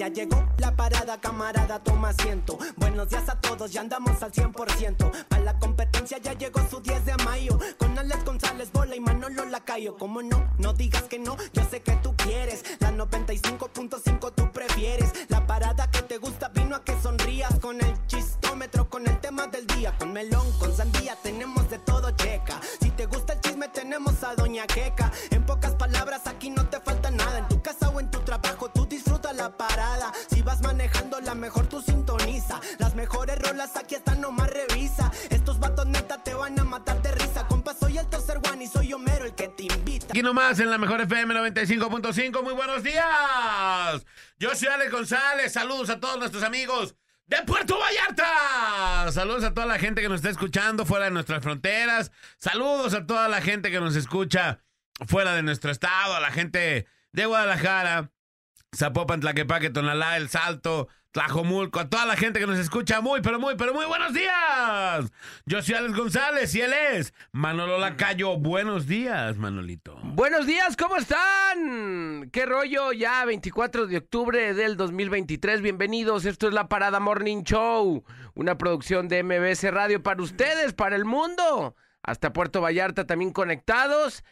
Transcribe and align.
ya 0.00 0.08
llegó 0.08 0.42
la 0.56 0.74
parada, 0.74 1.20
camarada, 1.20 1.78
toma 1.80 2.08
asiento. 2.08 2.58
Buenos 2.76 3.10
días 3.10 3.28
a 3.28 3.38
todos, 3.38 3.70
ya 3.70 3.82
andamos 3.82 4.22
al 4.22 4.32
100%. 4.32 5.10
Para 5.28 5.42
la 5.42 5.58
competencia 5.58 6.16
ya 6.16 6.32
llegó 6.32 6.66
su 6.70 6.80
10 6.80 7.04
de 7.04 7.16
mayo. 7.24 7.58
Con 7.76 7.98
Alex 7.98 8.24
González, 8.24 8.72
Bola 8.72 8.96
y 8.96 9.00
Manolo 9.00 9.44
Lacayo. 9.44 9.98
Como 9.98 10.22
no, 10.22 10.50
no 10.56 10.72
digas 10.72 11.02
que 11.02 11.18
no, 11.18 11.36
yo 11.52 11.62
sé 11.70 11.82
que 11.82 11.92
tú 11.96 12.16
quieres. 12.16 12.64
La 12.78 12.92
95.5 12.92 14.32
tú 14.34 14.50
prefieres. 14.52 15.12
La 15.28 15.46
parada 15.46 15.90
que 15.90 16.00
te 16.00 16.16
gusta 16.16 16.48
vino 16.48 16.76
a 16.76 16.82
que 16.82 16.98
sonrías. 17.02 17.58
Con 17.60 17.78
el 17.82 18.06
chistómetro, 18.06 18.88
con 18.88 19.06
el 19.06 19.20
tema 19.20 19.48
del 19.48 19.66
día. 19.66 19.94
Con 19.98 20.14
melón, 20.14 20.50
con 20.58 20.74
sandía, 20.74 21.14
tenemos 21.22 21.68
de 21.68 21.78
todo 21.78 22.10
checa. 22.12 22.58
Si 22.80 22.90
te 22.90 23.04
gusta 23.04 23.34
el 23.34 23.40
chisme, 23.40 23.68
tenemos 23.68 24.22
a 24.24 24.34
Doña 24.34 24.66
Queca. 24.66 25.12
En 25.30 25.44
pocas 25.44 25.74
palabras, 25.74 26.26
aquí 26.26 26.48
no 26.48 26.66
te 26.70 26.80
falta 26.80 27.10
nada. 27.10 27.38
En 27.40 27.48
tu 27.48 27.59
la 29.40 29.56
parada. 29.56 30.12
Si 30.28 30.42
vas 30.42 30.60
manejando, 30.60 31.18
la 31.20 31.34
mejor 31.34 31.66
tú 31.66 31.80
sintoniza. 31.80 32.60
Las 32.78 32.94
mejores 32.94 33.38
rolas 33.38 33.74
aquí 33.76 33.94
están, 33.94 34.20
nomás 34.20 34.50
revisa. 34.50 35.10
Estos 35.30 35.58
vatos 35.58 35.86
neta 35.86 36.22
te 36.22 36.34
van 36.34 36.58
a 36.60 36.64
matar 36.64 37.00
de 37.00 37.10
risa. 37.12 37.46
Compa, 37.46 37.72
soy 37.72 37.96
el 37.96 38.06
tercer 38.08 38.38
one 38.52 38.64
y 38.64 38.66
soy 38.66 38.92
Homero 38.92 39.24
el 39.24 39.34
que 39.34 39.48
te 39.48 39.62
invita. 39.62 40.08
Aquí 40.10 40.22
nomás 40.22 40.60
en 40.60 40.70
la 40.70 40.76
mejor 40.76 41.00
FM 41.00 41.34
95.5. 41.34 42.42
Muy 42.42 42.52
buenos 42.52 42.82
días. 42.82 44.04
Yo 44.38 44.54
soy 44.54 44.68
Alex 44.68 44.92
González. 44.92 45.52
Saludos 45.52 45.88
a 45.88 45.98
todos 45.98 46.18
nuestros 46.18 46.42
amigos 46.42 46.94
de 47.26 47.42
Puerto 47.42 47.78
Vallarta. 47.78 49.10
Saludos 49.10 49.44
a 49.44 49.54
toda 49.54 49.66
la 49.66 49.78
gente 49.78 50.02
que 50.02 50.10
nos 50.10 50.16
está 50.16 50.28
escuchando 50.28 50.84
fuera 50.84 51.06
de 51.06 51.12
nuestras 51.12 51.42
fronteras. 51.42 52.12
Saludos 52.36 52.92
a 52.92 53.06
toda 53.06 53.26
la 53.28 53.40
gente 53.40 53.70
que 53.70 53.80
nos 53.80 53.96
escucha 53.96 54.60
fuera 55.06 55.34
de 55.34 55.42
nuestro 55.42 55.70
estado, 55.70 56.14
a 56.14 56.20
la 56.20 56.30
gente 56.30 56.86
de 57.12 57.24
Guadalajara, 57.24 58.10
Zapopan, 58.74 59.18
Tlaquepaque, 59.20 59.70
Tonalá, 59.70 60.16
El 60.16 60.28
Salto, 60.28 60.86
Tlajomulco, 61.10 61.80
a 61.80 61.88
toda 61.90 62.06
la 62.06 62.16
gente 62.16 62.38
que 62.38 62.46
nos 62.46 62.58
escucha 62.58 63.00
muy, 63.00 63.20
pero 63.20 63.40
muy, 63.40 63.56
pero 63.56 63.74
muy 63.74 63.84
buenos 63.84 64.14
días. 64.14 65.10
Yo 65.44 65.60
soy 65.60 65.74
Alex 65.74 65.96
González 65.96 66.54
y 66.54 66.60
él 66.60 66.72
es 66.92 67.12
Manolo 67.32 67.78
Lacayo. 67.78 68.36
Buenos 68.36 68.86
días, 68.86 69.36
Manolito. 69.36 69.98
Buenos 70.04 70.46
días, 70.46 70.76
¿cómo 70.76 70.96
están? 70.96 72.30
¿Qué 72.30 72.46
rollo? 72.46 72.92
Ya 72.92 73.24
24 73.24 73.88
de 73.88 73.96
octubre 73.96 74.54
del 74.54 74.76
2023. 74.76 75.62
Bienvenidos. 75.62 76.24
Esto 76.24 76.46
es 76.46 76.54
la 76.54 76.68
Parada 76.68 77.00
Morning 77.00 77.42
Show, 77.42 78.04
una 78.34 78.56
producción 78.56 79.08
de 79.08 79.24
MBS 79.24 79.68
Radio 79.72 80.00
para 80.00 80.22
ustedes, 80.22 80.74
para 80.74 80.94
el 80.94 81.04
mundo. 81.04 81.74
Hasta 82.04 82.32
Puerto 82.32 82.60
Vallarta 82.60 83.04
también 83.04 83.32
conectados. 83.32 84.22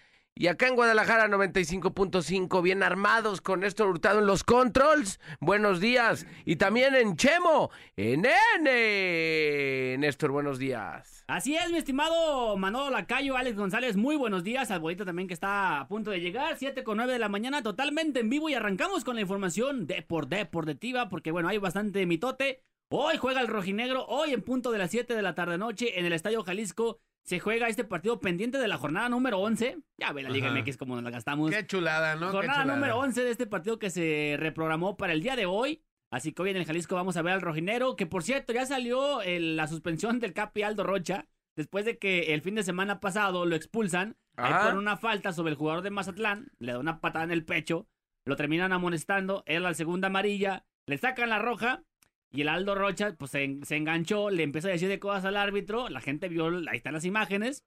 Y 0.41 0.47
acá 0.47 0.69
en 0.69 0.77
Guadalajara 0.77 1.27
95.5, 1.27 2.62
bien 2.62 2.84
armados 2.84 3.41
con 3.41 3.58
Néstor 3.58 3.89
Hurtado 3.89 4.20
en 4.20 4.27
los 4.27 4.45
controls. 4.45 5.19
Buenos 5.41 5.80
días. 5.80 6.27
Y 6.45 6.55
también 6.55 6.95
en 6.95 7.17
Chemo, 7.17 7.72
en 7.97 8.25
N. 8.61 9.98
Néstor, 9.98 10.30
buenos 10.30 10.61
días. 10.61 11.25
Así 11.27 11.56
es, 11.56 11.72
mi 11.72 11.78
estimado 11.78 12.56
Manolo 12.56 12.89
Lacayo, 12.91 13.36
Alex 13.36 13.56
González, 13.56 13.97
muy 13.97 14.14
buenos 14.14 14.45
días. 14.45 14.70
Al 14.70 14.78
bonito 14.78 15.05
también 15.05 15.27
que 15.27 15.34
está 15.34 15.80
a 15.80 15.89
punto 15.89 16.12
de 16.12 16.20
llegar, 16.20 16.56
7 16.56 16.84
con 16.84 16.98
9 16.98 17.14
de 17.14 17.19
la 17.19 17.28
mañana, 17.28 17.64
totalmente 17.64 18.20
en 18.20 18.30
vivo 18.30 18.48
y 18.48 18.55
arrancamos 18.55 19.02
con 19.02 19.17
la 19.17 19.23
información 19.23 19.89
de 19.89 20.02
por 20.02 20.28
deportiva, 20.28 21.08
porque 21.08 21.33
bueno, 21.33 21.48
hay 21.48 21.58
bastante 21.58 22.06
mitote. 22.06 22.62
Hoy 22.91 23.17
juega 23.17 23.41
el 23.41 23.48
rojinegro, 23.48 24.06
hoy 24.06 24.34
en 24.34 24.42
punto 24.42 24.70
de 24.70 24.78
las 24.78 24.92
7 24.92 25.17
de 25.17 25.23
la 25.23 25.34
tarde 25.34 25.58
noche 25.58 25.98
en 25.98 26.06
el 26.06 26.12
Estadio 26.12 26.45
Jalisco 26.45 27.00
se 27.29 27.41
juega 27.41 27.69
este 27.69 27.84
partido 27.84 28.21
pendiente 28.21 28.57
de 28.59 28.67
la 28.69 28.79
jornada 28.79 29.09
número 29.11 29.39
11. 29.39 29.77
Ya 29.98 30.12
ve 30.12 30.23
la 30.23 30.31
Liga 30.31 30.48
Ajá. 30.51 30.59
MX 30.59 30.77
como 30.79 30.95
nos 30.95 31.05
la 31.05 31.11
gastamos. 31.11 31.51
Qué 31.51 31.67
chulada, 31.67 32.17
¿no? 32.17 32.31
Jornada 32.31 32.62
chulada. 32.62 32.75
número 32.81 32.98
11 32.98 33.23
de 33.23 33.31
este 33.31 33.47
partido 33.47 33.79
que 33.79 33.91
se 33.91 34.37
reprogramó 34.39 34.97
para 34.97 35.12
el 35.12 35.23
día 35.23 35.37
de 35.37 35.45
hoy. 35.47 35.83
Así 36.11 36.33
que 36.33 36.41
hoy 36.41 36.51
en 36.51 36.57
el 36.57 36.64
Jalisco 36.64 36.95
vamos 36.95 37.19
a 37.19 37.23
ver 37.23 37.35
al 37.35 37.42
rojinero, 37.42 37.95
que 37.95 38.07
por 38.07 38.23
cierto 38.23 38.55
ya 38.55 38.64
salió 38.64 39.20
el- 39.20 39.57
la 39.57 39.67
suspensión 39.69 40.20
del 40.20 40.33
Capi 40.33 40.63
Aldo 40.63 40.83
Rocha, 40.85 41.27
después 41.55 41.85
de 41.85 41.98
que 41.98 42.33
el 42.33 42.41
fin 42.41 42.55
de 42.55 42.63
semana 42.63 42.98
pasado 42.98 43.45
lo 43.45 43.55
expulsan 43.57 44.17
ahí 44.36 44.55
por 44.64 44.79
una 44.79 44.97
falta 44.97 45.33
sobre 45.35 45.51
el 45.51 45.57
jugador 45.58 45.83
de 45.83 45.91
Mazatlán, 45.91 46.51
le 46.58 46.73
da 46.73 46.79
una 46.79 47.01
patada 47.02 47.25
en 47.27 47.31
el 47.33 47.45
pecho, 47.45 47.86
lo 48.25 48.36
terminan 48.36 48.73
amonestando, 48.73 49.42
él 49.45 49.64
la 49.64 49.75
segunda 49.75 50.07
amarilla, 50.07 50.64
le 50.86 50.97
sacan 50.97 51.29
la 51.29 51.39
roja 51.41 51.83
y 52.30 52.42
el 52.42 52.48
Aldo 52.48 52.74
Rocha 52.74 53.14
pues 53.16 53.30
se, 53.30 53.58
se 53.62 53.77
enganchó, 53.77 54.30
le 54.30 54.42
empezó 54.42 54.68
a 54.68 54.72
decir 54.72 54.89
de 54.89 54.98
cosas 54.98 55.24
al 55.24 55.36
árbitro, 55.36 55.89
la 55.89 56.00
gente 56.00 56.28
vio, 56.28 56.46
ahí 56.68 56.77
están 56.77 56.94
las 56.94 57.05
imágenes, 57.05 57.64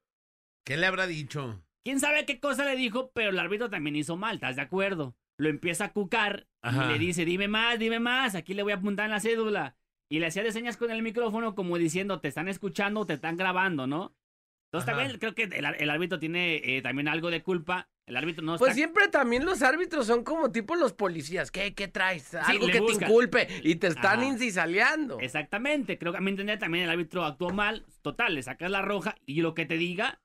¿Qué 0.63 0.77
le 0.77 0.85
habrá 0.85 1.07
dicho? 1.07 1.63
quién 1.83 1.99
sabe 1.99 2.25
qué 2.25 2.39
cosa 2.39 2.66
le 2.66 2.75
dijo, 2.75 3.11
pero 3.13 3.31
el 3.31 3.39
árbitro 3.39 3.69
también 3.69 3.95
hizo 3.95 4.16
mal, 4.17 4.35
¿estás 4.35 4.55
de 4.55 4.61
acuerdo? 4.61 5.16
Lo 5.38 5.49
empieza 5.49 5.85
a 5.85 5.94
cucar 5.94 6.47
Ajá. 6.61 6.85
y 6.85 6.94
le 6.94 6.99
dice, 6.99 7.25
dime 7.25 7.47
más, 7.47 7.79
dime 7.79 7.99
más, 7.99 8.35
aquí 8.35 8.53
le 8.53 8.61
voy 8.63 8.73
a 8.73 8.75
apuntar 8.75 9.05
en 9.05 9.11
la 9.11 9.19
cédula. 9.19 9.75
Y 10.07 10.19
le 10.19 10.27
hacía 10.27 10.44
de 10.44 10.51
señas 10.51 10.78
con 10.78 10.91
el 10.91 11.01
micrófono 11.01 11.55
como 11.55 11.78
diciendo, 11.78 12.19
te 12.19 12.28
están 12.28 12.47
escuchando, 12.47 13.05
te 13.07 13.13
están 13.13 13.38
grabando, 13.38 13.88
¿no? 13.88 14.16
Entonces 14.67 14.88
Ajá. 14.89 14.97
también 14.99 15.19
creo 15.19 15.33
que 15.33 15.43
el, 15.43 15.66
el 15.66 15.89
árbitro 15.89 16.19
tiene 16.19 16.57
eh, 16.63 16.81
también 16.81 17.07
algo 17.07 17.31
de 17.31 17.41
culpa. 17.41 17.89
El 18.07 18.17
árbitro 18.17 18.44
no 18.44 18.57
Pues 18.57 18.72
está... 18.72 18.75
siempre 18.75 19.07
también 19.07 19.45
los 19.45 19.62
árbitros 19.62 20.07
son 20.07 20.23
como 20.23 20.51
tipo 20.51 20.75
los 20.75 20.91
policías. 20.94 21.51
¿Qué, 21.51 21.73
qué 21.73 21.88
traes? 21.88 22.34
Algo 22.35 22.67
que 22.67 22.79
buscan. 22.79 23.00
te 23.00 23.06
inculpe 23.06 23.47
y 23.63 23.75
te 23.75 23.88
están 23.88 24.23
incisaleando. 24.23 25.19
Exactamente, 25.19 25.97
creo 25.97 26.11
que 26.11 26.17
a 26.17 26.22
mi 26.22 26.31
entender 26.31 26.59
también 26.59 26.85
el 26.85 26.90
árbitro 26.90 27.23
actuó 27.23 27.51
mal. 27.51 27.85
Total, 28.01 28.34
le 28.35 28.44
sacas 28.44 28.69
la 28.72 28.81
roja 28.81 29.16
y 29.25 29.41
lo 29.41 29.53
que 29.53 29.66
te 29.66 29.78
diga, 29.78 30.19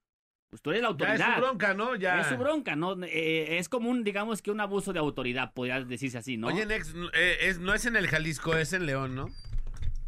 pues 0.48 0.62
tú 0.62 0.70
eres 0.70 0.82
la 0.82 0.88
Ya 0.88 0.92
autoridad. 0.92 1.28
es 1.28 1.34
su 1.34 1.40
bronca, 1.42 1.74
¿no? 1.74 1.94
Ya. 1.96 2.20
Es 2.20 2.26
su 2.28 2.36
bronca, 2.36 2.76
¿no? 2.76 2.96
Eh, 3.04 3.58
es 3.58 3.68
como 3.68 3.90
un, 3.90 4.02
digamos 4.04 4.42
que 4.42 4.50
un 4.50 4.60
abuso 4.60 4.92
de 4.92 4.98
autoridad, 4.98 5.52
podría 5.52 5.84
decirse 5.84 6.18
así, 6.18 6.36
¿no? 6.38 6.48
Oye, 6.48 6.64
Nex, 6.66 6.94
eh, 7.12 7.36
es, 7.42 7.58
no 7.60 7.74
es 7.74 7.84
en 7.86 7.94
el 7.96 8.08
Jalisco, 8.08 8.56
es 8.56 8.72
en 8.72 8.86
León, 8.86 9.14
¿no? 9.14 9.28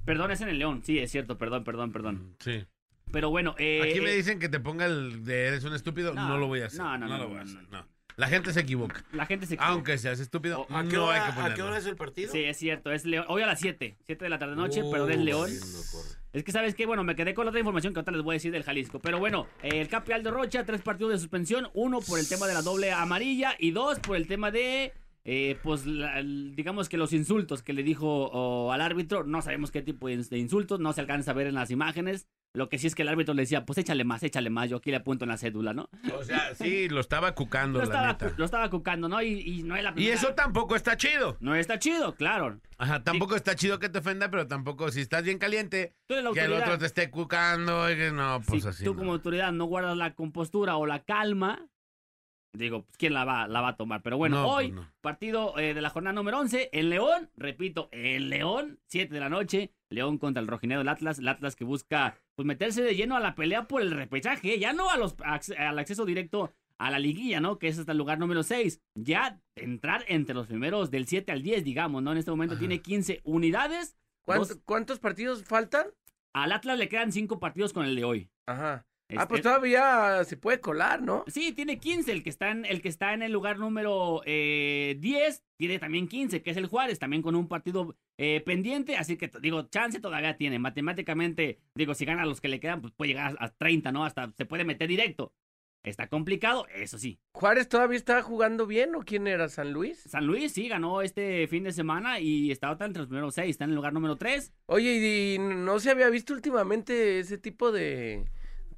Perdón, 0.04 0.30
es 0.30 0.40
en 0.40 0.48
el 0.48 0.58
León, 0.58 0.82
sí, 0.82 0.98
es 0.98 1.10
cierto, 1.12 1.36
perdón, 1.38 1.64
perdón, 1.64 1.92
perdón. 1.92 2.34
Sí. 2.40 2.64
Pero 3.12 3.30
bueno, 3.30 3.54
eh, 3.58 3.80
Aquí 3.82 4.00
me 4.00 4.10
eh, 4.12 4.16
dicen 4.16 4.38
que 4.38 4.48
te 4.48 4.60
ponga 4.60 4.86
el 4.86 5.24
de 5.24 5.46
eres 5.48 5.64
un 5.64 5.74
estúpido. 5.74 6.14
No, 6.14 6.28
No, 6.28 6.38
lo 6.38 6.46
voy 6.46 6.60
a 6.62 6.66
hacer. 6.66 6.80
no, 6.80 6.96
no, 6.98 7.06
no, 7.08 7.18
lo 7.18 7.28
voy 7.28 7.38
a 7.38 7.42
hacer. 7.42 7.62
no. 7.70 7.86
La 8.16 8.26
gente 8.26 8.52
se 8.52 8.58
equivoca. 8.58 9.04
la 9.12 9.26
gente 9.26 9.46
se 9.46 9.54
equivoca. 9.54 9.72
Aunque 9.72 9.96
seas 9.96 10.18
estúpido, 10.18 10.66
O- 10.68 10.76
¿A 10.76 10.82
qué, 10.82 10.96
no 10.96 11.08
hay 11.08 11.20
hora, 11.20 11.26
que 11.26 11.30
¿A 11.30 11.34
ponerlo. 11.36 11.54
qué 11.56 11.62
hora 11.62 11.78
es 11.78 11.86
el 11.86 11.94
partido? 11.94 12.32
Sí, 12.32 12.42
es 12.42 12.56
cierto, 12.56 12.90
es 12.90 13.04
León. 13.04 13.24
Hoy 13.28 13.42
a 13.42 13.46
las 13.46 13.60
7, 13.60 13.96
7 14.06 14.24
de 14.24 14.28
la 14.28 14.40
tarde 14.40 14.56
noche, 14.56 14.82
pero 14.90 15.04
Uh, 15.04 15.08
es 15.08 15.18
León. 15.20 15.50
Es 16.32 16.42
que 16.42 16.50
sabes 16.50 16.74
que, 16.74 16.84
bueno, 16.84 17.04
me 17.04 17.14
quedé 17.14 17.32
con 17.32 17.44
la 17.44 17.50
otra 17.50 17.60
información 17.60 17.92
que 17.94 18.00
ahorita 18.00 18.10
les 18.10 18.22
voy 18.22 18.32
a 18.32 18.36
decir 18.38 18.50
del 18.50 18.64
Jalisco. 18.64 18.98
Pero 18.98 19.20
bueno, 19.20 19.46
eh, 19.62 19.80
el 19.80 19.86
Capi 19.88 20.10
Aldo 20.12 20.32
Rocha, 20.32 20.64
tres 20.64 20.82
partidos 20.82 21.12
de 21.12 21.18
suspensión. 21.20 21.68
Uno 21.74 22.00
por 22.00 22.18
el 22.18 22.28
tema 22.28 22.48
de 22.48 22.54
la 22.54 22.62
doble 22.62 22.90
amarilla 22.90 23.54
y 23.56 23.70
dos 23.70 24.00
por 24.00 24.16
el 24.16 24.26
tema 24.26 24.50
de, 24.50 24.92
eh, 25.30 25.58
pues, 25.62 25.84
la- 25.84 26.22
digamos 26.22 26.88
que 26.88 26.96
los 26.96 27.12
insultos 27.12 27.62
que 27.62 27.74
le 27.74 27.82
dijo 27.82 28.30
oh, 28.32 28.72
al 28.72 28.80
árbitro. 28.80 29.24
No 29.24 29.42
sabemos 29.42 29.70
qué 29.70 29.82
tipo 29.82 30.08
de 30.08 30.14
ins- 30.16 30.30
de 30.30 30.38
insultos, 30.38 30.80
no 30.80 30.94
se 30.94 31.02
alcanza 31.02 31.32
a 31.32 31.34
ver 31.34 31.46
en 31.48 31.54
las 31.54 31.70
imágenes. 31.70 32.26
Lo 32.54 32.70
que 32.70 32.78
sí 32.78 32.86
es 32.86 32.94
que 32.94 33.02
el 33.02 33.08
árbitro 33.08 33.34
le 33.34 33.42
decía, 33.42 33.66
pues 33.66 33.76
échale 33.76 34.04
más, 34.04 34.22
échale 34.22 34.48
más. 34.48 34.70
Yo 34.70 34.78
aquí 34.78 34.90
le 34.90 34.96
apunto 34.96 35.26
en 35.26 35.28
la 35.28 35.36
cédula, 35.36 35.74
¿no? 35.74 35.90
O 36.18 36.24
sea, 36.24 36.54
sí, 36.54 36.88
lo 36.88 37.00
estaba 37.00 37.34
cucando, 37.34 37.78
Lo 37.78 37.84
la 37.84 37.90
estaba, 37.90 38.06
neta. 38.12 38.34
lo 38.38 38.44
estaba 38.46 38.70
cucando, 38.70 39.06
¿no? 39.10 39.20
Y, 39.20 39.40
y 39.40 39.62
no 39.64 39.76
es 39.76 39.84
la 39.84 39.92
Y 39.96 40.08
eso 40.08 40.32
tampoco 40.34 40.74
está 40.74 40.96
chido. 40.96 41.36
No 41.40 41.54
está 41.54 41.78
chido, 41.78 42.14
claro. 42.14 42.58
Ajá, 42.78 43.04
tampoco 43.04 43.36
está 43.36 43.54
chido 43.54 43.78
que 43.78 43.90
te 43.90 43.98
ofenda, 43.98 44.30
pero 44.30 44.46
tampoco 44.46 44.90
si 44.90 45.02
estás 45.02 45.24
bien 45.24 45.36
caliente, 45.38 45.94
que 46.08 46.18
el 46.40 46.52
otro 46.54 46.78
te 46.78 46.86
esté 46.86 47.10
cucando, 47.10 47.90
y 47.92 47.96
que 47.96 48.12
no, 48.12 48.40
pues 48.46 48.62
si 48.62 48.68
así. 48.70 48.82
tú 48.84 48.94
no. 48.94 49.00
como 49.00 49.12
autoridad 49.12 49.52
no 49.52 49.66
guardas 49.66 49.98
la 49.98 50.14
compostura 50.14 50.76
o 50.78 50.86
la 50.86 51.00
calma, 51.04 51.68
digo, 52.58 52.82
pues, 52.84 52.96
¿quién 52.96 53.14
la 53.14 53.24
va, 53.24 53.46
la 53.48 53.60
va 53.60 53.68
a 53.68 53.76
tomar? 53.76 54.02
Pero 54.02 54.16
bueno, 54.18 54.36
No, 54.42 54.44
pues, 54.54 54.66
hoy, 54.66 54.72
no. 54.72 54.86
partido 55.00 55.58
eh, 55.58 55.74
de 55.74 55.80
la 55.80 55.90
jornada 55.90 56.12
número 56.14 56.38
11 56.38 56.70
en 56.72 56.90
León, 56.90 57.30
repito, 57.36 57.88
en 57.92 58.28
León, 58.28 58.78
7 58.86 59.12
de 59.12 59.20
la 59.20 59.28
noche, 59.28 59.72
León 59.90 60.18
contra 60.18 60.40
el 60.40 60.46
rojinero 60.48 60.80
del 60.80 60.88
Atlas, 60.88 61.18
el 61.18 61.28
Atlas 61.28 61.56
que 61.56 61.64
busca 61.64 62.16
pues 62.34 62.46
meterse 62.46 62.82
de 62.82 62.94
lleno 62.94 63.16
a 63.16 63.20
la 63.20 63.34
pelea 63.34 63.66
por 63.68 63.80
el 63.82 63.90
repechaje, 63.92 64.58
ya 64.58 64.72
no 64.72 64.90
a 64.90 64.96
los, 64.96 65.16
al 65.56 65.78
acceso 65.78 66.04
directo 66.04 66.52
a 66.78 66.90
la 66.90 66.98
liguilla, 67.00 67.40
¿no? 67.40 67.58
Que 67.58 67.66
es 67.68 67.78
hasta 67.78 67.90
el 67.92 67.98
lugar 67.98 68.18
número 68.20 68.42
6. 68.44 68.80
Ya 68.94 69.40
entrar 69.56 70.04
entre 70.06 70.34
los 70.34 70.46
primeros 70.46 70.90
del 70.92 71.06
7 71.08 71.32
al 71.32 71.42
10, 71.42 71.64
digamos, 71.64 72.02
¿no? 72.04 72.12
En 72.12 72.18
este 72.18 72.30
momento 72.30 72.52
Ajá. 72.54 72.60
tiene 72.60 72.80
15 72.80 73.20
unidades. 73.24 73.96
¿Cuánto- 74.24 74.46
Dos- 74.46 74.58
¿Cuántos 74.64 74.98
partidos 75.00 75.42
faltan? 75.44 75.86
al 76.34 76.52
Atlas 76.52 76.78
le 76.78 76.88
quedan 76.88 77.10
5 77.10 77.40
partidos 77.40 77.72
con 77.72 77.84
el 77.86 77.96
de 77.96 78.04
hoy. 78.04 78.30
Ajá. 78.46 78.86
Este- 79.08 79.22
Ah, 79.22 79.26
pues 79.26 79.40
todavía 79.40 80.22
se 80.24 80.36
puede 80.36 80.60
colar, 80.60 81.00
¿no? 81.00 81.24
Sí, 81.28 81.52
tiene 81.52 81.78
15. 81.78 82.12
El 82.12 82.22
que 82.22 82.28
está 82.28 82.50
en 82.50 82.66
el, 82.66 82.82
que 82.82 82.88
está 82.90 83.14
en 83.14 83.22
el 83.22 83.32
lugar 83.32 83.58
número 83.58 84.20
eh, 84.26 84.96
10 85.00 85.44
tiene 85.56 85.78
también 85.78 86.08
15, 86.08 86.42
que 86.42 86.50
es 86.50 86.58
el 86.58 86.66
Juárez, 86.66 86.98
también 86.98 87.22
con 87.22 87.34
un 87.34 87.48
partido 87.48 87.96
eh, 88.18 88.42
pendiente. 88.44 88.96
Así 88.96 89.16
que, 89.16 89.30
digo, 89.40 89.62
chance 89.62 89.98
todavía 89.98 90.36
tiene. 90.36 90.58
Matemáticamente, 90.58 91.58
digo, 91.74 91.94
si 91.94 92.04
gana 92.04 92.26
los 92.26 92.42
que 92.42 92.48
le 92.48 92.60
quedan, 92.60 92.82
pues 92.82 92.92
puede 92.92 93.08
llegar 93.12 93.34
a 93.40 93.48
30, 93.48 93.92
¿no? 93.92 94.04
Hasta 94.04 94.30
se 94.36 94.44
puede 94.44 94.64
meter 94.64 94.88
directo. 94.88 95.32
Está 95.84 96.08
complicado, 96.08 96.66
eso 96.74 96.98
sí. 96.98 97.18
¿Juárez 97.32 97.68
todavía 97.68 97.96
está 97.96 98.20
jugando 98.20 98.66
bien 98.66 98.94
o 98.94 99.00
quién 99.00 99.26
era? 99.26 99.48
¿San 99.48 99.72
Luis? 99.72 100.00
San 100.02 100.26
Luis 100.26 100.52
sí 100.52 100.68
ganó 100.68 101.00
este 101.00 101.46
fin 101.46 101.64
de 101.64 101.72
semana 101.72 102.20
y 102.20 102.50
está 102.50 102.72
entre 102.72 102.98
los 102.98 103.06
primeros 103.06 103.34
6. 103.36 103.48
Está 103.48 103.64
en 103.64 103.70
el 103.70 103.76
lugar 103.76 103.94
número 103.94 104.16
3. 104.16 104.52
Oye, 104.66 104.96
¿y 104.96 105.34
y 105.36 105.38
no 105.38 105.78
se 105.80 105.90
había 105.90 106.10
visto 106.10 106.34
últimamente 106.34 107.20
ese 107.20 107.38
tipo 107.38 107.70
de, 107.72 108.24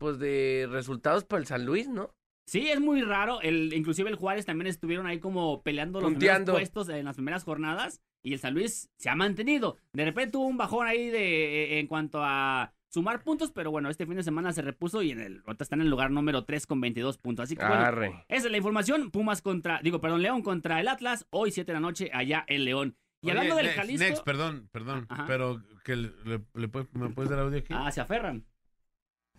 pues, 0.00 0.18
de 0.18 0.66
resultados 0.70 1.24
para 1.24 1.40
el 1.40 1.46
San 1.46 1.64
Luis, 1.66 1.86
no? 1.88 2.14
Sí, 2.46 2.68
es 2.68 2.80
muy 2.80 3.02
raro. 3.02 3.40
El, 3.42 3.72
inclusive 3.74 4.08
el 4.10 4.16
Juárez 4.16 4.46
también 4.46 4.66
estuvieron 4.66 5.06
ahí 5.06 5.20
como 5.20 5.62
peleando 5.62 6.00
los 6.00 6.14
primeros 6.14 6.50
puestos 6.50 6.88
en 6.88 7.04
las 7.04 7.14
primeras 7.16 7.44
jornadas. 7.44 8.00
Y 8.24 8.32
el 8.32 8.38
San 8.40 8.54
Luis 8.54 8.90
se 8.98 9.08
ha 9.10 9.14
mantenido. 9.14 9.76
De 9.92 10.04
repente 10.04 10.32
tuvo 10.32 10.46
un 10.46 10.56
bajón 10.56 10.86
ahí 10.86 11.10
de 11.10 11.78
en 11.78 11.86
cuanto 11.86 12.20
a 12.24 12.72
sumar 12.92 13.22
puntos, 13.22 13.52
pero 13.52 13.70
bueno, 13.70 13.88
este 13.88 14.04
fin 14.04 14.16
de 14.16 14.22
semana 14.24 14.52
se 14.52 14.62
repuso 14.62 15.00
y 15.02 15.12
en 15.12 15.20
el, 15.20 15.42
está 15.60 15.76
en 15.76 15.82
el 15.82 15.90
lugar 15.90 16.10
número 16.10 16.44
3 16.44 16.66
con 16.66 16.80
22 16.80 17.18
puntos. 17.18 17.44
Así 17.44 17.56
que 17.56 17.64
bueno, 17.64 17.82
esa 18.28 18.46
es 18.46 18.50
la 18.50 18.56
información. 18.56 19.10
Pumas 19.12 19.42
contra, 19.42 19.80
digo, 19.82 20.00
perdón, 20.00 20.22
León 20.22 20.42
contra 20.42 20.80
el 20.80 20.88
Atlas. 20.88 21.26
Hoy 21.30 21.52
7 21.52 21.70
de 21.70 21.74
la 21.74 21.80
noche 21.80 22.10
allá 22.12 22.44
en 22.48 22.64
León. 22.64 22.96
Y 23.22 23.26
Oye, 23.26 23.32
hablando 23.32 23.54
del 23.56 23.66
Nex, 23.66 23.76
Jalisco. 23.76 24.04
Nex, 24.08 24.20
perdón, 24.22 24.68
perdón. 24.72 25.06
Ajá. 25.08 25.26
Pero 25.26 25.62
que 25.84 25.94
le, 25.94 26.10
le- 26.24 26.44
le 26.54 26.68
puedes- 26.68 26.88
¿me 26.94 27.10
puedes 27.10 27.30
dar 27.30 27.38
audio 27.40 27.58
aquí? 27.58 27.72
Ah, 27.76 27.92
se 27.92 28.00
aferran. 28.00 28.44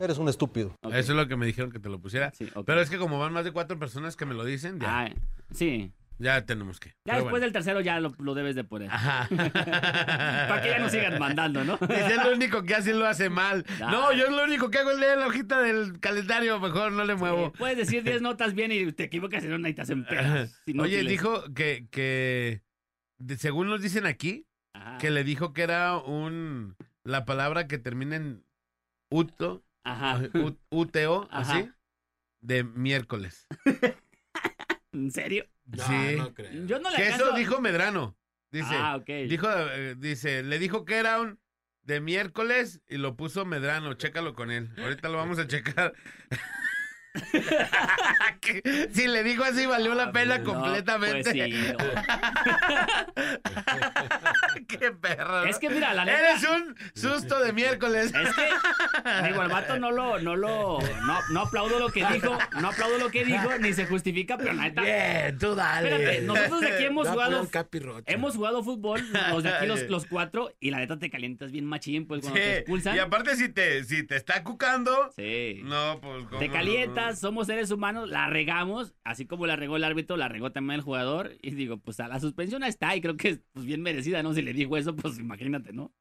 Eres 0.01 0.17
un 0.17 0.27
estúpido. 0.29 0.75
Eso 0.83 0.93
es 0.97 1.09
lo 1.09 1.27
que 1.27 1.35
me 1.37 1.45
dijeron 1.45 1.71
que 1.71 1.79
te 1.79 1.89
lo 1.89 1.99
pusiera. 1.99 2.31
Sí. 2.31 2.49
Pero 2.65 2.81
es 2.81 2.89
que 2.89 2.97
como 2.97 3.19
van 3.19 3.33
más 3.33 3.45
de 3.45 3.51
cuatro 3.51 3.77
personas 3.77 4.15
que 4.15 4.25
me 4.25 4.33
lo 4.33 4.43
dicen, 4.43 4.79
ya, 4.79 5.01
Ah, 5.05 5.09
sí. 5.53 5.91
ya 6.17 6.45
tenemos 6.45 6.79
que. 6.79 6.89
Ya 6.89 6.93
Pero 7.03 7.15
después 7.17 7.31
bueno. 7.33 7.43
del 7.45 7.53
tercero 7.53 7.81
ya 7.81 7.99
lo, 7.99 8.13
lo 8.19 8.33
debes 8.33 8.55
de 8.55 8.63
poner. 8.63 8.89
Ajá. 8.91 9.27
Para 10.49 10.61
que 10.61 10.69
ya 10.69 10.79
no 10.79 10.89
sigan 10.89 11.19
mandando, 11.19 11.63
¿no? 11.63 11.77
Dice, 11.81 12.15
es 12.15 12.23
lo 12.23 12.31
único 12.33 12.63
que 12.63 12.75
hace 12.75 12.91
y 12.91 12.93
lo 12.93 13.05
hace 13.07 13.29
mal. 13.29 13.65
No, 13.79 14.11
yo 14.13 14.25
es 14.25 14.31
lo 14.31 14.43
único 14.43 14.69
que 14.71 14.79
hago 14.79 14.91
es 14.91 14.99
leer 14.99 15.17
la 15.19 15.27
hojita 15.27 15.61
del 15.61 15.99
calendario, 15.99 16.59
mejor 16.59 16.91
no 16.91 17.03
le 17.05 17.15
muevo. 17.15 17.47
Eh, 17.47 17.51
puedes 17.57 17.77
decir 17.77 18.03
10 18.03 18.21
notas 18.21 18.53
bien 18.53 18.71
y 18.71 18.91
te 18.91 19.03
equivocas 19.03 19.43
en 19.43 19.53
una 19.53 19.69
y 19.69 19.73
te 19.73 19.81
hacen 19.81 20.05
pedas. 20.05 20.61
Oye, 20.79 21.03
dijo 21.03 21.43
que, 21.53 21.87
que 21.91 22.61
de- 23.19 23.37
según 23.37 23.67
nos 23.67 23.81
dicen 23.81 24.05
aquí, 24.05 24.47
Ajá, 24.73 24.97
que 24.97 25.11
le 25.11 25.23
dijo 25.23 25.53
que 25.53 25.61
era 25.63 25.97
un 25.97 26.75
la 27.03 27.25
palabra 27.25 27.67
que 27.67 27.77
termina 27.77 28.15
en 28.15 28.43
uto, 29.09 29.63
Ajá. 29.83 30.21
u- 30.35 30.57
uteo, 30.69 31.27
Ajá. 31.31 31.57
así, 31.57 31.69
de 32.41 32.63
miércoles. 32.63 33.47
¿En 34.93 35.11
serio? 35.11 35.45
sí. 35.73 36.17
creo. 36.35 36.65
Yo 36.65 36.79
no 36.79 36.89
le 36.89 36.97
que 36.97 37.03
alcanzo- 37.07 37.27
eso 37.27 37.35
dijo 37.35 37.61
Medrano. 37.61 38.17
Dice, 38.51 38.73
Ah, 38.75 38.97
ok. 38.97 39.07
dijo, 39.29 39.47
eh, 39.49 39.95
dice, 39.97 40.43
le 40.43 40.59
dijo 40.59 40.83
que 40.83 40.95
era 40.97 41.21
un 41.21 41.39
de 41.83 42.01
miércoles 42.01 42.81
y 42.87 42.97
lo 42.97 43.15
puso 43.15 43.45
Medrano. 43.45 43.93
Chécalo 43.93 44.33
con 44.35 44.51
él. 44.51 44.69
Ahorita 44.77 45.07
lo 45.09 45.17
vamos 45.17 45.39
a 45.39 45.47
checar. 45.47 45.93
Si 48.93 49.07
le 49.07 49.23
dijo 49.23 49.43
así, 49.43 49.65
valió 49.65 49.93
la 49.93 50.11
pena 50.11 50.37
No, 50.39 50.43
completamente. 50.53 51.31
pues 51.31 51.33
sí, 51.33 51.73
no. 51.73 51.77
Qué 54.67 54.91
perro. 54.91 55.43
Es 55.45 55.59
que 55.59 55.69
mira, 55.69 55.93
la 55.93 56.05
neta. 56.05 56.19
Eres 56.31 56.43
un 56.47 56.75
susto 56.93 57.39
de 57.39 57.53
miércoles. 57.53 58.13
Es 58.13 58.35
que, 58.35 59.27
digo, 59.27 59.41
el 59.43 59.49
vato 59.49 59.79
no 59.79 59.91
lo, 59.91 60.19
no 60.19 60.35
lo, 60.35 60.79
no, 61.05 61.19
no 61.31 61.39
aplaudo 61.41 61.79
lo 61.79 61.89
que 61.89 62.05
dijo, 62.05 62.37
no 62.59 62.69
aplaudo 62.69 62.97
lo 62.97 63.09
que 63.09 63.25
dijo, 63.25 63.57
ni 63.59 63.73
se 63.73 63.85
justifica, 63.85 64.37
pero 64.37 64.53
la 64.53 64.63
neta, 64.63 64.81
Bien, 64.81 65.37
tú 65.37 65.55
dale. 65.55 65.89
espérate, 65.91 66.21
nosotros 66.21 66.61
de 66.61 66.67
aquí 66.73 66.83
hemos 66.85 67.07
jugado, 67.07 67.47
hemos 68.05 68.35
jugado 68.35 68.63
fútbol, 68.63 69.01
los 69.31 69.43
de 69.43 69.49
aquí 69.49 69.65
los, 69.67 69.81
los 69.89 70.05
cuatro, 70.05 70.53
y 70.59 70.71
la 70.71 70.79
neta 70.79 70.97
te 70.99 71.09
calientas 71.09 71.51
bien 71.51 71.65
machín, 71.65 72.05
pues 72.07 72.21
cuando 72.21 72.39
te 72.39 72.57
expulsan. 72.59 72.95
Y 72.95 72.99
aparte, 72.99 73.35
si 73.35 73.49
te, 73.49 73.83
si 73.83 74.03
te 74.03 74.15
está 74.15 74.43
cucando, 74.43 75.11
Sí. 75.15 75.61
no, 75.63 75.99
pues. 76.01 76.25
¿cómo 76.25 76.39
Te 76.39 76.47
no? 76.47 76.53
Somos 77.15 77.47
seres 77.47 77.71
humanos, 77.71 78.09
la 78.09 78.27
regamos, 78.27 78.93
así 79.03 79.25
como 79.25 79.45
la 79.47 79.55
regó 79.55 79.77
el 79.77 79.83
árbitro, 79.83 80.17
la 80.17 80.27
regó 80.27 80.51
también 80.51 80.79
el 80.79 80.81
jugador. 80.83 81.31
Y 81.41 81.51
digo, 81.51 81.77
pues 81.77 81.99
a 81.99 82.07
la 82.07 82.19
suspensión 82.19 82.63
está, 82.63 82.95
y 82.95 83.01
creo 83.01 83.17
que 83.17 83.29
es 83.29 83.41
pues, 83.53 83.65
bien 83.65 83.81
merecida, 83.81 84.23
¿no? 84.23 84.33
Si 84.33 84.41
le 84.41 84.53
dijo 84.53 84.77
eso, 84.77 84.95
pues 84.95 85.19
imagínate, 85.19 85.73
¿no? 85.73 85.91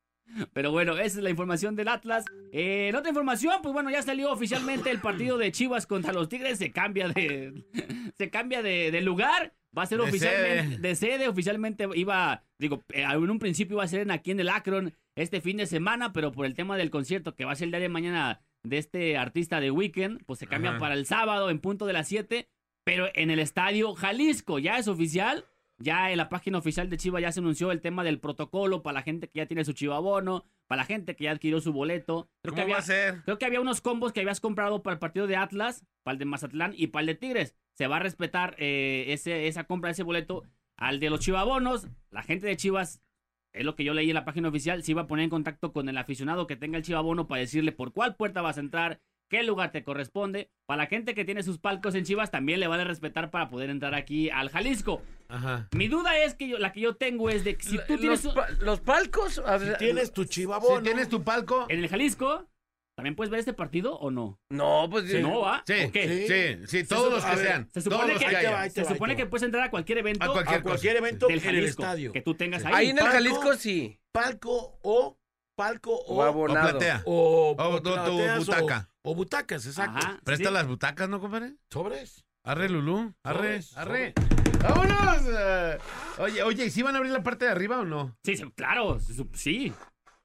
Pero 0.52 0.70
bueno, 0.70 0.92
esa 0.96 1.18
es 1.18 1.24
la 1.24 1.30
información 1.30 1.74
del 1.74 1.88
Atlas. 1.88 2.24
Eh, 2.52 2.88
en 2.90 2.94
otra 2.94 3.08
información, 3.08 3.54
pues 3.62 3.72
bueno, 3.72 3.90
ya 3.90 4.00
salió 4.02 4.30
oficialmente 4.30 4.88
el 4.90 5.00
partido 5.00 5.38
de 5.38 5.50
Chivas 5.50 5.88
contra 5.88 6.12
los 6.12 6.28
Tigres. 6.28 6.58
Se 6.58 6.70
cambia 6.70 7.08
de, 7.08 7.64
se 8.16 8.30
cambia 8.30 8.62
de, 8.62 8.92
de 8.92 9.00
lugar. 9.00 9.54
Va 9.76 9.82
a 9.82 9.86
ser 9.86 9.98
De 9.98 10.04
oficialmente 10.04 10.66
sede. 10.76 10.78
de 10.78 10.94
sede. 10.94 11.28
Oficialmente 11.28 11.88
iba, 11.96 12.44
digo, 12.58 12.84
eh, 12.92 13.02
en 13.02 13.30
un 13.30 13.38
principio 13.40 13.74
iba 13.74 13.82
a 13.84 13.88
ser 13.88 14.02
en- 14.02 14.12
aquí 14.12 14.30
en 14.30 14.38
el 14.38 14.48
Akron 14.50 14.94
este 15.16 15.40
fin 15.40 15.56
de 15.56 15.66
semana, 15.66 16.12
pero 16.12 16.30
por 16.30 16.46
el 16.46 16.54
tema 16.54 16.76
del 16.76 16.90
concierto 16.90 17.34
que 17.34 17.44
va 17.44 17.50
a 17.52 17.56
ser 17.56 17.66
el 17.66 17.72
día 17.72 17.80
de 17.80 17.88
mañana 17.88 18.40
de 18.62 18.78
este 18.78 19.16
artista 19.16 19.60
de 19.60 19.70
Weekend, 19.70 20.24
pues 20.26 20.38
se 20.38 20.46
cambia 20.46 20.70
Ajá. 20.72 20.80
para 20.80 20.94
el 20.94 21.06
sábado 21.06 21.50
en 21.50 21.60
punto 21.60 21.86
de 21.86 21.92
las 21.92 22.08
7, 22.08 22.48
pero 22.84 23.08
en 23.14 23.30
el 23.30 23.38
estadio 23.38 23.94
Jalisco. 23.94 24.58
Ya 24.58 24.78
es 24.78 24.88
oficial. 24.88 25.46
Ya 25.82 26.10
en 26.10 26.18
la 26.18 26.28
página 26.28 26.58
oficial 26.58 26.90
de 26.90 26.98
Chivas 26.98 27.22
ya 27.22 27.32
se 27.32 27.40
anunció 27.40 27.72
el 27.72 27.80
tema 27.80 28.04
del 28.04 28.20
protocolo 28.20 28.82
para 28.82 28.96
la 28.96 29.02
gente 29.02 29.28
que 29.28 29.38
ya 29.38 29.46
tiene 29.46 29.64
su 29.64 29.72
chivabono, 29.72 30.44
para 30.66 30.82
la 30.82 30.86
gente 30.86 31.16
que 31.16 31.24
ya 31.24 31.30
adquirió 31.30 31.58
su 31.62 31.72
boleto. 31.72 32.28
Creo 32.42 32.54
que 32.54 32.60
¿Cómo 32.60 32.62
había, 32.64 32.74
va 32.74 32.80
a 32.80 32.84
ser? 32.84 33.22
Creo 33.24 33.38
que 33.38 33.46
había 33.46 33.62
unos 33.62 33.80
combos 33.80 34.12
que 34.12 34.20
habías 34.20 34.40
comprado 34.40 34.82
para 34.82 34.92
el 34.92 34.98
partido 34.98 35.26
de 35.26 35.36
Atlas, 35.36 35.86
para 36.02 36.12
el 36.12 36.18
de 36.18 36.26
Mazatlán 36.26 36.74
y 36.76 36.88
para 36.88 37.00
el 37.00 37.06
de 37.06 37.14
Tigres. 37.14 37.56
Se 37.72 37.86
va 37.86 37.96
a 37.96 38.00
respetar 38.00 38.56
eh, 38.58 39.06
ese, 39.08 39.46
esa 39.46 39.64
compra 39.64 39.88
de 39.88 39.92
ese 39.92 40.02
boleto 40.02 40.44
al 40.76 41.00
de 41.00 41.08
los 41.08 41.20
chivabonos. 41.20 41.88
La 42.10 42.22
gente 42.22 42.46
de 42.46 42.58
Chivas, 42.58 43.00
es 43.52 43.64
lo 43.64 43.74
que 43.76 43.84
yo 43.84 43.94
leí 43.94 44.08
en 44.10 44.14
la 44.14 44.24
página 44.24 44.48
oficial, 44.48 44.82
se 44.82 44.92
iba 44.92 45.02
a 45.02 45.06
poner 45.06 45.24
en 45.24 45.30
contacto 45.30 45.72
con 45.72 45.88
el 45.88 45.98
aficionado 45.98 46.46
que 46.46 46.56
tenga 46.56 46.76
el 46.78 46.84
chivabono 46.84 47.26
para 47.26 47.40
decirle 47.40 47.72
por 47.72 47.92
cuál 47.92 48.14
puerta 48.16 48.42
vas 48.42 48.56
a 48.56 48.60
entrar, 48.60 49.00
qué 49.28 49.42
lugar 49.42 49.70
te 49.72 49.82
corresponde. 49.84 50.50
Para 50.66 50.84
la 50.84 50.88
gente 50.88 51.14
que 51.14 51.24
tiene 51.24 51.42
sus 51.42 51.58
palcos 51.58 51.94
en 51.94 52.04
Chivas, 52.04 52.30
también 52.30 52.60
le 52.60 52.66
van 52.68 52.80
a 52.80 52.84
respetar 52.84 53.30
para 53.30 53.48
poder 53.48 53.70
entrar 53.70 53.94
aquí 53.94 54.28
al 54.30 54.50
Jalisco. 54.50 55.02
Ajá. 55.28 55.68
Mi 55.76 55.88
duda 55.88 56.18
es 56.18 56.34
que 56.34 56.48
yo, 56.48 56.58
la 56.58 56.72
que 56.72 56.80
yo 56.80 56.96
tengo 56.96 57.30
es 57.30 57.44
de 57.44 57.56
que 57.56 57.62
si 57.62 57.76
tú 57.86 57.96
tienes 57.96 58.24
los, 58.24 58.34
pa- 58.34 58.48
los 58.60 58.80
palcos. 58.80 59.40
Tienes 59.78 60.12
tu 60.12 60.24
chivabono. 60.24 60.78
Si 60.78 60.82
tienes 60.84 61.08
tu 61.08 61.22
palco. 61.22 61.66
en 61.68 61.78
el 61.78 61.88
Jalisco, 61.88 62.48
¿también 63.00 63.16
puedes 63.16 63.30
ver 63.30 63.40
este 63.40 63.52
partido 63.52 63.96
o 63.98 64.10
no? 64.10 64.38
No, 64.50 64.86
pues. 64.90 65.10
Sí. 65.10 65.20
No, 65.22 65.40
¿va? 65.40 65.62
Sí, 65.66 65.84
¿O 65.86 65.90
qué? 65.92 66.60
sí, 66.66 66.66
sí, 66.66 66.86
todos 66.86 67.12
los 67.12 67.24
que 67.24 67.36
ver, 67.36 67.46
sean. 67.46 67.68
se 67.72 67.80
supone 67.80 68.14
que- 68.16 68.26
haya. 68.26 68.70
Se 68.70 68.84
supone 68.84 69.16
que 69.16 69.26
puedes 69.26 69.42
entrar 69.44 69.64
a 69.64 69.70
cualquier 69.70 69.98
evento 69.98 70.24
A 70.24 70.32
cualquier 70.32 70.60
A 70.60 70.62
cualquier 70.62 70.96
evento 70.96 71.26
del 71.26 71.42
en 71.42 71.54
el 71.56 71.64
estadio. 71.64 72.12
que 72.12 72.20
tú 72.22 72.34
tengas 72.34 72.64
ahí. 72.64 72.72
Ahí 72.74 72.88
en 72.90 72.98
el 72.98 73.04
palco. 73.04 73.14
Jalisco 73.14 73.54
sí. 73.54 73.98
Palco 74.12 74.78
o 74.82 75.18
palco 75.56 75.94
O 75.96 76.22
o, 76.24 76.44
platea. 76.46 77.02
o, 77.06 77.50
O 77.58 77.82
plateas 77.82 78.36
o- 78.36 78.38
butaca. 78.38 78.88
O, 79.02 79.14
butacas, 79.14 79.66
exacto. 79.66 79.98
Ajá, 79.98 80.20
Presta 80.24 80.48
sí. 80.48 80.54
las 80.54 80.66
butacas, 80.66 81.08
¿no, 81.08 81.20
compadre? 81.20 81.54
Sobres. 81.70 82.24
Arre, 82.44 82.68
Lulú. 82.68 83.14
Arre, 83.24 83.62
Sobres, 83.62 83.76
arre. 83.76 84.14
¡Vámonos! 84.62 85.22
Eh, 85.28 85.78
Oye, 86.18 86.42
oye, 86.42 86.66
¿y 86.66 86.70
si 86.70 86.82
van 86.82 86.94
a 86.94 86.98
abrir 86.98 87.12
la 87.12 87.22
parte 87.22 87.46
de 87.46 87.50
arriba 87.50 87.80
o 87.80 87.84
no? 87.84 88.14
Sí, 88.24 88.34
claro, 88.54 88.98
sí. 89.34 89.72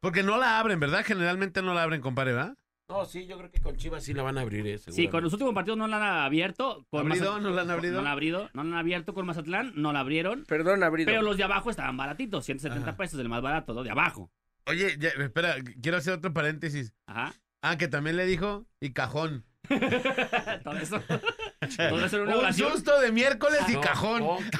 Porque 0.02 0.24
no 0.24 0.38
la 0.38 0.60
abren, 0.60 0.80
¿verdad? 0.80 1.04
Generalmente 1.06 1.62
no 1.62 1.74
la 1.74 1.84
abren, 1.84 2.02
compadre, 2.02 2.34
¿verdad? 2.34 2.56
No, 2.88 3.04
sí, 3.06 3.26
yo 3.26 3.38
creo 3.40 3.50
que 3.50 3.60
con 3.60 3.76
Chivas 3.78 4.04
sí 4.04 4.14
la 4.14 4.22
van 4.22 4.38
a 4.38 4.42
abrir, 4.42 4.66
eh, 4.68 4.78
Sí, 4.78 5.08
con 5.08 5.24
los 5.24 5.34
últimos 5.34 5.56
partidos 5.56 5.76
no 5.78 5.88
la 5.88 5.98
han 5.98 6.04
abierto. 6.26 6.86
Con 6.92 7.08
¿Abrido? 7.08 7.34
Mazat- 7.38 7.42
¿No 7.42 7.50
la 7.50 7.62
han 7.64 7.72
abrido? 7.72 7.96
No 7.96 8.02
la 8.04 8.10
han 8.10 8.14
abrido. 8.14 8.50
No 8.54 8.64
la 8.64 8.70
han 8.74 8.78
abierto 8.78 9.14
con 9.16 9.26
Mazatlán, 9.26 9.74
no 9.76 9.92
la 9.92 10.02
abrieron. 10.02 10.44
Perdón, 10.48 10.84
abrido. 10.84 11.08
Pero 11.08 11.24
los 11.24 11.36
de 11.38 11.44
abajo 11.46 11.72
estaban 11.72 11.98
baratitos, 11.98 12.46
170 12.46 12.90
Ajá. 12.90 12.98
pesos, 12.98 13.20
el 13.20 13.28
más 13.28 13.42
barato, 13.42 13.74
¿no? 13.74 13.82
De 13.84 13.90
abajo. 13.90 14.30
Oye, 14.68 14.96
ya, 15.00 15.10
espera, 15.10 15.56
quiero 15.82 15.98
hacer 15.98 16.14
otro 16.14 16.32
paréntesis. 16.32 16.94
Ajá. 17.08 17.34
Ah, 17.64 17.76
que 17.78 17.88
también 17.88 18.18
le 18.18 18.26
dijo 18.28 18.68
y 18.80 18.92
cajón. 18.94 19.44
todo 20.64 20.78
eso. 20.78 21.02
todo 21.02 22.06
eso 22.06 22.16
era 22.18 22.24
una 22.24 22.34
Un 22.36 22.40
oración. 22.42 22.72
susto 22.72 23.00
de 23.02 23.12
miércoles 23.12 23.62
y 23.68 23.74
No, 23.74 23.82
cajón. 23.82 24.20
que- 24.38 24.58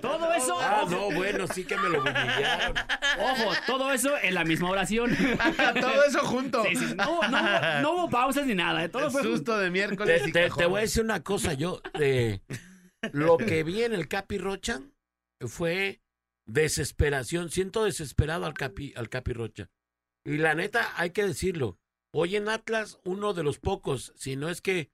Todo 0.00 0.32
eso, 0.32 0.56
Ah, 0.60 0.80
ojo, 0.84 0.90
no, 0.90 1.10
bueno, 1.16 1.46
sí 1.46 1.64
que 1.64 1.76
me 1.76 1.88
lo 1.88 2.00
humillaron. 2.00 2.76
ojo, 3.18 3.52
todo 3.66 3.92
eso 3.92 4.16
en 4.22 4.34
la 4.34 4.44
misma 4.44 4.70
oración. 4.70 5.16
Todo 5.80 6.04
eso 6.04 6.20
junto. 6.20 6.64
Sí, 6.64 6.76
sí, 6.76 6.94
no, 6.96 7.04
no, 7.04 7.38
hubo- 7.38 7.80
no 7.82 7.92
hubo 7.94 8.10
pausas 8.10 8.46
ni 8.46 8.54
nada, 8.54 8.84
¿eh? 8.84 8.88
todo 8.88 9.06
El 9.06 9.10
fue 9.12 9.22
susto 9.22 9.58
de 9.58 9.70
miércoles 9.70 10.22
Te, 10.32 10.50
te 10.50 10.66
voy 10.66 10.78
a 10.78 10.82
decir 10.82 11.02
una 11.04 11.22
cosa, 11.22 11.54
yo, 11.54 11.80
eh, 12.00 12.40
lo 13.12 13.36
que 13.38 13.62
vi 13.64 13.82
en 13.82 13.92
el 13.94 14.08
Capi 14.08 14.38
Rocha 14.38 14.80
fue 15.46 16.00
desesperación. 16.46 17.50
Siento 17.50 17.84
desesperado 17.84 18.46
al 18.46 18.54
Capi, 18.54 18.92
al 18.96 19.08
Capi 19.08 19.32
Rocha. 19.32 19.70
Y 20.26 20.36
la 20.38 20.54
neta, 20.54 20.92
hay 20.96 21.10
que 21.10 21.24
decirlo. 21.24 21.78
Hoy 22.12 22.36
en 22.36 22.48
Atlas, 22.48 22.98
uno 23.04 23.32
de 23.32 23.42
los 23.44 23.58
pocos, 23.58 24.12
si 24.16 24.36
no 24.36 24.48
es 24.48 24.60
que 24.60 24.90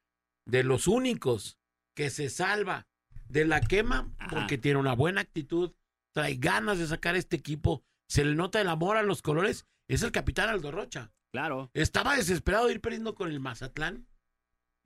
de 0.46 0.62
los 0.62 0.86
únicos 0.86 1.58
que 1.96 2.10
se 2.10 2.28
salva 2.28 2.86
de 3.28 3.44
la 3.44 3.60
quema, 3.60 4.12
Ajá. 4.18 4.30
porque 4.30 4.58
tiene 4.58 4.78
una 4.78 4.94
buena 4.94 5.20
actitud, 5.20 5.72
trae 6.14 6.36
ganas 6.36 6.78
de 6.78 6.86
sacar 6.86 7.16
este 7.16 7.36
equipo, 7.36 7.84
se 8.08 8.24
le 8.24 8.34
nota 8.34 8.60
el 8.60 8.68
amor 8.68 8.96
a 8.96 9.02
los 9.02 9.22
colores, 9.22 9.66
es 9.88 10.02
el 10.02 10.12
capitán 10.12 10.48
Aldo 10.48 10.70
Rocha. 10.70 11.12
Claro. 11.32 11.70
Estaba 11.74 12.16
desesperado 12.16 12.66
de 12.66 12.74
ir 12.74 12.80
perdiendo 12.80 13.14
con 13.14 13.30
el 13.30 13.40
Mazatlán. 13.40 14.06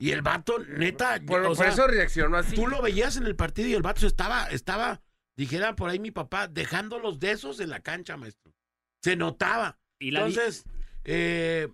Y 0.01 0.13
el 0.13 0.23
vato, 0.23 0.59
neta, 0.59 1.21
por, 1.27 1.43
o 1.43 1.49
por 1.49 1.57
sea, 1.57 1.69
eso 1.69 1.87
reaccionó 1.87 2.39
así. 2.39 2.57
tú 2.57 2.67
lo 2.67 2.81
veías 2.81 3.19
en 3.19 3.27
el 3.27 3.37
partido 3.37 3.69
y 3.69 3.75
el 3.75 3.83
vato 3.83 4.07
estaba, 4.07 4.47
estaba, 4.47 5.03
dijera 5.37 5.77
por 5.77 5.91
ahí 5.91 5.99
mi 5.99 6.11
papá, 6.11 6.49
dejando 6.49 6.99
los 6.99 7.21
desos 7.21 7.61
en 7.61 7.69
la 7.69 7.81
cancha, 7.81 8.17
maestro. 8.17 8.55
Se 9.03 9.15
notaba. 9.15 9.79
Y 9.99 10.11
la 10.11 10.21
Entonces, 10.21 10.65
eh, 11.05 11.69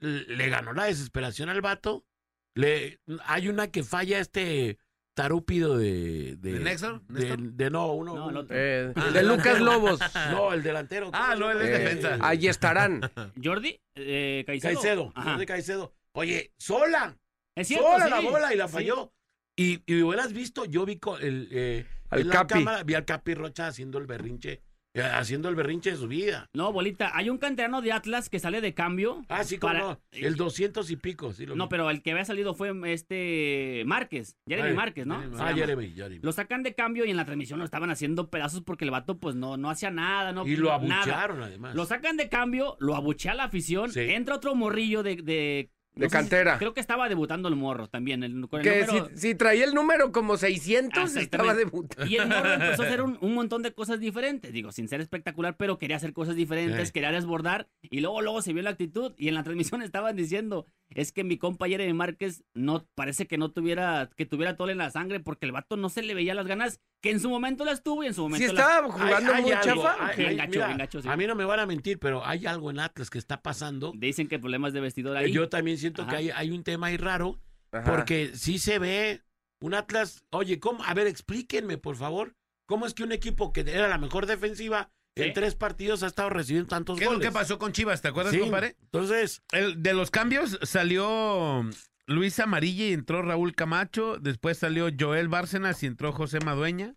le 0.00 0.48
ganó 0.48 0.72
la 0.72 0.84
desesperación 0.84 1.48
al 1.48 1.60
vato. 1.60 2.06
Le, 2.54 3.00
hay 3.24 3.48
una 3.48 3.70
que 3.72 3.82
falla 3.82 4.20
este 4.20 4.78
tarúpido 5.14 5.76
de... 5.76 6.36
¿De, 6.36 6.52
¿De 6.52 6.58
Néstor? 6.60 7.02
De, 7.08 7.36
de 7.38 7.70
no, 7.70 7.92
uno... 7.92 8.14
No, 8.14 8.30
el 8.30 8.36
otro. 8.38 8.56
Eh, 8.58 8.92
Ah, 8.96 9.10
de 9.10 9.22
Lucas 9.22 9.60
Lobos. 9.60 10.00
no, 10.30 10.52
el 10.52 10.62
delantero. 10.62 11.10
Ah, 11.12 11.34
no, 11.38 11.50
él 11.50 11.60
es 11.60 11.68
Eh, 11.68 11.78
defensa. 11.78 12.18
Ahí 12.20 12.46
estarán. 12.48 13.00
Jordi, 13.42 13.78
eh, 13.94 14.42
Caicedo. 14.46 14.74
Caicedo. 14.74 15.12
Ajá. 15.14 15.36
de 15.36 15.46
Caicedo. 15.46 15.94
Oye, 16.12 16.52
sola. 16.58 17.16
Es 17.54 17.68
cierto, 17.68 17.86
sola 17.92 18.04
sí. 18.06 18.10
la 18.10 18.20
bola 18.20 18.54
y 18.54 18.56
la 18.56 18.66
Sí. 18.68 18.72
falló. 18.74 19.12
Y, 19.56 19.82
y 19.86 20.02
hubieras 20.02 20.32
visto, 20.32 20.64
yo 20.64 20.86
vi 20.86 20.98
co- 20.98 21.18
el, 21.18 21.48
eh, 21.52 21.86
Al 22.08 22.20
en 22.20 22.28
la 22.28 22.34
Capi. 22.34 22.54
cámara, 22.54 22.82
vi 22.84 22.94
al 22.94 23.04
Capi 23.04 23.34
Rocha 23.34 23.66
haciendo 23.66 23.98
el 23.98 24.06
berrinche, 24.06 24.62
haciendo 24.94 25.48
el 25.48 25.54
berrinche 25.54 25.90
de 25.90 25.96
su 25.96 26.06
vida. 26.08 26.48
No, 26.52 26.72
bolita, 26.72 27.10
hay 27.14 27.30
un 27.30 27.38
canterano 27.38 27.80
de 27.80 27.92
Atlas 27.92 28.28
que 28.28 28.38
sale 28.38 28.60
de 28.60 28.74
cambio. 28.74 29.24
Ah, 29.28 29.42
sí, 29.44 29.58
como 29.58 29.72
no, 29.74 30.00
el 30.12 30.36
200 30.36 30.90
y 30.90 30.96
pico, 30.96 31.32
sí 31.32 31.46
lo 31.46 31.56
No, 31.56 31.64
vi. 31.66 31.70
pero 31.70 31.88
el 31.90 32.02
que 32.02 32.12
había 32.12 32.24
salido 32.24 32.54
fue 32.54 32.72
este 32.92 33.82
Márquez, 33.86 34.36
Jeremy 34.46 34.70
Ay, 34.70 34.74
Márquez, 34.74 35.06
¿no? 35.06 35.16
Jeremy. 35.18 35.36
Ah. 35.40 35.52
Jeremy, 35.54 35.92
Jeremy. 35.94 36.20
Lo 36.22 36.32
sacan 36.32 36.62
de 36.62 36.74
cambio 36.74 37.04
y 37.04 37.10
en 37.10 37.16
la 37.16 37.24
transmisión 37.24 37.58
lo 37.58 37.64
estaban 37.64 37.90
haciendo 37.90 38.28
pedazos 38.30 38.62
porque 38.62 38.84
el 38.84 38.90
vato 38.90 39.18
pues 39.18 39.34
no, 39.34 39.56
no 39.56 39.70
hacía 39.70 39.90
nada, 39.90 40.32
no 40.32 40.46
y 40.46 40.56
lo 40.56 40.66
nada. 40.80 41.00
abuchearon 41.02 41.42
además. 41.42 41.74
Lo 41.74 41.84
sacan 41.86 42.16
de 42.16 42.28
cambio, 42.28 42.76
lo 42.80 42.94
abuchea 42.94 43.34
la 43.34 43.44
afición, 43.44 43.90
Sí. 43.92 44.00
entra 44.00 44.36
otro 44.36 44.54
morrillo 44.54 45.02
de... 45.02 45.16
De, 45.16 45.70
De 45.94 46.06
no 46.06 46.10
sé 46.10 46.16
si- 46.16 46.20
cantera. 46.22 46.58
creo 46.58 46.72
que 46.72 46.80
estaba 46.80 47.08
debutando 47.08 47.48
el 47.48 47.56
morro 47.56 47.86
también. 47.86 48.22
el- 48.22 48.48
con 48.48 48.60
el 48.60 48.64
Que 48.66 48.86
número- 48.86 49.08
si, 49.14 49.28
si 49.28 49.34
traía 49.34 49.64
el 49.64 49.74
número 49.74 50.10
como 50.10 50.38
600, 50.38 50.88
Exactamente. 51.04 51.20
estaba 51.22 51.54
debutando. 51.54 52.06
Y 52.10 52.16
el 52.16 52.28
morro 52.28 52.52
empezó 52.54 52.82
a 52.82 52.86
hacer 52.86 53.02
un, 53.02 53.18
un 53.20 53.34
montón 53.34 53.62
de 53.62 53.72
cosas 53.74 54.00
diferentes. 54.00 54.52
Digo, 54.52 54.72
sin 54.72 54.88
ser 54.88 55.00
espectacular, 55.02 55.56
pero 55.58 55.76
quería 55.76 55.96
hacer 55.96 56.12
cosas 56.14 56.34
diferentes, 56.34 56.92
quería 56.92 57.12
desbordar. 57.12 57.68
Y 57.82 58.00
luego, 58.00 58.22
luego 58.22 58.40
se 58.40 58.52
vio 58.54 58.62
la 58.62 58.70
actitud. 58.70 59.12
Y 59.18 59.28
en 59.28 59.34
la 59.34 59.42
transmisión 59.42 59.82
estaban 59.82 60.16
diciendo: 60.16 60.66
es 60.88 61.12
que 61.12 61.24
mi 61.24 61.36
compa 61.36 61.68
Jeremy 61.68 61.92
Márquez 61.92 62.42
no 62.54 62.86
parece 62.94 63.26
que 63.26 63.36
no 63.36 63.50
tuviera, 63.52 64.08
que 64.16 64.24
tuviera 64.24 64.56
tole 64.56 64.72
en 64.72 64.78
la 64.78 64.90
sangre, 64.90 65.20
porque 65.20 65.44
el 65.46 65.52
vato 65.52 65.76
no 65.76 65.90
se 65.90 66.02
le 66.02 66.14
veía 66.14 66.34
las 66.34 66.46
ganas, 66.46 66.80
que 67.02 67.10
en 67.10 67.20
su 67.20 67.28
momento 67.28 67.64
las 67.64 67.82
tuvo 67.82 68.04
y 68.04 68.06
en 68.06 68.14
su 68.14 68.22
momento 68.22 68.46
Si 68.46 68.52
las- 68.54 68.64
estaba 68.64 68.90
jugando 68.92 69.16
Hay- 69.16 69.24
hay 69.38 69.42
muy 69.42 69.52
algo, 69.52 69.82
chafa. 69.82 70.06
hay- 70.08 70.16
Bien 70.16 70.28
hay- 70.30 70.36
gacho, 70.36 70.50
mira, 70.50 70.66
bien 70.68 70.78
gacho, 70.78 71.02
sí. 71.02 71.08
A 71.08 71.16
mí 71.16 71.26
no 71.26 71.34
me 71.34 71.44
van 71.44 71.60
a 71.60 71.66
mentir, 71.66 71.98
pero 71.98 72.24
hay 72.24 72.46
algo 72.46 72.70
en 72.70 72.78
Atlas 72.78 73.10
que 73.10 73.18
está 73.18 73.42
pasando. 73.42 73.92
Dicen 73.96 74.28
que 74.28 74.38
problemas 74.38 74.72
de 74.72 74.80
vestidor 74.80 75.16
ahí. 75.16 75.32
Yo 75.32 75.48
también 75.48 75.78
siento 75.78 76.02
Ajá. 76.02 76.10
que 76.12 76.16
hay, 76.16 76.30
hay 76.30 76.50
un 76.52 76.62
tema 76.62 76.86
ahí 76.86 76.96
raro, 76.96 77.40
Ajá. 77.72 77.84
porque 77.90 78.30
sí 78.34 78.58
se 78.58 78.78
ve 78.78 79.22
un 79.60 79.74
Atlas. 79.74 80.24
Oye, 80.30 80.60
¿cómo? 80.60 80.82
A 80.84 80.94
ver, 80.94 81.06
explíquenme, 81.08 81.76
por 81.76 81.96
favor. 81.96 82.34
¿Cómo 82.66 82.86
es 82.86 82.94
que 82.94 83.02
un 83.02 83.12
equipo 83.12 83.52
que 83.52 83.60
era 83.62 83.88
la 83.88 83.98
mejor 83.98 84.26
defensiva 84.26 84.90
Sí. 85.16 85.24
en 85.24 85.32
tres 85.34 85.54
partidos 85.56 86.02
ha 86.04 86.06
estado 86.06 86.30
recibiendo 86.30 86.68
tantos 86.68 86.96
¿Qué 86.98 87.04
es 87.04 87.10
lo 87.10 87.16
goles? 87.16 87.28
que 87.28 87.34
pasó 87.34 87.58
con 87.58 87.72
Chivas? 87.72 88.00
¿Te 88.00 88.08
acuerdas, 88.08 88.32
Sí, 88.32 88.38
compadre? 88.40 88.76
Entonces, 88.80 89.42
El, 89.52 89.82
de 89.82 89.92
los 89.92 90.10
cambios 90.10 90.58
salió 90.62 91.68
Luis 92.06 92.38
Amarilla 92.40 92.86
y 92.86 92.92
entró 92.92 93.22
Raúl 93.22 93.54
Camacho. 93.54 94.18
Después 94.18 94.58
salió 94.58 94.88
Joel 94.98 95.28
Bárcenas 95.28 95.82
y 95.82 95.86
entró 95.86 96.12
José 96.12 96.38
Madueña. 96.44 96.94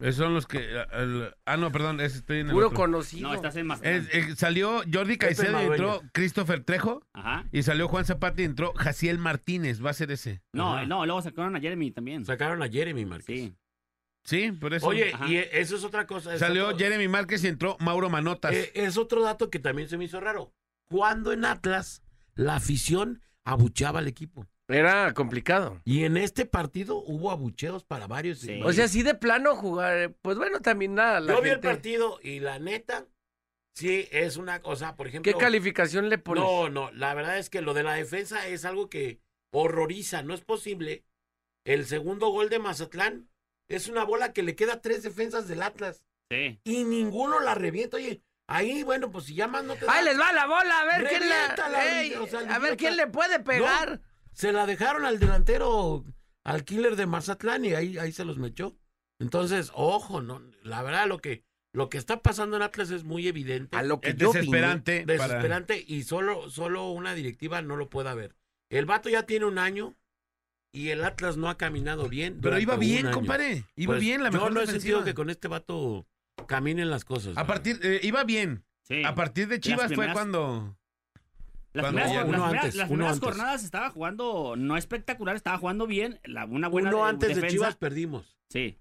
Esos 0.00 0.16
son 0.16 0.32
los 0.34 0.46
que. 0.46 0.58
el- 0.92 1.34
ah, 1.44 1.56
no, 1.56 1.72
perdón, 1.72 2.00
ese 2.00 2.18
estoy 2.18 2.38
en 2.38 2.46
el 2.46 2.52
Puro 2.52 2.66
otro. 2.68 2.78
conocido. 2.78 3.28
No, 3.28 3.34
estás 3.34 3.56
en 3.56 3.66
más. 3.66 3.80
Es- 3.82 4.06
eh, 4.14 4.36
salió 4.36 4.82
Jordi 4.92 5.16
Caicedo 5.18 5.60
y 5.60 5.66
entró 5.66 6.02
Christopher 6.12 6.62
Trejo. 6.62 7.02
Ajá. 7.12 7.44
Y 7.50 7.64
salió 7.64 7.88
Juan 7.88 8.04
Zapata 8.04 8.40
y 8.40 8.44
entró 8.44 8.72
Jaciel 8.74 9.18
Martínez. 9.18 9.84
Va 9.84 9.90
a 9.90 9.94
ser 9.94 10.12
ese. 10.12 10.40
No, 10.52 10.76
Ajá. 10.76 10.86
no, 10.86 11.04
luego 11.04 11.20
sacaron 11.20 11.56
a 11.56 11.60
Jeremy 11.60 11.90
también. 11.90 12.24
sacaron 12.24 12.62
a 12.62 12.68
Jeremy 12.68 13.04
Márquez. 13.06 13.40
Sí. 13.40 13.54
Sí, 14.24 14.52
por 14.52 14.72
eso. 14.74 14.86
Oye, 14.86 15.12
Ajá. 15.14 15.26
y 15.26 15.36
eso 15.38 15.74
es 15.74 15.82
otra 15.82 16.06
cosa. 16.06 16.32
es 16.34 16.38
salió 16.38 16.66
otro- 16.66 16.78
Jeremy 16.78 17.08
Márquez 17.08 17.42
y 17.42 17.48
entró 17.48 17.76
Mauro 17.80 18.08
Manotas. 18.08 18.52
eh, 18.54 18.70
es 18.74 18.96
otro 18.98 19.22
dato 19.22 19.50
que 19.50 19.58
también 19.58 19.88
se 19.88 19.96
me 19.98 20.04
hizo 20.04 20.20
raro. 20.20 20.52
Cuando 20.88 21.32
en 21.32 21.44
Atlas 21.44 22.02
la 22.36 22.54
afición 22.56 23.20
abucheaba 23.52 23.98
al 24.00 24.08
equipo. 24.08 24.46
Era 24.68 25.14
complicado. 25.14 25.80
Y 25.84 26.04
en 26.04 26.16
este 26.18 26.44
partido 26.44 26.96
hubo 26.98 27.30
abucheos 27.30 27.84
para 27.84 28.06
varios. 28.06 28.40
Sí. 28.40 28.60
O 28.62 28.72
sea, 28.72 28.84
así 28.84 29.02
de 29.02 29.14
plano 29.14 29.56
jugar, 29.56 30.14
pues 30.20 30.36
bueno, 30.36 30.60
también 30.60 30.94
nada. 30.94 31.20
La 31.20 31.34
Yo 31.34 31.42
vi 31.42 31.48
el 31.50 31.60
partido 31.60 32.18
y 32.22 32.40
la 32.40 32.58
neta, 32.58 33.06
sí, 33.74 34.06
es 34.10 34.36
una 34.36 34.60
cosa, 34.60 34.94
por 34.94 35.08
ejemplo. 35.08 35.32
¿Qué 35.32 35.38
calificación 35.38 36.10
le 36.10 36.18
pones? 36.18 36.44
No, 36.44 36.68
no, 36.68 36.90
la 36.92 37.14
verdad 37.14 37.38
es 37.38 37.48
que 37.48 37.62
lo 37.62 37.72
de 37.72 37.82
la 37.82 37.94
defensa 37.94 38.46
es 38.46 38.66
algo 38.66 38.90
que 38.90 39.20
horroriza. 39.54 40.22
No 40.22 40.34
es 40.34 40.42
posible. 40.42 41.04
El 41.64 41.86
segundo 41.86 42.28
gol 42.28 42.50
de 42.50 42.58
Mazatlán 42.58 43.30
es 43.70 43.88
una 43.88 44.04
bola 44.04 44.34
que 44.34 44.42
le 44.42 44.54
queda 44.54 44.74
a 44.74 44.80
tres 44.82 45.02
defensas 45.02 45.48
del 45.48 45.62
Atlas 45.62 46.04
Sí. 46.30 46.60
y 46.64 46.84
ninguno 46.84 47.40
la 47.40 47.54
revienta. 47.54 47.96
Oye, 47.96 48.22
ahí, 48.48 48.82
bueno, 48.82 49.10
pues 49.12 49.26
si 49.26 49.34
ya 49.34 49.46
más 49.46 49.62
no 49.64 49.74
te 49.76 49.86
da- 49.86 49.92
¡Ahí 49.92 50.04
les 50.04 50.18
va 50.18 50.32
la 50.32 50.46
bola! 50.46 50.80
A 50.80 50.84
ver 50.98 51.08
quién 51.08 51.28
la... 51.28 52.00
Ey, 52.00 52.14
o 52.14 52.26
sea, 52.26 52.40
el 52.40 52.48
a 52.50 52.58
ver 52.58 52.76
quién 52.76 52.96
le 52.96 53.06
puede 53.06 53.38
pegar. 53.40 54.00
Se 54.32 54.52
la 54.52 54.66
dejaron 54.66 55.04
al 55.04 55.18
delantero, 55.18 56.04
al 56.44 56.64
killer 56.64 56.96
de 56.96 57.06
Mazatlán 57.06 57.64
y 57.64 57.74
ahí, 57.74 57.98
ahí 57.98 58.10
se 58.12 58.24
los 58.24 58.38
mechó. 58.38 58.76
Entonces, 59.20 59.70
ojo, 59.74 60.20
no, 60.20 60.40
la 60.62 60.82
verdad 60.82 61.06
lo 61.06 61.18
que 61.20 61.44
lo 61.74 61.88
que 61.90 61.98
está 61.98 62.22
pasando 62.22 62.56
en 62.56 62.62
Atlas 62.62 62.90
es 62.90 63.04
muy 63.04 63.28
evidente, 63.28 63.76
A 63.76 63.82
lo 63.82 64.00
que 64.00 64.10
es 64.10 64.16
yo 64.16 64.30
opino. 64.30 64.40
desesperante. 64.42 65.04
para- 65.06 65.12
desesperante 65.28 65.84
y 65.86 66.02
solo 66.04 66.50
solo 66.50 66.90
una 66.90 67.14
directiva 67.14 67.60
no 67.62 67.76
lo 67.76 67.88
pueda 67.90 68.14
ver. 68.14 68.34
El 68.70 68.86
vato 68.86 69.08
ya 69.08 69.24
tiene 69.24 69.44
un 69.44 69.58
año 69.58 69.94
y 70.72 70.88
el 70.90 71.04
Atlas 71.04 71.36
no 71.36 71.48
ha 71.50 71.58
caminado 71.58 72.08
bien. 72.08 72.38
Pero 72.40 72.58
iba 72.58 72.76
bien, 72.76 73.10
compadre. 73.10 73.64
Iba 73.76 73.92
Pues, 73.94 74.00
bien 74.00 74.22
la 74.22 74.30
mejor 74.30 74.48
Yo 74.48 74.54
no 74.54 74.60
he 74.60 74.66
defensiva. 74.66 74.98
sentido 74.98 75.04
que 75.04 75.14
con 75.14 75.30
este 75.30 75.48
vato 75.48 76.06
caminen 76.46 76.90
las 76.90 77.04
cosas. 77.04 77.36
A 77.36 77.46
partir, 77.46 77.78
eh, 77.82 78.00
iba 78.02 78.24
bien. 78.24 78.64
Sí. 78.82 79.04
A 79.04 79.14
partir 79.14 79.48
de 79.48 79.60
Chivas 79.60 79.92
fue 79.94 80.12
cuando. 80.12 80.76
Las 81.74 81.82
Cuando 81.84 82.00
primeras, 82.00 82.12
ya- 82.12 82.20
las 82.20 82.28
uno 82.28 82.38
primeras- 82.44 82.64
antes, 82.64 82.74
las 82.76 82.86
uno 82.88 82.96
primeras 82.96 83.12
antes. 83.14 83.28
jornadas 83.28 83.64
estaba 83.64 83.90
jugando 83.90 84.54
no 84.56 84.76
espectacular, 84.76 85.36
estaba 85.36 85.58
jugando 85.58 85.86
bien, 85.86 86.18
la, 86.24 86.46
una 86.46 86.68
buena 86.68 86.88
Uno 86.88 87.04
de- 87.04 87.10
antes 87.10 87.40
de. 87.40 87.46
Chivas 87.48 87.76
perdimos. 87.76 88.38
Sí. 88.48 88.78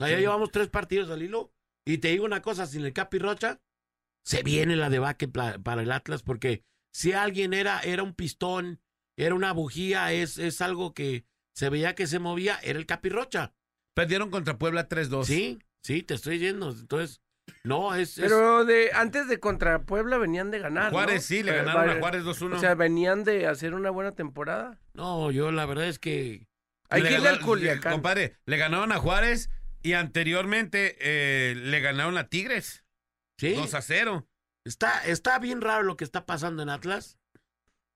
O 0.00 0.04
sea, 0.06 0.14
ya 0.14 0.20
llevamos 0.20 0.50
tres 0.50 0.68
partidos 0.68 1.10
al 1.10 1.22
hilo. 1.22 1.52
Y 1.84 1.98
te 1.98 2.08
digo 2.08 2.24
una 2.24 2.42
cosa, 2.42 2.66
sin 2.66 2.84
el 2.84 2.92
Capi 2.92 3.18
Rocha, 3.18 3.60
se 4.24 4.42
viene 4.42 4.76
la 4.76 4.88
debacle 4.88 5.28
para 5.28 5.82
el 5.82 5.92
Atlas, 5.92 6.22
porque 6.22 6.64
si 6.92 7.12
alguien 7.12 7.52
era, 7.54 7.80
era 7.80 8.02
un 8.02 8.14
pistón, 8.14 8.80
era 9.16 9.34
una 9.34 9.52
bujía, 9.52 10.12
es, 10.12 10.38
es 10.38 10.60
algo 10.60 10.94
que 10.94 11.24
se 11.54 11.68
veía 11.68 11.94
que 11.94 12.06
se 12.06 12.18
movía, 12.20 12.58
era 12.62 12.78
el 12.78 12.86
Capi 12.86 13.08
Rocha. 13.10 13.52
Perdieron 13.94 14.30
contra 14.30 14.58
Puebla 14.58 14.88
3-2. 14.88 15.24
Sí, 15.26 15.58
sí, 15.82 16.02
te 16.02 16.14
estoy 16.14 16.38
diciendo. 16.38 16.70
Entonces, 16.70 17.20
no, 17.64 17.94
es... 17.94 18.18
es- 18.18 18.24
Pero 18.24 18.64
de 18.64 18.90
antes 18.94 19.28
de 19.28 19.38
contra 19.40 19.82
Puebla 19.82 20.18
venían 20.18 20.50
de 20.50 20.58
ganar. 20.60 20.84
¿no? 20.92 20.98
Juárez 20.98 21.24
sí, 21.24 21.42
le 21.42 21.52
Eh, 21.52 21.56
ganaron 21.56 21.90
a 21.90 21.98
Juárez 21.98 22.22
2-1. 22.24 22.56
O 22.56 22.58
sea, 22.60 22.74
venían 22.74 23.24
de 23.24 23.46
hacer 23.46 23.74
una 23.74 23.90
buena 23.90 24.12
temporada. 24.12 24.78
No, 24.94 25.30
yo 25.30 25.50
la 25.52 25.66
verdad 25.66 25.86
es 25.88 25.98
que... 25.98 26.46
Hay 26.88 27.02
que 27.02 27.12
irle 27.12 27.28
al 27.30 27.40
Culiacán. 27.40 27.92
Compadre, 27.94 28.36
le 28.44 28.56
ganaron 28.58 28.92
a 28.92 28.98
Juárez 28.98 29.48
y 29.82 29.94
anteriormente 29.94 30.96
eh, 31.00 31.54
le 31.54 31.80
ganaron 31.80 32.18
a 32.18 32.28
Tigres. 32.28 32.84
Sí, 33.38 33.54
2 33.54 33.72
a 33.74 33.80
0. 33.82 34.26
está, 34.66 35.02
está 35.06 35.38
bien 35.38 35.62
raro 35.62 35.82
lo 35.84 35.96
que 35.96 36.04
está 36.04 36.26
pasando 36.26 36.62
en 36.62 36.68
Atlas. 36.68 37.18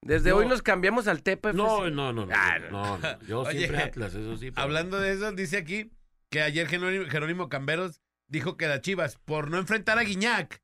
Desde 0.02 0.30
No. 0.30 0.36
hoy 0.36 0.46
nos 0.46 0.62
cambiamos 0.62 1.08
al 1.08 1.22
TPF. 1.22 1.52
No, 1.54 1.90
no, 1.90 2.12
no, 2.12 2.26
no, 2.26 2.32
Ah, 2.34 2.58
no, 2.70 2.98
no, 2.98 3.20
yo 3.22 3.40
Oye, 3.40 3.58
siempre 3.58 3.82
Atlas, 3.82 4.14
eso 4.14 4.36
sí. 4.38 4.50
pero- 4.50 4.62
Hablando 4.62 4.98
de 4.98 5.12
eso, 5.12 5.30
dice 5.32 5.58
aquí 5.58 5.90
que 6.36 6.42
ayer 6.42 6.68
Jerónimo, 6.68 7.48
Camberos 7.48 8.02
dijo 8.28 8.58
que 8.58 8.66
las 8.68 8.82
Chivas, 8.82 9.16
por 9.16 9.50
no 9.50 9.56
enfrentar 9.56 9.98
a 9.98 10.02
Guiñac, 10.02 10.62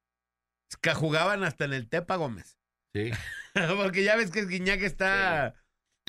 que 0.83 0.93
jugaban 0.93 1.45
hasta 1.45 1.65
en 1.65 1.73
el 1.73 1.89
Tepa 1.89 2.17
Gómez. 2.17 2.59
Sí. 2.95 3.11
Porque 3.79 4.05
ya 4.05 4.17
ves 4.17 4.31
que 4.31 4.45
Guiñac 4.45 4.83
está. 4.83 5.55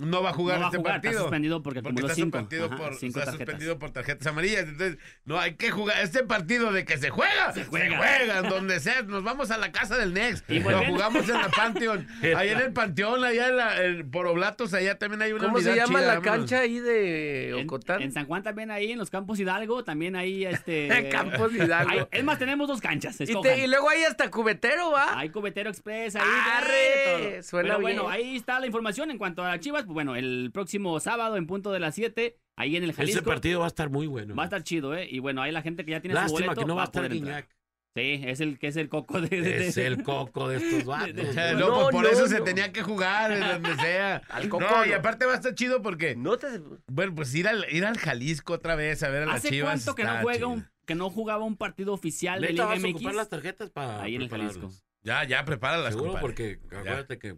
No 0.02 0.24
va 0.24 0.32
a 0.32 0.34
jugar 0.34 0.56
no 0.56 0.62
va 0.62 0.66
a 0.66 0.70
este 0.70 0.78
jugar, 0.80 0.96
está 0.96 1.02
partido. 1.10 1.22
suspendido 1.22 1.62
porque, 1.62 1.84
Porque 1.84 2.02
está 2.02 2.16
cinco. 2.16 2.40
suspendido, 2.40 2.66
Ajá, 2.66 2.78
por, 2.78 2.96
cinco 2.96 3.20
está 3.20 3.26
tarjetas. 3.32 3.38
suspendido 3.54 3.78
por 3.80 3.92
tarjetas 3.92 4.26
amarillas. 4.26 4.62
Entonces, 4.64 4.98
no 5.24 5.40
hay 5.40 5.54
que 5.54 5.70
jugar. 5.70 6.02
Este 6.02 6.24
partido 6.24 6.72
de 6.72 6.84
que 6.84 6.98
se 6.98 7.12
juega, 7.12 7.54
se 7.54 7.66
juega. 7.66 7.98
juega, 7.98 8.40
en 8.40 8.50
donde 8.50 8.80
sea. 8.80 9.04
Nos 9.04 9.24
vamos 9.24 9.52
a 9.52 9.58
la 9.60 9.72
casa 9.72 9.96
del 9.96 10.16
Next. 10.16 10.50
Y 10.50 10.62
Lo 10.62 10.84
jugamos 10.86 11.30
en 11.30 11.36
la 11.40 11.48
Panteón. 11.50 12.08
Allá 12.24 12.44
en 12.54 12.60
el 12.62 12.74
Panteón, 12.74 13.24
allá 13.24 13.50
en, 13.50 13.56
la, 13.56 13.84
en- 13.84 14.10
por 14.10 14.26
Oblatos, 14.26 14.74
allá 14.74 14.98
también 14.98 15.22
hay 15.22 15.32
una 15.32 15.44
¿Cómo 15.44 15.60
se 15.60 15.76
llama 15.76 16.00
chida, 16.00 16.08
la 16.08 16.08
vámonos. 16.20 16.24
cancha 16.40 16.60
ahí 16.62 16.80
de 16.80 17.50
En, 17.60 17.66
Ocotán? 17.68 18.02
en 18.02 18.12
San 18.12 18.26
Juan 18.26 18.42
también 18.42 18.72
ahí, 18.72 18.94
en 18.94 18.98
los 18.98 19.12
Campos 19.12 19.40
Hidalgo, 19.40 19.84
también 19.84 20.16
ahí 20.16 20.44
este... 20.44 21.10
Campos 21.12 21.54
Hidalgo. 21.54 21.92
Hay- 21.92 22.08
es 22.10 22.24
más, 22.24 22.40
tenemos 22.40 22.68
dos 22.68 22.82
canchas, 22.82 23.20
y, 23.22 23.26
escojan. 23.26 23.44
te- 23.58 23.64
y 23.64 23.68
luego 23.68 23.90
hay 23.90 24.04
hasta 24.06 24.32
cubetero, 24.32 24.90
¿va? 24.90 25.20
Hay 25.20 25.30
Cubetero 25.30 25.70
Express, 25.70 26.16
ahí. 26.16 26.24
¡Arre! 26.52 27.34
todo. 27.36 27.44
Suena 27.44 27.70
Pero 27.70 27.82
bueno, 27.82 28.10
ahí 28.10 28.36
está 28.38 28.60
la 28.60 28.66
información 28.66 29.12
en 29.12 29.20
cuanto 29.20 29.44
a 29.46 29.60
Chivas. 29.60 29.83
Pues 29.86 29.94
bueno, 29.94 30.16
el 30.16 30.52
próximo 30.54 31.00
sábado 31.00 31.38
en 31.38 31.48
punto 31.48 31.72
de 31.72 31.80
las 31.80 31.96
7, 31.96 32.38
ahí 32.58 32.76
en 32.76 32.84
el 32.84 32.94
Jalisco. 32.94 33.20
Ese 33.20 33.26
partido 33.28 33.60
va 33.60 33.66
a 33.66 33.68
estar 33.68 33.90
muy 33.90 34.08
bueno. 34.08 34.36
Va 34.36 34.44
a 34.44 34.46
estar 34.46 34.64
chido, 34.64 34.96
¿eh? 34.96 35.08
Y 35.10 35.20
bueno, 35.20 35.42
hay 35.42 35.52
la 35.52 35.62
gente 35.62 35.86
que 35.86 35.92
ya 35.92 36.02
tiene 36.02 36.16
su 36.16 36.22
Lástima 36.22 36.40
boleto. 36.48 36.62
que 36.62 36.66
no 36.68 36.76
va 36.76 36.82
a 36.84 36.86
estar. 36.86 37.10
Guiñac. 37.10 37.48
Sí, 37.96 38.22
es 38.26 38.40
el 38.40 38.58
que 38.58 38.66
es 38.70 38.76
el 38.76 38.90
coco 38.90 39.22
de... 39.22 39.28
de- 39.30 39.42
de- 39.42 39.68
Es 39.68 39.78
el 39.78 40.02
coco 40.02 40.48
de 40.50 40.58
estos 40.58 40.84
vatos. 40.86 41.14
Güey. 41.14 41.36
No, 41.54 41.60
No, 41.60 41.74
pues 41.76 41.88
por 41.92 42.04
no, 42.06 42.10
eso 42.10 42.28
se 42.28 42.42
tenía 42.42 42.72
que 42.74 42.82
jugar, 42.82 43.32
en 43.32 43.40
donde 43.42 43.76
sea. 43.84 44.16
Al 44.30 44.50
Coco 44.50 44.64
no, 44.68 44.84
y 44.86 44.94
aparte 44.94 45.28
va 45.28 45.34
a 45.34 45.36
estar 45.36 45.54
chido 45.54 45.84
porque, 45.84 46.16
No 46.16 46.38
te... 46.38 46.48
bueno, 46.88 47.14
pues 47.14 47.36
ir 47.36 47.48
al, 47.48 47.68
ir 47.72 47.86
al 47.86 48.00
Jalisco 48.00 48.54
otra 48.54 48.76
vez 48.76 49.04
a 49.04 49.10
ver 49.10 49.24
a 49.24 49.26
las 49.28 49.36
¿Hace 49.36 49.50
Chivas. 49.50 49.84
cuánto 49.86 49.94
que 49.94 50.04
no 50.06 50.22
juega 50.24 50.48
un, 50.48 50.68
que 50.88 50.96
no 50.96 51.12
jugaba 51.12 51.44
un 51.44 51.56
partido 51.56 51.94
oficial 51.94 52.42
de 52.42 52.50
Liga 52.50 52.66
vas 52.66 52.84
a 52.84 52.88
ocupar 52.88 53.14
las 53.14 53.26
MX? 53.28 53.30
tarjetas 53.30 53.70
para 53.70 54.02
Ahí 54.02 54.16
en 54.16 54.24
el. 54.24 54.30
Jalisco. 54.30 54.72
Ya, 55.04 55.24
ya, 55.26 55.46
prepáralas, 55.46 55.94
Seguro, 55.94 56.14
compadre. 56.14 56.22
porque 56.28 56.60
acuérdate 56.76 57.20
que 57.20 57.38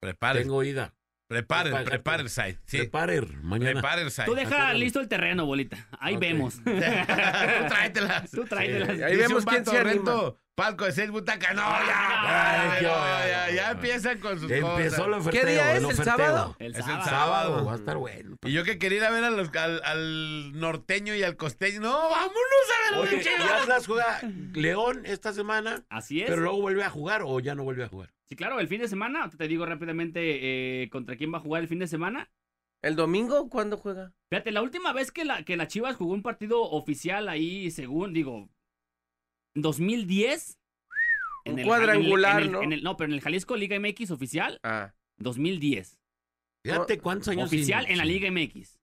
Prepáralas. 0.00 0.42
tengo 0.42 0.64
ida. 0.64 0.92
Prepare 1.28 2.22
el 2.22 2.30
site. 2.30 2.58
Sí, 2.64 2.78
Prepare 2.78 3.20
mañana. 3.42 3.72
prepare 3.74 4.02
el 4.02 4.10
site. 4.10 4.24
Tú 4.24 4.34
deja 4.34 4.48
Acuérdame. 4.48 4.78
listo 4.78 5.00
el 5.00 5.08
terreno, 5.08 5.44
bolita. 5.44 5.76
Ahí 6.00 6.14
Ok. 6.14 6.20
vemos. 6.20 6.54
Tú 6.64 6.70
tráetelas. 7.68 8.30
Tú 8.30 8.44
tráetelas. 8.44 8.88
Ahí 8.88 8.96
Dice 8.96 9.16
vemos 9.16 9.44
un 9.44 9.50
quién 9.50 9.64
vato, 9.64 9.70
se 9.70 9.78
anima. 9.78 10.04
Palco 10.58 10.84
de 10.84 10.92
seis 10.92 11.10
butacas. 11.10 11.54
No, 11.54 11.62
ya, 11.62 12.62
Ay, 12.62 12.68
ya, 12.68 12.78
qué 12.78 12.84
ya, 12.84 13.28
ya, 13.48 13.54
ya 13.54 13.70
empiezan 13.70 14.18
con 14.18 14.38
sus 14.40 14.50
Empezó 14.50 15.04
el 15.06 15.12
cosas. 15.12 15.26
oferteo. 15.26 15.46
día 15.46 15.70
es? 15.72 15.78
el 15.78 15.78
¿El 15.78 15.84
oferteo. 15.86 16.04
sábado? 16.04 16.56
El 16.58 16.72
Es 16.72 16.76
el 16.78 16.82
sábado. 16.84 17.04
Sábado, 17.04 17.64
va 17.64 17.72
a 17.72 17.76
estar 17.76 17.96
bueno. 17.96 18.36
Y 18.44 18.52
yo 18.52 18.64
que 18.64 18.78
quería 18.78 18.98
ir 18.98 19.04
a 19.04 19.10
ver 19.10 19.24
a 19.24 19.30
los- 19.30 19.54
al, 19.54 19.80
al 19.84 20.58
norteño 20.58 21.14
y 21.14 21.22
al 21.22 21.36
costeño. 21.36 21.80
No, 21.80 21.92
vámonos 22.10 22.34
a 22.76 22.90
ver 22.90 23.00
Oye, 23.08 23.16
los 23.16 23.26
y 23.26 23.52
Atlas 23.62 23.86
juega 23.86 24.20
León 24.54 25.02
esta 25.04 25.32
semana, 25.32 25.84
Así 25.88 26.20
es. 26.22 26.28
pero 26.28 26.42
luego 26.42 26.60
vuelve 26.60 26.82
a 26.82 26.90
jugar 26.90 27.22
o 27.24 27.38
ya 27.40 27.54
no 27.54 27.62
vuelve 27.64 27.84
a 27.84 27.88
jugar. 27.88 28.12
Sí, 28.24 28.36
claro, 28.36 28.60
el 28.60 28.68
fin 28.68 28.80
de 28.80 28.88
semana, 28.88 29.30
te 29.30 29.48
digo 29.48 29.64
rápidamente 29.64 30.82
eh, 30.82 30.90
contra 30.90 31.16
quién 31.16 31.32
va 31.32 31.38
a 31.38 31.40
jugar 31.40 31.62
el 31.62 31.68
fin 31.68 31.78
de 31.78 31.86
semana. 31.86 32.30
¿El 32.82 32.94
domingo 32.94 33.48
cuándo 33.48 33.76
juega? 33.76 34.12
Fíjate, 34.30 34.52
la 34.52 34.62
última 34.62 34.92
vez 34.92 35.10
que 35.10 35.24
la, 35.24 35.42
que 35.44 35.56
la 35.56 35.66
Chivas 35.66 35.96
jugó 35.96 36.12
un 36.14 36.22
partido 36.22 36.62
oficial 36.62 37.28
ahí, 37.28 37.70
según, 37.70 38.12
digo, 38.12 38.48
2010. 39.54 40.58
Un 41.46 41.58
el- 41.58 41.66
cuadrangular, 41.66 42.40
en 42.40 42.46
el- 42.46 42.52
¿no? 42.52 42.62
en 42.62 42.72
el- 42.72 42.82
no, 42.82 42.96
pero 42.96 43.08
en 43.08 43.14
el 43.14 43.20
Jalisco 43.20 43.56
Liga 43.56 43.76
MX 43.78 44.10
oficial, 44.10 44.58
Ah. 44.62 44.92
2010. 45.18 45.98
Fíjate 46.64 46.98
cuántos 46.98 47.28
años. 47.28 47.46
Oficial 47.46 47.84
sin- 47.84 47.92
en 47.92 47.98
la 47.98 48.04
Liga 48.04 48.28
MX. 48.30 48.78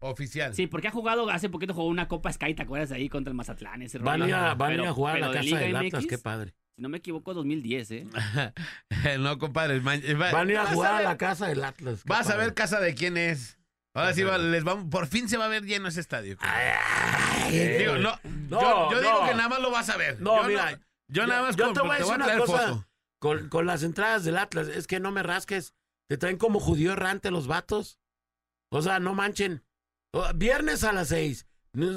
Oficial. 0.00 0.54
Sí, 0.54 0.66
porque 0.66 0.88
ha 0.88 0.90
jugado, 0.90 1.28
hace 1.28 1.50
poquito 1.50 1.74
jugó 1.74 1.86
una 1.86 2.08
Copa 2.08 2.32
Sky, 2.32 2.54
¿te 2.54 2.62
acuerdas 2.62 2.90
ahí 2.90 3.08
contra 3.10 3.30
el 3.30 3.36
Mazatlán? 3.36 3.82
Ese 3.82 3.98
Van 3.98 4.22
a 4.22 4.26
ir 4.26 4.32
rollo? 4.34 4.44
a, 4.46 4.54
van 4.54 4.70
a 4.70 4.74
ir 4.74 4.80
Pero- 4.80 4.90
a 4.90 4.94
jugar 4.94 5.16
a 5.16 5.20
la 5.20 5.26
de 5.28 5.32
casa 5.34 5.44
Liga 5.44 5.58
del 5.60 5.76
Atlas, 5.76 5.92
MX, 5.92 6.06
qué 6.08 6.18
padre. 6.18 6.54
Si 6.74 6.82
no 6.82 6.88
me 6.88 6.98
equivoco, 6.98 7.34
2010, 7.34 7.90
¿eh? 7.90 8.06
no, 9.20 9.38
compadre. 9.38 9.80
ma- 9.82 9.96
va- 10.18 10.32
Van 10.32 10.48
a 10.48 10.50
ir 10.52 10.56
a 10.58 10.66
jugar 10.66 10.94
a 10.94 11.02
la 11.02 11.18
casa 11.18 11.46
del 11.48 11.62
Atlas. 11.62 12.02
Vas 12.06 12.26
a 12.26 12.30
padre. 12.30 12.46
ver 12.46 12.54
casa 12.54 12.80
de 12.80 12.94
quién 12.94 13.18
es. 13.18 13.58
Ahora 13.94 14.14
sí, 14.14 14.22
va- 14.22 14.38
les 14.38 14.62
vamos, 14.64 14.86
por 14.90 15.06
fin 15.08 15.28
se 15.28 15.36
va 15.36 15.46
a 15.46 15.48
ver 15.48 15.64
lleno 15.64 15.88
ese 15.88 16.00
estadio. 16.00 16.36
Ay, 16.40 17.76
Digo, 17.78 17.96
no, 17.98 18.18
No, 18.48 18.60
yo, 18.60 18.90
yo 18.92 19.00
digo 19.00 19.20
no. 19.20 19.26
que 19.28 19.34
nada 19.34 19.48
más 19.48 19.60
lo 19.60 19.70
vas 19.70 19.88
a 19.90 19.96
ver. 19.96 20.20
No, 20.20 20.42
yo 20.42 20.48
mira, 20.48 20.70
yo 20.72 20.78
yo- 21.08 21.26
nada 21.26 21.42
más 21.42 21.56
yo 21.56 21.64
con- 21.66 21.74
te 21.74 21.80
voy 21.80 21.90
a 21.90 21.98
decir 21.98 22.14
una 22.14 22.38
cosa. 22.38 22.88
Con, 23.20 23.48
con 23.48 23.66
las 23.66 23.82
entradas 23.82 24.24
del 24.24 24.38
Atlas, 24.38 24.68
es 24.68 24.86
que 24.86 25.00
no 25.00 25.10
me 25.10 25.22
rasques. 25.22 25.74
Te 26.08 26.16
traen 26.16 26.38
como 26.38 26.58
judío 26.60 26.92
errante 26.92 27.30
los 27.30 27.46
vatos. 27.48 27.98
O 28.72 28.80
sea, 28.82 28.98
no 29.00 29.14
manchen. 29.14 29.64
Viernes 30.34 30.84
a 30.84 30.92
las 30.92 31.08
seis. 31.08 31.46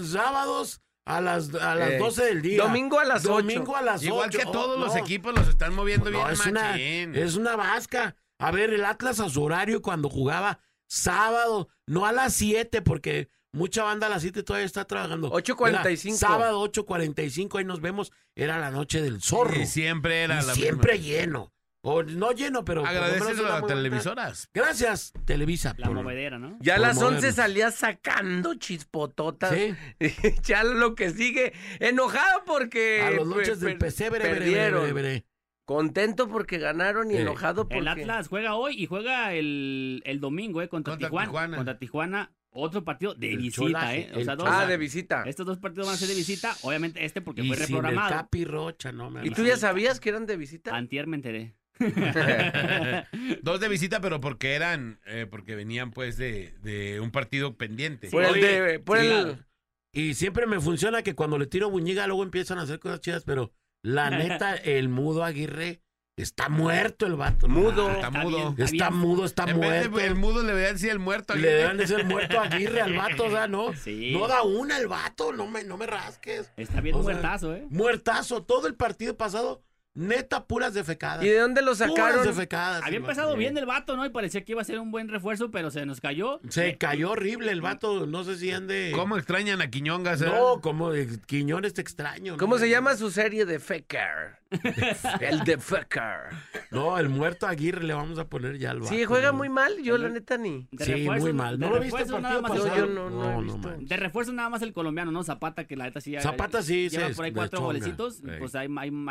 Sábados 0.03 0.81
a 1.05 1.21
las, 1.21 1.53
a 1.55 1.75
las 1.75 1.91
Eh, 1.91 1.97
12 1.97 2.25
del 2.25 2.41
día. 2.41 2.61
Domingo 2.63 2.99
a 2.99 3.05
las 3.05 3.25
8. 3.25 3.33
Domingo 3.35 3.75
a 3.75 3.81
las 3.81 4.03
Igual 4.03 4.29
que 4.29 4.45
todos 4.45 4.77
Oh, 4.77 4.79
los 4.79 4.93
no. 4.95 4.99
equipos 4.99 5.33
los 5.33 5.47
están 5.47 5.73
moviendo 5.73 6.09
No, 6.09 6.17
bien 6.19 6.29
es 6.31 6.45
una, 6.45 6.77
es 6.79 7.35
una 7.35 7.55
vasca. 7.55 8.15
A 8.39 8.51
ver, 8.51 8.73
el 8.73 8.83
Atlas 8.85 9.19
a 9.19 9.29
su 9.29 9.43
horario 9.43 9.81
cuando 9.81 10.09
jugaba 10.09 10.59
sábado, 10.93 11.69
no 11.87 12.05
a 12.05 12.11
las 12.11 12.33
7, 12.33 12.81
porque 12.81 13.29
mucha 13.51 13.83
banda 13.83 14.07
a 14.07 14.09
las 14.09 14.21
7 14.21 14.43
todavía 14.43 14.65
está 14.65 14.85
trabajando. 14.85 15.31
8:45. 15.31 16.07
Era 16.07 16.17
Sábado 16.17 16.63
8.45, 16.63 17.59
ahí 17.59 17.65
nos 17.65 17.81
vemos. 17.81 18.11
Era 18.35 18.59
la 18.59 18.71
noche 18.71 19.01
del 19.01 19.21
zorro. 19.21 19.55
Y 19.59 19.65
siempre 19.65 20.23
era 20.23 20.41
Y 20.41 20.45
la 20.45 20.53
siempre 20.53 20.93
misma. 20.93 21.07
lleno. 21.07 21.49
O 21.85 22.01
no 22.01 22.31
lleno, 22.31 22.63
pero. 22.63 22.83
una 22.83 22.91
a 22.91 22.93
las 22.93 23.67
televisoras. 23.67 24.49
Gracias, 24.53 25.11
Televisa. 25.25 25.75
La 25.77 25.87
por- 25.87 25.95
movedera, 25.97 26.39
¿no? 26.39 26.57
Ya 26.61 26.75
a 26.75 26.79
las 26.79 26.95
11 26.95 27.03
modernos. 27.15 27.35
salía 27.35 27.71
sacando 27.71 28.53
chispototas. 28.55 29.53
Sí, 29.53 29.75
ya 30.43 30.63
lo 30.63 30.95
que 30.95 31.09
sigue. 31.09 31.51
Enojado 31.81 32.43
porque. 32.45 33.01
a 33.01 33.11
los 33.11 33.27
noches 33.27 33.59
del 33.59 33.71
per- 33.71 33.79
pesebre. 33.89 34.19
bre, 34.19 34.29
bre, 34.29 34.39
perdieron. 34.39 34.83
bre, 34.83 34.93
bre. 34.93 35.25
Contento 35.65 36.27
porque 36.27 36.57
ganaron 36.57 37.09
y 37.09 37.15
Sí. 37.15 37.21
enojado 37.21 37.63
porque. 37.67 37.79
El 37.79 37.87
Atlas 37.87 38.27
juega 38.27 38.55
hoy 38.55 38.75
y 38.81 38.85
juega 38.85 39.33
el, 39.33 40.01
el 40.05 40.19
domingo, 40.19 40.61
¿eh? 40.61 40.67
Contra, 40.67 40.91
Contra 40.93 41.07
Tijuana, 41.09 41.27
Tijuana. 41.27 41.57
Contra 41.57 41.77
Tijuana. 41.79 42.31
Otro 42.55 42.83
partido 42.83 43.15
de 43.15 43.31
El 43.31 43.37
visita, 43.37 43.55
cholaje, 43.63 43.99
¿eh? 44.01 44.11
O 44.15 44.23
sea, 44.23 44.35
dos, 44.35 44.47
Ah, 44.47 44.67
de 44.67 44.77
visita. 44.77 45.23
estos 45.25 45.43
dos 45.45 45.57
partidos 45.57 45.87
van 45.87 45.95
a 45.95 45.97
ser 45.97 46.07
de 46.09 46.13
visita. 46.13 46.55
Obviamente 46.61 47.03
este 47.03 47.19
porque 47.21 47.41
Y 47.41 47.47
fue 47.47 47.55
sin 47.57 47.63
el 47.63 47.81
reprogramado. 47.81 48.09
Capi 48.11 48.45
Rocha, 48.45 48.91
no 48.91 49.09
me 49.09 49.25
¿Y 49.25 49.31
tú 49.31 49.43
ya 49.43 49.57
sabías 49.57 49.99
que 49.99 50.09
eran 50.09 50.27
de 50.27 50.37
visita? 50.37 50.75
Antier 50.75 51.07
me 51.07 51.15
enteré. 51.15 51.55
Dos 53.41 53.59
de 53.59 53.67
visita, 53.69 54.01
pero 54.01 54.19
porque 54.21 54.53
eran, 54.53 54.99
eh, 55.05 55.25
porque 55.29 55.55
venían 55.55 55.91
pues 55.91 56.17
de, 56.17 56.53
de 56.61 56.99
un 56.99 57.09
partido 57.11 57.55
pendiente. 57.57 58.09
Por 58.09 58.23
el 58.23 58.31
Oye, 58.31 58.61
de. 58.61 58.79
Por 58.79 58.99
sí, 58.99 59.07
el. 59.07 59.45
Y 59.91 60.13
siempre 60.15 60.45
me 60.45 60.59
funciona 60.59 61.01
que 61.03 61.15
cuando 61.15 61.37
le 61.37 61.45
tiro 61.47 61.69
buñiga 61.69 62.05
luego 62.07 62.23
empiezan 62.23 62.57
a 62.59 62.63
hacer 62.63 62.79
cosas 62.79 62.99
chidas, 63.01 63.23
pero 63.25 63.51
la 63.83 64.09
neta, 64.09 64.55
el 64.55 64.89
mudo 64.89 65.23
Aguirre 65.23 65.81
está 66.15 66.47
muerto 66.49 67.05
el 67.05 67.15
vato. 67.15 67.47
Mudo. 67.47 67.89
Está 67.91 68.09
mudo. 68.11 68.53
bien, 68.53 68.67
Está 68.67 68.89
bien. 68.89 68.99
mudo, 68.99 69.25
está 69.25 69.43
en 69.43 69.59
vez 69.59 69.69
muerto. 69.89 69.97
de 69.97 70.05
el 70.05 70.15
mudo 70.15 70.41
le 70.41 70.47
deberían 70.49 70.73
decir 70.73 70.89
el 70.91 70.99
muerto. 70.99 71.35
Le 71.35 71.47
deben 71.53 71.77
de 71.77 71.87
ser 71.87 72.05
muerto 72.05 72.39
Aguirre 72.39 72.81
al 72.81 72.93
vato, 72.95 73.25
o 73.25 73.29
sea, 73.31 73.47
¿no? 73.47 73.73
Sí. 73.73 74.11
No 74.13 74.27
da 74.27 74.43
una 74.43 74.77
el 74.77 74.87
vato, 74.87 75.33
no 75.33 75.47
me, 75.47 75.63
no 75.63 75.77
me 75.77 75.85
rasques. 75.85 76.51
Está 76.57 76.81
bien 76.81 76.95
O 76.95 77.03
sea, 77.03 77.13
muertazo, 77.13 77.55
¿eh? 77.55 77.65
Muertazo, 77.69 78.43
todo 78.43 78.67
el 78.67 78.75
partido 78.75 79.17
pasado, 79.17 79.63
neta, 79.95 80.45
puras 80.45 80.73
defecadas. 80.73 81.23
¿Y 81.23 81.29
de 81.29 81.37
dónde 81.39 81.61
lo 81.61 81.73
Puras 81.73 81.89
sacaron? 81.89 82.25
defecadas. 82.25 82.83
Había 82.83 82.97
empezado 82.97 83.35
bien 83.35 83.57
el 83.57 83.65
vato, 83.65 83.95
¿no? 83.95 84.05
Y 84.05 84.09
parecía 84.09 84.43
que 84.43 84.53
iba 84.53 84.61
a 84.61 84.65
ser 84.65 84.79
un 84.79 84.91
buen 84.91 85.07
refuerzo, 85.07 85.51
pero 85.51 85.69
se 85.71 85.85
nos 85.85 86.01
cayó. 86.01 86.39
Se 86.49 86.69
Eh, 86.69 86.77
cayó 86.77 87.11
horrible 87.11 87.51
el 87.51 87.61
vato, 87.61 88.05
no 88.07 88.23
sé 88.23 88.37
si 88.37 88.51
ande... 88.51 88.91
¿Cómo 88.95 89.17
extrañan 89.17 89.61
a 89.61 89.69
Quiñongas? 89.69 90.21
eh? 90.21 90.25
No, 90.25 90.61
como 90.61 90.91
Quiñones 91.27 91.73
te 91.73 91.81
extraño. 91.81 92.37
¿Cómo 92.37 92.55
¿no? 92.55 92.59
se 92.59 92.69
llama 92.69 92.95
su 92.95 93.11
serie 93.11 93.45
de 93.45 93.59
Fecker? 93.59 94.41
el 95.19 95.39
de 95.43 95.57
Fecker. 95.57 96.29
No, 96.71 96.97
el 96.99 97.09
muerto 97.09 97.47
Aguirre 97.47 97.83
le 97.83 97.93
vamos 97.93 98.19
a 98.19 98.27
poner 98.27 98.57
ya 98.59 98.71
al 98.71 98.79
vato. 98.81 98.93
Sí, 98.93 99.03
juega 99.05 99.31
¿no? 99.31 99.37
muy 99.39 99.49
mal. 99.49 99.81
Yo, 99.83 99.97
la 99.97 100.09
neta, 100.09 100.37
ni. 100.37 100.67
de 100.71 100.85
Sí, 100.85 100.91
refuerzo- 100.93 101.21
muy 101.21 101.33
mal. 101.33 101.59
¿No 101.59 101.69
lo 101.71 101.79
viste 101.79 102.05
partido 102.05 102.17
el- 102.17 102.23
yo 102.33 102.41
pasado? 102.41 102.85
no, 102.87 103.09
no 103.09 103.39
he 103.39 103.43
No, 103.43 103.57
no. 103.57 103.77
De 103.79 103.97
refuerzo 103.97 104.31
nada 104.31 104.49
más 104.49 104.61
el 104.61 104.73
colombiano, 104.73 105.11
¿no? 105.11 105.23
Zapata, 105.23 105.65
que 105.65 105.75
la 105.75 105.85
neta 105.85 106.01
sí 106.01 106.11
ya- 106.11 106.21
Zapata 106.21 106.61
sí 106.61 106.89
lleva 106.89 107.09
por 107.09 107.25
ahí 107.25 107.31
cuatro 107.31 107.61
golecitos. 107.61 108.21
Pues 108.39 108.53
ahí 108.55 108.67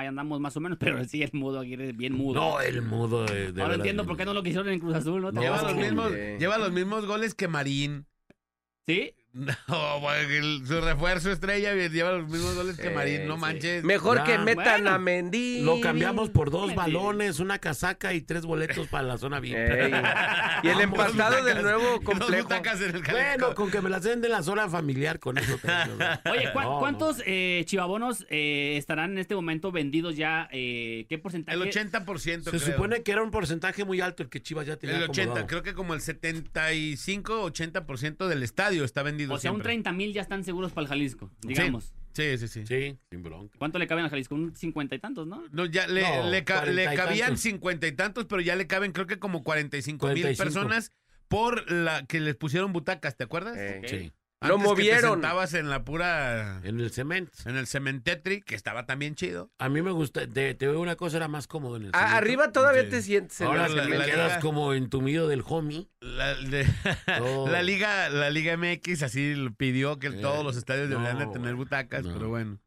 andamos 0.07 0.39
más 0.41 0.57
o 0.57 0.61
menos, 0.61 0.72
pero 0.79 1.05
sí, 1.05 1.23
el 1.23 1.31
mudo 1.33 1.61
Aguirre 1.61 1.93
bien 1.93 2.15
mudo. 2.15 2.41
No, 2.41 2.61
el 2.61 2.83
mudo 2.83 3.25
de, 3.25 3.53
de 3.53 3.63
Ahora 3.63 3.75
entiendo 3.75 4.03
bien 4.03 4.09
por 4.09 4.17
qué 4.17 4.25
no 4.25 4.35
lo 4.35 4.43
quisieron 4.43 4.69
en 4.69 4.81
Cruz 4.81 4.95
Azul, 4.95 5.23
¿no? 5.23 5.33
¿Te 5.33 5.41
Lleva, 5.41 5.63
los 5.63 5.75
mismos, 5.75 6.13
lleva 6.13 6.59
los 6.59 6.73
mismos 6.73 7.07
goles 7.07 7.35
que 7.35 7.49
Marín. 7.49 8.07
¿Sí? 8.87 9.15
No, 9.35 10.13
el- 10.13 10.63
su 10.67 10.79
refuerzo 10.83 11.33
estrella 11.33 11.73
lleva 11.89 12.13
los 12.13 12.29
mismos 12.29 12.55
goles 12.55 12.77
que 12.77 12.89
Sí, 12.89 12.95
Marín. 12.95 13.27
No 13.27 13.37
sí. 13.37 13.41
manches. 13.41 13.83
Mejor 13.83 14.23
que 14.25 14.37
metan 14.39 14.83
bueno. 14.83 14.91
a 14.91 14.99
Mendy. 14.99 15.63
Lo 15.63 15.81
cambiamos 15.81 16.29
por 16.29 16.51
dos 16.51 16.75
balones, 16.75 17.41
una 17.41 17.59
casaca 17.59 18.13
y 18.13 18.21
tres 18.21 18.45
boletos 18.45 18.89
para 18.89 19.05
la 19.09 19.17
zona 19.17 19.41
VIP. 19.41 19.57
Y 20.63 20.69
el 20.69 20.81
empastado 20.83 21.43
del 21.45 21.63
nuevo 21.63 21.83
Dos 21.83 22.01
complejo. 22.05 22.43
butacas 22.43 22.79
en 22.83 22.95
el 22.97 23.03
Bueno, 23.03 23.55
con 23.55 23.71
que 23.71 23.81
me 23.81 23.89
las 23.89 24.03
den 24.03 24.21
de 24.21 24.29
la 24.29 24.43
zona 24.43 24.69
familiar 24.69 25.19
con 25.19 25.39
eso. 25.39 25.59
Oye, 26.31 26.53
¿cuá- 26.53 26.65
No, 26.65 26.73
no. 26.75 26.79
¿cuántos 26.79 27.23
eh, 27.25 27.63
chivabonos 27.67 28.27
eh, 28.29 28.75
estarán 28.77 29.13
en 29.13 29.19
este 29.19 29.35
momento 29.35 29.73
vendidos 29.73 30.15
ya? 30.17 30.47
Eh, 30.53 31.07
¿Qué 31.09 31.17
porcentaje? 31.19 31.57
El 31.57 31.63
80%. 31.71 32.43
Se 32.45 32.51
creo. 32.51 32.61
supone 32.61 33.03
que 33.03 33.13
era 33.13 33.23
un 33.23 33.31
porcentaje 33.31 33.85
muy 33.87 34.01
alto 34.03 34.23
el 34.23 34.29
que 34.29 34.43
Chivas 34.43 34.67
ya 34.67 34.77
tenía 34.77 34.97
El 34.97 35.05
80, 35.05 35.23
acomodado. 35.23 35.47
creo 35.47 35.63
que 35.63 35.73
como 35.75 35.95
el 35.95 36.01
75-80% 36.01 38.29
del 38.29 38.43
estadio 38.43 38.85
está 38.85 39.03
vendido 39.03 39.22
O 39.31 39.39
sea, 39.39 39.51
un 39.51 39.57
siempre. 39.57 39.73
30 39.73 39.93
mil 39.93 40.13
ya 40.13 40.23
están 40.23 40.45
seguros 40.45 40.73
para 40.73 40.83
el 40.85 40.89
Jalisco, 40.89 41.31
digamos. 41.43 41.93
Sí, 42.15 42.37
sí, 42.37 42.47
sí. 42.49 42.67
Sí, 42.67 42.99
sin 43.11 43.23
bronca. 43.23 43.57
¿Cuánto 43.59 43.79
le 43.79 43.87
caben 43.87 44.05
al 44.05 44.11
Jalisco? 44.11 44.35
Un 44.35 44.55
cincuenta 44.55 44.95
y 44.95 44.99
tantos, 44.99 45.27
¿no? 45.27 45.43
No, 45.51 45.65
ya 45.67 45.87
le, 45.87 46.03
No, 46.03 46.31
le, 46.31 46.45
ca- 46.45 46.57
cuarenta 46.57 46.91
le 46.91 46.95
y 46.95 46.97
cabían 46.97 47.39
cincuenta 47.39 47.87
y 47.87 47.93
tantos, 47.93 48.27
pero 48.27 48.43
ya 48.43 48.55
le 48.57 48.67
caben 48.67 48.93
creo 48.93 49.07
que 49.07 49.19
como 49.19 49.43
45 49.43 50.07
mil 50.09 50.23
45. 50.23 50.45
personas 50.45 50.93
por 51.29 51.71
la 51.71 52.05
que 52.07 52.21
les 52.21 52.37
pusieron 52.37 52.73
butacas, 52.75 53.17
¿te 53.17 53.25
acuerdas? 53.25 53.57
Ok. 53.79 53.87
Sí. 53.89 54.13
Lo 54.49 54.55
Antes 54.55 54.69
movieron. 54.69 55.13
sentabas 55.15 55.55
en 55.55 55.69
la 55.71 55.85
pura... 55.85 56.61
En 56.65 56.81
el 56.81 56.91
cemento. 56.91 57.33
En 57.47 57.57
el 57.57 57.67
cementetri, 57.67 58.43
que 58.43 58.55
estaba 58.55 58.87
también 58.87 59.15
chido. 59.15 59.51
A 59.59 59.69
mí 59.69 59.83
me 59.83 59.91
gusta, 59.91 60.27
te, 60.27 60.55
te 60.55 60.67
veo 60.69 60.81
una 60.81 60.97
cosa, 60.97 61.17
era 61.19 61.29
más 61.29 61.47
cómodo 61.47 61.77
en 61.77 61.85
el 61.85 61.91
A- 61.93 61.99
cemento. 61.99 62.17
arriba 62.17 62.53
todavía 62.53 62.83
Sí. 62.85 62.91
te 62.91 63.03
sientes. 63.03 63.41
en 63.41 63.47
Ahora 63.47 63.67
el 63.67 63.77
la- 63.77 64.05
quedas 64.05 64.39
como 64.39 64.73
entumido 64.75 65.29
del 65.29 65.43
homie. 65.47 65.89
La, 66.01 66.35
de- 66.35 66.67
Oh. 67.21 67.49
la 67.51 67.63
liga 67.63 68.09
la 68.11 68.31
liga 68.31 68.57
MX 68.57 69.03
así 69.03 69.35
pidió 69.57 69.99
que 69.99 70.09
Eh, 70.09 70.13
todos 70.21 70.45
los 70.45 70.57
estadios 70.57 70.89
deberían 70.89 71.19
de 71.19 71.27
no, 71.27 71.33
tener 71.33 71.55
butacas, 71.55 72.05
no. 72.05 72.13
pero 72.15 72.29
bueno. 72.29 72.59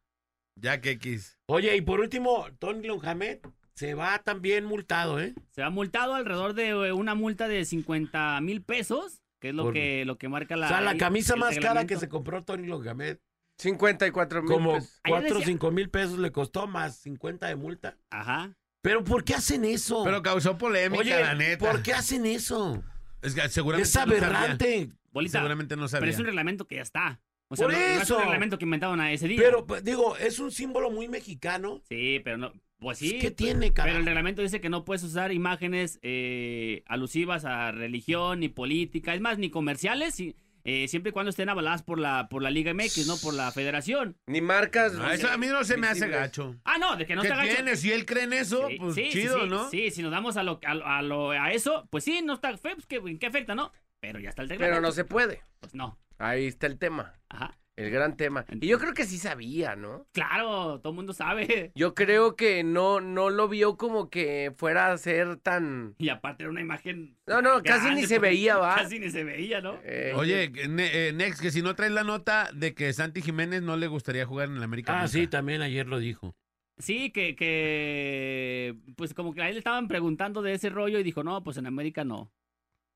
Ya 0.58 0.80
que 0.80 0.92
X. 0.92 1.38
Oye, 1.46 1.76
y 1.76 1.82
por 1.82 2.00
último, 2.00 2.46
Tony 2.58 2.86
Lonjamet 2.86 3.46
se 3.74 3.92
va 3.92 4.18
también 4.20 4.64
multado, 4.64 5.20
¿eh? 5.20 5.34
Se 5.50 5.62
ha 5.62 5.68
multado 5.68 6.14
alrededor 6.14 6.54
de 6.54 6.92
una 6.92 7.14
multa 7.14 7.46
de 7.46 7.62
50 7.66 8.40
mil 8.40 8.62
pesos, 8.62 9.20
que 9.40 9.48
es 9.50 9.54
lo 9.54 9.64
Por- 9.64 9.74
que, 9.74 10.04
lo 10.04 10.18
que 10.18 10.28
marca 10.28 10.56
la. 10.56 10.66
o 10.66 10.68
sea, 10.68 10.80
la 10.80 10.92
el- 10.92 10.98
camisa 10.98 11.34
el 11.34 11.40
más 11.40 11.50
cara 11.50 11.60
reglamento. 11.60 11.94
que 11.94 12.00
se 12.00 12.08
compró 12.08 12.42
Tony 12.44 12.66
Lonjamet, 12.66 13.20
54 13.58 14.42
mil 14.42 14.50
como 14.52 14.74
pesos. 14.74 15.00
4 15.06 15.28
o 15.28 15.38
decía- 15.38 15.46
5 15.46 15.70
mil 15.70 15.90
pesos 15.90 16.18
le 16.18 16.30
costó 16.32 16.66
más 16.66 16.96
50 16.98 17.46
de 17.46 17.56
multa. 17.56 17.96
Ajá. 18.10 18.54
Pero 18.82 19.02
¿por 19.02 19.24
qué 19.24 19.34
hacen 19.34 19.64
eso? 19.64 20.04
Pero 20.04 20.22
causó 20.22 20.56
polémica, 20.58 21.00
Oye, 21.00 21.20
la 21.20 21.34
neta. 21.34 21.70
¿por 21.70 21.82
qué 21.82 21.92
hacen 21.92 22.24
eso? 22.26 22.82
Es 23.22 23.34
que 23.34 23.48
seguramente 23.48 23.88
Es 23.88 23.94
no 23.96 24.00
sabía. 24.02 24.16
aberrante. 24.18 24.90
Bolita, 25.10 25.38
Seguramente 25.38 25.74
no 25.76 25.80
pero 25.82 25.88
sabía. 25.88 26.10
es 26.10 26.18
un 26.18 26.26
reglamento 26.26 26.66
que 26.66 26.76
ya 26.76 26.82
está. 26.82 27.20
O 27.48 27.56
sea, 27.56 27.66
Por 27.66 27.72
no, 27.74 27.78
no 27.78 27.84
es 27.86 28.02
eso. 28.02 28.16
un 28.16 28.22
reglamento 28.24 28.58
que 28.58 28.64
inventaron 28.64 29.00
a 29.00 29.12
ese 29.12 29.26
día. 29.28 29.40
Pero, 29.40 29.66
pues, 29.66 29.82
digo, 29.82 30.16
es 30.18 30.38
un 30.38 30.50
símbolo 30.52 30.90
muy 30.90 31.08
mexicano. 31.08 31.80
Sí, 31.88 32.20
pero 32.22 32.36
no. 32.36 32.52
Pues 32.78 32.98
sí. 32.98 33.18
¿Qué 33.18 33.30
tiene, 33.30 33.72
Pero 33.72 33.96
el 33.98 34.04
reglamento 34.04 34.42
dice 34.42 34.60
que 34.60 34.68
no 34.68 34.84
puedes 34.84 35.02
usar 35.02 35.32
imágenes 35.32 35.98
eh, 36.02 36.82
alusivas 36.86 37.44
a 37.44 37.72
religión 37.72 38.40
ni 38.40 38.48
política, 38.48 39.14
es 39.14 39.20
más, 39.20 39.38
ni 39.38 39.48
comerciales, 39.50 40.20
y, 40.20 40.36
eh, 40.64 40.86
siempre 40.88 41.10
y 41.10 41.12
cuando 41.12 41.30
estén 41.30 41.48
avaladas 41.48 41.82
por 41.82 41.98
la, 41.98 42.28
por 42.28 42.42
la 42.42 42.50
Liga 42.50 42.74
MX, 42.74 43.06
no 43.06 43.16
por 43.16 43.32
la 43.34 43.50
federación. 43.52 44.16
Ni 44.26 44.40
marcas. 44.40 44.92
No, 44.92 45.10
eso 45.10 45.28
a 45.30 45.38
mí 45.38 45.46
no 45.46 45.64
se 45.64 45.76
me 45.78 45.86
hace 45.86 46.06
gacho. 46.08 46.56
Ah, 46.64 46.76
no, 46.78 46.96
de 46.96 47.06
que 47.06 47.14
no 47.16 47.22
¿Qué 47.22 47.28
está 47.28 47.40
gacho. 47.40 47.54
tiene? 47.54 47.76
Si 47.76 47.90
él 47.92 48.04
cree 48.04 48.24
en 48.24 48.32
eso, 48.34 48.68
Sí, 48.68 48.76
pues 48.78 48.94
sí, 48.94 49.08
chido, 49.10 49.42
sí, 49.44 49.48
¿no? 49.48 49.70
Sí, 49.70 49.90
si 49.90 50.02
nos 50.02 50.10
damos 50.10 50.36
a, 50.36 50.42
lo, 50.42 50.60
a, 50.66 50.98
a 50.98 51.02
lo- 51.02 51.30
a 51.30 51.52
eso, 51.52 51.86
pues 51.90 52.04
sí, 52.04 52.20
no 52.22 52.34
está 52.34 52.56
feo, 52.58 52.74
pues, 52.74 52.86
¿qué, 52.86 53.00
¿qué 53.18 53.26
afecta, 53.26 53.54
no? 53.54 53.72
Pero 54.00 54.18
ya 54.20 54.28
está 54.28 54.42
el 54.42 54.48
reglamento. 54.50 54.76
Pero 54.76 54.86
no 54.86 54.92
se 54.92 55.04
puede. 55.04 55.40
Pues 55.60 55.74
no. 55.74 55.98
Ahí 56.18 56.46
está 56.46 56.66
el 56.66 56.78
tema. 56.78 57.14
Ajá. 57.28 57.56
El 57.76 57.90
gran 57.90 58.16
tema. 58.16 58.44
Y 58.58 58.66
yo 58.68 58.78
creo 58.78 58.94
que 58.94 59.04
sí 59.04 59.18
sabía, 59.18 59.76
¿no? 59.76 60.06
Claro, 60.12 60.80
todo 60.80 60.90
el 60.92 60.96
mundo 60.96 61.12
sabe. 61.12 61.72
Yo 61.74 61.94
creo 61.94 62.34
que 62.34 62.64
no, 62.64 63.02
no 63.02 63.28
lo 63.28 63.48
vio 63.48 63.76
como 63.76 64.08
que 64.08 64.50
fuera 64.56 64.90
a 64.90 64.96
ser 64.96 65.36
tan. 65.36 65.94
Y 65.98 66.08
aparte 66.08 66.44
era 66.44 66.50
una 66.50 66.62
imagen. 66.62 67.18
No, 67.26 67.42
no, 67.42 67.62
casi 67.62 67.94
ni 67.94 68.06
se 68.06 68.18
veía, 68.18 68.56
¿va? 68.56 68.76
Casi 68.76 68.98
ni 68.98 69.10
se 69.10 69.24
veía, 69.24 69.60
¿no? 69.60 69.78
eh, 69.84 70.12
Oye, 70.16 70.50
ne- 70.68 71.08
eh, 71.08 71.12
Next, 71.12 71.40
que 71.42 71.50
si 71.50 71.60
no 71.60 71.74
traes 71.74 71.92
la 71.92 72.02
nota 72.02 72.48
de 72.54 72.74
que 72.74 72.92
Santi 72.94 73.20
Jiménez 73.20 73.60
no 73.60 73.76
le 73.76 73.88
gustaría 73.88 74.24
jugar 74.24 74.48
en 74.48 74.56
el 74.56 74.62
América. 74.62 74.92
Ah, 74.92 74.96
nunca. 75.02 75.08
sí, 75.08 75.26
también 75.26 75.60
ayer 75.60 75.86
lo 75.86 75.98
dijo. 75.98 76.34
Sí, 76.78 77.10
que, 77.10 77.36
que. 77.36 78.74
Pues 78.96 79.14
como 79.14 79.34
que 79.34 79.42
a 79.42 79.48
él 79.48 79.54
le 79.54 79.58
estaban 79.58 79.88
preguntando 79.88 80.42
de 80.42 80.54
ese 80.54 80.70
rollo 80.70 80.98
y 80.98 81.02
dijo, 81.02 81.22
no, 81.24 81.42
pues 81.42 81.56
en 81.56 81.66
América 81.66 82.04
no. 82.04 82.30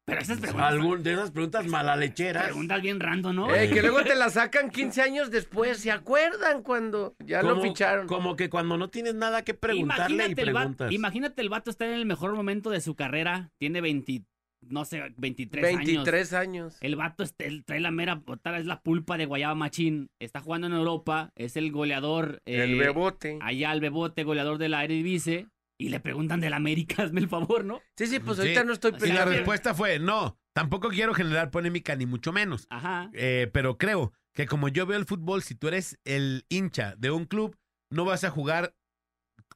Pero 0.04 0.20
esas 0.20 0.40
preguntas. 0.40 0.72
Algún 0.72 1.02
de 1.02 1.12
esas 1.12 1.30
preguntas 1.30 1.66
malalecheras. 1.66 2.44
Preguntas 2.44 2.82
bien 2.82 3.00
random, 3.00 3.36
¿no? 3.36 3.54
eh, 3.54 3.70
que 3.70 3.80
luego 3.80 4.02
te 4.02 4.14
la 4.14 4.30
sacan 4.30 4.70
15 4.70 5.02
años 5.02 5.30
después. 5.30 5.78
¿Se 5.78 5.90
acuerdan 5.90 6.62
cuando 6.62 7.14
ya 7.24 7.42
lo 7.42 7.60
ficharon? 7.60 8.06
Como 8.06 8.36
que 8.36 8.50
cuando 8.50 8.76
no 8.76 8.90
tienes 8.90 9.14
nada 9.14 9.42
que 9.44 9.54
preguntarle 9.54 10.16
y 10.28 10.40
el 10.40 10.52
vato, 10.52 10.52
preguntas. 10.52 10.92
imagínate 10.92 11.42
el 11.42 11.48
vato 11.48 11.70
está 11.70 11.86
en 11.86 11.92
el 11.92 12.06
mejor 12.06 12.34
momento 12.34 12.70
de 12.70 12.80
su 12.80 12.94
carrera. 12.94 13.50
Tiene 13.58 13.80
20, 13.80 14.24
no 14.62 14.84
sé, 14.84 15.12
23, 15.16 15.64
años. 15.64 15.78
23 15.78 16.32
años. 16.32 16.76
El 16.80 16.96
vato 16.96 17.24
él 17.38 17.64
trae 17.64 17.80
la 17.80 17.90
mera, 17.90 18.22
otra 18.26 18.52
vez 18.52 18.66
la 18.66 18.82
pulpa 18.82 19.16
de 19.16 19.26
Guayaba 19.26 19.54
Machín. 19.54 20.10
Está 20.18 20.40
jugando 20.40 20.66
en 20.66 20.72
Europa, 20.72 21.30
es 21.36 21.56
el 21.56 21.70
goleador. 21.72 22.42
el 22.46 22.74
eh, 22.74 22.78
bebote. 22.78 23.38
Allá 23.42 23.72
el 23.72 23.80
bebote, 23.80 24.24
goleador 24.24 24.58
de 24.58 24.68
la 24.68 24.84
Eredivisie. 24.84 25.48
Y 25.80 25.88
le 25.88 25.98
preguntan 26.00 26.40
del 26.40 26.52
América, 26.52 27.02
hazme 27.04 27.20
el 27.20 27.28
favor, 27.28 27.64
¿no? 27.64 27.80
Sí, 27.96 28.06
sí, 28.06 28.18
pues 28.20 28.36
Sí. 28.36 28.42
ahorita 28.42 28.64
no 28.64 28.72
estoy 28.74 28.90
Y 28.90 28.94
la 28.94 28.98
peleando. 28.98 29.30
respuesta 29.32 29.74
fue 29.74 29.98
no. 29.98 30.36
Tampoco 30.52 30.88
quiero 30.90 31.14
generar 31.14 31.50
polémica, 31.50 31.96
ni 31.96 32.06
mucho 32.06 32.32
menos. 32.32 32.66
Ajá. 32.70 33.10
Eh, 33.14 33.48
pero 33.52 33.78
creo 33.78 34.12
que 34.34 34.46
como 34.46 34.68
yo 34.68 34.84
veo 34.86 34.98
el 34.98 35.06
fútbol, 35.06 35.42
si 35.42 35.54
tú 35.54 35.68
eres 35.68 35.98
el 36.04 36.44
hincha 36.48 36.94
de 36.96 37.10
un 37.10 37.24
club, 37.24 37.56
no 37.90 38.04
vas 38.04 38.24
a 38.24 38.30
jugar 38.30 38.74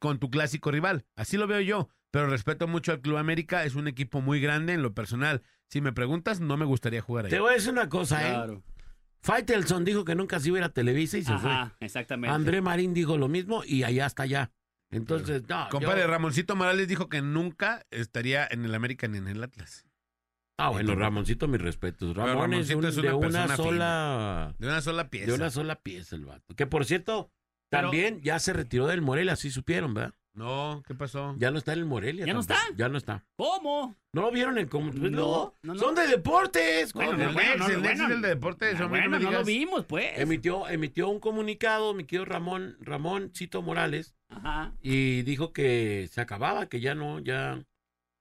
con 0.01 0.19
tu 0.19 0.31
clásico 0.31 0.71
rival. 0.71 1.05
Así 1.17 1.37
lo 1.37 1.47
veo 1.47 1.61
yo. 1.61 1.89
Pero 2.11 2.29
respeto 2.29 2.69
mucho 2.69 2.93
al 2.93 3.01
Club 3.01 3.17
América, 3.17 3.65
es 3.65 3.75
un 3.75 3.89
equipo 3.89 4.21
muy 4.21 4.41
grande 4.41 4.73
en 4.73 4.83
lo 4.83 4.95
personal. 4.95 5.43
Si 5.69 5.81
me 5.81 5.93
preguntas, 5.93 6.41
no 6.41 6.57
me 6.57 6.65
gustaría 6.65 7.03
jugar 7.03 7.25
ahí. 7.25 7.31
Te 7.33 7.41
voy 7.41 7.51
a 7.51 7.55
decir 7.55 7.73
una 7.73 7.89
cosa, 7.89 8.25
¿eh? 8.27 8.31
Claro. 8.31 8.63
Faitelson 9.23 9.85
dijo 9.85 10.05
que 10.05 10.15
nunca 10.15 10.39
se 10.39 10.49
iba 10.49 10.59
a 10.59 10.61
ir 10.61 10.65
a 10.65 10.69
Televisa 10.69 11.19
y 11.19 11.25
se 11.25 11.33
Ajá, 11.33 11.75
fue. 11.79 11.87
exactamente. 11.87 12.33
André 12.35 12.61
Marín 12.61 12.95
dijo 12.95 13.17
lo 13.19 13.29
mismo 13.29 13.63
y 13.65 13.83
allá 13.83 14.07
está 14.07 14.25
allá. 14.25 14.53
Entonces, 14.97 15.43
no. 15.49 15.69
Compadre, 15.71 16.03
yo- 16.03 16.07
Ramoncito 16.09 16.57
Morales 16.57 16.89
dijo 16.89 17.09
que 17.09 17.23
nunca 17.23 17.85
estaría 17.91 18.47
en 18.51 18.65
el 18.65 18.75
América 18.75 19.09
ni 19.09 19.19
en 19.19 19.29
el 19.29 19.43
Atlas. 19.43 19.87
Ah, 20.59 20.69
bueno, 20.71 20.95
Ramoncito, 20.95 21.49
mis 21.49 21.61
respetos. 21.61 22.17
Ramón 22.17 22.55
es, 22.55 22.69
Ramoncito 22.69 22.79
un- 22.79 22.85
es 22.87 22.97
una 22.97 23.09
de 23.09 23.15
una 23.15 23.29
persona 23.29 23.57
sola. 23.57 24.55
De 24.59 24.67
una 24.69 24.81
sola 24.81 25.11
pieza. 25.11 25.27
De 25.27 25.33
una 25.35 25.51
sola 25.51 25.75
pieza 25.77 26.15
el 26.17 26.25
vato. 26.27 26.55
Que 26.55 26.67
por 26.67 26.85
cierto, 26.85 27.31
Pero- 27.71 27.83
también 27.89 28.21
ya 28.23 28.39
se 28.39 28.53
retiró 28.53 28.87
del 28.87 29.03
Morelia, 29.03 29.33
así 29.33 29.51
supieron, 29.51 29.95
¿verdad? 29.95 30.15
No, 30.37 30.83
¿qué 30.87 30.95
pasó? 30.95 31.35
Ya 31.39 31.53
no 31.53 31.59
está 31.59 31.73
en 31.75 31.79
el 31.81 31.85
Morelia. 31.85 32.27
¿Ya 32.27 32.35
no 32.35 32.41
está? 32.41 32.57
Ya 32.77 32.89
no 32.89 32.99
está. 32.99 33.25
¿Cómo? 33.37 33.95
¿No 34.13 34.23
lo 34.23 34.31
vieron 34.33 34.59
en 34.59 34.67
cómo? 34.67 34.93
No, 34.93 35.09
no, 35.63 35.75
no. 35.75 35.79
Son 35.79 35.95
de 35.95 36.09
deportes. 36.09 36.93
Bueno, 36.93 37.13
el 37.13 37.33
bueno, 37.33 37.67
el 37.69 37.85
es 37.87 38.01
el 38.01 38.21
de 38.21 38.29
deportes. 38.29 38.75
Ah, 38.77 38.81
no 38.81 38.89
bueno, 38.89 39.19
no 39.19 39.31
lo 39.31 39.45
vimos, 39.45 39.85
pues. 39.87 40.19
Emitió, 40.19 40.69
emitió 40.69 41.09
un 41.09 41.21
comunicado, 41.21 41.95
mi 41.95 42.05
querido 42.05 42.25
Ramón, 42.25 42.77
Ramón 42.81 43.31
Cito 43.35 43.63
Morales, 43.63 44.14
Ajá. 44.37 44.73
y 44.83 45.23
dijo 45.23 45.53
que 45.53 46.09
se 46.11 46.21
acababa, 46.21 46.69
que 46.69 46.81
ya 46.81 46.95
no, 46.95 47.21
ya, 47.21 47.65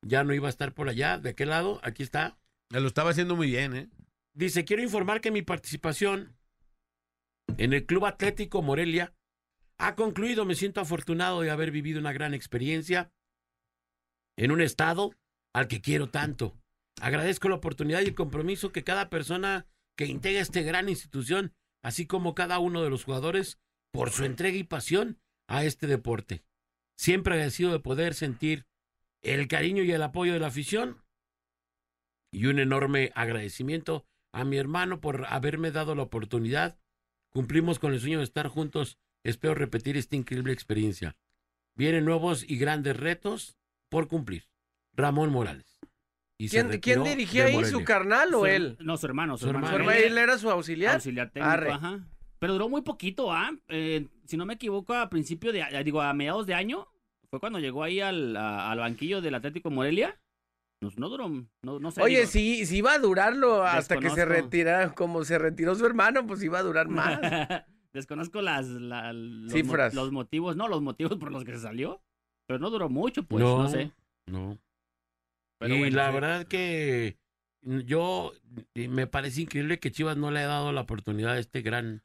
ya 0.02 0.24
no 0.24 0.34
iba 0.34 0.48
a 0.48 0.50
estar 0.50 0.74
por 0.74 0.90
allá. 0.90 1.18
¿De 1.18 1.36
qué 1.36 1.46
lado? 1.46 1.80
Aquí 1.84 2.04
está. 2.04 2.38
Lo 2.70 2.88
estaba 2.88 3.12
haciendo 3.12 3.36
muy 3.36 3.48
bien, 3.48 3.76
¿eh? 3.76 3.90
Dice, 4.34 4.66
quiero 4.66 4.82
informar 4.82 5.22
que 5.22 5.32
mi 5.32 5.44
participación 5.44 6.36
en 7.58 7.74
el 7.74 7.86
Club 7.86 8.06
Atlético 8.06 8.62
Morelia 8.62 9.14
ha 9.78 9.96
concluido. 9.96 10.46
Me 10.46 10.56
siento 10.56 10.82
afortunado 10.82 11.42
de 11.42 11.52
haber 11.52 11.72
vivido 11.72 12.00
una 12.00 12.14
gran 12.14 12.34
experiencia 12.34 13.12
en 14.38 14.52
un 14.52 14.62
estado 14.62 15.14
al 15.54 15.68
que 15.68 15.82
quiero 15.82 16.10
tanto. 16.10 16.58
Agradezco 17.02 17.50
la 17.50 17.56
oportunidad 17.56 18.02
y 18.02 18.06
el 18.06 18.16
compromiso 18.16 18.72
que 18.72 18.84
cada 18.84 19.10
persona 19.10 19.68
que 19.96 20.06
integra 20.06 20.42
esta 20.42 20.62
gran 20.62 20.90
institución, 20.90 21.54
así 21.84 22.08
como 22.08 22.34
cada 22.34 22.60
uno 22.60 22.82
de 22.82 22.90
los 22.90 23.04
jugadores, 23.04 23.60
por 23.92 24.10
su 24.10 24.26
entrega 24.26 24.58
y 24.58 24.64
pasión 24.64 25.20
a 25.56 25.64
este 25.66 25.88
deporte. 25.88 26.44
Siempre 26.98 27.34
agradecido 27.34 27.72
de 27.72 27.80
poder 27.80 28.14
sentir 28.14 28.66
el 29.22 29.48
cariño 29.48 29.84
y 29.84 29.92
el 29.92 30.02
apoyo 30.02 30.34
de 30.34 30.40
la 30.40 30.48
afición 30.48 31.04
y 32.32 32.48
un 32.48 32.60
enorme 32.60 33.12
agradecimiento 33.16 34.06
a 34.32 34.44
mi 34.44 34.58
hermano 34.58 35.00
por 35.00 35.26
haberme 35.28 35.72
dado 35.72 35.96
la 35.96 36.04
oportunidad. 36.04 36.80
Cumplimos 37.30 37.80
con 37.80 37.94
el 37.94 38.00
sueño 38.00 38.18
de 38.20 38.24
estar 38.24 38.48
juntos. 38.48 38.98
Espero 39.24 39.54
repetir 39.56 39.96
esta 39.98 40.16
increíble 40.16 40.54
experiencia. 40.54 41.16
Vienen 41.76 42.06
nuevos 42.06 42.44
y 42.48 42.58
grandes 42.58 42.98
retos 42.98 43.56
por 43.90 44.08
cumplir. 44.08 44.50
Ramón 44.96 45.32
Morales. 45.32 45.80
Y 46.38 46.50
¿Quién, 46.50 46.80
quién 46.80 47.04
dirigía 47.04 47.46
ahí? 47.46 47.64
¿Su 47.66 47.84
carnal 47.84 48.34
o 48.34 48.40
Su- 48.40 48.46
él? 48.48 48.78
No, 48.80 48.98
su 48.98 49.06
hermano. 49.06 49.38
Su, 49.38 49.46
Su 49.46 49.50
hermano. 49.52 49.68
¿Su 49.68 49.76
hermano. 49.76 49.92
Él- 49.92 50.18
era 50.18 50.38
su 50.38 50.50
auxiliar? 50.50 50.96
Auxiliar 50.96 51.30
técnico, 51.32 51.52
Arre. 51.52 51.72
ajá. 51.72 52.08
Pero 52.44 52.54
duró 52.54 52.68
muy 52.68 52.82
poquito, 52.82 53.32
¿ah? 53.32 53.52
Eh, 53.70 54.06
si 54.26 54.36
no 54.36 54.46
me 54.46 54.56
equivoco, 54.56 54.94
a 54.94 55.10
principio 55.10 55.54
de, 55.54 55.64
digo, 55.86 56.02
a 56.02 56.14
mediados 56.14 56.46
de 56.46 56.54
año, 56.54 56.90
fue 57.30 57.40
cuando 57.40 57.58
llegó 57.60 57.84
ahí 57.84 58.02
al, 58.02 58.36
a- 58.36 58.70
al 58.70 58.80
banquillo 58.80 59.22
del 59.22 59.36
Atlético 59.36 59.72
Morelia. 59.72 60.20
No, 60.82 60.90
no 60.98 61.08
duró, 61.08 61.30
no, 61.30 61.80
no 61.80 61.92
sé. 61.92 62.02
Oye, 62.02 62.18
digo, 62.18 62.30
si, 62.30 62.66
si 62.66 62.80
iba 62.80 62.92
a 62.92 63.00
durarlo 63.00 63.64
hasta 63.64 63.96
que 63.96 64.10
se 64.10 64.16
Desconozco. 64.18 64.44
retira, 64.44 64.94
como 64.94 65.24
se 65.24 65.38
retiró 65.40 65.74
su 65.76 65.86
hermano, 65.86 66.28
pues 66.28 66.44
iba 66.44 66.60
a 66.60 66.64
durar 66.64 66.90
más. 66.90 67.18
Desconozco 67.94 68.42
las, 68.42 68.68
la- 68.68 69.14
los, 69.14 69.46
mo- 69.46 69.58
Cifras. 69.58 69.94
los 69.94 70.12
motivos, 70.12 70.58
no, 70.58 70.68
los 70.68 70.82
motivos 70.82 71.16
por 71.18 71.32
los 71.32 71.46
que 71.46 71.54
se 71.54 71.60
salió. 71.60 72.02
Pero 72.46 72.60
no 72.60 72.70
duró 72.70 72.90
mucho, 72.90 73.24
pues, 73.24 73.42
No, 73.42 73.64
no, 73.64 73.70
sé. 73.70 73.92
No. 74.26 74.58
Pero 75.60 75.76
y 75.76 75.80
bueno, 75.80 75.96
la 75.96 76.08
sí. 76.10 76.14
verdad 76.14 76.46
que 76.46 77.18
yo 77.62 78.34
me 78.76 79.08
parece 79.08 79.44
increíble 79.44 79.80
que 79.80 79.92
Chivas 79.94 80.18
no 80.18 80.30
le 80.30 80.40
haya 80.40 80.50
dado 80.50 80.74
la 80.74 80.82
oportunidad 80.82 81.32
a 81.36 81.40
este 81.40 81.62
gran. 81.62 82.04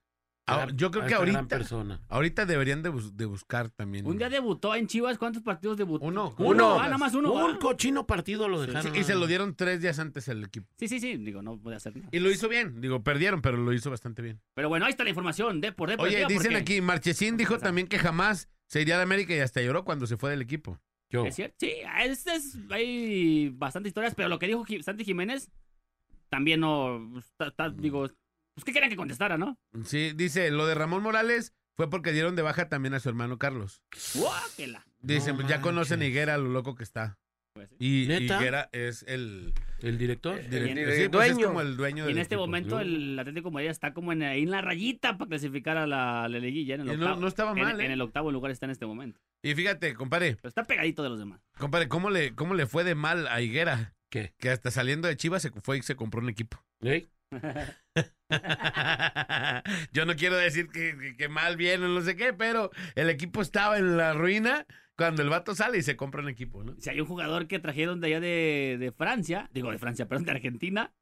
Ah, 0.48 0.64
gran- 0.64 0.76
yo 0.76 0.90
creo 0.90 1.04
a 1.04 1.06
que 1.06 1.14
ahorita- 1.14 1.46
persona. 1.46 2.00
Ahorita 2.08 2.46
deberían 2.46 2.82
de, 2.82 2.88
bus- 2.88 3.16
de 3.16 3.24
buscar 3.26 3.68
también. 3.70 4.06
Un 4.06 4.18
día 4.18 4.28
debutó 4.28 4.74
en 4.74 4.86
Chivas, 4.86 5.18
¿cuántos 5.18 5.42
partidos 5.42 5.76
debutó? 5.76 6.04
Uno. 6.04 6.34
Uno. 6.38 6.80
ah, 6.80 6.84
nada 6.84 6.98
más 6.98 7.14
uno. 7.14 7.32
Un 7.32 7.52
ah. 7.56 7.58
cochino 7.60 8.06
partido 8.06 8.48
lo 8.48 8.60
dejaron. 8.60 8.92
Sí, 8.94 9.00
y 9.00 9.04
se 9.04 9.14
lo 9.14 9.26
dieron 9.26 9.54
tres 9.54 9.80
días 9.80 9.98
antes 9.98 10.28
al 10.28 10.42
equipo. 10.44 10.66
Sí, 10.78 10.88
sí, 10.88 11.00
sí, 11.00 11.16
digo, 11.16 11.42
no 11.42 11.58
puede 11.58 11.76
hacer 11.76 11.96
nada. 11.96 12.08
Y 12.12 12.18
lo 12.20 12.30
hizo 12.30 12.48
bien. 12.48 12.80
Digo, 12.80 13.02
perdieron, 13.02 13.42
pero 13.42 13.56
lo 13.56 13.72
hizo 13.72 13.90
bastante 13.90 14.22
bien. 14.22 14.40
Pero 14.54 14.68
bueno, 14.68 14.86
ahí 14.86 14.90
está 14.90 15.04
la 15.04 15.10
información 15.10 15.60
de 15.60 15.72
por 15.72 15.88
Oye, 15.88 15.96
deportiva, 15.96 16.28
dicen 16.28 16.42
porque- 16.52 16.56
aquí, 16.56 16.80
Marchesín 16.80 17.36
dijo 17.36 17.58
también 17.58 17.86
que 17.86 17.98
jamás 17.98 18.48
se 18.66 18.80
iría 18.82 18.96
de 18.96 19.02
América 19.02 19.34
y 19.34 19.40
hasta 19.40 19.60
lloró 19.62 19.84
cuando 19.84 20.06
se 20.06 20.16
fue 20.16 20.30
del 20.30 20.42
equipo. 20.42 20.78
Yo. 21.10 21.24
¿Es 21.24 21.36
cierto? 21.36 21.56
Sí, 21.60 21.72
es, 22.04 22.26
es- 22.26 22.58
hay 22.70 23.48
bastantes 23.50 23.90
historias, 23.90 24.14
pero 24.14 24.28
lo 24.28 24.38
que 24.38 24.46
dijo 24.46 24.62
Santi 24.82 25.04
Jiménez 25.04 25.50
también 26.28 26.60
no. 26.60 27.18
está- 27.18 27.46
está- 27.48 27.70
digo, 27.70 28.08
pues 28.58 28.64
¿qué 28.64 28.72
querían 28.72 28.90
que 28.90 28.96
contestara, 28.96 29.38
no? 29.38 29.58
Sí, 29.84 30.12
dice, 30.14 30.50
lo 30.50 30.66
de 30.66 30.74
Ramón 30.74 31.02
Morales 31.02 31.52
fue 31.76 31.88
porque 31.90 32.12
dieron 32.12 32.36
de 32.36 32.42
baja 32.42 32.68
también 32.68 32.94
a 32.94 33.00
su 33.00 33.08
hermano 33.08 33.38
Carlos. 33.38 33.82
Guáquela. 34.14 34.84
Dicen, 35.00 35.32
No 35.34 35.36
pues, 35.42 35.48
ya 35.48 35.60
conocen 35.60 35.94
a 35.94 35.96
manches. 35.98 36.10
Higuera, 36.10 36.38
lo 36.38 36.48
loco 36.48 36.74
que 36.74 36.82
está. 36.84 37.18
Pues, 37.54 37.68
sí. 37.70 38.04
Y 38.04 38.06
¿Neta? 38.08 38.36
Higuera 38.40 38.68
es 38.72 39.04
el, 39.08 39.52
El 39.80 39.98
director. 39.98 40.40
direct- 40.40 40.78
el 40.78 40.92
sí, 41.04 41.08
pues, 41.08 41.28
es 41.30 41.34
dueño. 41.34 41.46
como 41.48 41.60
el 41.60 41.76
dueño 41.76 42.04
Y 42.04 42.06
del 42.08 42.16
en 42.16 42.22
este 42.22 42.34
equipo. 42.34 42.46
momento 42.46 42.78
el 42.80 43.18
Atlético 43.18 43.48
de 43.50 43.54
Madrid 43.54 43.68
está 43.70 43.92
como 43.94 44.12
en, 44.12 44.22
ahí 44.22 44.42
en 44.42 44.50
la 44.50 44.60
rayita 44.60 45.18
para 45.18 45.28
clasificar 45.28 45.76
a 45.76 45.86
la, 45.86 46.28
la 46.28 46.38
liguilla. 46.38 46.74
En 46.76 46.82
el 46.82 46.86
Y 46.88 46.90
octavo, 46.92 47.20
no 47.20 47.26
estaba 47.28 47.52
en- 47.52 47.58
mal, 47.64 47.80
¿eh? 47.80 47.86
en 47.86 47.92
el 47.92 48.00
octavo 48.00 48.30
lugar 48.32 48.50
está 48.52 48.66
en 48.66 48.70
este 48.70 48.86
momento. 48.86 49.20
Y 49.42 49.54
fíjate, 49.54 49.94
compadre, 49.94 50.36
Pero 50.36 50.48
está 50.48 50.64
pegadito 50.64 51.02
de 51.02 51.08
los 51.10 51.18
demás. 51.20 51.40
compadre, 51.58 51.88
¿cómo 51.88 52.10
le, 52.10 52.34
cómo 52.34 52.54
le 52.54 52.66
fue 52.66 52.82
de 52.84 52.94
mal 52.96 53.26
a 53.28 53.40
Higuera? 53.40 53.94
¿Qué? 54.10 54.34
Que 54.38 54.50
hasta 54.50 54.70
saliendo 54.70 55.06
de 55.06 55.16
Chivas 55.16 55.42
se 55.42 55.50
fue 55.50 55.78
y 55.78 55.82
se 55.82 55.94
compró 55.96 56.20
un 56.20 56.28
equipo. 56.28 56.62
¿Eh? 56.82 57.08
Yo 59.92 60.04
no 60.06 60.14
quiero 60.16 60.36
decir 60.36 60.68
que, 60.68 60.96
que- 60.98 61.16
que 61.16 61.28
mal, 61.28 61.56
bien 61.56 61.82
o 61.82 61.88
no 61.88 62.00
sé 62.00 62.16
qué, 62.16 62.32
pero 62.32 62.70
el 62.94 63.10
equipo 63.10 63.42
estaba 63.42 63.78
en 63.78 63.96
la 63.96 64.12
ruina 64.14 64.66
cuando 64.96 65.22
el 65.22 65.28
vato 65.28 65.54
sale 65.54 65.78
y 65.78 65.82
se 65.82 65.96
compra 65.96 66.22
un 66.22 66.28
equipo, 66.28 66.64
¿no? 66.64 66.74
Si 66.80 66.90
hay 66.90 67.00
un 67.00 67.06
jugador 67.06 67.46
que 67.46 67.58
trajeron 67.58 68.00
de 68.00 68.08
allá 68.08 68.20
de, 68.20 68.76
de 68.80 68.92
Francia, 68.92 69.48
digo 69.52 69.70
de 69.70 69.78
Francia, 69.78 70.06
perdón, 70.08 70.24
de 70.26 70.32
Argentina, 70.32 70.92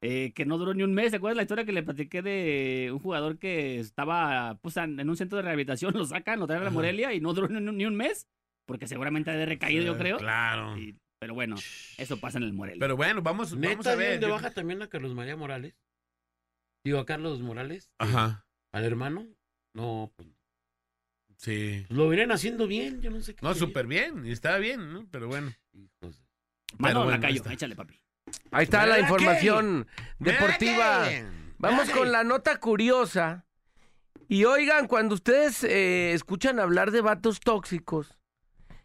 eh, 0.00 0.32
que 0.34 0.44
no 0.46 0.58
duró 0.58 0.74
ni 0.74 0.82
un 0.82 0.94
mes. 0.94 1.10
¿Te 1.10 1.18
acuerdas 1.18 1.36
la 1.36 1.42
historia 1.42 1.64
que 1.64 1.72
le 1.72 1.82
platiqué 1.82 2.22
de 2.22 2.90
un 2.92 2.98
jugador 2.98 3.38
que 3.38 3.78
estaba 3.78 4.58
pues, 4.62 4.76
en 4.76 5.08
un 5.08 5.16
centro 5.16 5.36
de 5.36 5.42
rehabilitación? 5.42 5.94
Lo 5.94 6.04
sacan, 6.06 6.40
lo 6.40 6.46
traen 6.46 6.62
a 6.62 6.64
la. 6.66 6.70
Morelia 6.70 7.12
y 7.12 7.20
no 7.20 7.32
duró 7.34 7.48
ni, 7.48 7.56
un- 7.58 7.76
ni 7.76 7.86
un 7.86 7.94
mes. 7.96 8.26
porque 8.66 8.86
seguramente 8.88 9.30
ha 9.30 9.34
de 9.34 9.44
recaído, 9.46 9.84
yo 9.84 9.98
creo. 9.98 10.16
Claro. 10.18 10.76
Y- 10.78 10.96
pero 11.20 11.34
bueno, 11.34 11.54
eso 11.98 12.18
pasa 12.18 12.38
en 12.38 12.44
el 12.44 12.52
Morelia. 12.52 12.80
Pero 12.80 12.96
bueno, 12.96 13.22
vamos, 13.22 13.52
vamos 13.52 13.76
Neta, 13.78 13.92
a 13.92 13.94
ver. 13.96 14.18
de 14.18 14.26
yo- 14.26 14.32
baja 14.32 14.50
también 14.50 14.82
a 14.82 14.88
Carlos 14.88 15.14
María 15.14 15.36
Morales. 15.36 15.74
Digo, 16.84 16.98
a 16.98 17.06
Carlos 17.06 17.40
Morales, 17.42 17.90
Ajá. 17.98 18.44
al 18.72 18.84
hermano. 18.84 19.26
No, 19.74 20.12
pues 20.16 20.28
Sí. 21.36 21.86
lo 21.88 22.08
vienen 22.08 22.30
haciendo 22.32 22.66
bien, 22.66 23.00
yo 23.00 23.10
no 23.10 23.20
sé 23.20 23.34
qué. 23.34 23.44
No, 23.44 23.54
súper 23.54 23.86
bien. 23.86 24.24
Y 24.26 24.32
estaba 24.32 24.58
bien, 24.58 24.92
¿no? 24.92 25.06
Pero 25.10 25.28
bueno. 25.28 25.52
Hijos 25.72 26.18
de- 26.20 26.26
Mano 26.78 27.00
bueno, 27.04 27.10
Lacayo, 27.12 27.32
ahí 27.32 27.36
está. 27.36 27.52
échale, 27.52 27.74
papi. 27.76 27.98
Ahí 28.50 28.64
está 28.64 28.86
la 28.86 29.00
información 29.00 29.86
deportiva. 30.18 31.06
Vamos 31.58 31.90
con 31.90 32.10
la 32.12 32.24
nota 32.24 32.58
curiosa. 32.58 33.44
Y 34.28 34.44
oigan, 34.44 34.86
cuando 34.86 35.14
ustedes 35.14 35.62
eh, 35.64 36.12
escuchan 36.12 36.58
hablar 36.58 36.90
de 36.90 37.00
vatos 37.02 37.40
tóxicos, 37.40 38.18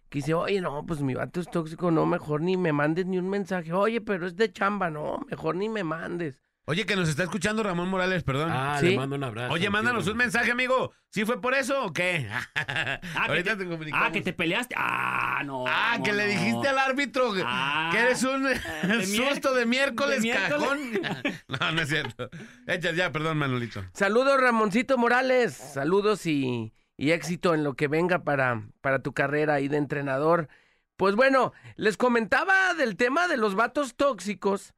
que 0.09 0.19
dice, 0.19 0.33
oye, 0.33 0.59
no, 0.61 0.85
pues 0.85 1.01
mi 1.01 1.13
vato 1.13 1.39
es 1.39 1.49
tóxico, 1.49 1.91
no, 1.91 2.05
mejor 2.05 2.41
ni 2.41 2.57
me 2.57 2.73
mandes 2.73 3.05
ni 3.05 3.17
un 3.17 3.29
mensaje. 3.29 3.71
Oye, 3.73 4.01
pero 4.01 4.25
es 4.27 4.35
de 4.35 4.51
chamba, 4.51 4.89
no, 4.89 5.19
mejor 5.29 5.55
ni 5.55 5.69
me 5.69 5.83
mandes. 5.83 6.41
Oye, 6.69 6.85
que 6.85 6.97
nos 6.97 7.07
está 7.07 7.23
escuchando 7.23 7.63
Ramón 7.63 7.87
Morales, 7.87 8.23
perdón. 8.23 8.49
Ah, 8.51 8.75
¿Sí? 8.81 8.89
le 8.89 8.97
mando 8.97 9.15
un 9.15 9.23
abrazo. 9.23 9.53
Oye, 9.53 9.69
mándanos 9.69 10.03
tío. 10.03 10.11
un 10.11 10.17
mensaje, 10.17 10.51
amigo. 10.51 10.91
¿Sí 11.09 11.23
fue 11.23 11.39
por 11.39 11.53
eso 11.53 11.85
o 11.85 11.93
qué? 11.93 12.29
Ah, 12.29 12.99
que 13.01 13.07
Ahorita 13.19 13.51
te, 13.57 13.63
te 13.63 13.69
comunicamos. 13.69 14.05
ah, 14.07 14.11
que 14.11 14.21
te 14.21 14.33
peleaste. 14.33 14.75
Ah, 14.77 15.43
no. 15.45 15.63
Ah, 15.65 15.95
no, 15.97 16.03
que 16.03 16.11
le 16.11 16.27
dijiste 16.27 16.67
al 16.67 16.77
árbitro 16.77 17.33
que- 17.33 17.41
Ah, 17.45 17.89
que 17.93 17.99
eres 17.99 18.21
un 18.23 18.45
susto 19.05 19.53
de 19.53 19.65
miércoles, 19.65 20.17
de 20.17 20.21
miércoles. 20.23 20.59
cajón. 20.59 21.33
no, 21.47 21.71
no 21.71 21.81
es 21.81 21.87
cierto. 21.87 22.29
Echa 22.67 22.91
ya, 22.91 23.13
perdón, 23.13 23.37
Manolito. 23.37 23.85
Saludos, 23.93 24.37
Ramoncito 24.41 24.97
Morales. 24.97 25.53
Saludos 25.55 26.25
y, 26.25 26.73
y 26.97 27.11
éxito 27.11 27.53
en 27.53 27.63
lo 27.63 27.75
que 27.75 27.87
venga 27.87 28.25
para, 28.25 28.61
para 28.81 28.99
tu 28.99 29.13
carrera 29.13 29.53
ahí 29.53 29.69
de 29.69 29.77
entrenador. 29.77 30.49
Pues 30.97 31.15
bueno, 31.15 31.53
les 31.77 31.95
comentaba 31.95 32.73
del 32.73 32.97
tema 32.97 33.29
de 33.29 33.37
los 33.37 33.55
vatos 33.55 33.95
tóxicos. 33.95 34.73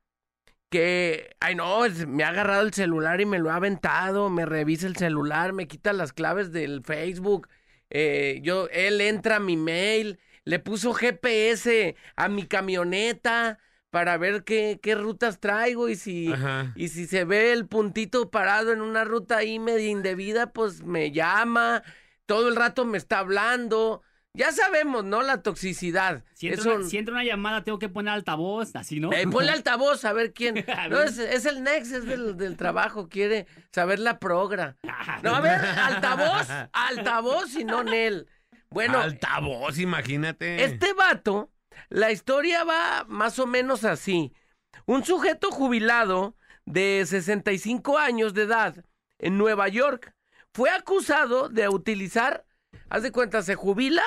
Que, 0.69 1.35
ay 1.39 1.55
no, 1.55 1.81
me 2.07 2.23
ha 2.23 2.29
agarrado 2.29 2.61
el 2.61 2.73
celular 2.73 3.21
y 3.21 3.25
me 3.25 3.39
lo 3.39 3.49
ha 3.51 3.55
aventado, 3.55 4.29
me 4.29 4.45
revisa 4.45 4.85
el 4.85 4.95
celular, 4.97 5.51
me 5.53 5.67
quita 5.67 5.93
las 5.93 6.13
claves 6.13 6.51
del 6.51 6.83
Facebook. 6.83 7.47
eh, 7.89 8.39
yo, 8.43 8.67
él 8.71 9.01
entra 9.01 9.37
a 9.37 9.39
mi 9.39 9.57
mail, 9.57 10.19
le 10.45 10.59
puso 10.59 10.93
GPS 10.93 11.95
a 12.15 12.29
mi 12.29 12.45
camioneta 12.45 13.57
para 13.89 14.17
ver 14.17 14.43
qué, 14.43 14.79
qué 14.81 14.93
rutas 14.93 15.39
traigo 15.39 15.89
y 15.89 15.95
si, 15.95 16.31
Ajá. 16.31 16.71
y 16.75 16.89
si 16.89 17.07
se 17.07 17.25
ve 17.25 17.51
el 17.51 17.65
puntito 17.67 18.29
parado 18.29 18.71
en 18.71 18.81
una 18.81 19.03
ruta 19.05 19.37
ahí 19.37 19.57
media 19.57 19.89
indebida, 19.89 20.53
pues 20.53 20.83
me 20.83 21.11
llama, 21.11 21.81
todo 22.27 22.47
el 22.49 22.55
rato 22.55 22.85
me 22.85 22.99
está 22.99 23.19
hablando. 23.19 24.03
Ya 24.33 24.51
sabemos, 24.51 25.03
¿no? 25.03 25.21
La 25.23 25.41
toxicidad. 25.41 26.23
Si 26.33 26.47
entra, 26.47 26.61
Eso- 26.61 26.75
una, 26.75 26.87
si 26.87 26.97
entra 26.97 27.15
una 27.15 27.23
llamada, 27.23 27.63
tengo 27.63 27.79
que 27.79 27.89
poner 27.89 28.13
altavoz, 28.13 28.75
así, 28.75 28.99
¿no? 28.99 29.11
Eh, 29.11 29.27
ponle 29.27 29.51
altavoz 29.51 30.05
a 30.05 30.13
ver 30.13 30.33
quién. 30.33 30.63
A 30.69 30.87
No, 30.87 31.01
es, 31.01 31.17
es 31.17 31.45
el 31.45 31.63
Nex, 31.63 31.91
es 31.91 32.05
del, 32.05 32.37
del 32.37 32.55
trabajo, 32.55 33.09
quiere 33.09 33.47
saber 33.73 33.99
la 33.99 34.19
progra. 34.19 34.77
Ah, 34.87 35.19
No, 35.23 35.35
a 35.35 35.41
ver, 35.41 35.59
altavoz, 35.65 36.47
altavoz 36.71 37.55
y 37.55 37.63
no 37.63 37.83
Nel. 37.83 38.27
Bueno, 38.69 38.99
Altavoz, 38.99 39.79
imagínate. 39.79 40.63
este 40.63 40.93
vato, 40.93 41.51
la 41.89 42.11
historia 42.11 42.63
va 42.63 43.03
más 43.07 43.39
o 43.39 43.47
menos 43.47 43.83
así. 43.83 44.31
Un 44.85 45.03
sujeto 45.03 45.49
jubilado 45.49 46.35
de 46.65 47.03
65 47.07 47.97
años 47.97 48.35
de 48.35 48.43
edad 48.43 48.85
en 49.17 49.39
Nueva 49.39 49.67
York 49.69 50.13
fue 50.53 50.69
acusado 50.69 51.49
de 51.49 51.67
utilizar, 51.67 52.45
haz 52.89 53.03
de 53.03 53.11
cuenta, 53.11 53.41
se 53.41 53.55
jubila 53.55 54.03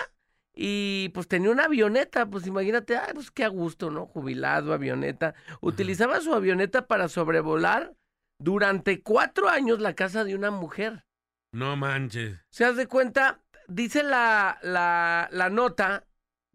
y 0.55 1.11
pues 1.15 1.29
tenía 1.29 1.51
una 1.51 1.65
avioneta, 1.65 2.27
pues 2.27 2.47
imagínate, 2.47 2.97
ay, 2.97 3.13
pues 3.15 3.31
qué 3.31 3.45
a 3.45 3.49
gusto, 3.49 3.91
¿no? 3.91 4.07
Jubilado, 4.07 4.73
avioneta. 4.73 5.35
Utilizaba 5.61 6.21
su 6.21 6.35
avioneta 6.35 6.87
para 6.87 7.09
sobrevolar 7.09 7.95
durante 8.39 9.03
cuatro 9.03 9.49
años 9.49 9.81
la 9.81 9.95
casa 9.95 10.25
de 10.25 10.35
una 10.35 10.51
mujer. 10.51 11.05
No 11.53 11.77
manches. 11.77 12.39
Se 12.51 12.65
haz 12.65 12.77
de 12.77 12.87
cuenta, 12.87 13.41
dice 13.69 14.03
la, 14.03 14.59
la, 14.63 15.29
la 15.33 15.51
nota 15.51 16.07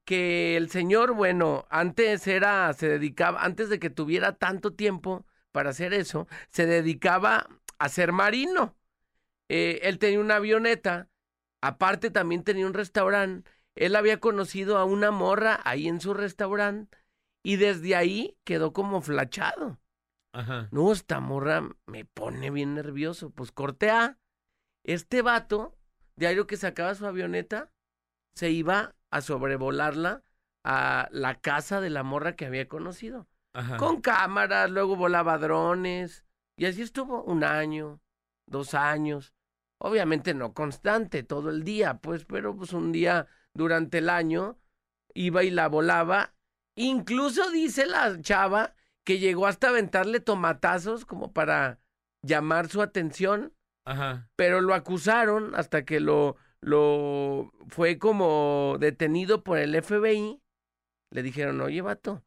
que 0.06 0.56
el 0.56 0.70
señor, 0.70 1.14
bueno, 1.14 1.66
antes 1.70 2.28
era, 2.28 2.72
se 2.74 2.88
dedicaba, 2.88 3.44
antes 3.44 3.70
de 3.70 3.80
que 3.80 3.90
tuviera 3.90 4.34
tanto 4.38 4.74
tiempo 4.74 5.26
para 5.52 5.72
hacer 5.72 5.94
eso, 5.94 6.28
se 6.50 6.66
dedicaba 6.66 7.48
a 7.78 7.90
ser 7.90 8.12
marino. 8.12 8.76
Eh, 9.50 9.80
él 9.84 10.00
tenía 10.00 10.20
una 10.20 10.38
avioneta, 10.38 11.10
aparte 11.62 12.10
también 12.12 12.44
tenía 12.44 12.68
un 12.68 12.74
restaurante. 12.74 13.50
Él 13.76 13.96
había 13.96 14.20
conocido 14.20 14.78
a 14.78 14.86
una 14.86 15.12
morra 15.12 15.60
ahí 15.64 15.88
en 15.88 16.02
su 16.02 16.14
restaurante 16.14 16.98
y 17.44 17.58
desde 17.58 17.96
ahí 17.96 18.38
quedó 18.44 18.74
como 18.74 19.02
flachado. 19.02 19.78
Ajá. 20.34 20.68
No, 20.72 20.92
esta 20.92 21.20
morra 21.20 21.64
me 21.86 22.06
pone 22.06 22.50
bien 22.52 22.76
nervioso. 22.76 23.30
Pues 23.30 23.52
corte 23.52 23.90
A. 23.90 24.18
Este 24.84 25.22
vato, 25.22 25.78
diario 26.16 26.48
que 26.48 26.58
sacaba 26.58 26.96
su 26.96 27.06
avioneta, 27.06 27.72
se 28.36 28.52
iba 28.52 28.96
a 29.12 29.22
sobrevolarla 29.22 30.24
a 30.64 31.08
la 31.12 31.36
casa 31.36 31.82
de 31.82 31.90
la 31.90 32.04
morra 32.04 32.36
que 32.36 32.46
había 32.46 32.68
conocido. 32.68 33.28
Ajá. 33.54 33.78
Con 33.78 34.02
cámaras, 34.02 34.70
luego 34.70 34.96
volaba 34.96 35.38
drones. 35.38 36.26
Y 36.58 36.66
así 36.66 36.82
estuvo 36.82 37.24
un 37.24 37.44
año, 37.44 38.02
dos 38.48 38.74
años. 38.74 39.34
Obviamente 39.80 40.34
no 40.34 40.54
constante 40.54 41.24
todo 41.24 41.50
el 41.50 41.64
día, 41.64 42.00
pues, 42.00 42.26
pero 42.26 42.56
pues 42.56 42.74
un 42.74 42.92
día 42.92 43.28
durante 43.54 44.00
el 44.00 44.10
año 44.10 44.58
iba 45.14 45.44
y 45.44 45.52
la 45.52 45.68
volaba. 45.68 46.34
Incluso 46.76 47.50
dice 47.52 47.86
la 47.86 48.20
chava 48.22 48.76
que 49.04 49.20
llegó 49.20 49.48
hasta 49.48 49.70
aventarle 49.70 50.20
tomatazos 50.20 51.06
como 51.06 51.32
para 51.32 51.80
llamar 52.22 52.68
su 52.68 52.82
atención, 52.82 53.54
Ajá. 53.86 54.30
pero 54.36 54.62
lo 54.62 54.74
acusaron 54.74 55.56
hasta 55.56 55.86
que 55.86 56.00
lo, 56.00 56.36
lo 56.60 57.52
fue 57.68 57.98
como 57.98 58.78
detenido 58.80 59.44
por 59.44 59.58
el 59.60 59.82
FBI. 59.82 60.42
Le 61.12 61.24
dijeron, 61.24 61.62
oye, 61.62 61.82
vato, 61.82 62.24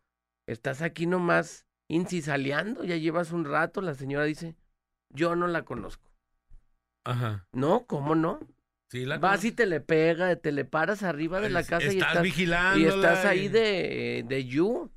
estás 0.47 0.83
aquí 0.83 1.07
nomás 1.07 1.67
incisaleando, 1.89 2.85
ya 2.85 2.97
llevas 2.97 3.33
un 3.33 3.45
rato. 3.45 3.83
La 3.83 3.95
señora 3.95 4.25
dice, 4.25 4.57
yo 5.11 5.37
no 5.37 5.47
la 5.49 5.65
conozco. 5.65 6.10
Ajá. 7.05 7.47
No, 7.53 7.87
¿cómo 7.87 8.15
no? 8.15 8.41
Sí, 8.91 9.05
la 9.05 9.19
Vas 9.19 9.45
y 9.45 9.53
te 9.53 9.67
le 9.67 9.81
pega, 9.81 10.35
te 10.37 10.51
le 10.53 10.65
paras 10.65 11.03
arriba 11.03 11.41
de 11.41 11.49
la 11.51 11.63
casa 11.63 11.93
y 11.93 11.99
estás 11.99 12.23
vigilando. 12.23 12.79
y 12.79 12.87
estás 12.87 13.25
ahí 13.25 13.49
de, 13.49 14.25
de 14.27 14.45
you, 14.47 14.91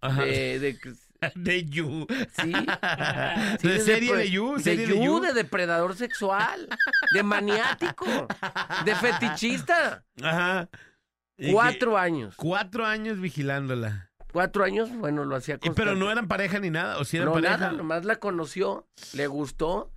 Ajá. 0.00 0.24
de, 0.24 0.58
de- 0.58 0.78
De 1.34 1.64
You. 1.64 2.06
sí, 2.42 2.52
sí, 3.60 3.68
de 3.68 3.80
serie 3.80 4.14
de 4.14 4.30
You. 4.30 4.56
de 4.58 4.76
you, 4.86 4.94
de 4.98 5.04
You. 5.04 5.20
de 5.20 5.32
depredador 5.32 5.96
sexual, 5.96 6.68
de 7.12 7.22
maniático, 7.22 8.04
de 8.84 8.94
fetichista. 8.96 10.04
Ajá. 10.22 10.68
Que- 11.38 11.52
Cuatro 11.52 11.96
años. 11.96 12.34
Cuatro 12.36 12.84
años 12.84 13.18
vigilándola. 13.18 14.10
Cuatro 14.30 14.62
años, 14.64 14.90
bueno, 14.94 15.24
lo 15.24 15.36
hacía 15.36 15.56
constante. 15.58 15.80
pero 15.80 15.96
no 15.96 16.10
eran 16.12 16.28
pareja 16.28 16.58
ni 16.60 16.68
nada. 16.70 16.98
O 16.98 17.04
si 17.04 17.16
eran 17.16 17.28
No, 17.28 17.32
pareja. 17.34 17.56
nada, 17.56 17.72
nomás 17.72 18.04
la 18.04 18.16
conoció, 18.16 18.86
le 19.14 19.26
gustó. 19.26 19.90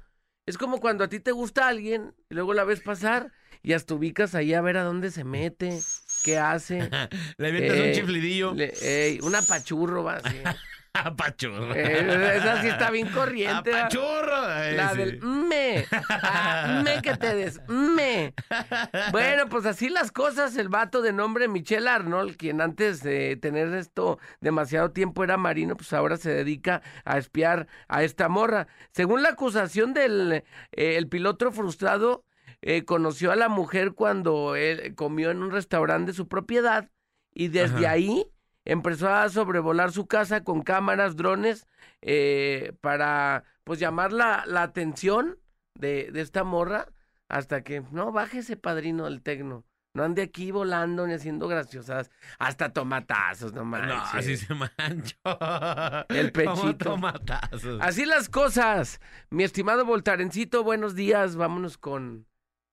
Es 0.49 0.57
como 0.57 0.79
cuando 0.79 1.03
a 1.03 1.07
ti 1.09 1.19
te 1.19 1.31
gusta 1.31 1.67
alguien 1.67 2.15
y 2.27 2.33
luego 2.33 2.55
la 2.55 2.63
ves 2.63 2.79
pasar 2.79 3.31
y 3.61 3.73
hasta 3.73 3.93
ubicas 3.93 4.33
ahí 4.33 4.55
a 4.55 4.61
ver 4.61 4.77
a 4.77 4.83
dónde 4.83 5.11
se 5.11 5.23
mete, 5.23 5.79
qué 6.23 6.39
hace. 6.39 6.89
Le 7.37 7.47
avientas 7.49 7.77
Eh, 7.77 7.83
un 7.85 7.91
chiflidillo. 7.93 8.53
Le- 8.55 9.19
una 9.21 9.43
pachurro, 9.43 10.03
va 10.03 10.15
así. 10.15 10.37
Apachurro. 10.93 11.73
Eh, 11.75 12.37
esa 12.37 12.61
sí 12.61 12.67
está 12.67 12.89
bien 12.89 13.07
corriente. 13.09 13.71
¿va? 13.71 13.81
Apachurro. 13.81 14.35
Ay, 14.45 14.75
La 14.75 14.91
sí. 14.91 14.97
del 14.97 15.21
me. 15.21 15.85
Ah, 16.09 16.81
me 16.83 17.01
que 17.01 17.15
te 17.15 17.35
des. 17.35 17.61
Me. 17.67 18.33
Bueno, 19.11 19.47
pues 19.49 19.65
así 19.65 19.89
las 19.89 20.11
cosas. 20.11 20.57
El 20.57 20.69
vato 20.69 21.01
de 21.01 21.13
nombre 21.13 21.47
Michelle 21.47 21.87
Arnold, 21.87 22.37
quien 22.37 22.59
antes 22.61 23.03
de 23.03 23.35
tener 23.37 23.73
esto 23.75 24.19
demasiado 24.41 24.91
tiempo 24.91 25.23
era 25.23 25.37
marino, 25.37 25.77
pues 25.77 25.93
ahora 25.93 26.17
se 26.17 26.31
dedica 26.31 26.81
a 27.05 27.17
espiar 27.17 27.67
a 27.87 28.03
esta 28.03 28.27
morra. 28.27 28.67
Según 28.91 29.21
la 29.23 29.29
acusación 29.29 29.93
del 29.93 30.31
eh, 30.71 30.97
el 30.97 31.07
piloto 31.07 31.51
frustrado, 31.51 32.25
eh, 32.61 32.83
conoció 32.83 33.31
a 33.31 33.35
la 33.35 33.47
mujer 33.47 33.93
cuando 33.93 34.55
él 34.55 34.95
comió 34.95 35.31
en 35.31 35.43
un 35.43 35.51
restaurante 35.51 36.11
de 36.11 36.15
su 36.15 36.27
propiedad 36.27 36.89
y 37.33 37.47
desde 37.49 37.85
Ajá. 37.85 37.91
ahí 37.91 38.25
empezó 38.65 39.09
a 39.09 39.29
sobrevolar 39.29 39.91
su 39.91 40.07
casa 40.07 40.43
con 40.43 40.61
cámaras, 40.61 41.15
drones, 41.15 41.67
eh, 42.01 42.73
para 42.81 43.43
pues 43.63 43.79
llamar 43.79 44.13
la, 44.13 44.43
la 44.45 44.63
atención 44.63 45.39
de, 45.75 46.11
de 46.11 46.21
esta 46.21 46.43
morra 46.43 46.87
hasta 47.27 47.63
que, 47.63 47.81
no, 47.91 48.11
bájese 48.11 48.57
padrino 48.57 49.05
del 49.05 49.21
tecno. 49.21 49.65
No 49.93 50.03
ande 50.03 50.21
aquí 50.21 50.51
volando 50.51 51.07
ni 51.07 51.13
haciendo 51.13 51.47
graciosas. 51.47 52.11
Hasta 52.37 52.71
tomatazos, 52.71 53.53
no 53.53 53.65
manches. 53.65 53.89
No, 53.89 54.19
así 54.19 54.37
se 54.37 54.53
manchó. 54.77 56.05
El 56.09 56.31
pechito. 56.31 56.91
tomatazos. 56.91 57.79
Así 57.81 58.05
las 58.05 58.29
cosas. 58.29 58.99
Mi 59.31 59.43
estimado 59.43 59.85
Voltarencito, 59.85 60.63
buenos 60.63 60.95
días. 60.95 61.35
Vámonos 61.35 61.77
con, 61.77 62.27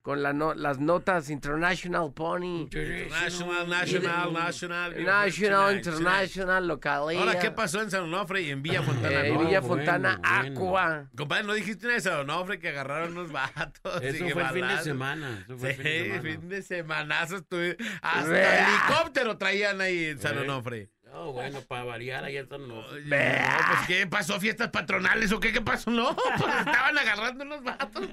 con 0.07 0.23
la 0.23 0.31
no- 0.31 0.53
las 0.53 0.79
notas 0.79 1.29
International 1.29 2.13
Pony, 2.13 2.69
National, 3.09 3.67
national, 3.67 4.31
national. 4.31 5.03
National, 5.03 5.75
International, 5.75 6.65
Localía. 6.65 7.19
Ahora, 7.19 7.39
¿qué 7.39 7.51
pasó 7.51 7.81
en 7.81 7.91
San 7.91 8.03
Onofre 8.03 8.41
y 8.43 8.51
en 8.51 8.63
Villa 8.63 8.81
Fontana? 8.83 9.25
Eh, 9.27 9.33
no? 9.33 9.39
Villa 9.39 9.59
bueno, 9.59 9.75
Fontana, 9.75 10.21
bueno. 10.23 10.59
Aqua. 10.61 11.09
Compadre, 11.13 11.43
¿no 11.43 11.53
dijiste 11.55 11.93
en 11.93 12.01
San 12.01 12.21
Onofre 12.21 12.57
que 12.57 12.69
agarraron 12.69 13.17
unos 13.17 13.33
vatos? 13.33 14.01
Eso 14.01 14.25
y 14.25 14.29
fue 14.31 14.43
el 14.43 14.47
fin 14.51 14.65
de 14.69 14.77
semana. 14.77 15.43
Eso 15.45 15.57
fue 15.57 15.71
el 15.71 15.75
Sí, 15.75 15.83
fin 15.83 15.91
de 15.91 16.07
semana. 16.13 16.21
fin 16.39 16.49
de 16.49 16.61
semanazo 16.63 17.35
estuve. 17.35 17.77
Hasta 18.01 18.29
Vea. 18.29 18.65
helicóptero 18.69 19.37
traían 19.37 19.81
ahí 19.81 20.05
en 20.05 20.19
San 20.21 20.37
Eh. 20.37 20.41
Onofre. 20.43 20.89
No, 21.03 21.33
bueno, 21.33 21.59
para 21.67 21.83
variar 21.83 22.23
allá 22.23 22.45
Onofre. 22.49 23.01
Oye, 23.01 23.09
No, 23.09 23.57
pues 23.73 23.87
¿qué 23.87 24.07
pasó? 24.07 24.39
¿Fiestas 24.39 24.69
patronales 24.69 25.33
o 25.33 25.39
qué? 25.41 25.51
¿Qué 25.51 25.59
pasó? 25.61 25.91
No, 25.91 26.15
pues 26.37 26.55
estaban 26.59 26.97
agarrando 26.97 27.43
unos 27.43 27.61
vatos. 27.61 28.07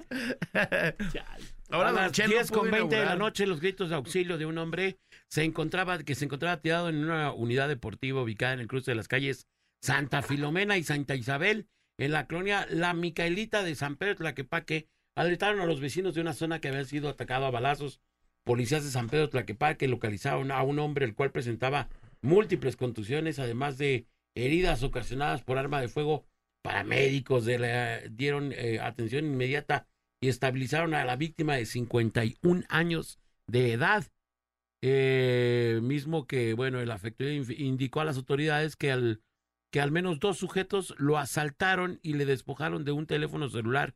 Ahora 1.71 1.89
a 1.89 1.93
las 1.93 2.13
Chelo 2.13 2.35
10 2.35 2.51
con 2.51 2.69
pudo 2.69 2.73
20 2.73 2.97
de 2.97 3.05
la 3.05 3.17
noche, 3.17 3.47
los 3.47 3.61
gritos 3.61 3.89
de 3.89 3.95
auxilio 3.97 4.39
de 4.39 4.47
un 4.47 4.59
hombre 4.59 4.99
se 5.29 5.45
encontraba, 5.45 5.99
que 6.03 6.15
se 6.15 6.25
encontraba 6.27 6.61
tirado 6.61 6.89
en 6.89 6.97
una 7.05 7.33
unidad 7.33 7.69
deportiva 7.69 8.23
ubicada 8.23 8.53
en 8.53 8.61
el 8.61 8.67
cruce 8.69 8.91
de 8.91 8.97
las 8.97 9.09
calles 9.09 9.49
Santa 9.83 10.23
Filomena 10.23 10.77
y 10.79 10.85
Santa 10.85 11.15
Isabel, 11.15 11.69
en 11.99 12.13
la 12.13 12.27
colonia 12.27 12.67
La 12.71 12.95
Micaelita 12.95 13.63
de 13.63 13.75
San 13.75 13.97
Pedro 13.97 14.17
Tlaquepaque. 14.17 14.89
Alertaron 15.17 15.61
a 15.61 15.67
los 15.67 15.81
vecinos 15.81 16.15
de 16.15 16.21
una 16.21 16.33
zona 16.33 16.61
que 16.61 16.69
había 16.69 16.85
sido 16.85 17.09
atacado 17.09 17.47
a 17.47 17.51
balazos. 17.51 18.01
Policías 18.45 18.85
de 18.85 18.91
San 18.91 19.09
Pedro 19.09 19.29
Tlaquepaque 19.31 19.89
localizaron 19.89 20.51
a 20.51 20.63
un 20.63 20.79
hombre 20.79 21.05
el 21.07 21.15
cual 21.15 21.31
presentaba 21.33 21.89
múltiples 22.21 22.77
contusiones, 22.77 23.39
además 23.39 23.79
de 23.79 24.07
heridas 24.35 24.83
ocasionadas 24.83 25.43
por 25.43 25.59
arma 25.59 25.81
de 25.81 25.89
fuego. 25.89 26.27
Paramédicos 26.63 27.45
de 27.45 27.59
la- 27.59 28.01
dieron 28.11 28.53
eh, 28.53 28.81
atención 28.81 29.25
inmediata 29.27 29.87
y 30.21 30.29
estabilizaron 30.29 30.95
a 30.95 31.05
la 31.05 31.17
víctima 31.17 31.57
de 31.57 31.67
51 31.67 32.65
años 32.69 33.19
de 33.47 33.73
edad. 33.73 34.07
Eh, 34.83 35.81
mismo 35.83 36.27
que, 36.27 36.55
bueno, 36.55 36.81
el 36.81 36.91
afectado 36.91 37.31
indicó 37.31 38.01
a 38.01 38.05
las 38.05 38.17
autoridades 38.17 38.77
que 38.77 38.93
al, 38.93 39.23
que 39.71 39.81
al 39.81 39.91
menos 39.91 40.21
dos 40.21 40.39
sujetos 40.39 40.95
lo 40.99 41.19
asaltaron 41.19 42.01
y 42.03 42.15
le 42.15 42.27
despojaron 42.27 42.85
de 42.85 42.93
un 42.93 43.07
teléfono 43.07 43.49
celular. 43.49 43.95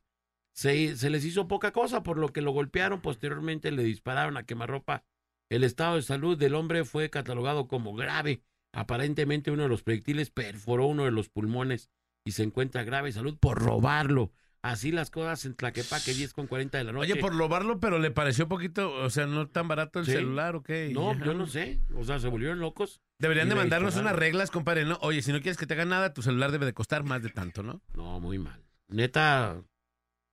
Se, 0.55 0.97
se 0.97 1.09
les 1.09 1.23
hizo 1.25 1.47
poca 1.47 1.71
cosa, 1.71 2.03
por 2.03 2.17
lo 2.17 2.29
que 2.29 2.41
lo 2.41 2.51
golpearon. 2.51 3.01
Posteriormente 3.01 3.71
le 3.71 3.83
dispararon 3.83 4.35
a 4.37 4.43
quemarropa. 4.43 5.05
El 5.49 5.63
estado 5.63 5.95
de 5.95 6.01
salud 6.01 6.37
del 6.37 6.55
hombre 6.55 6.85
fue 6.85 7.09
catalogado 7.09 7.67
como 7.67 7.95
grave. 7.95 8.43
Aparentemente 8.71 9.51
uno 9.51 9.63
de 9.63 9.69
los 9.69 9.83
proyectiles 9.83 10.29
perforó 10.29 10.87
uno 10.87 11.05
de 11.05 11.11
los 11.11 11.29
pulmones 11.29 11.89
y 12.25 12.33
se 12.33 12.43
encuentra 12.43 12.83
grave 12.83 13.11
salud 13.11 13.37
por 13.39 13.59
robarlo. 13.59 14.31
Así 14.61 14.91
las 14.91 15.09
cosas 15.09 15.45
en 15.45 15.55
Tlaquepaque, 15.55 16.13
10 16.13 16.33
con 16.33 16.47
40 16.47 16.77
de 16.77 16.83
la 16.83 16.91
noche. 16.91 17.13
Oye, 17.13 17.21
por 17.21 17.33
robarlo, 17.35 17.79
pero 17.79 17.97
le 17.97 18.11
pareció 18.11 18.49
poquito, 18.49 18.91
o 18.93 19.09
sea, 19.09 19.25
no 19.25 19.47
tan 19.47 19.69
barato 19.69 19.99
el 19.99 20.05
Sí. 20.05 20.11
celular 20.11 20.55
o 20.57 20.63
qué. 20.63 20.91
No, 20.93 21.17
yo 21.23 21.33
no 21.33 21.47
sé. 21.47 21.79
O 21.95 22.03
sea, 22.03 22.19
se 22.19 22.27
volvieron 22.27 22.59
locos. 22.59 23.01
Deberían 23.19 23.47
de 23.47 23.55
mandarnos 23.55 23.95
unas 23.95 24.15
reglas, 24.15 24.51
compadre, 24.51 24.83
¿no? 24.85 24.97
Oye, 25.01 25.21
si 25.21 25.31
no 25.31 25.39
quieres 25.41 25.57
que 25.57 25.65
te 25.65 25.75
hagan 25.75 25.89
nada, 25.89 26.13
tu 26.13 26.21
celular 26.21 26.51
debe 26.51 26.65
de 26.65 26.73
costar 26.73 27.03
más 27.03 27.21
de 27.23 27.29
tanto, 27.29 27.63
¿no? 27.63 27.81
No, 27.95 28.19
muy 28.19 28.37
mal. 28.37 28.61
Neta, 28.89 29.63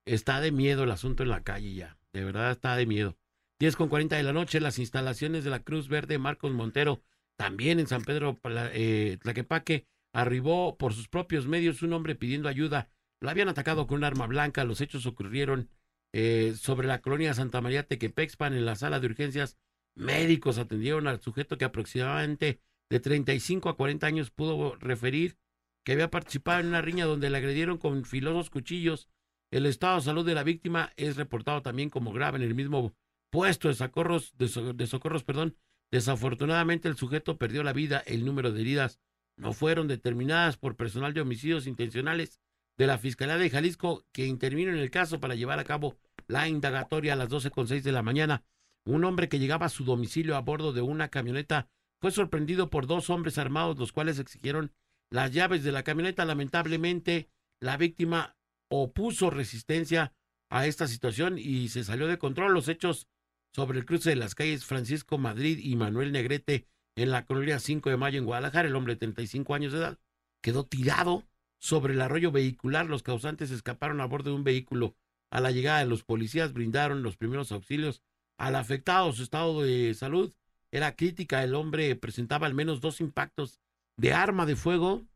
está 0.07 0.41
de 0.41 0.51
miedo 0.53 0.85
el 0.85 0.91
asunto 0.91 1.23
en 1.23 1.29
la 1.29 1.43
calle 1.43 1.75
ya. 1.75 1.99
De 2.13 2.25
verdad 2.25 2.51
está 2.51 2.75
de 2.77 2.87
miedo. 2.87 3.17
10 3.61 3.77
con 3.77 3.89
40 3.89 4.17
de 4.17 4.23
la 4.23 4.33
noche, 4.33 4.61
las 4.61 4.79
instalaciones 4.79 5.45
de 5.45 5.51
la 5.51 5.61
Cruz 5.61 5.89
Verde 5.89 6.19
Marcos 6.19 6.53
Montero, 6.53 7.01
también 7.37 7.79
en 7.81 7.87
San 7.87 8.03
Pedro 8.03 8.39
eh, 8.45 9.19
Tlaquepaque, 9.23 9.87
arribó 10.13 10.77
por 10.79 10.95
sus 10.95 11.09
propios 11.09 11.47
medios 11.47 11.83
un 11.83 11.93
hombre 11.93 12.15
pidiendo 12.17 12.49
ayuda. 12.49 12.89
Lo 13.21 13.31
habían 13.31 13.49
atacado 13.49 13.87
con 13.87 13.99
un 13.99 14.05
arma 14.05 14.27
blanca. 14.27 14.65
Los 14.65 14.81
hechos 14.81 15.07
ocurrieron 15.07 15.71
eh, 16.13 16.55
sobre 16.57 16.87
la 16.87 17.01
colonia 17.01 17.35
Santa 17.35 17.61
María 17.61 17.87
Tequepexpan 17.87 18.55
en 18.55 18.67
la 18.67 18.77
sala 18.77 19.01
de 19.01 19.07
urgencias. 19.07 19.59
Médicos 19.95 20.59
atendieron 20.59 21.07
al 21.07 21.21
sujeto 21.21 21.57
que 21.57 21.65
aproximadamente 21.65 22.61
de 22.91 23.01
35 23.01 23.69
a 23.69 23.77
40 23.77 24.07
años 24.07 24.31
pudo 24.31 24.77
referir 24.77 25.39
que 25.85 25.93
había 25.93 26.11
participado 26.11 26.61
en 26.61 26.67
una 26.67 26.83
riña 26.83 27.07
donde 27.07 27.31
le 27.31 27.39
agredieron 27.39 27.79
con 27.79 28.05
filosos 28.05 28.51
cuchillos. 28.51 29.09
El 29.51 29.67
estado 29.67 29.97
de 29.97 30.03
salud 30.03 30.27
de 30.27 30.35
la 30.35 30.43
víctima 30.43 30.93
es 30.97 31.17
reportado 31.17 31.63
también 31.63 31.91
como 31.91 32.13
grave 32.13 32.37
en 32.37 32.43
el 32.43 32.55
mismo 32.55 32.95
puesto 33.31 33.69
de 33.69 33.75
socorros, 33.75 34.35
de, 34.37 34.73
de 34.75 34.87
socorros, 34.87 35.25
perdón. 35.25 35.57
Desafortunadamente 35.91 36.89
el 36.89 36.97
sujeto 36.97 37.39
perdió 37.39 37.63
la 37.63 37.73
vida. 37.73 38.03
El 38.07 38.25
número 38.25 38.53
de 38.53 38.61
heridas 38.61 39.01
no 39.37 39.53
fueron 39.53 39.87
determinadas 39.87 40.57
por 40.57 40.77
personal 40.77 41.15
de 41.15 41.21
homicidios 41.21 41.67
intencionales 41.67 42.41
de 42.79 42.87
la 42.87 42.99
Fiscalía 42.99 43.39
de 43.39 43.51
Jalisco 43.51 44.05
que 44.13 44.27
intervino 44.27 44.71
en 44.71 44.79
el 44.79 44.91
caso 44.91 45.21
para 45.21 45.35
llevar 45.35 45.59
a 45.59 45.65
cabo 45.65 45.97
la 46.29 46.49
indagatoria 46.49 47.15
a 47.15 47.17
las 47.17 47.29
12.06 47.29 47.83
de 47.83 47.93
la 47.93 48.03
mañana. 48.03 48.45
Un 48.85 49.05
hombre 49.05 49.29
que 49.29 49.39
llegaba 49.39 49.67
a 49.67 49.71
su 49.71 49.85
domicilio 49.85 50.37
a 50.37 50.41
bordo 50.41 50.73
de 50.73 50.83
una 50.83 51.09
camioneta 51.09 51.69
fue 52.01 52.11
sorprendido 52.11 52.71
por 52.71 52.87
dos 52.87 53.11
hombres 53.11 53.39
armados, 53.39 53.79
los 53.79 53.93
cuales 53.93 54.19
exigieron 54.19 54.73
las 55.11 55.33
llaves 55.33 55.65
de 55.65 55.73
la 55.73 55.83
camioneta. 55.83 56.25
Lamentablemente, 56.25 57.29
la 57.61 57.77
víctima 57.77 58.37
opuso 58.69 59.31
resistencia 59.31 60.13
a 60.51 60.67
esta 60.67 60.87
situación 60.87 61.39
y 61.39 61.69
se 61.69 61.85
salió 61.85 62.07
de 62.07 62.19
control. 62.19 62.53
Los 62.53 62.69
hechos 62.69 63.09
sobre 63.55 63.79
el 63.79 63.87
cruce 63.87 64.11
de 64.11 64.17
las 64.17 64.35
calles 64.35 64.65
Francisco 64.65 65.19
Madrid 65.19 65.59
y 65.63 65.77
Manuel 65.77 66.13
Negrete 66.13 66.67
en 66.97 67.11
la 67.11 67.25
colonia 67.25 67.59
5 67.59 67.91
de 67.91 67.97
Mayo 67.97 68.19
en 68.19 68.25
Guadalajara, 68.25 68.69
el 68.69 68.77
hombre 68.77 68.95
de 68.95 69.01
35 69.01 69.55
años 69.55 69.73
de 69.73 69.79
edad, 69.79 69.99
quedó 70.43 70.65
tirado 70.65 71.25
sobre 71.59 71.95
el 71.95 72.01
arroyo 72.01 72.33
vehicular. 72.33 72.87
Los 72.87 73.03
causantes 73.03 73.51
escaparon 73.51 74.01
a 74.01 74.07
bordo 74.07 74.31
de 74.31 74.37
un 74.37 74.45
vehículo. 74.45 74.97
A 75.31 75.41
la 75.41 75.51
llegada 75.51 75.81
de 75.81 75.87
los 75.87 76.05
policías 76.05 76.53
brindaron 76.53 77.03
los 77.03 77.17
primeros 77.17 77.53
auxilios 77.53 78.03
al 78.39 78.57
afectado. 78.57 79.13
Su 79.13 79.23
estado 79.23 79.63
de 79.63 79.95
salud 79.95 80.35
era 80.71 80.97
crítica. 80.97 81.43
El 81.43 81.55
hombre 81.55 81.95
presentaba 81.97 82.47
al 82.47 82.55
menos 82.55 82.81
dos 82.81 83.01
impactos 83.01 83.61
de 83.97 84.13
arma 84.13 84.47
de 84.47 84.57
fuego. 84.57 85.07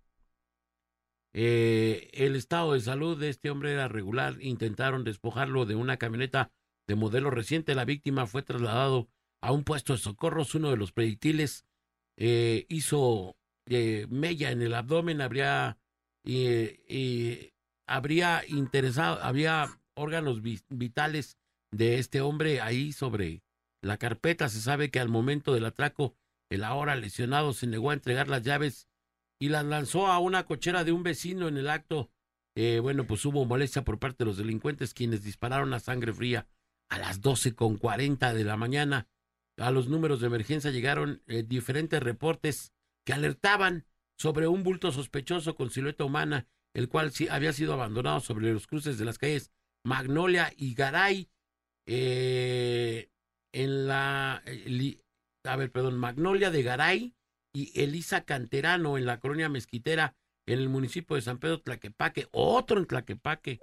Eh, 1.32 2.10
el 2.12 2.34
estado 2.34 2.72
de 2.72 2.80
salud 2.80 3.18
de 3.18 3.28
este 3.28 3.50
hombre 3.50 3.72
era 3.72 3.88
regular. 3.88 4.36
Intentaron 4.40 5.04
despojarlo 5.04 5.66
de 5.66 5.76
una 5.76 5.96
camioneta 5.96 6.50
de 6.86 6.96
modelo 6.96 7.30
reciente. 7.30 7.74
La 7.74 7.84
víctima 7.84 8.26
fue 8.26 8.42
trasladado 8.42 9.08
a 9.40 9.52
un 9.52 9.64
puesto 9.64 9.92
de 9.92 9.98
socorros. 9.98 10.54
Uno 10.54 10.70
de 10.70 10.76
los 10.76 10.92
proyectiles 10.92 11.66
eh, 12.16 12.66
hizo 12.68 13.36
eh, 13.66 14.06
mella 14.10 14.50
en 14.50 14.62
el 14.62 14.74
abdomen. 14.74 15.20
Habría, 15.20 15.78
eh, 16.24 16.80
eh, 16.88 17.52
habría 17.86 18.42
interesado, 18.46 19.22
había 19.22 19.68
órganos 19.94 20.42
vi- 20.42 20.60
vitales 20.68 21.36
de 21.72 21.98
este 21.98 22.20
hombre 22.20 22.60
ahí 22.60 22.92
sobre 22.92 23.42
la 23.82 23.96
carpeta. 23.96 24.48
Se 24.48 24.60
sabe 24.60 24.90
que 24.90 25.00
al 25.00 25.08
momento 25.08 25.54
del 25.54 25.64
atraco, 25.64 26.16
el 26.50 26.64
ahora 26.64 26.96
lesionado 26.96 27.52
se 27.52 27.66
negó 27.66 27.90
a 27.90 27.94
entregar 27.94 28.28
las 28.28 28.42
llaves 28.42 28.88
y 29.40 29.48
las 29.48 29.64
lanzó 29.64 30.08
a 30.08 30.18
una 30.18 30.44
cochera 30.44 30.84
de 30.84 30.92
un 30.92 31.02
vecino 31.02 31.48
en 31.48 31.56
el 31.56 31.70
acto. 31.70 32.10
Eh, 32.56 32.80
bueno, 32.80 33.06
pues 33.06 33.24
hubo 33.24 33.44
molestia 33.44 33.82
por 33.84 33.98
parte 33.98 34.24
de 34.24 34.26
los 34.26 34.36
delincuentes 34.36 34.92
quienes 34.92 35.22
dispararon 35.22 35.72
a 35.72 35.80
sangre 35.80 36.12
fría 36.12 36.48
a 36.90 36.98
las 36.98 37.20
12 37.20 37.54
con 37.54 37.76
40 37.76 38.34
de 38.34 38.44
la 38.44 38.56
mañana. 38.56 39.08
A 39.56 39.70
los 39.70 39.88
números 39.88 40.20
de 40.20 40.26
emergencia 40.26 40.70
llegaron 40.70 41.22
eh, 41.26 41.44
diferentes 41.46 42.02
reportes 42.02 42.72
que 43.06 43.12
alertaban 43.12 43.86
sobre 44.20 44.48
un 44.48 44.62
bulto 44.62 44.92
sospechoso 44.92 45.54
con 45.54 45.70
silueta 45.70 46.04
humana, 46.04 46.46
el 46.74 46.90
cual 46.90 47.10
había 47.30 47.54
sido 47.54 47.72
abandonado 47.72 48.20
sobre 48.20 48.52
los 48.52 48.66
cruces 48.66 48.98
de 48.98 49.06
las 49.06 49.16
calles 49.16 49.50
Magnolia 49.82 50.52
y 50.58 50.74
Garay. 50.74 51.30
eh, 51.86 53.08
en 53.52 53.86
la, 53.88 54.42
eh, 54.44 54.98
a 55.44 55.56
ver, 55.56 55.72
perdón, 55.72 55.98
Magnolia 55.98 56.50
de 56.50 56.62
Garay 56.62 57.14
y 57.54 57.80
Elisa 57.80 58.26
Canterano 58.26 58.98
en 58.98 59.06
la 59.06 59.20
colonia 59.20 59.48
Mezquitera 59.48 60.14
en 60.46 60.58
el 60.58 60.68
municipio 60.68 61.16
de 61.16 61.22
San 61.22 61.38
Pedro 61.38 61.62
Tlaquepaque, 61.62 62.28
otro 62.30 62.78
en 62.78 62.86
Tlaquepaque. 62.86 63.58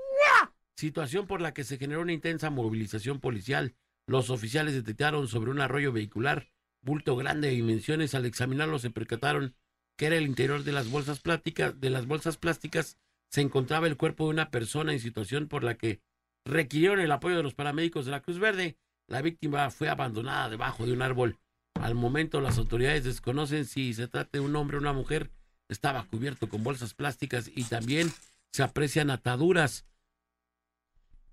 Situación 0.76 1.28
por 1.28 1.40
la 1.40 1.54
que 1.54 1.66
se 1.66 1.78
generó 1.78 2.02
una 2.02 2.14
intensa 2.14 2.50
movilización 2.50 3.20
policial. 3.20 3.76
Los 4.08 4.32
oficiales 4.32 4.74
detectaron 4.74 5.28
sobre 5.28 5.52
un 5.52 5.62
arroyo 5.62 5.92
vehicular 5.92 6.50
bulto 6.82 7.16
grande 7.16 7.50
de 7.50 7.54
dimensiones. 7.54 8.16
Al 8.16 8.26
examinarlo 8.26 8.80
se 8.80 8.90
percataron 8.90 9.56
que 9.98 10.06
era 10.06 10.16
el 10.16 10.28
interior 10.28 10.64
de 10.64 10.72
las 10.72 10.90
bolsas 10.90 11.20
plásticas. 11.20 11.80
De 11.82 11.90
las 11.90 12.06
bolsas 12.06 12.38
plásticas 12.38 12.98
se 13.30 13.42
encontraba 13.42 13.88
el 13.88 13.98
cuerpo 13.98 14.26
de 14.26 14.30
una 14.30 14.52
persona 14.52 14.94
en 14.94 15.00
situación 15.00 15.48
por 15.48 15.64
la 15.64 15.76
que 15.76 16.00
requirieron 16.46 17.00
el 17.00 17.12
apoyo 17.12 17.36
de 17.36 17.44
los 17.44 17.56
paramédicos 17.56 18.06
de 18.06 18.12
la 18.12 18.22
Cruz 18.22 18.40
Verde. 18.40 18.78
La 19.08 19.22
víctima 19.22 19.70
fue 19.72 19.90
abandonada 19.90 20.50
debajo 20.50 20.86
de 20.86 20.94
un 20.94 21.02
árbol. 21.02 21.38
Al 21.74 21.96
momento 21.96 22.42
las 22.42 22.58
autoridades 22.58 23.04
desconocen 23.04 23.66
si 23.66 23.94
se 23.94 24.08
trata 24.08 24.30
de 24.34 24.40
un 24.40 24.56
hombre 24.56 24.78
o 24.78 24.80
una 24.80 24.94
mujer. 24.94 25.32
Estaba 25.68 26.06
cubierto 26.06 26.48
con 26.48 26.64
bolsas 26.64 26.94
plásticas 26.94 27.52
y 27.54 27.64
también 27.64 28.12
se 28.52 28.64
aprecian 28.64 29.10
ataduras. 29.10 29.86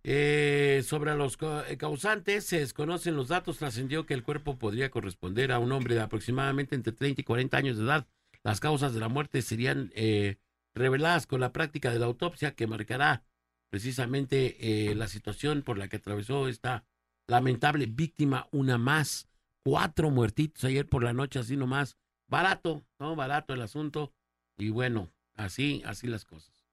Eh, 0.07 0.83
sobre 0.85 1.15
los 1.15 1.39
eh, 1.69 1.77
causantes, 1.79 2.45
se 2.45 2.59
desconocen 2.59 3.17
los 3.17 3.29
datos. 3.29 3.59
Trascendió 3.59 4.07
que 4.07 4.15
el 4.15 4.23
cuerpo 4.23 4.59
podría 4.59 4.91
corresponder 4.91 5.53
a 5.53 5.59
un 5.59 5.73
hombre 5.73 5.95
de 5.95 6.01
aproximadamente 6.01 6.75
entre 6.75 6.93
30 6.93 7.21
y 7.21 7.25
40 7.25 7.57
años 7.57 7.79
de 7.79 7.85
edad. 7.85 8.07
Las 8.45 8.61
causas 8.61 8.93
de 8.93 9.01
la 9.01 9.09
muerte 9.09 9.41
serían 9.43 9.91
eh, 9.95 10.37
reveladas 10.75 11.27
con 11.27 11.41
la 11.41 11.53
práctica 11.53 11.91
de 11.91 11.99
la 11.99 12.07
autopsia 12.07 12.55
que 12.55 12.67
marcará 12.67 13.25
precisamente 13.71 14.91
eh, 14.91 14.95
la 14.95 15.09
situación 15.09 15.63
por 15.63 15.79
la 15.79 15.89
que 15.89 15.97
atravesó 15.97 16.47
esta 16.47 16.85
lamentable 17.27 17.87
víctima, 17.87 18.47
una 18.53 18.79
más. 18.79 19.29
Cuatro 19.65 20.11
muertitos 20.11 20.63
ayer 20.65 20.87
por 20.87 21.03
la 21.03 21.15
noche, 21.15 21.39
así 21.39 21.57
nomás. 21.57 21.97
Barato, 22.29 22.85
¿no? 22.99 23.17
Barato 23.17 23.55
el 23.55 23.63
asunto. 23.63 24.13
Y 24.59 24.69
bueno, 24.69 25.11
así, 25.37 25.83
así 25.87 26.07
las 26.07 26.27
cosas. 26.27 26.67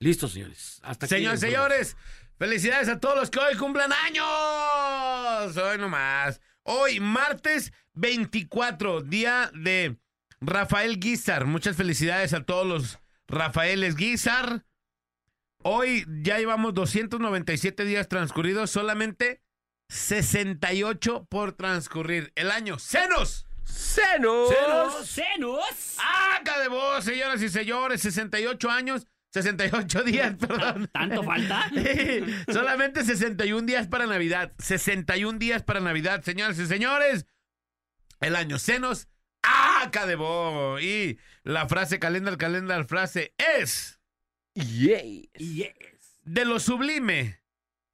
Listo, 0.00 0.26
señores. 0.26 0.80
Hasta 0.82 1.06
el 1.06 1.38
señores, 1.38 1.96
felicidades 2.38 2.88
a 2.88 2.98
todos 2.98 3.16
los 3.16 3.30
que 3.30 3.38
hoy 3.38 3.54
cumplan 3.54 3.92
años. 3.92 5.56
Hoy 5.56 5.78
nomás. 5.78 6.40
Hoy, 6.64 6.98
martes 6.98 7.72
24, 7.94 9.02
día 9.02 9.50
de 9.54 9.96
Rafael 10.46 11.00
Guizar. 11.00 11.44
Muchas 11.44 11.76
felicidades 11.76 12.32
a 12.32 12.44
todos 12.44 12.66
los 12.66 12.98
Rafaeles 13.26 13.96
Guizar. 13.96 14.64
Hoy 15.62 16.06
ya 16.22 16.38
llevamos 16.38 16.72
297 16.74 17.84
días 17.84 18.08
transcurridos, 18.08 18.70
solamente 18.70 19.42
68 19.88 21.26
por 21.28 21.52
transcurrir. 21.52 22.32
El 22.36 22.52
año. 22.52 22.78
¡Senos! 22.78 23.46
¡Senos! 23.64 24.54
¡Senos! 24.54 25.06
¡Senos! 25.06 25.96
¡Acá 26.38 26.60
de 26.60 26.68
vos, 26.68 27.04
señoras 27.04 27.42
y 27.42 27.48
señores! 27.48 28.00
68 28.02 28.70
años, 28.70 29.08
68 29.32 30.04
días, 30.04 30.36
perdón. 30.36 30.88
¿Tanto 30.92 31.24
falta? 31.24 31.68
Solamente 32.52 33.04
61 33.04 33.66
días 33.66 33.88
para 33.88 34.06
Navidad. 34.06 34.52
61 34.60 35.40
días 35.40 35.64
para 35.64 35.80
Navidad, 35.80 36.22
señoras 36.22 36.56
y 36.60 36.66
señores. 36.66 37.26
El 38.20 38.36
año 38.36 38.60
senos. 38.60 39.08
¡Acá 39.86 40.04
de 40.04 40.16
vos! 40.16 40.82
Y 40.82 41.16
la 41.44 41.68
frase 41.68 42.00
calendar, 42.00 42.36
calendar, 42.38 42.86
frase 42.86 43.34
es... 43.38 44.00
Yes. 44.54 45.30
Yes. 45.34 46.20
De 46.22 46.44
lo 46.44 46.58
sublime 46.58 47.40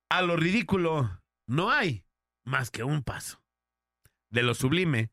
a 0.09 0.23
lo 0.23 0.37
ridículo 0.37 1.23
no 1.47 1.71
hay 1.71 2.07
más 2.47 2.71
que 2.71 2.83
un 2.83 3.03
paso. 3.03 3.43
De 4.31 4.43
lo 4.43 4.55
sublime 4.55 5.11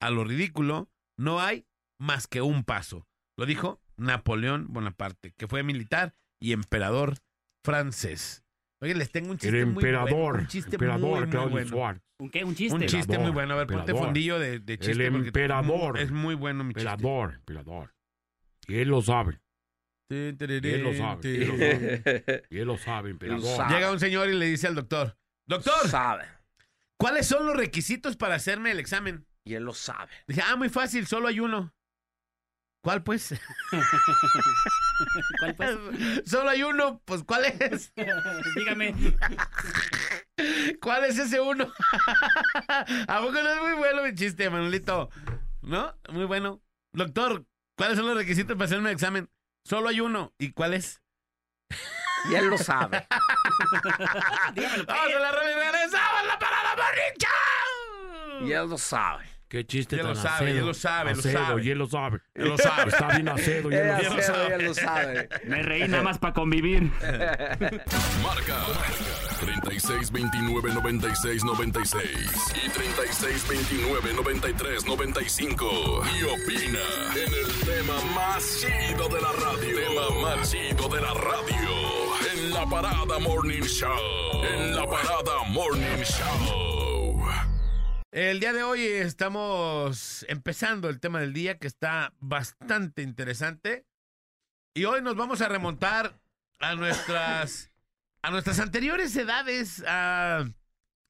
a 0.00 0.08
lo 0.08 0.24
ridículo 0.24 0.90
no 1.18 1.38
hay 1.40 1.66
más 1.98 2.26
que 2.26 2.40
un 2.40 2.64
paso. 2.64 3.06
Lo 3.36 3.44
dijo 3.44 3.82
Napoleón 3.98 4.72
Bonaparte, 4.72 5.34
que 5.36 5.48
fue 5.48 5.62
militar 5.62 6.14
y 6.40 6.52
emperador 6.52 7.18
francés. 7.62 8.41
Oye, 8.82 8.94
les 8.96 9.10
tengo 9.12 9.30
un 9.30 9.38
chiste 9.38 9.56
El 9.60 9.66
muy 9.66 9.74
bueno. 9.82 9.88
emperador, 10.00 10.38
Un 10.40 10.46
chiste 10.48 10.74
emperador 10.74 11.10
muy, 11.10 11.20
muy 11.20 11.28
Claudio 11.30 11.50
bueno. 11.50 11.68
Suárez. 11.68 12.02
¿Un 12.18 12.30
qué? 12.30 12.44
¿Un 12.44 12.54
chiste? 12.56 12.74
Un 12.74 12.80
chiste 12.82 12.96
Emperador, 12.98 13.22
muy 13.24 13.32
bueno. 13.32 13.54
A 13.54 13.56
ver, 13.58 13.66
ponte 13.68 13.80
emperador. 13.82 14.04
fondillo 14.06 14.38
de, 14.38 14.58
de 14.58 14.78
chiste. 14.78 14.92
El 14.92 15.00
emperador. 15.02 15.98
Es 15.98 16.10
muy 16.10 16.34
bueno 16.34 16.64
mi 16.64 16.74
chiste. 16.74 16.88
Emperador, 16.90 17.34
emperador. 17.34 17.94
Y 18.66 18.78
él 18.78 18.88
lo 18.88 19.00
sabe. 19.02 19.40
Y 20.10 20.14
él 20.14 20.82
lo 20.82 20.94
sabe. 20.94 21.28
Y 21.28 21.38
él 21.38 21.48
lo 21.48 21.56
sabe. 21.56 22.42
Y 22.50 22.58
él 22.58 22.66
lo 22.66 22.76
sabe, 22.76 23.10
emperador. 23.10 23.56
sabe. 23.56 23.74
Llega 23.74 23.92
un 23.92 24.00
señor 24.00 24.28
y 24.28 24.34
le 24.34 24.46
dice 24.46 24.66
al 24.66 24.74
doctor, 24.74 25.16
doctor, 25.46 25.88
Sabe. 25.88 26.24
¿cuáles 26.98 27.26
son 27.26 27.46
los 27.46 27.56
requisitos 27.56 28.16
para 28.16 28.34
hacerme 28.34 28.72
el 28.72 28.80
examen? 28.80 29.26
Y 29.44 29.54
él 29.54 29.64
lo 29.64 29.72
sabe. 29.74 30.10
Dije, 30.26 30.42
ah, 30.44 30.56
muy 30.56 30.68
fácil, 30.68 31.06
solo 31.06 31.28
hay 31.28 31.40
uno. 31.40 31.72
¿Cuál 32.82 33.04
pues? 33.04 33.32
¿Cuál 35.38 35.54
pues? 35.54 35.78
solo 36.26 36.50
hay 36.50 36.64
uno, 36.64 37.00
pues 37.04 37.22
¿cuál 37.22 37.44
es? 37.44 37.92
Dígame. 38.56 38.94
¿Cuál 40.80 41.04
es 41.04 41.16
ese 41.16 41.40
uno? 41.40 41.72
¿A 43.06 43.20
poco 43.20 43.32
no 43.34 43.48
es 43.48 43.60
muy 43.60 43.74
bueno 43.74 44.02
mi 44.02 44.14
chiste, 44.14 44.50
Manolito? 44.50 45.10
¿No? 45.62 45.96
Muy 46.10 46.24
bueno. 46.24 46.60
Doctor, 46.92 47.46
¿cuáles 47.76 47.96
son 47.96 48.08
los 48.08 48.16
requisitos 48.16 48.56
para 48.56 48.64
hacerme 48.64 48.90
el 48.90 48.94
examen? 48.94 49.30
Solo 49.64 49.88
hay 49.88 50.00
uno. 50.00 50.34
¿Y 50.36 50.50
cuál 50.50 50.74
es? 50.74 51.00
Y 52.30 52.34
él 52.34 52.46
lo 52.48 52.58
sabe. 52.58 53.06
Dígamelo. 54.54 54.86
¡Vamos 54.86 55.14
a 55.14 55.18
la 55.20 55.32
regresamos 55.32 56.20
a 56.20 56.26
la 56.26 56.38
parada 56.38 56.84
Show! 57.18 58.46
Y 58.46 58.52
él 58.52 58.68
lo 58.68 58.76
sabe. 58.76 59.31
Qué 59.52 59.66
chiste 59.66 59.98
Ya 59.98 60.02
lo 60.04 60.14
tan 60.14 60.22
sabe, 60.22 60.50
acedo. 60.50 60.54
ya 60.54 60.62
lo 60.64 60.72
sabe, 60.72 61.14
lo 61.14 61.20
sabe. 61.20 61.74
Lo 61.74 61.86
sabe. 61.86 62.20
Él 62.32 62.48
lo 62.48 62.56
sabe. 62.56 62.88
Está 62.90 63.08
bien 63.08 63.28
acedo 63.28 63.68
lo 63.68 63.76
ya 63.76 63.98
lo 63.98 64.02
sabe. 64.02 64.22
sabe, 64.22 64.48
sabe. 64.48 64.62
lo 64.62 64.74
sabe. 64.74 65.28
Me 65.44 65.62
reí 65.62 65.86
nada 65.88 66.02
más 66.02 66.16
para 66.18 66.32
convivir. 66.32 66.84
Marca 68.22 68.56
36 69.40 70.10
29 70.10 70.72
96 70.72 71.44
96 71.44 72.02
y 72.64 72.68
36 72.70 73.48
29 73.50 74.14
93 74.14 74.86
95 74.86 76.02
y 76.18 76.22
opina 76.22 76.80
en 77.14 77.34
el 77.34 77.52
tema 77.66 78.00
más 78.14 78.58
chido 78.58 79.06
de 79.10 79.20
la 79.20 79.32
radio. 79.32 79.76
Tema 79.76 80.22
más 80.22 80.50
chido 80.50 80.88
de 80.88 81.00
la 81.02 81.12
radio 81.12 82.32
en 82.32 82.50
la 82.54 82.64
parada 82.64 83.18
Morning 83.18 83.64
Show. 83.64 84.44
En 84.50 84.74
la 84.74 84.86
parada 84.86 85.42
Morning 85.50 86.02
Show. 86.04 86.81
El 88.12 88.40
día 88.40 88.52
de 88.52 88.62
hoy 88.62 88.82
estamos 88.84 90.24
empezando 90.28 90.90
el 90.90 91.00
tema 91.00 91.20
del 91.20 91.32
día 91.32 91.58
que 91.58 91.66
está 91.66 92.12
bastante 92.20 93.00
interesante. 93.02 93.86
Y 94.74 94.84
hoy 94.84 95.00
nos 95.02 95.16
vamos 95.16 95.40
a 95.40 95.48
remontar 95.48 96.20
a 96.60 96.74
nuestras 96.74 97.70
a 98.22 98.30
nuestras 98.30 98.60
anteriores 98.60 99.16
edades. 99.16 99.82
a- 99.86 100.44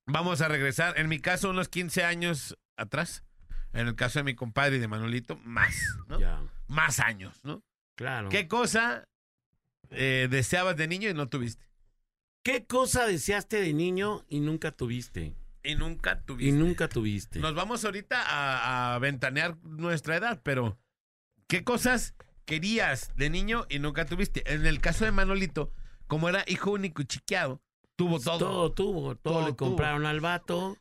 vamos 0.07 0.41
a 0.43 0.49
regresar, 0.49 0.99
en 0.99 1.09
mi 1.09 1.19
caso, 1.21 1.51
unos 1.51 1.69
15 1.69 2.05
años 2.05 2.57
atrás. 2.77 3.25
En 3.73 3.89
el 3.89 3.95
caso 3.97 4.19
de 4.19 4.25
mi 4.25 4.35
compadre 4.35 4.77
y 4.77 4.79
de 4.81 4.89
Manolito, 4.89 5.37
más, 5.45 5.75
¿no? 6.09 6.21
Ya, 6.21 6.43
Más 6.69 7.01
años, 7.01 7.41
¿no? 7.43 7.63
claro. 7.97 8.29
¿Qué 8.29 8.47
cosa 8.49 9.05
eh, 9.91 10.29
deseabas 10.31 10.77
de 10.77 10.87
niño 10.89 11.09
y 11.09 11.15
no 11.15 11.29
tuviste? 11.29 11.65
¿Qué 12.45 12.65
cosa 12.67 13.07
deseaste 13.07 13.61
de 13.61 13.73
niño 13.73 14.25
y 14.29 14.41
nunca 14.41 14.73
tuviste? 14.73 15.35
Y 15.65 15.75
nunca 15.77 16.19
Y 16.23 16.27
tuviste. 16.27 16.53
nunca 16.59 16.89
tuviste. 16.89 17.39
Nos 17.39 17.55
vamos 17.55 17.85
ahorita 17.85 18.23
a, 18.23 18.95
a 18.95 18.99
ventanear 18.99 19.57
nuestra 19.63 20.17
edad, 20.17 20.41
pero 20.43 20.79
¿qué 21.47 21.63
cosas 21.65 22.15
querías 22.45 23.13
de 23.17 23.31
niño 23.31 23.67
y 23.69 23.79
nunca 23.79 24.05
tuviste? 24.05 24.43
En 24.53 24.67
el 24.67 24.81
caso 24.81 25.05
de 25.05 25.13
Manolito, 25.13 25.73
como 26.09 26.29
era 26.29 26.45
hijo 26.49 26.73
único 26.73 27.03
y 27.03 27.05
chiqueado, 27.07 27.63
tuvo 27.97 28.19
todo. 28.19 28.39
Todo 28.39 28.73
tuvo, 28.73 29.15
todo, 29.17 29.35
Todo 29.35 29.47
le 29.47 29.53
tuvo. 29.53 29.69
compraron 29.69 30.07
al 30.07 30.21
vato. 30.21 30.77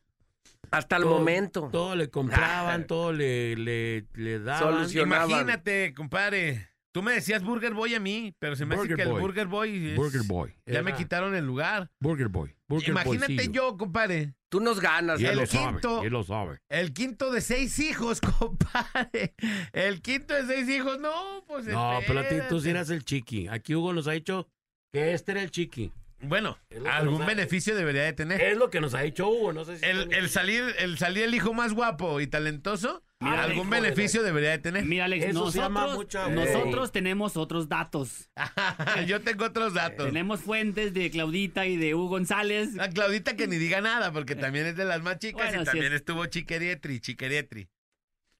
Hasta 0.72 0.96
el 0.98 1.04
todo- 1.04 1.20
momento. 1.20 1.70
Todo 1.72 1.96
le 1.96 2.10
compraban, 2.10 2.88
todo 2.88 3.12
le, 3.14 3.56
le, 3.58 4.08
le 4.14 4.40
daban. 4.40 4.90
Imagínate, 4.98 5.94
compadre. 5.94 6.70
Tú 6.94 7.02
me 7.02 7.14
decías 7.14 7.42
Burger 7.44 7.74
Boy 7.74 7.96
a 7.96 8.00
mí, 8.02 8.34
pero 8.40 8.56
se 8.58 8.66
me 8.66 8.76
hace 8.76 8.82
Burger 8.82 8.96
que 8.98 9.04
el 9.04 9.10
Boy. 9.10 9.22
Burger 9.22 9.48
Boy 9.48 9.88
es- 9.92 9.96
Burger 9.96 10.24
Boy. 10.24 10.54
ya 10.66 10.84
me 10.84 10.94
quitaron 10.94 11.34
el 11.36 11.46
lugar. 11.46 11.90
Burger 12.02 12.28
Boy. 12.28 12.54
Burger 12.68 12.90
Imagínate 12.90 13.34
Boycillo. 13.36 13.52
yo, 13.54 13.78
compadre. 13.78 14.34
Tú 14.50 14.60
nos 14.60 14.82
ganas. 14.82 15.22
Y 15.22 15.26
él 15.26 15.32
el 15.32 15.38
lo 15.40 15.44
quinto- 15.48 15.90
sabe. 15.96 16.04
y 16.04 16.08
él 16.08 16.12
lo 16.14 16.24
sabe. 16.24 16.60
El 16.70 16.92
quinto 16.94 17.32
de 17.32 17.40
seis 17.40 17.80
hijos, 17.80 18.20
compadre. 18.40 19.34
El 19.72 20.02
quinto 20.02 20.34
de 20.34 20.46
seis 20.46 20.68
hijos, 20.70 21.00
no, 21.00 21.44
pues 21.48 21.66
No, 21.68 22.00
pero 22.06 22.20
a 22.20 22.28
ti 22.28 22.36
tú 22.50 22.60
sí 22.60 22.68
espérate. 22.68 22.70
eras 22.72 22.90
el 22.90 23.06
chiqui. 23.06 23.48
Aquí 23.48 23.74
Hugo 23.76 23.94
nos 23.94 24.08
ha 24.08 24.12
dicho 24.12 24.50
que 24.94 25.14
este 25.14 25.32
era 25.32 25.42
el 25.44 25.52
chiqui. 25.52 25.94
Bueno, 26.24 26.58
algún 26.90 27.22
ha- 27.24 27.26
beneficio 27.26 27.76
debería 27.76 28.04
de 28.04 28.14
tener. 28.14 28.40
Es 28.42 28.58
lo 28.58 28.70
que 28.70 28.80
nos 28.82 28.94
ha 28.94 29.02
dicho 29.02 29.28
Hugo. 29.28 29.54
No 29.54 29.66
sé 29.66 29.78
si 29.80 29.86
El, 29.86 30.14
el 30.14 30.30
salir, 30.30 30.64
el 30.80 30.98
salir 30.98 31.24
el 31.24 31.34
hijo 31.36 31.54
más 31.54 31.74
guapo 31.74 32.20
y 32.22 32.28
talentoso, 32.28 33.04
Mira, 33.20 33.44
algún 33.44 33.68
hijo 33.68 33.76
de 33.76 33.82
beneficio 33.82 34.24
debería 34.24 34.52
de 34.52 34.58
tener. 34.60 34.86
Mira, 34.86 35.06
Alex, 35.06 35.26
Eso 35.26 35.52
se 35.52 35.60
llama 35.60 35.82
nosotros, 35.88 35.98
mucha- 35.98 36.30
nosotros 36.30 36.92
tenemos 36.92 37.38
otros 37.38 37.68
datos. 37.70 38.30
Yo 39.08 39.22
tengo 39.22 39.46
otros 39.46 39.74
datos. 39.74 40.06
Tenemos 40.08 40.42
fuentes 40.42 40.94
de 40.94 41.10
Claudita 41.12 41.66
y 41.66 41.76
de 41.78 41.94
Hugo 41.96 42.10
González. 42.10 42.74
La 42.76 42.90
Claudita 42.90 43.36
que 43.36 43.48
ni 43.48 43.58
diga 43.58 43.82
nada, 43.82 44.12
porque 44.14 44.36
también 44.36 44.68
es 44.68 44.76
de 44.76 44.86
las 44.86 45.02
más 45.02 45.18
chicas 45.20 45.48
Bueno, 45.48 45.64
y 45.64 45.66
también 45.66 45.94
es. 45.94 46.00
estuvo 46.02 46.26
chiquerietri, 46.28 47.00
chiquerietri. 47.00 47.68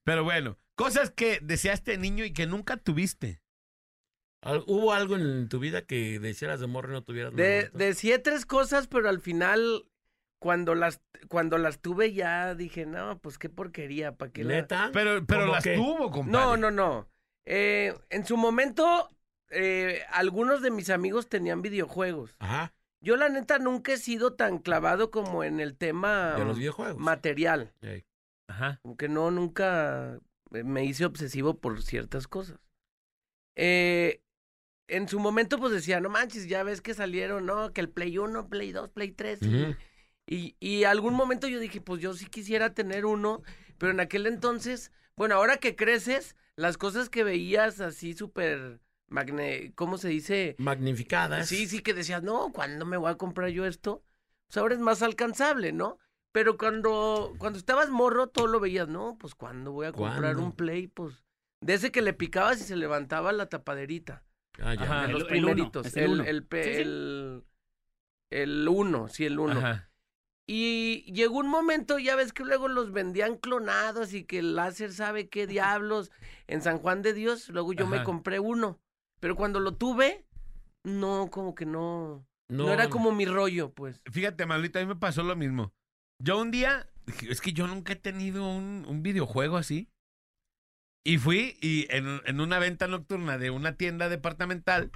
Pero 0.04 0.24
bueno, 0.24 0.58
cosas 0.74 1.10
que 1.10 1.38
deseaste 1.42 1.92
de 1.92 1.98
niño 1.98 2.24
y 2.24 2.32
que 2.32 2.46
nunca 2.46 2.76
tuviste. 2.76 3.41
¿Hubo 4.66 4.92
algo 4.92 5.16
en 5.16 5.48
tu 5.48 5.58
vida 5.60 5.82
que 5.82 6.18
desearas 6.18 6.60
de 6.60 6.66
morro 6.66 6.90
y 6.90 6.92
no 6.92 7.04
tuvieras? 7.04 7.34
De, 7.34 7.70
decía 7.74 8.22
tres 8.22 8.44
cosas, 8.44 8.88
pero 8.88 9.08
al 9.08 9.20
final, 9.20 9.84
cuando 10.40 10.74
las, 10.74 11.00
cuando 11.28 11.58
las 11.58 11.80
tuve 11.80 12.12
ya 12.12 12.54
dije, 12.54 12.84
no, 12.84 13.18
pues 13.20 13.38
qué 13.38 13.48
porquería, 13.48 14.16
¿para 14.16 14.32
qué 14.32 14.42
la-?" 14.44 14.54
¿Neta? 14.54 14.90
Pero, 14.92 15.24
pero 15.26 15.42
¿Cómo 15.42 15.52
las 15.52 15.64
qué? 15.64 15.76
tuvo, 15.76 16.10
compadre. 16.10 16.32
No, 16.32 16.56
no, 16.56 16.70
no. 16.70 17.08
Eh, 17.44 17.94
en 18.10 18.26
su 18.26 18.36
momento, 18.36 19.08
eh, 19.50 20.02
algunos 20.10 20.60
de 20.62 20.70
mis 20.72 20.90
amigos 20.90 21.28
tenían 21.28 21.62
videojuegos. 21.62 22.34
Ajá. 22.40 22.74
Yo 23.00 23.16
la 23.16 23.28
neta 23.28 23.58
nunca 23.58 23.92
he 23.92 23.96
sido 23.96 24.34
tan 24.34 24.58
clavado 24.58 25.10
como 25.10 25.42
en 25.44 25.58
el 25.60 25.76
tema 25.76 26.34
De 26.36 26.44
los 26.44 26.58
videojuegos. 26.58 27.00
material. 27.00 27.72
Ajá. 28.48 28.78
Como 28.82 28.96
que 28.96 29.08
no, 29.08 29.30
nunca 29.30 30.18
eh, 30.52 30.62
me 30.64 30.84
hice 30.84 31.04
obsesivo 31.04 31.54
por 31.54 31.82
ciertas 31.82 32.26
cosas. 32.28 32.58
Eh, 33.56 34.21
en 34.96 35.08
su 35.08 35.18
momento, 35.18 35.58
pues 35.58 35.72
decía, 35.72 36.00
no 36.00 36.10
manches, 36.10 36.46
ya 36.48 36.62
ves 36.62 36.80
que 36.80 36.94
salieron, 36.94 37.46
¿no? 37.46 37.72
Que 37.72 37.80
el 37.80 37.88
Play 37.88 38.18
1, 38.18 38.48
Play 38.48 38.72
2, 38.72 38.90
Play 38.90 39.12
3. 39.12 39.40
y- 39.42 39.76
y, 40.24 40.56
y 40.60 40.84
algún 40.84 41.14
momento 41.14 41.48
yo 41.48 41.58
dije, 41.58 41.80
pues 41.80 42.00
yo 42.00 42.14
sí 42.14 42.26
quisiera 42.26 42.74
tener 42.74 43.04
uno, 43.06 43.42
pero 43.78 43.92
en 43.92 44.00
aquel 44.00 44.26
entonces, 44.26 44.92
bueno, 45.16 45.34
ahora 45.34 45.56
que 45.56 45.74
creces, 45.76 46.36
las 46.56 46.78
cosas 46.78 47.08
que 47.08 47.24
veías 47.24 47.80
así 47.80 48.14
súper, 48.14 48.80
magne, 49.08 49.72
¿cómo 49.74 49.98
se 49.98 50.08
dice? 50.08 50.54
Magnificadas. 50.58 51.48
Sí, 51.48 51.66
sí, 51.66 51.80
que 51.80 51.92
decías, 51.94 52.22
no, 52.22 52.52
¿cuándo 52.52 52.86
me 52.86 52.96
voy 52.96 53.10
a 53.10 53.16
comprar 53.16 53.48
yo 53.50 53.64
esto? 53.66 54.04
pues 54.46 54.58
ahora 54.58 54.74
es 54.74 54.80
más 54.80 55.00
alcanzable, 55.02 55.72
¿no? 55.72 55.98
Pero 56.30 56.58
cuando, 56.58 57.34
cuando 57.38 57.58
estabas 57.58 57.88
morro, 57.88 58.26
todo 58.28 58.46
lo 58.46 58.60
veías, 58.60 58.86
no, 58.88 59.16
pues 59.18 59.34
cuando 59.34 59.72
voy 59.72 59.86
a 59.86 59.92
comprar 59.92 60.34
¿Cuándo? 60.34 60.42
un 60.44 60.52
play, 60.52 60.88
pues. 60.88 61.24
De 61.62 61.74
ese 61.74 61.90
que 61.90 62.02
le 62.02 62.12
picabas 62.12 62.60
y 62.60 62.64
se 62.64 62.76
levantaba 62.76 63.32
la 63.32 63.48
tapaderita. 63.48 64.22
Ah, 64.62 64.74
ya. 64.74 64.82
Ajá. 64.82 65.04
el- 65.06 65.12
los 65.12 65.22
el 65.22 65.28
primeritos. 65.28 65.96
el 65.96 66.02
el, 66.02 66.10
uno. 66.10 66.24
el, 66.24 66.46
el, 66.52 67.44
el 68.30 68.68
uno, 68.68 69.08
sí, 69.08 69.24
el 69.26 69.38
uno. 69.38 69.58
Ajá. 69.58 69.88
Y 70.46 71.12
llegó 71.12 71.38
un 71.38 71.48
momento, 71.48 71.98
ya 71.98 72.16
ves 72.16 72.32
que 72.32 72.44
luego 72.44 72.68
los 72.68 72.92
vendían 72.92 73.36
clonados 73.36 74.12
y 74.12 74.24
que 74.24 74.40
el 74.40 74.56
láser 74.56 74.92
sabe 74.92 75.28
qué 75.28 75.46
diablos. 75.46 76.10
En 76.48 76.62
San 76.62 76.78
Juan 76.78 77.00
de 77.02 77.12
Dios, 77.12 77.48
luego 77.48 77.72
yo 77.72 77.86
me 77.86 78.02
compré 78.02 78.40
uno. 78.40 78.80
Pero 79.20 79.36
cuando 79.36 79.60
lo 79.60 79.76
tuve, 79.76 80.26
no, 80.82 81.28
como 81.30 81.54
que 81.54 81.64
no. 81.64 82.26
No, 82.48 82.70
era 82.72 82.90
como 82.90 83.12
mi 83.12 83.24
rollo, 83.24 83.72
pues. 83.72 84.02
Fíjate, 84.10 84.44
Manolito, 84.44 84.78
a 84.78 84.82
mí 84.82 84.88
me 84.88 84.96
pasó 84.96 85.22
lo 85.22 85.36
mismo. 85.36 85.72
Yo 86.18 86.40
un 86.40 86.50
día, 86.50 86.90
es 87.28 87.40
que 87.40 87.52
yo 87.52 87.66
nunca 87.66 87.92
he 87.94 87.96
tenido 87.96 88.46
un, 88.46 88.84
un 88.86 89.02
videojuego 89.02 89.56
así. 89.56 89.88
Y 91.04 91.18
fui 91.18 91.56
y 91.60 91.86
en, 91.90 92.20
en 92.26 92.40
una 92.40 92.58
venta 92.58 92.86
nocturna 92.86 93.36
de 93.38 93.50
una 93.50 93.76
tienda 93.76 94.08
departamental, 94.08 94.90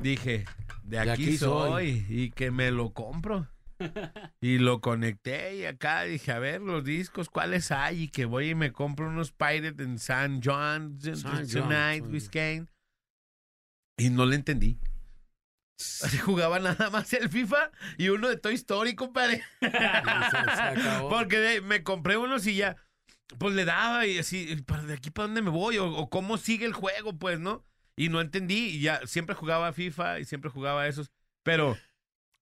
dije, 0.00 0.44
de 0.84 0.98
aquí, 0.98 1.06
De 1.06 1.12
aquí 1.12 1.36
soy. 1.38 1.70
soy. 1.70 2.06
y 2.08 2.30
que 2.30 2.50
me 2.50 2.70
lo 2.70 2.92
compro. 2.92 3.48
Y 4.40 4.58
lo 4.58 4.80
conecté 4.80 5.56
y 5.56 5.64
acá 5.64 6.02
dije, 6.02 6.30
a 6.32 6.38
ver, 6.38 6.60
los 6.60 6.84
discos, 6.84 7.28
¿cuáles 7.28 7.70
hay? 7.72 8.02
Y 8.04 8.08
que 8.08 8.26
voy 8.26 8.50
y 8.50 8.54
me 8.54 8.72
compro 8.72 9.08
unos 9.08 9.32
Pirates 9.32 9.78
en 9.80 9.98
San 9.98 10.40
John, 10.42 10.98
San 11.00 11.48
Tonight. 11.48 12.06
Biscayne. 12.06 12.66
Y 13.96 14.10
no 14.10 14.26
le 14.26 14.36
entendí. 14.36 14.78
Así 16.02 16.18
jugaba 16.18 16.58
nada 16.60 16.90
más 16.90 17.12
el 17.12 17.28
FIFA 17.28 17.70
y 17.98 18.08
uno 18.08 18.28
de 18.28 18.36
Toy 18.36 18.54
Story, 18.54 18.94
compadre. 18.94 19.42
Porque 21.08 21.60
me 21.64 21.82
compré 21.82 22.16
unos 22.16 22.46
y 22.46 22.56
ya, 22.56 22.76
pues 23.38 23.54
le 23.54 23.64
daba 23.64 24.06
y 24.06 24.18
así, 24.18 24.56
¿para 24.66 24.82
de 24.84 24.94
aquí 24.94 25.10
para 25.10 25.26
dónde 25.28 25.42
me 25.42 25.50
voy? 25.50 25.78
O, 25.78 25.90
o 25.90 26.10
cómo 26.10 26.38
sigue 26.38 26.64
el 26.66 26.72
juego, 26.72 27.18
pues, 27.18 27.40
¿no? 27.40 27.64
Y 27.96 28.08
no 28.08 28.20
entendí 28.20 28.66
y 28.68 28.80
ya 28.80 29.06
siempre 29.06 29.34
jugaba 29.34 29.72
FIFA 29.72 30.20
y 30.20 30.24
siempre 30.24 30.50
jugaba 30.50 30.86
esos. 30.88 31.10
Pero 31.42 31.76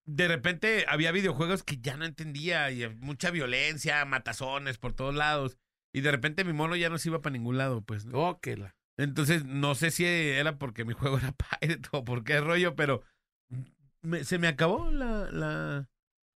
de 0.05 0.29
repente 0.29 0.85
había 0.89 1.13
videojuegos 1.13 1.63
que 1.63 1.79
ya 1.79 1.97
no 1.97 2.05
entendía 2.05 2.71
y 2.71 2.89
mucha 2.97 3.31
violencia, 3.31 4.05
matazones 4.05 4.79
por 4.79 4.93
todos 4.93 5.15
lados. 5.15 5.57
Y 5.93 6.03
de 6.03 6.11
repente 6.11 6.45
mi 6.45 6.53
mono 6.53 6.77
ya 6.77 6.89
no 6.89 6.99
se 6.99 7.09
iba 7.09 7.21
para 7.21 7.33
ningún 7.33 7.59
lado, 7.59 7.83
pues. 7.83 8.05
¿no? 8.07 8.19
Oh, 8.19 8.41
que 8.41 8.57
la- 8.57 8.77
Entonces, 8.97 9.45
no 9.45 9.75
sé 9.75 9.91
si 9.91 10.05
era 10.07 10.59
porque 10.59 10.85
mi 10.85 10.93
juego 10.95 11.19
era 11.19 11.33
Pirate 11.61 11.89
o 11.93 12.05
por 12.05 12.23
qué 12.25 12.41
rollo, 12.41 12.77
pero 12.77 13.03
me- 14.03 14.25
se 14.25 14.39
me 14.39 14.49
acabó 14.49 14.91
la, 14.91 15.31
la... 15.31 15.89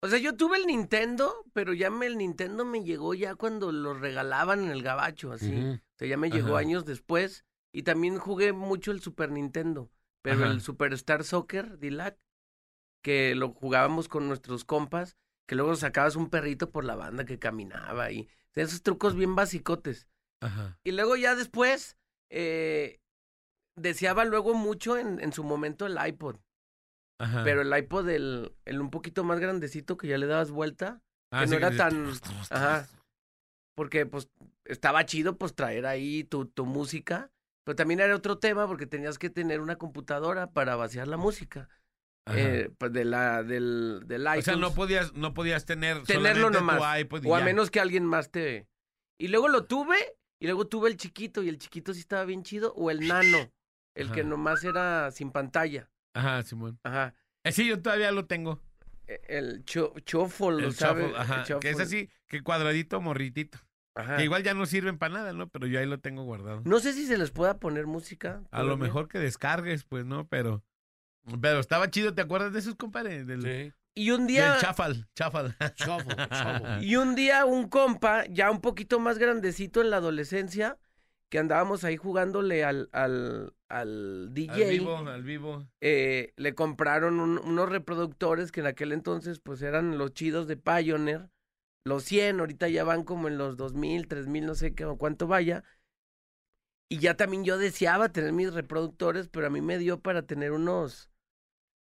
O 0.04 0.08
sea, 0.08 0.18
yo 0.18 0.36
tuve 0.36 0.58
el 0.58 0.66
Nintendo, 0.66 1.34
pero 1.54 1.72
ya 1.72 1.88
me, 1.88 2.04
el 2.04 2.18
Nintendo 2.18 2.66
me 2.66 2.84
llegó 2.84 3.14
ya 3.14 3.36
cuando 3.36 3.72
lo 3.72 3.94
regalaban 3.94 4.62
en 4.62 4.70
el 4.70 4.82
gabacho, 4.82 5.32
así. 5.32 5.50
Ujú. 5.50 5.76
O 5.76 5.96
sea, 5.96 6.06
ya 6.06 6.18
me 6.18 6.28
llegó 6.28 6.48
Ajá. 6.48 6.58
años 6.58 6.84
después. 6.84 7.46
Y 7.72 7.84
también 7.84 8.18
jugué 8.18 8.52
mucho 8.52 8.90
el 8.90 9.00
Super 9.00 9.30
Nintendo. 9.30 9.90
Pero 10.20 10.44
Ajá. 10.44 10.52
el 10.52 10.60
Superstar 10.60 11.24
Soccer, 11.24 11.78
Dilac, 11.78 12.18
que 13.02 13.34
lo 13.34 13.54
jugábamos 13.54 14.08
con 14.08 14.28
nuestros 14.28 14.66
compas, 14.66 15.16
que 15.48 15.54
luego 15.54 15.74
sacabas 15.74 16.16
un 16.16 16.28
perrito 16.28 16.70
por 16.70 16.84
la 16.84 16.96
banda 16.96 17.24
que 17.24 17.38
caminaba 17.38 18.12
y 18.12 18.28
esos 18.52 18.82
trucos 18.82 19.16
bien 19.16 19.34
basicotes. 19.34 20.06
Ajá. 20.42 20.78
Y 20.84 20.92
luego 20.92 21.16
ya 21.16 21.34
después, 21.34 21.96
eh, 22.28 23.00
deseaba 23.74 24.26
luego 24.26 24.52
mucho 24.52 24.98
en, 24.98 25.18
en 25.20 25.32
su 25.32 25.44
momento 25.44 25.86
el 25.86 25.96
iPod. 26.06 26.36
Ajá. 27.18 27.42
Pero 27.44 27.62
el 27.62 27.76
iPod, 27.76 28.08
el, 28.08 28.54
el 28.64 28.80
un 28.80 28.90
poquito 28.90 29.24
más 29.24 29.38
grandecito 29.40 29.96
que 29.96 30.08
ya 30.08 30.18
le 30.18 30.26
dabas 30.26 30.50
vuelta, 30.50 31.00
Ah, 31.30 31.40
que 31.40 31.46
sí 31.48 31.50
no 31.52 31.58
era 31.58 31.76
tan... 31.76 32.12
Ajá. 32.50 32.86
Porque 33.76 34.06
pues 34.06 34.28
estaba 34.64 35.04
chido 35.04 35.36
pues 35.36 35.54
traer 35.54 35.84
ahí 35.86 36.22
tu, 36.24 36.46
tu 36.46 36.64
música. 36.64 37.32
Pero 37.64 37.76
también 37.76 38.00
era 38.00 38.14
otro 38.14 38.38
tema 38.38 38.66
porque 38.68 38.86
tenías 38.86 39.18
que 39.18 39.30
tener 39.30 39.60
una 39.60 39.76
computadora 39.76 40.50
para 40.52 40.76
vaciar 40.76 41.08
la 41.08 41.16
música. 41.16 41.68
Eh, 42.30 42.70
pues, 42.78 42.92
de 42.92 43.04
la, 43.04 43.42
del, 43.42 44.02
del 44.06 44.26
o 44.26 44.30
sea, 44.30 44.38
iTunes. 44.38 44.58
no 44.60 44.74
podías, 44.74 45.12
no 45.14 45.34
podías 45.34 45.64
tener 45.64 46.04
tenerlo 46.04 46.50
nomás. 46.50 46.78
tu 46.78 47.00
iPod 47.00 47.26
o 47.26 47.34
a 47.34 47.40
ya. 47.40 47.44
menos 47.44 47.70
que 47.70 47.80
alguien 47.80 48.04
más 48.04 48.30
te... 48.30 48.68
Y 49.18 49.28
luego 49.28 49.48
lo 49.48 49.64
tuve 49.64 49.96
y 50.40 50.46
luego 50.46 50.66
tuve 50.66 50.88
el 50.88 50.96
chiquito 50.96 51.42
y 51.42 51.48
el 51.48 51.58
chiquito 51.58 51.94
sí 51.94 52.00
estaba 52.00 52.24
bien 52.24 52.42
chido. 52.44 52.74
O 52.74 52.90
el 52.90 53.06
nano, 53.08 53.50
el 53.96 54.12
que 54.12 54.24
nomás 54.24 54.62
era 54.64 55.10
sin 55.10 55.32
pantalla. 55.32 55.90
Ajá, 56.14 56.42
Simón. 56.42 56.78
Ajá. 56.82 57.14
Eh, 57.42 57.52
sí, 57.52 57.66
yo 57.66 57.80
todavía 57.82 58.10
lo 58.12 58.26
tengo. 58.26 58.60
E- 59.06 59.20
El 59.28 59.64
cho, 59.64 59.92
chofol, 60.06 60.60
lo 60.62 60.68
El 60.68 60.74
sabe. 60.74 61.12
ajá. 61.16 61.44
el 61.46 61.58
Que 61.60 61.70
es 61.70 61.80
así, 61.80 62.08
que 62.26 62.42
cuadradito, 62.42 63.00
morritito. 63.00 63.58
Ajá. 63.96 64.16
Que 64.16 64.24
igual 64.24 64.42
ya 64.42 64.54
no 64.54 64.66
sirven 64.66 64.98
para 64.98 65.14
nada, 65.14 65.32
¿no? 65.32 65.48
Pero 65.48 65.66
yo 65.66 65.78
ahí 65.78 65.86
lo 65.86 66.00
tengo 66.00 66.24
guardado. 66.24 66.62
No 66.64 66.80
sé 66.80 66.92
si 66.94 67.06
se 67.06 67.18
les 67.18 67.30
pueda 67.30 67.58
poner 67.58 67.86
música. 67.86 68.42
A 68.50 68.62
lo 68.62 68.76
mejor 68.76 69.08
que 69.08 69.18
descargues, 69.18 69.84
pues, 69.84 70.04
¿no? 70.04 70.26
Pero... 70.26 70.64
Pero 71.40 71.58
estaba 71.60 71.90
chido, 71.90 72.14
¿te 72.14 72.20
acuerdas 72.22 72.52
de 72.52 72.58
esos, 72.58 72.74
compadre? 72.74 73.24
Del, 73.24 73.42
Sí. 73.42 73.72
Y 73.96 74.10
un 74.10 74.26
del 74.26 74.26
día, 74.26 74.58
chafal, 74.60 75.06
chafal. 75.14 75.56
Shovel, 75.76 76.16
shovel. 76.30 76.82
y 76.84 76.96
un 76.96 77.14
día 77.14 77.44
un 77.44 77.68
compa, 77.68 78.26
ya 78.26 78.50
un 78.50 78.60
poquito 78.60 78.98
más 78.98 79.18
grandecito 79.18 79.80
en 79.80 79.90
la 79.90 79.98
adolescencia, 79.98 80.76
que 81.34 81.40
andábamos 81.40 81.82
ahí 81.82 81.96
jugándole 81.96 82.62
al, 82.62 82.88
al, 82.92 83.56
al 83.68 84.32
DJ, 84.32 84.52
al 84.54 84.68
vivo, 84.68 84.96
al 84.98 85.22
vivo. 85.24 85.66
eh, 85.80 86.32
le 86.36 86.54
compraron 86.54 87.18
un- 87.18 87.38
unos 87.38 87.68
reproductores 87.68 88.52
que 88.52 88.60
en 88.60 88.66
aquel 88.66 88.92
entonces 88.92 89.40
pues 89.40 89.60
eran 89.60 89.98
los 89.98 90.14
chidos 90.14 90.46
de 90.46 90.56
Pioneer, 90.56 91.28
los 91.84 92.04
100, 92.04 92.38
ahorita 92.38 92.68
ya 92.68 92.84
van 92.84 93.02
como 93.02 93.26
en 93.28 93.36
los 93.38 93.56
2000, 93.56 94.06
3000, 94.06 94.46
no 94.46 94.54
sé 94.54 94.76
qué 94.76 94.84
o 94.84 94.96
cuánto 94.96 95.26
vaya. 95.26 95.64
Y 96.88 96.98
ya 97.00 97.16
también 97.16 97.44
yo 97.44 97.58
deseaba 97.58 98.10
tener 98.10 98.32
mis 98.32 98.54
reproductores, 98.54 99.28
pero 99.28 99.48
a 99.48 99.50
mí 99.50 99.60
me 99.60 99.78
dio 99.78 100.00
para 100.00 100.22
tener 100.22 100.52
unos, 100.52 101.10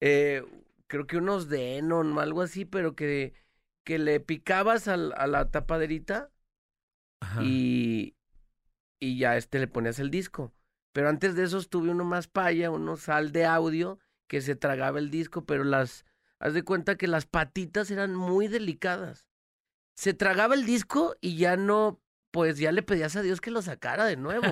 eh, 0.00 0.44
creo 0.88 1.06
que 1.06 1.18
unos 1.18 1.48
Denon 1.48 2.16
o 2.16 2.20
algo 2.20 2.42
así, 2.42 2.64
pero 2.64 2.96
que, 2.96 3.34
que 3.84 3.98
le 3.98 4.20
picabas 4.20 4.88
al- 4.88 5.14
a 5.18 5.26
la 5.28 5.50
tapaderita 5.52 6.32
Ajá. 7.20 7.42
y, 7.42 8.15
y 9.00 9.18
ya 9.18 9.36
este 9.36 9.58
le 9.58 9.66
ponías 9.66 9.98
el 9.98 10.10
disco. 10.10 10.52
Pero 10.92 11.08
antes 11.08 11.34
de 11.34 11.44
esos 11.44 11.68
tuve 11.68 11.90
uno 11.90 12.04
más 12.04 12.26
paya, 12.28 12.70
uno 12.70 12.96
sal 12.96 13.32
de 13.32 13.44
audio 13.44 13.98
que 14.28 14.40
se 14.40 14.56
tragaba 14.56 14.98
el 14.98 15.10
disco, 15.10 15.44
pero 15.44 15.62
las, 15.62 16.04
haz 16.38 16.54
de 16.54 16.62
cuenta 16.62 16.96
que 16.96 17.06
las 17.06 17.26
patitas 17.26 17.90
eran 17.90 18.14
muy 18.14 18.48
delicadas. 18.48 19.26
Se 19.94 20.14
tragaba 20.14 20.54
el 20.54 20.64
disco 20.66 21.14
y 21.20 21.36
ya 21.36 21.56
no, 21.56 22.00
pues 22.30 22.58
ya 22.58 22.72
le 22.72 22.82
pedías 22.82 23.14
a 23.16 23.22
Dios 23.22 23.40
que 23.40 23.50
lo 23.50 23.62
sacara 23.62 24.04
de 24.04 24.16
nuevo. 24.16 24.46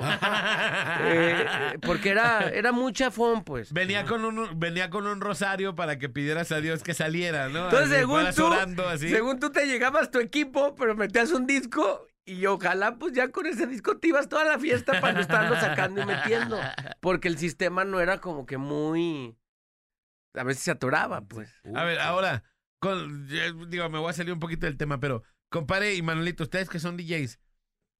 Eh, 1.00 1.46
eh, 1.46 1.78
porque 1.82 2.10
era, 2.10 2.48
era 2.48 2.72
mucha 2.72 3.10
fon, 3.10 3.42
pues. 3.44 3.72
Venía 3.72 4.04
con 4.04 4.24
un 4.24 4.58
venía 4.58 4.90
con 4.90 5.06
un 5.06 5.20
rosario 5.20 5.74
para 5.74 5.98
que 5.98 6.08
pidieras 6.08 6.52
a 6.52 6.60
Dios 6.60 6.82
que 6.82 6.94
saliera, 6.94 7.48
¿no? 7.48 7.64
Entonces, 7.64 7.88
Así, 7.90 7.96
según 8.00 8.34
tú, 8.34 8.44
orando 8.46 8.88
así. 8.88 9.08
según 9.10 9.40
tú 9.40 9.50
te 9.50 9.66
llegabas 9.66 10.10
tu 10.10 10.18
equipo, 10.20 10.74
pero 10.76 10.94
metías 10.94 11.32
un 11.32 11.46
disco 11.46 12.06
y 12.26 12.46
ojalá 12.46 12.96
pues 12.98 13.12
ya 13.12 13.30
con 13.30 13.46
ese 13.46 13.66
disco 13.66 13.98
te 13.98 14.08
ibas 14.08 14.28
toda 14.28 14.44
la 14.44 14.58
fiesta 14.58 15.00
para 15.00 15.12
no 15.14 15.20
estarlo 15.20 15.54
sacando 15.56 16.02
y 16.02 16.06
metiendo. 16.06 16.58
Porque 17.00 17.28
el 17.28 17.38
sistema 17.38 17.84
no 17.84 18.00
era 18.00 18.20
como 18.20 18.46
que 18.46 18.56
muy... 18.58 19.36
A 20.34 20.42
veces 20.42 20.62
se 20.64 20.70
atoraba, 20.70 21.20
pues. 21.22 21.54
A 21.74 21.84
ver, 21.84 22.00
ahora, 22.00 22.42
con, 22.80 23.28
digo, 23.70 23.88
me 23.88 23.98
voy 23.98 24.10
a 24.10 24.14
salir 24.14 24.32
un 24.32 24.40
poquito 24.40 24.66
del 24.66 24.76
tema, 24.76 24.98
pero 24.98 25.22
compadre 25.48 25.94
y 25.94 26.02
Manuelito, 26.02 26.42
ustedes 26.42 26.68
que 26.68 26.80
son 26.80 26.96
DJs, 26.96 27.38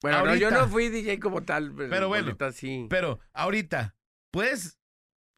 Bueno, 0.03 0.25
no, 0.27 0.35
yo 0.35 0.51
no 0.51 0.67
fui 0.69 0.89
DJ 0.89 1.21
como 1.21 1.45
tal, 1.45 1.73
pero, 1.77 1.91
Pero 1.91 2.09
bueno, 2.09 2.27
ahorita 2.27 2.51
sí. 2.53 2.87
pero 2.91 3.21
ahorita, 3.35 3.95
¿puedes 4.33 4.81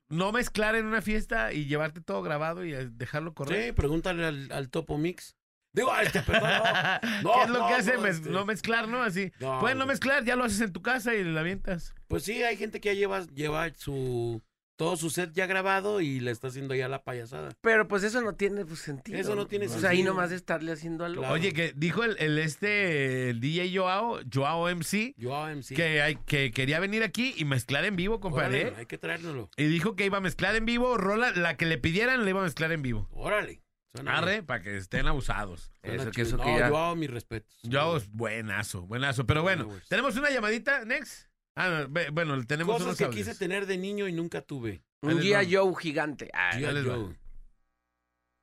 no 0.09 0.33
mezclar 0.33 0.75
en 0.75 0.87
una 0.87 1.03
fiesta 1.03 1.53
y 1.53 1.67
llevarte 1.67 2.01
todo 2.01 2.23
grabado 2.23 2.65
y 2.65 2.73
eh, 2.73 2.89
dejarlo 2.91 3.31
Sí, 3.31 3.35
correr? 3.35 3.75
pregúntale 3.75 4.25
al, 4.25 4.51
al 4.53 4.71
Topo 4.71 4.97
Mix. 4.97 5.37
Digo, 5.77 5.93
a 5.93 6.03
este, 6.03 6.21
perdón, 6.23 6.51
no. 7.23 7.33
¿Qué 7.35 7.43
es 7.45 7.49
lo 7.51 7.59
no, 7.61 7.69
que 7.69 7.75
hace 7.75 7.95
no, 7.95 8.03
mez- 8.03 8.11
este. 8.11 8.31
no 8.31 8.45
mezclar, 8.47 8.89
no? 8.89 9.03
Así. 9.03 9.31
No, 9.39 9.61
Puedes 9.61 9.77
no 9.77 9.87
mezclar, 9.87 10.25
ya 10.25 10.35
lo 10.35 10.43
haces 10.45 10.61
en 10.63 10.73
tu 10.73 10.83
casa 10.83 11.15
y 11.15 11.23
la 11.23 11.41
avientas. 11.41 11.95
Pues 12.09 12.25
sí, 12.25 12.43
hay 12.43 12.57
gente 12.57 12.81
que 12.81 12.89
ya 12.89 12.95
lleva, 12.95 13.25
lleva 13.27 13.71
su 13.77 14.43
todo 14.79 14.97
su 14.99 15.09
set 15.09 15.33
ya 15.33 15.47
grabado 15.47 16.03
y 16.03 16.21
le 16.21 16.31
está 16.31 16.49
haciendo 16.49 16.75
ya 16.75 16.87
la 16.89 17.03
payasada. 17.03 17.49
Pero 17.63 17.89
pues 17.89 18.03
eso 18.05 18.21
no 18.21 18.35
tiene 18.35 18.67
pues, 18.67 18.81
sentido. 18.81 19.19
Eso 19.19 19.35
no 19.35 19.47
tiene 19.47 19.67
O 19.67 19.69
sea, 19.71 19.89
ahí 19.91 19.97
sentido. 19.99 20.15
nomás 20.15 20.33
estarle 20.33 20.71
haciendo 20.73 21.05
algo. 21.07 21.23
Claro. 21.23 21.35
Oye, 21.35 21.53
que 21.55 21.73
dijo 21.75 22.05
el, 22.05 22.15
el 22.19 22.39
este, 22.39 23.31
el 23.31 23.41
DJ 23.41 23.75
Joao, 23.75 24.21
Joao 24.33 24.69
MC, 24.75 25.15
Yo 25.17 25.35
AMC. 25.35 25.75
que, 25.75 26.03
hay, 26.03 26.17
que 26.17 26.51
quería 26.51 26.79
venir 26.79 27.03
aquí 27.03 27.35
y 27.39 27.47
mezclar 27.47 27.87
en 27.87 27.97
vivo, 27.97 28.21
compadre. 28.21 28.65
Órale, 28.67 28.77
hay 28.81 28.87
que 28.87 28.99
traérnoslo. 28.99 29.49
Y 29.57 29.65
dijo 29.65 29.97
que 29.97 30.05
iba 30.05 30.19
a 30.19 30.21
mezclar 30.23 30.55
en 30.57 30.67
vivo, 30.67 30.99
rola, 30.99 31.31
la 31.33 31.57
que 31.57 31.65
le 31.65 31.79
pidieran 31.79 32.25
la 32.25 32.31
iba 32.31 32.41
a 32.41 32.45
mezclar 32.45 32.71
en 32.73 32.83
vivo. 32.83 33.09
Órale. 33.13 33.63
Arre, 34.07 34.43
para 34.43 34.63
que 34.63 34.77
estén 34.77 35.07
abusados. 35.07 35.73
Suena 35.83 36.03
Eso 36.03 36.11
que 36.11 36.23
eso 36.23 36.37
que 36.37 36.45
No, 36.45 36.59
ya- 36.59 36.69
yo 36.69 36.77
hago 36.79 36.97
mis 36.97 37.11
respetos. 37.11 37.57
Yo, 37.63 37.99
buenazo, 38.13 38.83
buenazo. 38.83 39.27
Pero 39.27 39.43
bueno, 39.43 39.67
Bueno. 39.67 39.83
¿tenemos 39.89 40.17
una 40.17 40.31
llamadita, 40.31 40.85
Next? 40.85 41.29
Ah, 41.55 41.87
no, 41.89 42.13
bueno, 42.13 42.45
tenemos 42.47 42.75
Cosas 42.75 42.87
unos 42.87 42.99
que 42.99 43.05
audios. 43.05 43.27
quise 43.27 43.39
tener 43.39 43.67
de 43.67 43.79
niño 43.79 44.07
y 44.09 44.13
nunca 44.13 44.43
tuve. 44.43 44.83
Un 45.03 45.19
va. 45.19 45.41
Joe 45.51 45.75
gigante. 45.81 46.31
Ah, 46.35 46.51
ahí 46.53 46.63
G.I. 46.63 46.73
les 46.75 46.89
va. 46.89 46.95
Joe. 46.97 47.17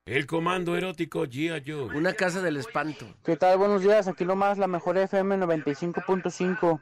El 0.05 0.25
comando 0.27 0.75
erótico 0.75 1.23
G.I. 1.25 1.63
Joe. 1.65 1.95
Una 1.95 2.13
casa 2.13 2.41
del 2.41 2.57
espanto. 2.57 3.05
¿Qué 3.23 3.37
tal? 3.37 3.57
Buenos 3.57 3.81
días, 3.83 4.07
aquí 4.07 4.25
nomás 4.25 4.57
la 4.57 4.67
mejor 4.67 4.97
FM 4.97 5.37
95.5. 5.37 6.81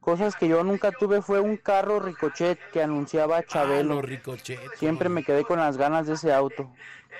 Cosas 0.00 0.36
que 0.36 0.46
yo 0.48 0.62
nunca 0.62 0.92
tuve 0.92 1.20
fue 1.20 1.40
un 1.40 1.56
carro 1.56 1.98
Ricochet 1.98 2.58
que 2.70 2.80
anunciaba 2.80 3.38
Ah, 3.38 3.42
Chabelo. 3.44 3.96
los 3.96 4.04
ricochetes. 4.04 4.70
Siempre 4.78 5.08
me 5.08 5.24
quedé 5.24 5.42
con 5.44 5.58
las 5.58 5.76
ganas 5.76 6.06
de 6.06 6.14
ese 6.14 6.32
auto. 6.32 6.72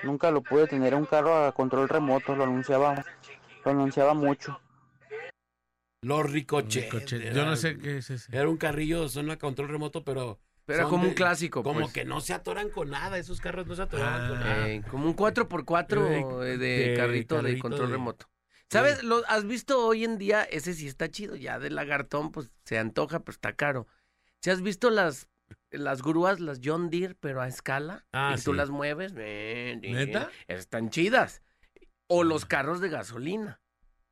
Nunca 0.03 0.31
lo 0.31 0.43
pude 0.43 0.67
tener, 0.67 0.89
era 0.89 0.97
un 0.97 1.07
carro 1.07 1.45
a 1.47 1.53
control 1.53 1.89
remoto, 1.89 2.35
lo 2.37 2.45
anunciaba, 2.45 3.05
lo 3.65 3.71
anunciaba 3.71 4.15
mucho. 4.15 4.61
Los 6.03 6.31
ricochetes. 6.31 6.91
Coche- 6.93 7.33
Yo 7.35 7.45
no 7.45 7.57
sé 7.57 7.79
qué 7.79 7.99
es 7.99 8.11
ese. 8.11 8.37
Era 8.37 8.49
un 8.49 8.57
carrillo, 8.57 9.09
son 9.09 9.31
a 9.31 9.39
control 9.39 9.69
remoto, 9.69 10.05
pero. 10.05 10.39
Pero 10.65 10.79
era 10.79 10.85
son 10.85 10.91
como 10.91 11.03
de- 11.05 11.09
un 11.11 11.15
clásico, 11.15 11.63
Como 11.63 11.81
pues. 11.83 11.93
que 11.93 12.05
no 12.05 12.21
se 12.21 12.35
atoran 12.35 12.71
con 12.71 12.91
nada, 12.91 13.19
esos 13.19 13.41
carros 13.41 13.67
no 13.69 13.77
se 13.77 13.83
atoraban 13.83 14.25
Ah. 14.25 14.29
con 14.29 14.41
nada. 14.41 14.69
Eh, 14.69 14.83
como 14.91 15.07
un 15.07 15.15
4x4 15.15 16.05
De- 16.41 16.59
de, 16.59 16.89
de 16.91 16.97
carrito 16.97 17.41
de 17.41 17.59
control 17.59 17.87
de- 17.89 17.93
remoto. 17.93 18.27
¿Sabes? 18.69 19.05
Lo, 19.05 19.23
¿Has 19.29 19.47
visto 19.47 19.87
hoy 19.87 20.05
en 20.05 20.19
día? 20.19 20.43
Ese 20.43 20.75
sí 20.75 20.89
está 20.89 21.09
chido. 21.09 21.37
Ya 21.37 21.61
de 21.61 21.71
lagartón, 21.71 22.33
pues 22.33 22.51
se 22.65 22.79
antoja, 22.79 23.21
pero 23.21 23.33
está 23.33 23.55
caro. 23.55 23.87
¿Si 24.43 24.51
has 24.51 24.61
visto 24.61 24.91
las, 24.91 25.29
las 25.79 26.03
grúas, 26.03 26.41
las 26.41 26.61
John 26.65 26.91
Deere, 26.91 27.15
pero 27.15 27.41
a 27.41 27.49
escala? 27.49 28.05
Ah, 28.13 28.35
y 28.39 28.43
tú 28.43 28.53
las 28.53 28.71
mueves. 28.71 29.13
¿Neta? 29.15 30.31
Están 30.49 30.91
chidas. 30.91 31.43
O 32.09 32.25
los 32.25 32.45
carros 32.47 32.81
de 32.81 32.89
gasolina. 32.89 33.61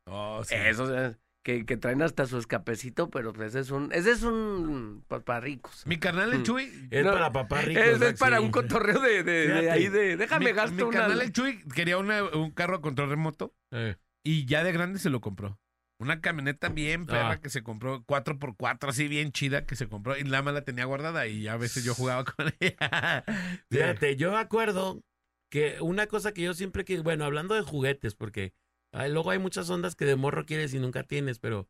Oh, 0.06 0.42
sí. 0.44 0.54
Esos 0.54 0.90
eh, 0.90 1.16
que, 1.44 1.64
que 1.64 1.76
traen 1.76 2.02
hasta 2.02 2.26
su 2.26 2.38
escapecito, 2.38 3.08
pero 3.10 3.32
pues 3.32 3.48
ese 3.50 3.60
es 3.60 3.70
un, 3.70 3.90
ese 3.92 4.10
es 4.10 4.22
un 4.22 5.04
para 5.08 5.40
ricos. 5.40 5.86
Mi 5.86 5.98
carnal 5.98 6.32
el 6.32 6.40
Mm. 6.40 6.42
Chuy. 6.42 6.88
Es 6.90 7.04
No, 7.04 7.12
para 7.12 7.32
papá 7.32 7.62
rico. 7.62 7.80
Ese 7.80 8.08
es 8.10 8.18
para 8.18 8.40
un 8.40 8.50
cotorreo 8.50 9.00
de, 9.00 9.22
de, 9.22 9.32
de 9.32 9.46
Fíjate. 9.48 9.70
ahí 9.70 9.88
de, 9.88 10.16
déjame 10.16 10.46
mi, 10.46 10.52
gasto 10.52 10.74
mi 10.74 10.82
una. 10.82 10.98
carnal 10.98 11.20
el 11.22 11.32
Chuy 11.32 11.62
quería 11.74 11.98
una- 11.98 12.22
un 12.24 12.50
carro 12.50 12.76
a 12.76 12.80
control 12.80 13.10
remoto 13.10 13.54
Eh, 13.70 13.96
y 14.24 14.46
ya 14.46 14.64
de 14.64 14.72
grande 14.72 14.98
se 14.98 15.10
lo 15.10 15.20
compró. 15.20 15.58
Una 15.98 16.20
camioneta 16.20 16.68
bien 16.68 17.06
perra 17.06 17.32
Ah. 17.32 17.40
que 17.40 17.50
se 17.50 17.62
compró, 17.62 18.04
4x4, 18.04 18.88
así 18.88 19.06
bien 19.08 19.30
chida 19.32 19.64
que 19.64 19.76
se 19.76 19.88
compró 19.88 20.18
y 20.18 20.24
nada 20.24 20.42
más 20.42 20.54
la 20.54 20.64
tenía 20.64 20.84
guardada 20.84 21.26
y 21.26 21.46
a 21.46 21.56
veces 21.56 21.84
yo 21.84 21.94
jugaba 21.94 22.24
con 22.36 22.52
ella. 22.60 23.24
Fíjate, 23.70 24.16
yo 24.16 24.32
me 24.32 24.38
acuerdo 24.38 25.02
que 25.50 25.76
una 25.80 26.06
cosa 26.08 26.32
que 26.32 26.42
yo 26.42 26.52
siempre 26.54 26.84
que, 26.84 26.98
bueno, 27.00 27.24
hablando 27.24 27.54
de 27.54 27.62
juguetes, 27.62 28.14
porque 28.16 28.52
ay, 28.92 29.12
luego 29.12 29.30
hay 29.30 29.38
muchas 29.38 29.70
ondas 29.70 29.94
que 29.94 30.04
de 30.04 30.16
morro 30.16 30.46
quieres 30.46 30.74
y 30.74 30.78
nunca 30.78 31.04
tienes, 31.04 31.38
pero. 31.38 31.68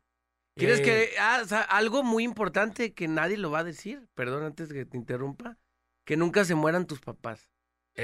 ¿Quieres 0.57 0.79
eh, 0.79 0.83
que 0.83 1.09
ah, 1.19 1.41
o 1.43 1.47
sea, 1.47 1.61
algo 1.61 2.01
muy 2.01 2.23
importante 2.23 2.93
que 2.93 3.07
nadie 3.07 3.37
lo 3.37 3.51
va 3.51 3.59
a 3.59 3.63
decir? 3.63 4.07
Perdón, 4.15 4.43
antes 4.43 4.71
que 4.71 4.85
te 4.85 4.97
interrumpa. 4.97 5.59
Que 6.05 6.17
nunca 6.17 6.45
se 6.45 6.55
mueran 6.55 6.85
tus 6.87 6.99
papás. 6.99 7.49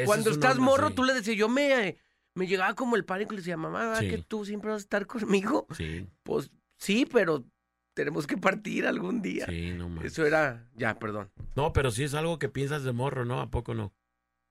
Cuando 0.06 0.32
estás 0.32 0.54
onda, 0.54 0.64
morro, 0.66 0.90
sí. 0.90 0.96
tú 0.96 1.04
le 1.04 1.14
decías, 1.14 1.38
yo 1.38 1.50
me, 1.50 1.98
me 2.36 2.48
llegaba 2.48 2.74
como 2.76 2.96
el 2.96 3.06
pánico 3.06 3.34
y 3.34 3.38
le 3.38 3.42
decía, 3.42 3.58
mamá, 3.58 3.80
¿verdad 3.80 4.00
Sí. 4.02 4.10
que 4.10 4.18
tú 4.20 4.46
siempre 4.46 4.70
vas 4.72 4.82
a 4.82 4.86
estar 4.86 5.06
conmigo? 5.08 5.68
Sí, 5.76 6.08
Pues 6.24 6.52
sí, 6.78 7.06
pero 7.12 7.44
tenemos 7.94 8.26
que 8.28 8.38
partir 8.38 8.86
algún 8.88 9.22
día. 9.22 9.46
sí, 9.48 9.74
no 9.74 9.90
más. 9.90 10.06
Eso 10.06 10.26
era, 10.26 10.70
ya, 10.76 10.98
perdón. 10.98 11.30
No, 11.56 11.74
pero 11.74 11.92
sí 11.92 12.04
es 12.04 12.14
algo 12.14 12.40
que 12.40 12.50
piensas 12.50 12.84
de 12.84 12.94
morro, 12.94 13.26
¿no? 13.26 13.42
¿A 13.42 13.50
poco 13.52 13.74
no? 13.74 13.94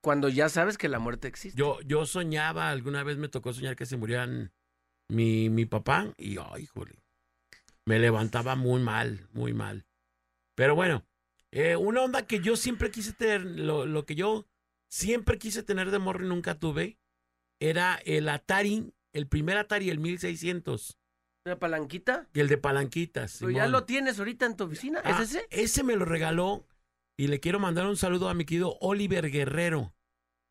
Cuando 0.03 0.29
ya 0.29 0.49
sabes 0.49 0.77
que 0.77 0.89
la 0.89 0.99
muerte 0.99 1.27
existe. 1.27 1.57
Yo, 1.57 1.79
yo 1.81 2.05
soñaba, 2.05 2.69
alguna 2.69 3.03
vez 3.03 3.17
me 3.17 3.29
tocó 3.29 3.53
soñar 3.53 3.75
que 3.75 3.85
se 3.85 3.97
murieran 3.97 4.51
mi, 5.09 5.49
mi 5.49 5.65
papá 5.65 6.13
y, 6.17 6.37
ay, 6.37 6.63
híjole, 6.63 6.95
me 7.85 7.99
levantaba 7.99 8.55
muy 8.55 8.81
mal, 8.81 9.27
muy 9.33 9.53
mal. 9.53 9.85
Pero 10.55 10.75
bueno, 10.75 11.03
eh, 11.51 11.75
una 11.75 12.01
onda 12.01 12.25
que 12.25 12.39
yo 12.39 12.55
siempre 12.55 12.91
quise 12.91 13.13
tener, 13.13 13.41
lo, 13.43 13.85
lo 13.85 14.05
que 14.05 14.15
yo 14.15 14.47
siempre 14.89 15.37
quise 15.37 15.63
tener 15.63 15.91
de 15.91 15.99
morro 15.99 16.25
y 16.25 16.29
nunca 16.29 16.57
tuve, 16.59 16.97
era 17.61 17.95
el 18.05 18.27
Atari, 18.27 18.93
el 19.13 19.27
primer 19.27 19.57
Atari, 19.57 19.89
el 19.89 19.99
1600, 19.99 20.97
¿Una 21.45 21.57
palanquita? 21.57 22.27
y 22.33 22.39
el 22.39 22.47
de 22.49 22.57
palanquitas. 22.57 23.37
Pero 23.39 23.51
ya 23.51 23.67
lo 23.67 23.85
tienes 23.85 24.19
ahorita 24.19 24.45
en 24.45 24.55
tu 24.57 24.65
oficina. 24.65 24.99
¿Es 24.99 25.15
Ah, 25.15 25.23
ese? 25.23 25.47
Ese 25.49 25.83
me 25.83 25.95
lo 25.95 26.05
regaló 26.05 26.67
y 27.17 27.27
le 27.27 27.39
quiero 27.39 27.59
mandar 27.59 27.87
un 27.87 27.97
saludo 27.97 28.29
a 28.29 28.33
mi 28.33 28.45
querido 28.45 28.77
Oliver 28.81 29.31
Guerrero. 29.31 29.93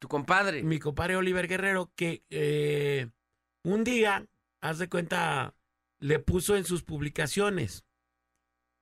Tu 0.00 0.08
compadre. 0.08 0.62
mi 0.62 0.78
compadre 0.78 1.16
Oliver 1.16 1.46
Guerrero, 1.46 1.92
que 1.94 2.24
eh, 2.30 3.08
un 3.64 3.84
día, 3.84 4.26
haz 4.62 4.78
de 4.78 4.88
cuenta, 4.88 5.54
le 6.00 6.18
puso 6.18 6.56
en 6.56 6.64
sus 6.64 6.82
publicaciones. 6.82 7.84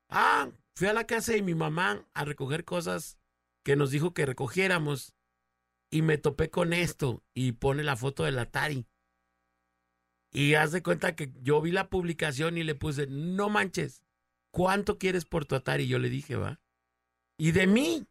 Ah, 0.09 0.51
fui 0.77 0.87
a 0.87 0.93
la 0.93 1.07
casa 1.07 1.33
de 1.33 1.43
mi 1.43 1.55
mamá 1.55 2.07
a 2.15 2.25
recoger 2.25 2.65
cosas 2.65 3.19
que 3.65 3.77
nos 3.77 3.91
dijo 3.91 4.15
que 4.15 4.25
recogiéramos 4.27 5.13
y 5.91 6.03
me 6.03 6.19
topé 6.19 6.51
con 6.51 6.73
esto 6.73 7.23
y 7.35 7.53
pone 7.53 7.83
la 7.83 7.97
foto 7.97 8.25
del 8.25 8.39
Atari. 8.39 8.87
Y 10.33 10.55
haz 10.55 10.73
de 10.73 10.83
cuenta 10.83 11.17
que 11.17 11.33
yo 11.41 11.61
vi 11.61 11.71
la 11.73 11.89
publicación 11.89 12.59
y 12.59 12.65
le 12.65 12.75
puse, 12.75 13.07
no 13.07 13.49
manches, 13.49 14.03
¿cuánto 14.53 14.99
quieres 14.99 15.25
por 15.25 15.47
tu 15.47 15.55
Atari? 15.55 15.85
Y 15.85 15.89
yo 15.89 15.99
le 15.99 16.11
dije, 16.11 16.37
va. 16.37 16.61
Y 17.39 17.53
de 17.53 17.67
mí 17.67 18.07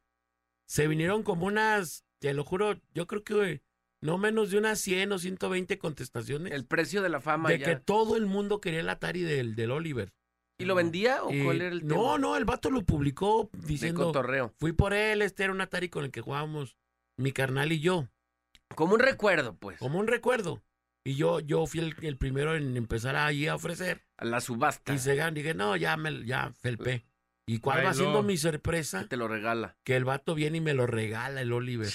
se 0.67 0.87
vinieron 0.87 1.21
como 1.23 1.45
unas, 1.45 2.05
te 2.19 2.33
lo 2.33 2.43
juro, 2.43 2.79
yo 2.93 3.05
creo 3.05 3.23
que 3.23 3.61
no 4.01 4.17
menos 4.17 4.51
de 4.51 4.57
unas 4.57 4.79
100 4.79 5.11
o 5.11 5.19
120 5.19 5.77
contestaciones 5.79 6.53
El 6.53 6.65
precio 6.65 7.01
de 7.01 7.09
la 7.09 7.19
fama 7.19 7.49
de 7.49 7.59
ya. 7.59 7.65
que 7.65 7.75
todo 7.75 8.15
el 8.15 8.25
mundo 8.25 8.61
quería 8.61 8.79
el 8.79 8.89
Atari 8.89 9.21
del, 9.21 9.55
del 9.55 9.71
Oliver. 9.71 10.13
¿Y 10.59 10.65
lo 10.65 10.73
vendía 10.73 11.23
o 11.23 11.27
cuál 11.27 11.61
era 11.61 11.71
el 11.71 11.81
tema? 11.81 11.93
no, 11.93 12.17
no, 12.17 12.35
el 12.35 12.45
vato 12.45 12.71
lo 12.71 12.81
publicó 12.83 13.49
De 13.53 13.67
diciendo, 13.67 14.05
cotorreo. 14.05 14.53
fui 14.57 14.71
por 14.71 14.93
él, 14.93 15.21
este 15.21 15.43
era 15.43 15.53
un 15.53 15.61
Atari 15.61 15.89
con 15.89 16.03
el 16.03 16.11
que 16.11 16.21
jugábamos 16.21 16.77
mi 17.17 17.31
carnal 17.31 17.71
y 17.71 17.79
yo, 17.79 18.07
Como 18.75 18.93
un 18.93 18.99
recuerdo, 18.99 19.55
pues. 19.55 19.79
como 19.79 19.99
un 19.99 20.07
recuerdo. 20.07 20.63
Y 21.03 21.15
yo, 21.15 21.39
yo 21.39 21.65
fui 21.67 21.79
el, 21.79 21.95
el 22.01 22.17
primero 22.17 22.55
en 22.55 22.75
empezar 22.75 23.15
ahí 23.15 23.47
a 23.47 23.55
ofrecer. 23.55 24.05
A 24.17 24.25
la 24.25 24.41
subasta. 24.41 24.93
Y 24.93 24.99
se 24.99 25.15
gan- 25.15 25.33
dije, 25.33 25.53
no, 25.53 25.75
ya 25.77 25.95
me 25.97 26.25
ya 26.25 26.51
felpé. 26.59 27.05
¿Y 27.47 27.59
cuál 27.59 27.85
va 27.85 27.93
siendo 27.93 28.23
mi 28.23 28.35
sorpresa? 28.35 29.07
Te 29.07 29.15
lo 29.15 29.29
regala. 29.29 29.77
Que 29.85 29.95
el 29.95 30.03
vato 30.03 30.35
viene 30.35 30.57
y 30.57 30.61
me 30.61 30.73
lo 30.73 30.85
regala 30.85 31.39
el 31.41 31.53
Oliver. 31.53 31.87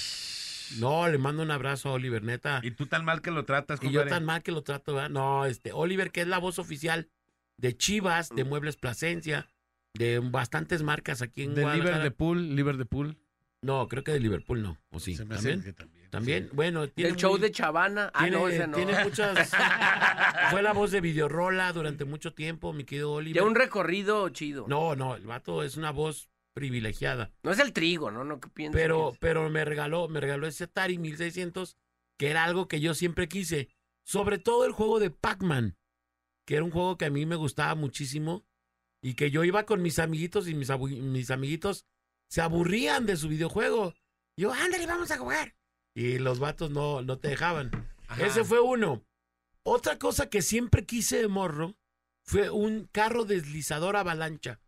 No, 0.79 1.07
le 1.09 1.19
mando 1.19 1.43
un 1.43 1.51
abrazo 1.51 1.91
a 1.91 1.93
Oliver, 1.93 2.23
neta. 2.23 2.61
Y 2.63 2.71
tú 2.71 2.87
tan 2.87 3.05
mal 3.05 3.21
que 3.21 3.31
lo 3.31 3.45
tratas, 3.45 3.79
Y 3.83 3.87
yo 3.87 3.91
compadre. 4.01 4.11
tan 4.11 4.25
mal 4.25 4.43
que 4.43 4.51
lo 4.53 4.63
trato, 4.63 4.95
¿verdad? 4.95 5.11
No, 5.11 5.45
este, 5.45 5.73
Oliver, 5.73 6.11
que 6.11 6.23
es 6.23 6.27
la 6.29 6.39
voz 6.39 6.59
oficial 6.59 7.11
de 7.59 7.77
Chivas, 7.77 8.31
de 8.31 8.45
Muebles 8.45 8.77
Plasencia, 8.77 9.47
de 9.93 10.21
bastantes 10.21 10.83
marcas 10.83 11.21
aquí 11.21 11.43
en 11.43 11.55
De 11.55 11.61
Guadalajara. 11.63 11.97
Liverpool, 11.99 12.57
Liverpool. 12.57 13.19
No, 13.63 13.87
creo 13.89 14.03
que 14.03 14.13
de 14.13 14.21
Liverpool 14.21 14.61
no. 14.63 14.77
¿O 14.91 14.99
sí? 14.99 15.15
Se 15.15 15.25
me 15.25 15.37
hace 15.37 15.51
¿También? 15.51 15.63
que 15.65 15.73
también. 15.73 16.11
También, 16.11 16.51
bueno, 16.53 16.89
tiene 16.89 17.11
el 17.11 17.17
show 17.17 17.31
muy- 17.33 17.41
de 17.41 17.53
Chavana. 17.53 18.11
Ah, 18.13 18.23
tiene, 18.25 18.37
no, 18.37 18.49
ese 18.49 18.67
no. 18.67 18.77
tiene 18.77 19.03
muchas... 19.05 19.51
Fue 20.51 20.61
la 20.63 20.73
voz 20.73 20.91
de 20.91 21.01
Videorola 21.01 21.73
durante 21.73 22.05
mucho 22.05 22.35
tiempo, 22.35 22.73
mi 22.73 22.85
querido 22.85 23.13
Oliver. 23.13 23.43
Ya 23.43 23.49
un 23.49 23.55
recorrido 23.55 24.29
chido. 24.31 24.67
No, 24.69 24.95
No, 24.95 25.07
no, 25.11 25.17
el 25.17 25.27
vato 25.27 25.63
es 25.63 25.77
una 25.77 25.91
voz 25.91 26.29
privilegiada. 26.55 27.31
es 27.45 27.59
el 27.61 27.73
trigo, 27.73 28.11
¿no? 28.11 28.25
No 28.25 28.41
que 28.41 28.49
piensas. 28.49 28.79
Pero, 28.81 29.15
pero 29.21 29.49
me 29.49 29.65
regaló, 29.65 30.09
me 30.09 30.21
regaló 30.21 30.47
ese 30.47 30.65
Atari 30.65 30.99
1600, 30.99 31.77
que 32.19 32.29
era 32.31 32.45
algo 32.45 32.69
que 32.69 32.81
yo 32.81 32.93
siempre 32.95 33.29
quise. 33.29 33.69
Sobre 34.05 34.39
todo 34.39 34.67
el 34.67 34.73
juego 34.73 34.99
de 34.99 35.11
Pac-Man, 35.11 35.77
que 36.47 36.57
era 36.57 36.65
un 36.65 36.71
juego 36.73 36.99
que 36.99 37.05
a 37.07 37.11
mí 37.11 37.25
me 37.25 37.37
gustaba 37.37 37.75
muchísimo 37.75 38.45
y 39.01 39.15
que 39.15 39.31
yo 39.31 39.45
iba 39.45 39.65
con 39.65 39.81
mis 39.81 39.99
amiguitos 39.99 40.47
y 40.49 40.55
mis, 40.55 40.69
mis 40.79 41.31
amiguitos 41.31 41.87
se 42.33 42.41
aburrían 42.41 43.05
de 43.05 43.19
su 43.19 43.29
videojuego. 43.29 43.93
Y 44.37 44.43
yo, 44.43 44.53
ándale, 44.55 44.87
vamos 44.87 45.11
a 45.11 45.19
jugar. 45.19 45.55
Y 45.95 46.19
los 46.19 46.39
vatos 46.39 46.71
no, 46.71 47.03
no 47.03 47.19
te 47.19 47.29
dejaban. 47.29 47.71
Ajá. 48.09 48.25
Ese 48.27 48.43
fue 48.43 48.59
uno. 48.61 49.05
Otra 49.65 49.99
cosa 49.99 50.31
que 50.31 50.41
siempre 50.41 50.87
quise 50.87 51.19
de 51.19 51.29
morro 51.29 51.77
fue 52.25 52.49
un 52.49 52.89
carro 52.91 53.27
deslizador 53.27 53.97
avalancha. 53.97 54.61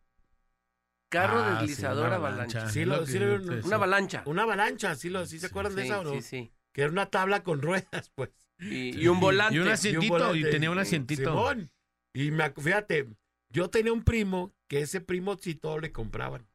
Carro 1.10 1.38
Ah, 1.42 1.58
deslizador 1.60 2.12
avalancha. 2.12 2.68
Sí, 2.68 2.84
lo- 2.84 3.06
sí, 3.06 3.18
lo- 3.18 3.36
una 3.64 3.76
avalancha. 3.76 4.22
Una 4.26 4.42
avalancha, 4.42 4.94
¿sí, 4.94 5.08
lo, 5.08 5.24
sí 5.24 5.38
se 5.38 5.46
Sí, 5.46 5.50
acuerdan 5.50 5.74
de 5.76 5.84
esa 5.84 6.00
o 6.00 6.04
no? 6.04 6.10
Sí, 6.12 6.20
sí. 6.20 6.52
Que 6.74 6.82
era 6.82 6.90
una 6.90 7.06
tabla 7.06 7.42
con 7.42 7.62
ruedas, 7.62 8.10
pues. 8.14 8.28
Y, 8.58 9.00
y 9.00 9.08
un 9.08 9.20
volante. 9.20 9.54
Y 9.54 9.58
un 9.60 9.64
Y 9.64 9.68
un 9.68 9.72
asientito, 9.72 10.04
y, 10.04 10.08
volante. 10.10 10.50
tenía 10.50 10.70
un 10.70 10.78
asientito. 10.78 11.30
Simón. 11.30 11.70
Y 12.12 12.30
me, 12.30 12.50
fíjate, 12.50 13.08
yo 13.48 13.70
tenía 13.70 13.92
un 13.94 14.04
primo 14.04 14.52
que 14.68 14.80
ese 14.80 15.00
primo 15.00 15.38
sí 15.38 15.54
todo 15.54 15.78
le 15.78 15.90
compraban. 15.92 16.46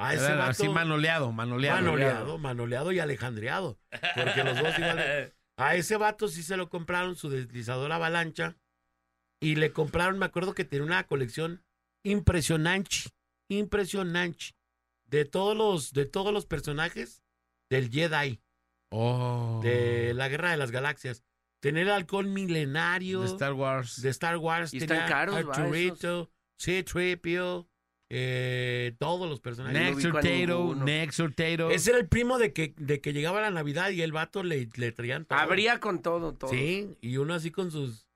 A 0.00 0.14
ese 0.14 0.24
Era 0.26 0.36
vato, 0.36 0.50
así 0.50 0.68
manoleado, 0.68 1.30
manoleado. 1.32 1.80
manoleado, 1.82 2.38
manoleado 2.38 2.92
y 2.92 2.98
alejandreado. 3.00 3.78
Porque 4.14 4.44
los 4.44 4.58
dos 4.58 4.78
igual. 4.78 5.34
A 5.58 5.74
ese 5.76 5.98
vato 5.98 6.28
sí 6.28 6.42
se 6.42 6.56
lo 6.56 6.70
compraron 6.70 7.16
su 7.16 7.28
deslizador 7.28 7.92
avalancha. 7.92 8.56
Y 9.42 9.56
le 9.56 9.72
compraron, 9.72 10.18
me 10.18 10.24
acuerdo 10.24 10.54
que 10.54 10.64
tenía 10.64 10.86
una 10.86 11.06
colección 11.06 11.62
impresionante. 12.02 12.96
Impresionante. 13.50 14.54
De 15.04 15.24
todos 15.26 15.56
los, 15.56 15.92
de 15.92 16.06
todos 16.06 16.32
los 16.32 16.46
personajes 16.46 17.22
del 17.70 17.90
Jedi. 17.90 18.40
Oh. 18.90 19.60
De 19.62 20.14
la 20.14 20.28
Guerra 20.28 20.50
de 20.50 20.56
las 20.56 20.70
Galaxias. 20.70 21.24
Tener 21.60 21.88
el 21.88 21.92
halcón 21.92 22.32
milenario 22.32 23.20
De 23.20 23.26
Star 23.26 23.52
Wars. 23.52 24.00
de 24.00 24.08
Star 24.10 24.38
Wars. 24.38 24.72
Y 24.72 24.78
están 24.78 24.96
tenía 24.98 25.06
caros, 25.06 25.34
va, 25.34 25.40
Arturito, 25.54 26.30
C-3PO. 26.58 27.68
Eh, 28.12 28.94
todos 28.98 29.28
los 29.28 29.40
personajes. 29.40 29.80
Next 29.96 30.02
Tato. 30.12 30.74
Next 30.74 31.20
Tato. 31.36 31.70
Ese 31.70 31.90
era 31.90 31.98
el 32.00 32.08
primo 32.08 32.38
de 32.38 32.52
que, 32.52 32.74
de 32.76 33.00
que 33.00 33.12
llegaba 33.12 33.40
la 33.40 33.50
Navidad 33.50 33.90
y 33.90 34.02
el 34.02 34.12
vato 34.12 34.42
le, 34.42 34.68
le 34.74 34.92
traían 34.92 35.24
todo. 35.24 35.38
Habría 35.38 35.78
con 35.80 36.02
todo, 36.02 36.34
todo. 36.34 36.50
Sí, 36.50 36.88
y 37.00 37.16
uno 37.18 37.34
así 37.34 37.50
con 37.52 37.70
sus, 37.70 38.06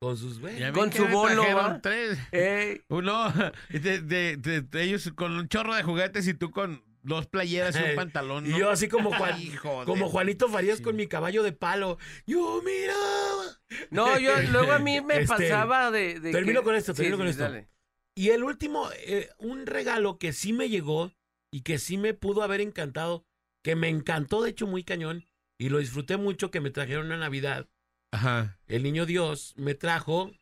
con 0.00 0.16
sus, 0.16 0.38
güey. 0.40 0.72
Con 0.72 0.92
su 0.92 1.04
bolo, 1.08 1.42
tres. 1.82 2.18
Uno, 2.88 3.32
de, 3.70 4.00
de- 4.00 4.36
de- 4.36 4.62
de 4.62 4.82
ellos 4.82 5.10
con 5.14 5.32
un 5.32 5.48
chorro 5.48 5.74
de 5.74 5.82
juguetes 5.82 6.26
y 6.28 6.34
tú 6.34 6.50
con 6.52 6.82
dos 7.02 7.26
playeras 7.26 7.74
y 7.76 7.82
un 7.90 7.94
pantalón. 7.96 8.46
Y 8.46 8.56
yo 8.58 8.70
así 8.70 8.86
como, 8.88 9.10
Juan- 9.12 9.40
Hijo 9.40 9.80
de- 9.80 9.86
como 9.86 10.08
Juanito 10.08 10.48
Farías 10.48 10.78
Sí. 10.78 10.84
con 10.84 10.94
mi 10.96 11.06
caballo 11.08 11.42
de 11.42 11.52
palo. 11.52 11.98
Yo 12.26 12.62
miraba. 12.64 13.58
No, 13.90 14.18
yo 14.18 14.32
luego 14.52 14.72
a 14.72 14.78
mí 14.78 15.00
me 15.00 15.22
Este, 15.22 15.26
pasaba 15.26 15.90
de, 15.90 16.20
de 16.20 16.30
termino 16.30 16.60
que- 16.60 16.64
con 16.66 16.74
esto, 16.76 16.94
termino 16.94 17.16
sí, 17.16 17.18
con 17.20 17.26
esto. 17.28 17.42
dale. 17.42 17.68
Y 18.16 18.30
el 18.30 18.42
último, 18.44 18.88
eh, 18.96 19.30
un 19.38 19.66
regalo 19.66 20.18
que 20.18 20.32
sí 20.32 20.52
me 20.52 20.68
llegó 20.68 21.12
y 21.52 21.62
que 21.62 21.78
sí 21.78 21.96
me 21.96 22.14
pudo 22.14 22.42
haber 22.42 22.60
encantado, 22.60 23.24
que 23.64 23.76
me 23.76 23.88
encantó 23.88 24.42
de 24.42 24.50
hecho 24.50 24.66
muy 24.66 24.84
cañón 24.84 25.24
y 25.58 25.68
lo 25.68 25.78
disfruté 25.78 26.16
mucho 26.16 26.50
que 26.50 26.60
me 26.60 26.70
trajeron 26.70 27.06
una 27.06 27.16
Navidad. 27.18 27.68
Ajá. 28.12 28.58
El 28.66 28.82
niño 28.82 29.06
Dios 29.06 29.54
me 29.56 29.74
trajo 29.74 30.32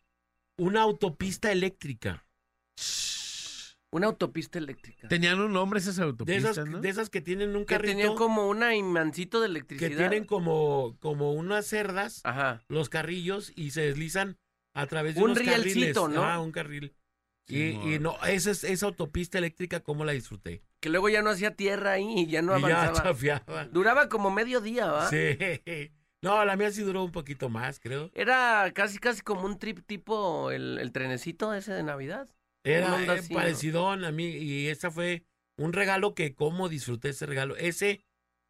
una 0.56 0.82
autopista 0.82 1.52
eléctrica. 1.52 2.24
Una 3.90 4.08
autopista 4.08 4.58
eléctrica. 4.58 5.08
Tenían 5.08 5.40
un 5.40 5.52
nombre 5.52 5.80
esas 5.80 5.96
De 5.96 6.02
autopistas, 6.02 6.52
esas, 6.52 6.68
¿no? 6.68 6.80
de 6.80 6.88
esas 6.90 7.08
que 7.08 7.22
tienen 7.22 7.56
un 7.56 7.62
que 7.64 7.74
carrito 7.74 7.92
tenían 7.96 8.14
como 8.16 8.46
una 8.48 8.74
imancito 8.76 9.40
de 9.40 9.46
que 9.46 9.50
electricidad. 9.52 10.10
tienen 10.10 10.24
como, 10.26 10.96
como 11.00 11.32
unas 11.32 11.66
cerdas, 11.66 12.20
Ajá. 12.24 12.62
los 12.68 12.90
carrillos, 12.90 13.50
y 13.56 13.70
se 13.70 13.80
deslizan 13.82 14.36
a 14.74 14.86
través 14.86 15.14
de 15.14 15.22
Un 15.22 15.30
unos 15.30 15.38
rielcito, 15.38 16.02
carriles. 16.02 16.16
¿no? 16.20 16.22
Ah, 16.22 16.38
un 16.38 16.52
carril. 16.52 16.94
Y, 17.48 17.94
y 17.94 17.98
no, 17.98 18.16
esa, 18.26 18.50
es- 18.50 18.64
esa 18.64 18.86
autopista 18.86 19.38
eléctrica, 19.38 19.80
¿cómo 19.80 20.04
la 20.04 20.12
disfruté? 20.12 20.62
Que 20.80 20.90
luego 20.90 21.08
ya 21.08 21.22
no 21.22 21.30
hacía 21.30 21.56
tierra 21.56 21.92
ahí 21.92 22.20
y 22.20 22.26
ya 22.26 22.42
no 22.42 22.56
y 22.58 22.62
ya 22.62 22.84
avanzaba. 22.84 23.64
Duraba 23.72 24.08
como 24.08 24.30
medio 24.30 24.60
día, 24.60 24.86
¿va? 24.86 25.08
Sí. 25.08 25.38
No, 26.20 26.44
la 26.44 26.56
mía 26.56 26.70
sí 26.72 26.82
duró 26.82 27.04
un 27.04 27.12
poquito 27.12 27.48
más, 27.48 27.78
creo. 27.80 28.10
Era 28.12 28.70
casi, 28.74 28.98
casi 28.98 29.22
como 29.22 29.46
un 29.46 29.58
trip 29.58 29.86
tipo 29.86 30.50
el, 30.50 30.78
el 30.78 30.92
trenecito 30.92 31.54
ese 31.54 31.72
de 31.72 31.82
Navidad. 31.84 32.28
Era 32.64 33.02
eh, 33.02 33.10
así, 33.10 33.32
¿no? 33.32 33.38
parecido 33.38 33.88
a 33.88 33.96
mí 34.10 34.26
y 34.26 34.66
esa 34.68 34.90
fue 34.90 35.24
un 35.56 35.72
regalo 35.72 36.14
que 36.14 36.34
cómo 36.34 36.68
disfruté 36.68 37.10
ese 37.10 37.24
regalo. 37.26 37.56
Ese 37.56 38.04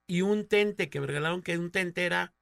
y 0.09 0.23
un 0.23 0.49
tente 0.49 0.89
que 0.89 1.01
me 1.01 1.07
regalaron 1.07 1.43
que 1.43 1.59
un 1.59 1.71
tente 1.71 2.05
era 2.07 2.33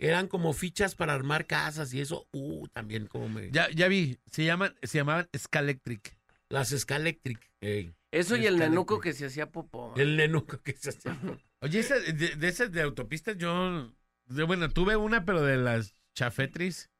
eran 0.00 0.26
como 0.28 0.52
fichas 0.52 0.94
para 0.94 1.14
armar 1.14 1.46
casas 1.46 1.92
y 1.94 2.00
eso, 2.00 2.26
uh, 2.32 2.66
también 2.68 3.06
como 3.06 3.28
me 3.28 3.50
Ya, 3.50 3.68
ya 3.70 3.88
vi, 3.88 4.18
se 4.30 4.44
llaman, 4.44 4.74
se 4.82 4.98
llamaban 4.98 5.28
Scalectric. 5.36 6.16
las 6.48 6.70
Scalectric. 6.70 7.38
ey. 7.60 7.94
Eso 8.12 8.36
y 8.36 8.46
el 8.46 8.58
nenuco 8.58 8.98
que 9.00 9.12
se 9.12 9.26
hacía 9.26 9.50
popó. 9.52 9.94
El 9.96 10.16
nenuco 10.16 10.60
que 10.62 10.72
se 10.72 10.88
hacía. 10.90 11.16
Oye, 11.62 11.78
esa- 11.78 11.98
de, 12.00 12.34
de 12.36 12.48
esas 12.48 12.72
de 12.72 12.82
autopistas 12.82 13.36
yo, 13.38 13.92
de- 14.26 14.42
bueno, 14.44 14.68
tuve 14.70 14.96
una, 14.96 15.24
pero 15.24 15.42
de 15.42 15.56
las 15.58 15.94
chafetris. 16.14 16.90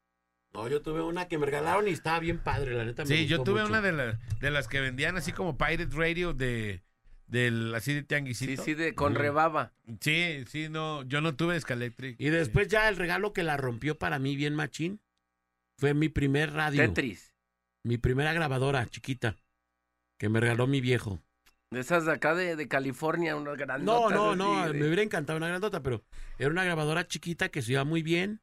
No, 0.53 0.67
yo 0.67 0.81
tuve 0.81 1.01
una 1.01 1.27
que 1.27 1.37
me 1.37 1.45
regalaron 1.45 1.87
y 1.87 1.91
estaba 1.91 2.19
bien 2.19 2.37
padre, 2.39 2.75
la 2.75 2.85
neta. 2.85 3.03
me 3.03 3.07
Sí, 3.09 3.25
yo 3.27 3.43
tuve 3.43 3.61
mucho. 3.61 3.71
una 3.73 3.81
de, 3.81 3.91
la- 3.93 4.19
de 4.39 4.51
las 4.51 4.67
que 4.67 4.79
vendían 4.81 5.17
así 5.17 5.31
como 5.33 5.57
Pirate 5.57 5.87
Radio 5.91 6.33
de, 6.33 6.81
del, 7.31 7.73
así 7.73 7.93
de 7.93 8.01
Sí, 8.01 8.05
tianguisito. 8.05 8.63
sí, 8.63 8.73
de 8.73 8.93
con 8.93 9.15
rebaba. 9.15 9.73
Sí, 10.01 10.43
sí, 10.47 10.67
no, 10.69 11.01
yo 11.03 11.21
no 11.21 11.35
tuve 11.35 11.59
Scalectric. 11.59 12.17
Y 12.19 12.29
después 12.29 12.67
ya 12.67 12.89
el 12.89 12.97
regalo 12.97 13.33
que 13.33 13.43
la 13.43 13.57
rompió 13.57 13.97
para 13.97 14.19
mí 14.19 14.35
bien 14.35 14.53
machín 14.53 15.01
fue 15.79 15.93
mi 15.93 16.09
primer 16.09 16.51
radio. 16.53 16.81
Tetris. 16.81 17.33
Mi 17.83 17.97
primera 17.97 18.33
grabadora 18.33 18.85
chiquita 18.87 19.37
que 20.19 20.29
me 20.29 20.39
regaló 20.39 20.67
mi 20.67 20.81
viejo. 20.81 21.19
De 21.71 21.79
esas 21.79 22.05
de 22.05 22.11
acá 22.11 22.35
de, 22.35 22.55
de 22.57 22.67
California, 22.67 23.35
unas 23.37 23.53
No, 23.53 23.57
grandotas. 23.57 24.11
no, 24.11 24.29
así 24.31 24.37
no, 24.37 24.73
de- 24.73 24.79
me 24.79 24.85
hubiera 24.85 25.01
encantado 25.01 25.37
una 25.37 25.47
grandota, 25.47 25.81
pero 25.81 26.03
era 26.37 26.49
una 26.49 26.65
grabadora 26.65 27.07
chiquita 27.07 27.49
que 27.49 27.61
se 27.61 27.71
iba 27.71 27.85
muy 27.85 28.03
bien 28.03 28.41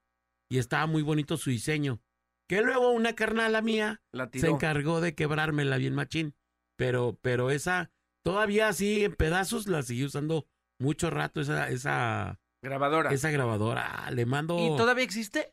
y 0.51 0.57
estaba 0.59 0.86
muy 0.86 1.03
bonito 1.03 1.36
su 1.36 1.51
diseño. 1.51 2.01
Que 2.49 2.62
luego 2.62 2.91
una 2.91 3.14
carnala 3.14 3.61
mía 3.61 4.01
La 4.12 4.30
se 4.32 4.49
encargó 4.49 5.03
de 5.03 5.14
quebrármela 5.14 5.76
bien 5.76 5.95
machín. 5.95 6.34
Pero, 6.76 7.18
pero 7.20 7.51
esa, 7.51 7.91
todavía 8.29 8.68
así 8.68 9.05
en 9.05 9.14
pedazos, 9.14 9.66
la 9.66 9.83
seguí 9.83 10.05
usando 10.05 10.47
mucho 10.79 11.11
rato, 11.11 11.41
esa, 11.41 11.68
esa, 11.68 12.39
Grabadora. 12.62 13.11
esa 13.12 13.31
grabadora. 13.31 14.07
Ah, 14.07 14.11
Le 14.11 14.26
mando. 14.26 14.59
¿Y 14.59 14.76
todavía 14.76 15.05
existe? 15.05 15.53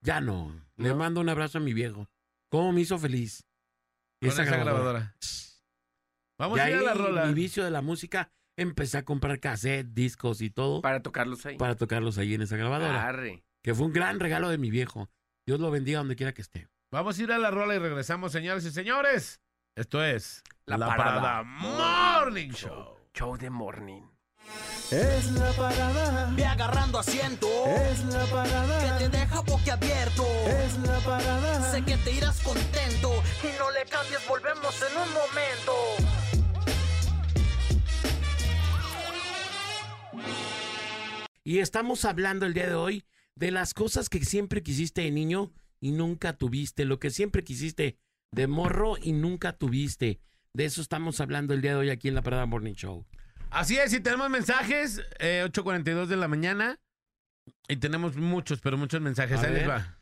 Ya 0.00 0.20
no. 0.20 0.54
Le 0.76 0.94
mando 0.94 1.20
un 1.20 1.28
abrazo 1.28 1.58
a 1.58 1.60
mi 1.60 1.72
viejo. 1.72 2.08
¿Cómo 2.50 2.72
me 2.72 2.82
hizo 2.82 2.98
feliz? 2.98 3.44
Con 4.20 4.30
esa 4.30 4.44
grabadora. 4.44 5.16
Vamos 6.38 6.58
a 6.58 6.70
ir 6.70 6.76
a 6.76 6.82
la 6.82 6.94
rola. 6.94 7.26
mi 7.26 7.34
vicio 7.34 7.64
de 7.64 7.70
la 7.70 7.80
música, 7.80 8.30
empecé 8.56 8.98
a 8.98 9.04
comprar 9.04 9.40
cassette, 9.40 9.86
discos 9.92 10.40
y 10.40 10.50
todo 10.50 10.82
para, 10.82 10.94
Para 10.96 11.02
tocarlos 11.02 11.46
ahí. 11.46 11.56
tocarlos 11.78 12.18
ahí 12.18 12.34
en 12.34 12.42
esa 12.42 12.56
grabadora. 12.56 13.08
Arre. 13.08 13.44
Que 13.62 13.74
fue 13.74 13.86
un 13.86 13.92
gran 13.92 14.20
regalo 14.20 14.48
de 14.50 14.58
mi 14.58 14.70
viejo. 14.70 15.10
Dios 15.46 15.60
lo 15.60 15.70
bendiga 15.70 15.98
donde 15.98 16.16
quiera 16.16 16.32
que 16.34 16.42
esté. 16.42 16.68
Vamos 16.90 17.18
a 17.18 17.22
ir 17.22 17.32
a 17.32 17.38
la 17.38 17.50
rola 17.50 17.74
y 17.74 17.78
regresamos, 17.78 18.32
señores 18.32 18.64
y 18.64 18.70
señores. 18.70 19.40
Esto 19.76 20.04
es 20.04 20.44
La 20.66 20.78
Parada 20.78 20.96
Parada 20.96 21.42
Morning 21.42 22.50
Show. 22.50 22.96
Show 23.12 23.36
de 23.36 23.50
morning. 23.50 24.02
Es 24.92 25.32
la 25.32 25.50
parada. 25.50 26.32
Ve 26.36 26.44
agarrando 26.44 27.00
asiento. 27.00 27.48
Es 27.66 28.04
la 28.04 28.24
parada. 28.26 28.98
Que 28.98 29.08
te 29.08 29.18
deja 29.18 29.40
boquiabierto. 29.40 30.24
Es 30.46 30.78
la 30.78 31.00
parada. 31.00 31.72
Sé 31.72 31.84
que 31.84 31.96
te 31.96 32.12
irás 32.12 32.40
contento. 32.42 33.20
Y 33.42 33.58
no 33.58 33.68
le 33.72 33.84
cambies, 33.90 34.20
volvemos 34.28 34.80
en 34.80 34.96
un 34.96 35.08
momento. 35.12 35.72
Y 41.42 41.58
estamos 41.58 42.04
hablando 42.04 42.46
el 42.46 42.54
día 42.54 42.68
de 42.68 42.76
hoy 42.76 43.04
de 43.34 43.50
las 43.50 43.74
cosas 43.74 44.08
que 44.08 44.24
siempre 44.24 44.62
quisiste 44.62 45.00
de 45.00 45.10
niño 45.10 45.52
y 45.80 45.90
nunca 45.90 46.38
tuviste. 46.38 46.84
Lo 46.84 47.00
que 47.00 47.10
siempre 47.10 47.42
quisiste 47.42 47.98
de 48.34 48.46
morro 48.46 48.96
y 49.00 49.12
nunca 49.12 49.52
tuviste. 49.52 50.20
De 50.52 50.64
eso 50.64 50.80
estamos 50.80 51.20
hablando 51.20 51.54
el 51.54 51.60
día 51.60 51.72
de 51.72 51.78
hoy 51.78 51.90
aquí 51.90 52.08
en 52.08 52.14
la 52.14 52.22
Parada 52.22 52.46
Morning 52.46 52.74
Show. 52.74 53.04
Así 53.50 53.76
es, 53.76 53.92
y 53.92 54.00
tenemos 54.00 54.28
mensajes, 54.30 55.00
eh, 55.18 55.44
8.42 55.48 56.06
de 56.06 56.16
la 56.16 56.28
mañana. 56.28 56.78
Y 57.68 57.76
tenemos 57.76 58.16
muchos, 58.16 58.60
pero 58.60 58.76
muchos 58.76 59.00
mensajes. 59.00 59.38
A 59.38 59.46
Ahí 59.46 59.52
les 59.52 59.66
ver. 59.66 59.70
va. 59.70 59.98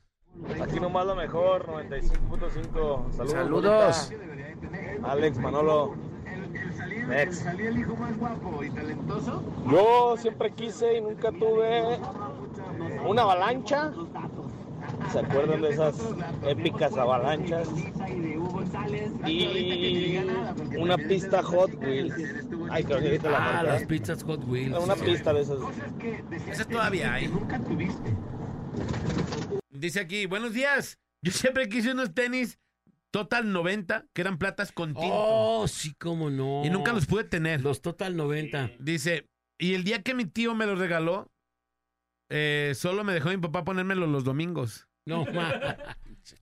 Aquí 0.65 0.81
nomás 0.81 1.07
lo 1.07 1.15
mejor, 1.15 1.67
95.5. 1.67 3.13
Saludos. 3.13 3.31
Saludos. 3.33 4.13
Alex, 5.05 5.39
Manolo. 5.39 5.95
Next. 7.09 7.45
Yo 9.71 10.17
siempre 10.19 10.53
quise 10.55 10.97
y 10.99 11.01
nunca 11.01 11.31
tuve 11.33 11.99
una 13.07 13.23
avalancha. 13.23 13.93
¿Se 15.11 15.19
acuerdan 15.19 15.61
de 15.63 15.69
esas 15.71 15.95
épicas 16.47 16.97
avalanchas? 16.97 17.69
Y 19.27 20.19
una 20.79 20.97
pista 20.97 21.43
Hot 21.43 21.75
Wheels. 21.75 22.15
Ay, 22.71 22.85
creo 22.85 22.99
que 23.01 23.07
ahorita 23.07 23.31
la 23.31 23.37
Ah, 23.39 23.53
marca, 23.55 23.63
las 23.75 23.85
pizzas 23.85 24.23
Hot 24.25 24.45
Wheels. 24.47 24.77
Una 24.79 24.95
sí. 24.97 25.05
pista 25.05 25.33
de 25.33 25.41
esas. 25.43 25.59
Ese 26.49 26.65
todavía 26.65 27.15
hay. 27.15 27.31
Dice 29.71 30.01
aquí, 30.01 30.27
buenos 30.27 30.53
días. 30.55 30.99
Yo 31.23 31.33
siempre 31.33 31.69
quise 31.69 31.93
unos 31.93 32.15
tenis 32.15 32.59
Total 33.11 33.53
90, 33.53 34.07
que 34.15 34.23
eran 34.23 34.39
platas 34.39 34.73
con. 34.73 34.95
Oh, 34.97 35.67
sí, 35.69 35.95
cómo 35.99 36.31
no. 36.31 36.63
y 36.65 36.71
nunca 36.71 36.93
los 36.93 37.07
pude 37.07 37.25
tener. 37.25 37.61
Los 37.63 37.83
Total 37.83 38.17
90. 38.17 38.71
Dice, 38.79 39.29
y 39.59 39.75
el 39.75 39.85
día 39.85 40.03
que 40.03 40.15
mi 40.15 40.25
tío 40.25 40.55
me 40.55 40.67
los 40.67 40.79
regaló, 40.79 41.31
eh, 42.31 42.73
solo 42.75 43.05
me 43.05 43.13
dejó 43.13 43.29
mi 43.29 43.37
papá 43.37 43.65
ponérmelos 43.65 44.09
los 44.09 44.25
domingos. 44.25 44.89
No, 45.05 45.25
ma. 45.35 45.77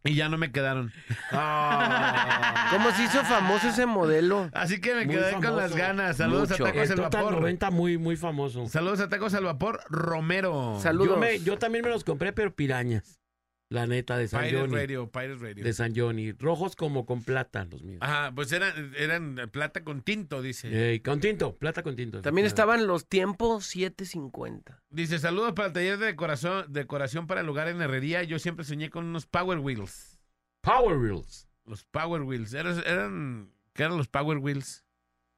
Y 0.04 0.14
ya 0.14 0.28
no 0.28 0.36
me 0.36 0.52
quedaron. 0.52 0.92
Ah. 1.32 2.68
¿Cómo 2.70 2.90
se 2.92 3.04
hizo 3.04 3.22
famoso 3.24 3.68
ese 3.68 3.86
modelo? 3.86 4.50
Así 4.52 4.80
que 4.80 4.94
me 4.94 5.06
Muy 5.06 5.14
quedé 5.14 5.32
con 5.32 5.56
las 5.56 5.74
ganas. 5.74 6.18
Saludos 6.18 6.50
Mucho. 6.50 6.64
a 6.64 6.66
Tacos 6.66 6.82
El 6.90 6.90
al 6.90 6.96
Total 7.04 7.24
Vapor. 7.24 7.40
90 7.40 7.70
muy, 7.70 7.96
muy 7.98 8.16
famoso. 8.16 8.66
Saludos 8.68 9.00
a 9.00 9.08
Tacos 9.08 9.32
al 9.34 9.44
Vapor 9.44 9.80
Romero. 9.88 10.78
Saludos. 10.80 11.08
Yo, 11.14 11.16
me- 11.16 11.40
yo 11.40 11.58
también 11.58 11.84
me 11.84 11.90
los 11.90 12.04
compré, 12.04 12.32
pero 12.34 12.54
pirañas. 12.54 13.19
La 13.70 13.86
neta, 13.86 14.18
de 14.18 14.26
San 14.26 14.42
Pirate 14.42 14.60
Johnny. 14.60 14.74
Radio, 14.74 15.10
Pirate 15.10 15.36
Radio. 15.36 15.64
De 15.64 15.72
San 15.72 15.94
Johnny. 15.94 16.32
Rojos 16.32 16.74
como 16.74 17.06
con 17.06 17.22
plata, 17.22 17.64
los 17.70 17.84
míos. 17.84 18.00
Ajá, 18.02 18.32
pues 18.34 18.50
eran, 18.50 18.92
eran 18.96 19.48
plata 19.52 19.84
con 19.84 20.02
tinto, 20.02 20.42
dice. 20.42 20.90
Ey, 20.90 20.98
con 20.98 21.20
tinto, 21.20 21.56
plata 21.56 21.84
con 21.84 21.94
tinto. 21.94 22.20
También 22.20 22.48
estaban 22.48 22.88
los 22.88 23.06
tiempos 23.06 23.66
750. 23.66 24.82
Dice, 24.90 25.20
saludos 25.20 25.52
para 25.52 25.68
el 25.68 25.72
taller 25.72 25.98
de 25.98 26.06
decoración, 26.06 26.66
decoración 26.68 27.28
para 27.28 27.42
el 27.42 27.46
lugar 27.46 27.68
en 27.68 27.80
herrería. 27.80 28.24
Yo 28.24 28.40
siempre 28.40 28.64
soñé 28.64 28.90
con 28.90 29.04
unos 29.04 29.26
Power 29.26 29.60
Wheels. 29.60 30.20
Power 30.62 30.98
Wheels. 30.98 31.48
Los 31.64 31.84
Power 31.84 32.22
Wheels. 32.22 32.52
Eran, 32.54 32.82
eran 32.84 33.52
¿Qué 33.72 33.84
eran 33.84 33.96
los 33.96 34.08
Power 34.08 34.38
Wheels? 34.38 34.84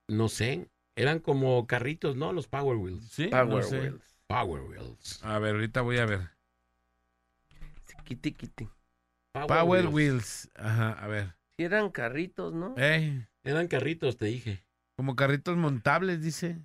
No 0.08 0.28
sé. 0.28 0.70
Eran 0.96 1.20
como 1.20 1.66
carritos, 1.66 2.16
¿no? 2.16 2.32
Los 2.32 2.48
Power 2.48 2.76
Wheels. 2.76 3.08
Sí, 3.10 3.26
Power 3.26 3.46
no 3.46 3.62
sé. 3.62 3.80
Wheels. 3.80 4.16
Power 4.26 4.62
Wheels. 4.62 5.22
A 5.22 5.38
ver, 5.38 5.54
ahorita 5.54 5.82
voy 5.82 5.98
a 5.98 6.06
ver. 6.06 6.30
Power 9.48 9.86
Wheels. 9.88 10.50
Ajá, 10.56 10.90
a 10.92 11.06
ver. 11.06 11.34
Sí 11.58 11.64
eran 11.64 11.90
carritos, 11.90 12.52
¿no? 12.52 12.74
Ey, 12.76 13.24
Eran 13.44 13.68
carritos, 13.68 14.16
te 14.16 14.26
dije. 14.26 14.64
como 14.96 15.16
carritos 15.16 15.56
montables, 15.56 16.22
dice. 16.22 16.58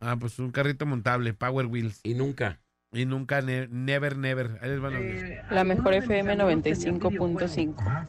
Ah, 0.00 0.16
pues 0.18 0.38
un 0.38 0.50
carrito 0.50 0.86
montable, 0.86 1.32
Power 1.34 1.66
Wheels. 1.66 2.00
Y 2.04 2.14
nunca. 2.14 2.60
Y 2.92 3.04
nunca, 3.06 3.40
ne- 3.42 3.68
never, 3.68 4.16
never. 4.16 4.58
Ahí 4.62 4.70
les 4.70 4.80
van 4.80 4.94
a 4.94 4.98
oír. 4.98 5.40
La 5.50 5.64
mejor 5.64 5.94
FM 5.94 6.36
95.5. 6.36 8.08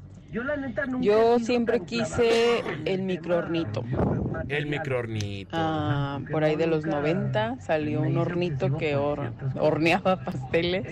Yo 1.00 1.39
siempre 1.39 1.80
quise 1.86 2.60
el 2.86 3.02
microornito. 3.04 3.84
El 4.50 4.68
microornito. 4.68 5.50
Ah, 5.54 6.20
por 6.30 6.43
ahí 6.43 6.56
de 6.58 6.68
los 6.68 6.86
90 6.86 7.60
salió 7.62 8.02
un 8.02 8.18
hornito 8.18 8.78
que 8.78 8.95
hor- 8.98 9.32
horneaba 9.60 10.24
pasteles 10.24 10.86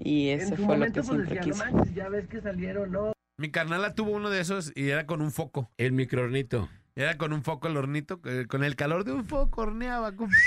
y 0.00 0.28
ese 0.30 0.56
fue 0.56 0.76
lo 0.78 0.92
que 0.92 1.02
siempre 1.02 1.40
quise. 1.40 1.64
Mi 3.38 3.50
carnala 3.50 3.94
tuvo 3.94 4.12
uno 4.12 4.30
de 4.30 4.40
esos 4.40 4.72
y 4.74 4.88
era 4.90 5.06
con 5.06 5.20
un 5.20 5.30
foco. 5.30 5.70
El 5.76 5.92
microornito. 5.92 6.68
Era 6.94 7.18
con 7.18 7.34
un 7.34 7.42
foco 7.42 7.68
el 7.68 7.76
hornito, 7.76 8.22
eh, 8.24 8.46
con 8.48 8.64
el 8.64 8.74
calor 8.74 9.04
de 9.04 9.12
un 9.12 9.26
foco 9.26 9.60
horneaba, 9.60 10.16
compadre. 10.16 10.40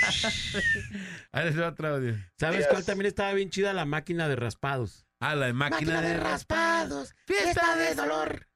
Ahí 1.30 1.44
les 1.44 1.60
va 1.60 1.68
otro 1.68 1.86
audio. 1.94 2.14
¿Sabes 2.38 2.66
cuál 2.66 2.84
también 2.84 3.06
estaba 3.06 3.32
bien 3.34 3.50
chida? 3.50 3.72
La 3.72 3.84
máquina 3.84 4.28
de 4.28 4.34
raspados. 4.34 5.06
Ah, 5.20 5.36
la 5.36 5.46
de 5.46 5.52
máquina, 5.52 6.00
de 6.02 6.16
raspados. 6.16 7.14
Fiesta 7.24 7.76
de 7.76 7.94
dolor. 7.94 8.48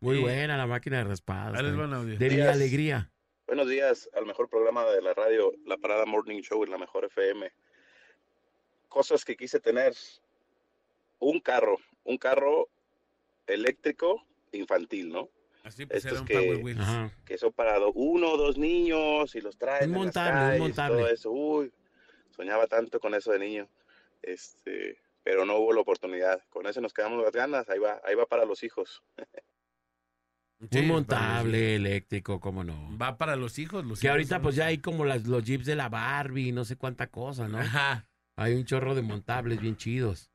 Muy 0.00 0.16
Sí. 0.16 0.22
buena 0.22 0.56
la 0.56 0.66
máquina 0.66 0.98
de 0.98 1.04
raspados. 1.04 1.52
Va 1.54 1.58
también. 1.58 1.80
un 1.80 1.92
audio. 1.92 2.18
De 2.18 2.28
mi 2.30 2.36
Días. 2.36 2.54
alegría. 2.54 3.10
Buenos 3.46 3.68
días 3.68 4.08
al 4.16 4.24
mejor 4.24 4.48
programa 4.48 4.84
de 4.86 5.02
la 5.02 5.12
radio, 5.12 5.52
la 5.66 5.76
Parada 5.76 6.06
Morning 6.06 6.40
Show 6.40 6.64
en 6.64 6.70
la 6.70 6.78
mejor 6.78 7.04
FM. 7.04 7.52
Cosas 8.88 9.22
que 9.22 9.36
quise 9.36 9.60
tener. 9.60 9.92
Un 11.24 11.40
carro, 11.40 11.78
un 12.04 12.18
carro 12.18 12.68
eléctrico 13.46 14.22
infantil, 14.52 15.08
¿no? 15.10 15.28
Así 15.62 15.86
pues 15.86 16.04
Estos 16.04 16.12
era 16.12 16.20
un 16.20 16.26
que- 16.26 16.62
Power. 16.62 17.10
Que 17.24 17.38
son 17.38 17.52
para 17.52 17.78
uno 17.94 18.32
o 18.32 18.36
dos 18.36 18.58
niños 18.58 19.34
y 19.34 19.40
los 19.40 19.56
traen 19.56 19.90
Un 19.90 19.96
montable, 19.96 20.60
un 20.60 20.72
todo 20.72 21.08
eso. 21.08 21.30
Uy, 21.30 21.72
soñaba 22.36 22.66
tanto 22.66 23.00
con 23.00 23.14
eso 23.14 23.32
de 23.32 23.38
niño. 23.38 23.68
Este, 24.20 24.98
pero 25.22 25.44
no 25.46 25.56
hubo 25.56 25.72
la 25.72 25.80
oportunidad. 25.80 26.42
Con 26.50 26.66
eso 26.66 26.80
nos 26.82 26.92
quedamos 26.92 27.22
las 27.22 27.32
ganas. 27.32 27.68
Ahí 27.70 27.78
va, 27.78 28.00
ahí 28.04 28.14
va 28.14 28.26
para 28.26 28.44
los 28.44 28.62
hijos. 28.62 29.02
Sí, 30.70 30.78
un 30.78 30.84
para 30.84 30.86
montable 30.94 31.74
eléctrico, 31.74 32.40
cómo 32.40 32.64
no. 32.64 32.96
Va 32.96 33.18
para 33.18 33.36
los 33.36 33.58
hijos. 33.58 33.84
Los 33.84 34.00
Que 34.00 34.06
hijos 34.06 34.12
ahorita 34.14 34.36
pues 34.40 34.54
los- 34.54 34.56
ya 34.56 34.66
hay 34.66 34.78
como 34.78 35.04
las, 35.04 35.26
los 35.26 35.44
jeeps 35.44 35.66
de 35.66 35.74
la 35.74 35.90
Barbie, 35.90 36.52
no 36.52 36.64
sé 36.64 36.76
cuánta 36.76 37.08
cosa, 37.08 37.48
¿no? 37.48 37.58
Ajá. 37.58 38.08
Hay 38.36 38.54
un 38.54 38.64
chorro 38.64 38.94
de 38.94 39.02
montables 39.02 39.60
bien 39.60 39.76
chidos. 39.76 40.30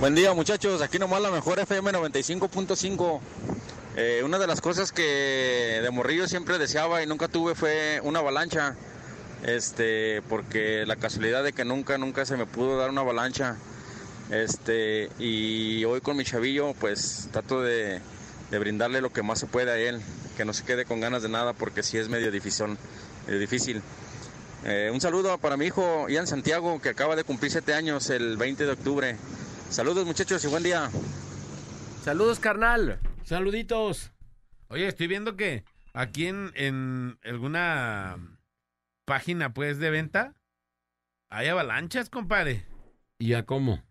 Buen 0.00 0.16
día 0.16 0.34
muchachos, 0.34 0.82
aquí 0.82 0.98
nomás 0.98 1.22
la 1.22 1.30
mejor 1.30 1.60
FM 1.60 1.92
95.5. 1.92 3.20
Eh, 3.96 4.22
una 4.24 4.36
de 4.40 4.48
las 4.48 4.60
cosas 4.60 4.90
que 4.90 5.78
de 5.80 5.90
morrillo 5.92 6.26
siempre 6.26 6.58
deseaba 6.58 7.00
y 7.00 7.06
nunca 7.06 7.28
tuve 7.28 7.54
fue 7.54 8.00
una 8.02 8.18
avalancha. 8.18 8.74
Este, 9.44 10.22
porque 10.28 10.84
la 10.86 10.96
casualidad 10.96 11.44
de 11.44 11.52
que 11.52 11.64
nunca, 11.64 11.98
nunca 11.98 12.26
se 12.26 12.36
me 12.36 12.46
pudo 12.46 12.76
dar 12.76 12.90
una 12.90 13.02
avalancha. 13.02 13.56
Este, 14.32 15.08
y 15.20 15.84
hoy 15.84 16.00
con 16.00 16.16
mi 16.16 16.24
chavillo, 16.24 16.74
pues 16.80 17.28
trato 17.30 17.62
de, 17.62 18.00
de 18.50 18.58
brindarle 18.58 19.00
lo 19.00 19.12
que 19.12 19.22
más 19.22 19.38
se 19.38 19.46
puede 19.46 19.70
a 19.70 19.76
él, 19.76 20.00
que 20.36 20.44
no 20.44 20.52
se 20.52 20.64
quede 20.64 20.84
con 20.84 20.98
ganas 20.98 21.22
de 21.22 21.28
nada 21.28 21.52
porque 21.52 21.84
sí 21.84 21.96
es 21.96 22.08
medio 22.08 22.32
difícil. 22.32 22.76
Medio 23.28 23.38
difícil. 23.38 23.82
Eh, 24.70 24.90
un 24.92 25.00
saludo 25.00 25.38
para 25.38 25.56
mi 25.56 25.64
hijo 25.66 26.08
Ian 26.10 26.26
Santiago, 26.26 26.78
que 26.80 26.90
acaba 26.90 27.16
de 27.16 27.24
cumplir 27.24 27.50
siete 27.50 27.72
años 27.72 28.10
el 28.10 28.36
20 28.36 28.66
de 28.66 28.72
octubre. 28.72 29.16
Saludos 29.70 30.04
muchachos 30.04 30.44
y 30.44 30.48
buen 30.48 30.62
día. 30.62 30.90
Saludos, 32.04 32.38
carnal. 32.38 32.98
Saluditos. 33.24 34.12
Oye, 34.68 34.86
estoy 34.86 35.06
viendo 35.06 35.36
que 35.36 35.64
aquí 35.94 36.26
en, 36.26 36.52
en 36.54 37.18
alguna 37.24 38.18
página, 39.06 39.54
pues, 39.54 39.78
de 39.78 39.88
venta, 39.88 40.34
hay 41.30 41.48
avalanchas, 41.48 42.10
compadre. 42.10 42.66
¿Y 43.18 43.32
a 43.32 43.46
cómo? 43.46 43.82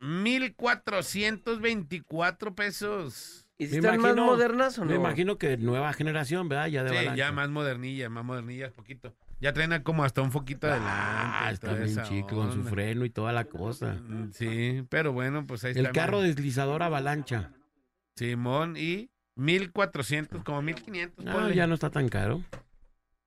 1424 0.00 2.54
pesos. 2.56 3.46
¿Y 3.58 3.66
si 3.66 3.72
Me 3.74 3.78
están 3.78 4.00
más 4.00 4.16
modernas 4.16 4.76
o 4.78 4.84
no? 4.84 4.90
Me 4.90 4.96
imagino 4.96 5.38
que 5.38 5.56
nueva 5.56 5.92
generación, 5.92 6.48
¿verdad? 6.48 6.66
Ya 6.66 6.82
de 6.82 6.90
Sí, 6.90 6.96
avalancha. 6.96 7.16
ya 7.16 7.30
más 7.32 7.48
modernillas, 7.48 8.10
más 8.10 8.24
modernillas, 8.24 8.72
poquito. 8.72 9.14
Ya 9.40 9.52
traen 9.52 9.72
a 9.72 9.82
como 9.84 10.02
hasta 10.04 10.20
un 10.22 10.32
foquito 10.32 10.66
adelante. 10.66 10.90
Ah, 10.92 11.48
está 11.52 11.72
bien 11.74 12.02
chico 12.02 12.36
con 12.36 12.52
su 12.52 12.64
freno 12.64 13.04
y 13.04 13.10
toda 13.10 13.32
la 13.32 13.44
cosa. 13.44 13.94
Mm, 13.94 14.32
Sí, 14.32 14.84
pero 14.88 15.12
bueno, 15.12 15.46
pues 15.46 15.62
ahí 15.64 15.72
El 15.72 15.86
está. 15.86 15.92
carro 15.92 16.16
mira. 16.18 16.28
deslizador 16.28 16.82
avalancha. 16.82 17.50
Simón 18.16 18.74
y 18.76 19.10
1400, 19.36 20.42
como 20.42 20.60
1500. 20.62 21.24
No, 21.24 21.32
ponle. 21.32 21.54
ya 21.54 21.66
no 21.68 21.74
está 21.74 21.90
tan 21.90 22.08
caro. 22.08 22.42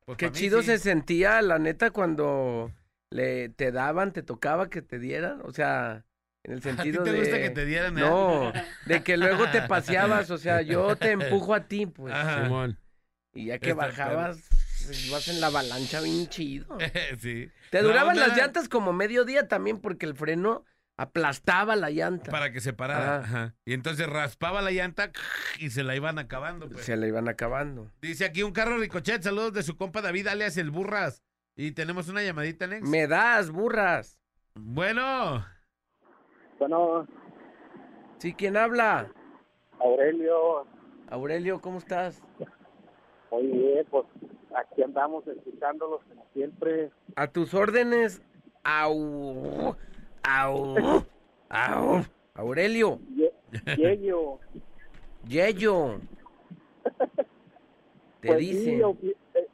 Pues 0.05 0.17
Qué 0.17 0.31
chido 0.31 0.59
sí. 0.61 0.67
se 0.67 0.77
sentía, 0.79 1.41
la 1.41 1.59
neta, 1.59 1.91
cuando 1.91 2.71
le 3.09 3.47
te 3.49 3.71
daban, 3.71 4.11
te 4.11 4.21
tocaba 4.21 4.69
que 4.69 4.81
te 4.81 4.99
dieran. 4.99 5.39
O 5.45 5.51
sea, 5.53 6.03
en 6.43 6.51
el 6.53 6.57
¿A 6.59 6.61
ti 6.61 6.67
sentido 6.69 7.03
te 7.03 7.11
de. 7.13 7.19
gusta 7.19 7.39
que 7.39 7.49
te 7.51 7.65
dieran? 7.65 7.97
eh? 7.97 8.01
No, 8.01 8.51
de 8.85 9.03
que 9.03 9.15
luego 9.15 9.49
te 9.49 9.61
paseabas. 9.61 10.29
O 10.29 10.37
sea, 10.37 10.61
yo 10.61 10.97
te 10.97 11.11
empujo 11.11 11.53
a 11.53 11.61
ti, 11.67 11.85
pues. 11.85 12.13
Ajá. 12.13 12.43
Simón. 12.43 12.77
Y 13.33 13.45
ya 13.45 13.59
que 13.59 13.69
Está 13.69 13.85
bajabas, 13.87 14.39
ibas 15.07 15.27
en 15.27 15.41
la 15.41 15.47
avalancha 15.47 16.01
bien 16.01 16.27
chido. 16.27 16.77
sí. 17.19 17.49
Te 17.69 17.81
duraban 17.81 18.17
las 18.17 18.35
llantas 18.35 18.69
como 18.69 18.93
medio 18.93 19.25
día 19.25 19.47
también 19.47 19.79
porque 19.79 20.05
el 20.05 20.15
freno 20.15 20.65
aplastaba 20.97 21.75
la 21.75 21.89
llanta. 21.89 22.31
Para 22.31 22.51
que 22.51 22.59
se 22.59 22.73
parara. 22.73 23.17
Ajá. 23.17 23.23
Ajá. 23.23 23.55
Y 23.65 23.73
entonces 23.73 24.07
raspaba 24.07 24.61
la 24.61 24.71
llanta 24.71 25.11
y 25.59 25.69
se 25.69 25.83
la 25.83 25.95
iban 25.95 26.19
acabando. 26.19 26.69
Pues. 26.69 26.85
Se 26.85 26.95
la 26.95 27.07
iban 27.07 27.27
acabando. 27.27 27.91
Dice 28.01 28.25
aquí 28.25 28.43
un 28.43 28.51
carro 28.51 28.77
ricochet. 28.77 29.21
Saludos 29.23 29.53
de 29.53 29.63
su 29.63 29.77
compa 29.77 30.01
David, 30.01 30.27
alias 30.27 30.57
el 30.57 30.71
Burras. 30.71 31.23
Y 31.55 31.71
tenemos 31.71 32.07
una 32.07 32.23
llamadita, 32.23 32.67
Nex. 32.67 32.87
Me 32.87 33.07
das, 33.07 33.51
burras. 33.51 34.19
Bueno. 34.55 35.45
Bueno, 36.59 37.07
Sí, 38.21 38.33
¿quién 38.33 38.55
habla? 38.55 39.11
Aurelio, 39.79 40.67
Aurelio, 41.09 41.59
¿cómo 41.59 41.79
estás? 41.79 42.21
muy 43.31 43.47
bien, 43.47 43.83
pues 43.89 44.05
aquí 44.55 44.83
andamos 44.83 45.25
escuchándolos 45.27 46.01
como 46.09 46.25
siempre. 46.33 46.91
A 47.15 47.27
tus 47.27 47.53
órdenes. 47.53 48.21
Au. 48.63 49.75
Au. 50.23 50.75
Au. 51.49 52.01
Aurelio. 52.35 52.99
Ye- 53.15 53.33
Yeyo, 53.77 54.39
Yeyo. 55.27 55.99
Te 58.21 58.27
pues 58.27 58.39
sí, 58.39 58.53
dicen. 58.53 58.81
opi- 58.83 59.15
eh, 59.33 59.47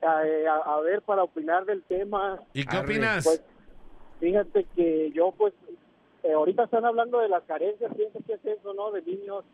a, 0.48 0.56
a- 0.56 0.76
a 0.78 0.82
ver, 0.82 1.02
para 1.02 1.24
opinar 1.24 1.66
del 1.66 1.84
tema, 1.84 2.40
¿Y 2.54 2.66
qué 2.66 2.78
Arre, 2.78 2.86
opinas? 2.94 3.24
pues 3.24 3.44
fíjate 4.20 4.66
que 4.76 5.12
yo 5.14 5.32
pues 5.32 5.54
eh, 6.24 6.34
ahorita 6.34 6.66
están 6.66 6.84
hablando 6.86 7.20
de 7.20 7.30
las 7.30 7.44
carencias, 7.44 7.94
pienso 7.96 8.20
que 8.28 8.34
es 8.34 8.46
eso, 8.46 8.74
¿no? 8.74 8.92
De 8.92 9.02
niños. 9.04 9.46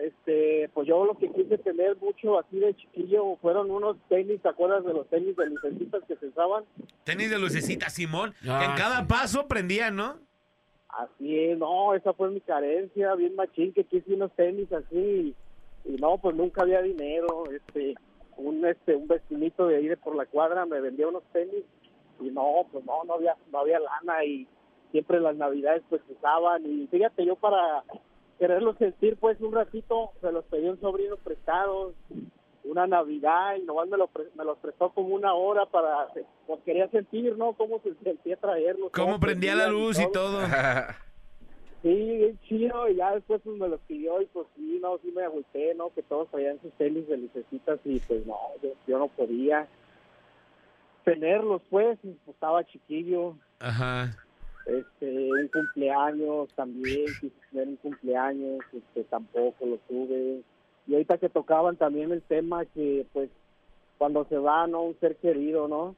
Este, 0.00 0.70
pues 0.72 0.88
yo 0.88 1.04
lo 1.04 1.18
que 1.18 1.30
quise 1.30 1.58
tener 1.58 1.96
mucho 1.98 2.38
así 2.38 2.58
de 2.58 2.74
chiquillo 2.74 3.36
fueron 3.42 3.70
unos 3.70 3.96
tenis, 4.08 4.40
¿te 4.40 4.48
acuerdas 4.48 4.84
de 4.84 4.94
los 4.94 5.06
tenis 5.08 5.36
de 5.36 5.46
lucecitas 5.46 6.02
que 6.08 6.16
se 6.16 6.26
usaban? 6.26 6.64
Tenis 7.04 7.30
de 7.30 7.38
lucecita, 7.38 7.90
Simón. 7.90 8.34
Ah, 8.48 8.58
que 8.58 8.64
en 8.64 8.76
cada 8.76 9.00
sí. 9.00 9.06
paso 9.06 9.46
prendía, 9.46 9.90
¿no? 9.90 10.16
Así 10.88 11.38
es, 11.38 11.58
no, 11.58 11.94
esa 11.94 12.12
fue 12.14 12.30
mi 12.30 12.40
carencia, 12.40 13.14
bien 13.14 13.34
machín, 13.34 13.72
que 13.72 13.84
quise 13.84 14.14
unos 14.14 14.32
tenis 14.32 14.70
así, 14.72 14.96
y, 14.96 15.36
y 15.84 15.96
no, 15.96 16.18
pues 16.18 16.36
nunca 16.36 16.62
había 16.62 16.82
dinero, 16.82 17.44
este, 17.50 17.94
un 18.36 18.64
este, 18.66 18.94
un 18.94 19.08
vestinito 19.08 19.66
de 19.66 19.76
ahí 19.76 19.88
de 19.88 19.96
por 19.96 20.14
la 20.16 20.26
cuadra 20.26 20.66
me 20.66 20.80
vendía 20.80 21.08
unos 21.08 21.22
tenis, 21.32 21.64
y 22.20 22.24
no, 22.24 22.66
pues 22.70 22.84
no, 22.84 23.04
no 23.04 23.14
había, 23.14 23.36
no 23.50 23.60
había 23.60 23.78
lana, 23.78 24.24
y 24.24 24.46
siempre 24.90 25.20
las 25.20 25.36
navidades 25.36 25.82
pues 25.88 26.02
usaban, 26.08 26.64
y 26.66 26.86
fíjate, 26.88 27.24
yo 27.24 27.36
para 27.36 27.84
quererlos 28.38 28.76
sentir 28.78 29.16
pues 29.16 29.40
un 29.40 29.52
ratito, 29.52 30.10
se 30.20 30.32
los 30.32 30.44
pedí 30.46 30.68
un 30.68 30.80
sobrino 30.80 31.16
prestados, 31.16 31.94
una 32.64 32.86
navidad, 32.86 33.56
y 33.56 33.62
nomás 33.62 33.88
me, 33.88 33.96
lo 33.96 34.06
pre- 34.06 34.28
me 34.36 34.44
los 34.44 34.56
prestó 34.58 34.90
como 34.90 35.14
una 35.14 35.34
hora 35.34 35.66
para, 35.66 36.08
pues 36.46 36.60
quería 36.64 36.88
sentir, 36.90 37.36
¿no?, 37.36 37.52
cómo 37.54 37.80
se 37.80 37.94
sentía 38.02 38.36
traerlos. 38.36 38.90
Cómo 38.92 39.18
prendía 39.20 39.54
la 39.54 39.68
luz 39.68 39.98
y 40.00 40.10
todo. 40.12 40.40
Sí, 41.82 41.88
bien 42.16 42.38
chido, 42.46 42.88
y 42.88 42.94
ya 42.94 43.12
después 43.12 43.40
pues, 43.42 43.56
me 43.58 43.66
los 43.66 43.80
pidió 43.88 44.22
y 44.22 44.26
pues 44.26 44.46
sí, 44.54 44.78
no, 44.80 44.98
sí 44.98 45.10
me 45.10 45.24
agüité, 45.24 45.74
¿no? 45.74 45.92
Que 45.92 46.04
todos 46.04 46.28
traían 46.30 46.60
sus 46.62 46.70
tenis 46.74 47.08
de 47.08 47.16
lucecitas 47.16 47.80
y 47.84 47.98
pues 47.98 48.24
no, 48.24 48.36
yo, 48.62 48.68
yo 48.86 49.00
no 49.00 49.08
podía 49.08 49.66
tenerlos 51.04 51.60
pues, 51.70 51.98
pues, 52.00 52.14
estaba 52.28 52.62
chiquillo, 52.64 53.36
Ajá. 53.58 54.16
Este, 54.66 55.32
un 55.32 55.48
cumpleaños 55.48 56.48
también, 56.54 57.06
quise 57.20 57.34
tener 57.50 57.68
un 57.68 57.76
cumpleaños, 57.76 58.60
este, 58.72 59.04
tampoco 59.04 59.66
lo 59.66 59.76
tuve. 59.88 60.42
Y 60.86 60.94
ahorita 60.94 61.18
que 61.18 61.28
tocaban 61.28 61.76
también 61.76 62.12
el 62.12 62.22
tema 62.22 62.64
que 62.66 63.06
pues 63.12 63.30
cuando 63.98 64.24
se 64.24 64.38
va, 64.38 64.66
¿no? 64.66 64.82
Un 64.82 64.98
ser 64.98 65.16
querido, 65.16 65.68
¿no? 65.68 65.94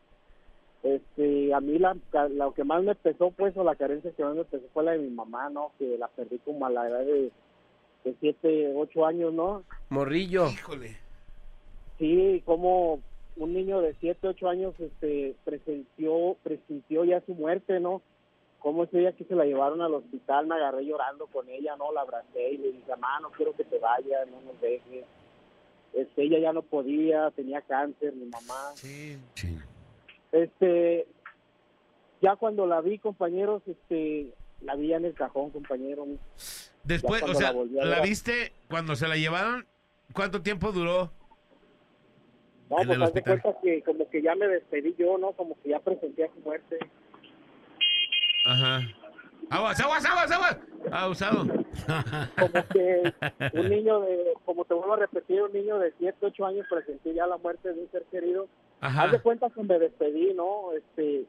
Este, 0.83 1.55
a 1.55 1.61
mí 1.61 1.79
la, 1.79 1.97
lo 2.29 2.53
que 2.53 2.65
más 2.65 2.83
me 2.83 2.95
pesó, 2.95 3.31
pues, 3.31 3.57
o 3.57 3.65
la 3.65 3.75
carencia 3.75 4.13
que 4.13 4.23
más 4.23 4.37
me 4.37 4.45
pesó 4.45 4.67
fue 4.75 4.85
la 4.85 4.93
de 4.93 4.99
mi 4.99 5.11
mamá, 5.11 5.49
¿no? 5.49 5.73
Que 5.79 5.97
la 5.97 6.09
perdí 6.09 6.39
como 6.41 6.67
a 6.67 6.71
la 6.71 6.89
edad 6.89 7.07
de 7.07 7.33
de 8.05 8.15
7, 8.21 8.73
8 8.77 9.07
años, 9.07 9.33
¿no? 9.33 9.65
Morrillo. 9.89 10.49
Híjole. 10.51 10.97
Sí, 11.99 12.43
como 12.45 13.01
un 13.37 13.55
niño 13.55 13.81
de 13.81 13.95
7, 14.01 14.29
8 14.29 14.49
años 14.49 14.75
este, 14.79 15.35
presenció, 15.45 16.37
presintió 16.43 17.05
ya 17.05 17.21
su 17.23 17.35
muerte, 17.35 17.81
¿no? 17.81 18.03
Como 18.65 18.85
ese 18.85 18.97
día 18.97 19.13
que 19.13 19.25
se 19.25 19.35
la 19.35 19.45
llevaron 19.45 19.83
al 19.83 19.93
hospital, 19.93 20.47
me 20.47 20.55
agarré 20.55 20.87
llorando 20.87 21.27
con 21.27 21.47
ella, 21.51 21.77
¿no? 21.77 21.93
La 21.93 22.01
abracé 22.01 22.53
y 22.53 22.57
le 22.57 22.73
dije, 22.73 22.91
mamá, 22.93 23.21
no 23.21 23.31
quiero 23.33 23.55
que 23.55 23.63
te 23.63 23.79
vayas, 23.79 24.27
no 24.31 24.41
nos 24.41 24.59
dejes. 24.59 25.05
Este, 25.93 26.23
ella 26.23 26.39
ya 26.39 26.53
no 26.55 26.63
podía, 26.63 27.31
tenía 27.33 27.61
cáncer, 27.61 28.15
mi 28.15 28.25
mamá. 28.25 28.73
Sí. 28.75 29.19
Sí. 29.35 29.59
Este, 30.33 31.07
ya 32.23 32.37
cuando 32.37 32.67
la 32.67 32.81
vi, 32.81 32.99
compañeros, 32.99 33.61
este, 33.67 34.33
la 34.63 34.77
vi 34.77 34.95
en 34.95 35.05
el 35.05 35.13
cajón, 35.13 35.51
compañero. 35.51 36.07
Después, 36.85 37.23
o 37.23 37.35
sea, 37.35 37.53
la 37.53 37.83
a 37.83 37.85
¿la 37.85 38.01
viste 38.01 38.55
cuando 38.71 38.97
se 38.97 39.07
la 39.09 39.17
llevaron? 39.17 39.67
¿Cuánto 40.15 40.41
tiempo 40.41 40.73
duró? 40.73 41.11
No, 42.71 42.81
En 42.81 42.87
pues 42.87 42.97
el 42.97 43.03
haz 43.03 43.13
de 43.13 43.21
hospital. 43.21 43.43
cuenta 43.43 43.61
que 43.61 43.83
como 43.83 44.09
que 44.09 44.23
ya 44.23 44.35
me 44.35 44.49
despedí 44.49 44.95
yo, 44.99 45.19
¿no? 45.19 45.33
Como 45.33 45.55
que 45.63 45.69
ya 45.69 45.81
presentía 45.81 46.31
su 46.35 46.41
muerte. 46.41 46.79
Ajá. 48.45 48.81
Aguas, 49.51 49.81
aguas, 49.81 50.05
aguas, 50.05 50.31
aguas. 50.31 50.59
Ah, 50.91 51.09
usado. 51.09 51.47
Como 52.39 52.69
que 52.73 53.13
un 53.55 53.69
niño 53.69 54.01
de, 54.01 54.35
como 54.45 54.65
te 54.65 54.75
vuelvo 54.75 54.95
a 54.95 54.99
repetir, 54.99 55.43
un 55.43 55.53
niño 55.53 55.79
de 55.79 55.93
7, 55.99 56.19
8 56.21 56.47
años 56.47 56.67
presentí 56.69 57.15
ya 57.15 57.27
la 57.27 57.37
muerte 57.39 57.73
de 57.73 57.81
un 57.81 57.91
ser 57.91 58.05
querido. 58.11 58.49
Ajá. 58.81 59.05
Haz 59.05 59.13
de 59.13 59.21
cuenta 59.21 59.51
que 59.51 59.63
me 59.63 59.79
despedí, 59.79 60.35
¿no? 60.35 60.73
Este, 60.73 61.27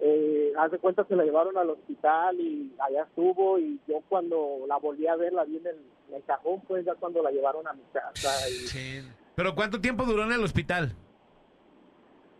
eh, 0.00 0.52
haz 0.58 0.72
de 0.72 0.78
cuenta 0.78 1.04
que 1.04 1.16
la 1.16 1.24
llevaron 1.24 1.56
al 1.56 1.70
hospital 1.70 2.38
y 2.40 2.74
allá 2.80 3.02
estuvo 3.02 3.58
y 3.58 3.80
yo 3.86 4.02
cuando 4.08 4.64
la 4.66 4.76
volví 4.78 5.06
a 5.06 5.16
ver 5.16 5.32
la 5.32 5.44
vi 5.44 5.58
en 5.58 5.66
el, 5.66 5.76
en 6.08 6.16
el 6.16 6.24
cajón, 6.24 6.60
pues 6.66 6.84
ya 6.84 6.94
cuando 6.94 7.22
la 7.22 7.30
llevaron 7.30 7.66
a 7.68 7.72
mi 7.72 7.82
casa. 7.92 8.30
Y, 8.48 9.02
¿Pero 9.34 9.54
cuánto 9.54 9.80
tiempo 9.80 10.04
duró 10.04 10.24
en 10.24 10.32
el 10.32 10.44
hospital? 10.44 10.94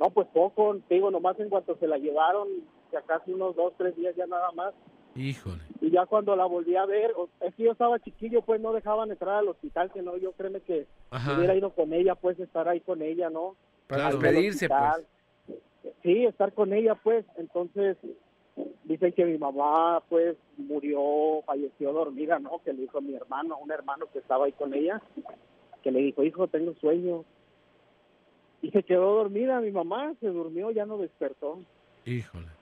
no, 0.01 0.11
pues 0.11 0.27
poco, 0.33 0.77
te 0.89 0.97
digo, 0.97 1.11
nomás 1.11 1.39
en 1.41 1.49
cuanto 1.49 1.77
se 1.79 1.87
la 1.87 1.99
llevaron, 1.99 2.49
ya 2.95 3.03
casi 3.03 3.33
unos 3.33 3.57
dos, 3.57 3.73
tres 3.77 3.97
días 3.97 4.15
ya 4.17 4.27
nada 4.27 4.51
más. 4.53 4.73
Híjole. 5.17 5.63
Y 5.81 5.91
ya 5.91 6.07
cuando 6.07 6.35
la 6.35 6.45
volví 6.45 6.77
a 6.77 6.87
ver, 6.87 7.13
es 7.41 7.55
que 7.55 7.65
yo 7.65 7.73
estaba 7.73 7.99
chiquillo, 7.99 8.43
pues 8.43 8.61
no 8.61 8.73
dejaban 8.73 9.11
entrar 9.11 9.37
al 9.37 9.49
hospital, 9.49 9.93
que 9.93 10.03
no, 10.03 10.17
yo 10.17 10.33
créeme 10.33 10.61
que 10.61 10.87
Ajá. 11.11 11.37
hubiera 11.37 11.55
ido 11.55 11.71
con 11.71 11.93
ella, 11.93 12.15
pues 12.15 12.39
estar 12.41 12.69
ahí 12.69 12.81
con 12.81 13.03
ella, 13.03 13.31
¿no? 13.31 13.57
Para 13.87 14.11
despedirse, 14.11 14.69
pues. 14.69 15.07
Sí, 16.03 16.25
estar 16.25 16.53
con 16.53 16.73
ella, 16.73 16.95
pues. 16.95 17.25
Entonces, 17.37 17.97
dicen 18.85 19.13
que 19.13 19.25
mi 19.25 19.39
mamá, 19.39 20.03
pues, 20.09 20.37
murió, 20.57 21.43
falleció 21.47 21.93
dormida, 21.93 22.39
¿no? 22.39 22.61
Que 22.65 22.73
le 22.73 22.83
dijo 22.83 22.99
a 22.99 23.03
mi 23.03 23.15
hermano, 23.15 23.59
un 23.59 23.71
hermano 23.71 24.07
que 24.13 24.19
estaba 24.21 24.47
ahí 24.47 24.53
con 24.53 24.75
ella, 24.75 25.03
que 25.83 25.91
le 25.91 26.01
dijo, 26.01 26.23
hijo, 26.25 26.49
tengo 26.49 26.75
sueño. 26.81 27.25
Y 28.63 28.71
se 28.71 28.83
quedó 28.83 29.17
dormida 29.17 29.61
mi 29.61 29.71
mamá, 29.71 30.15
se 30.21 30.29
durmió, 30.29 30.71
ya 30.71 30.87
no 30.87 30.97
despertó. 30.99 31.61
Híjole. 32.07 32.54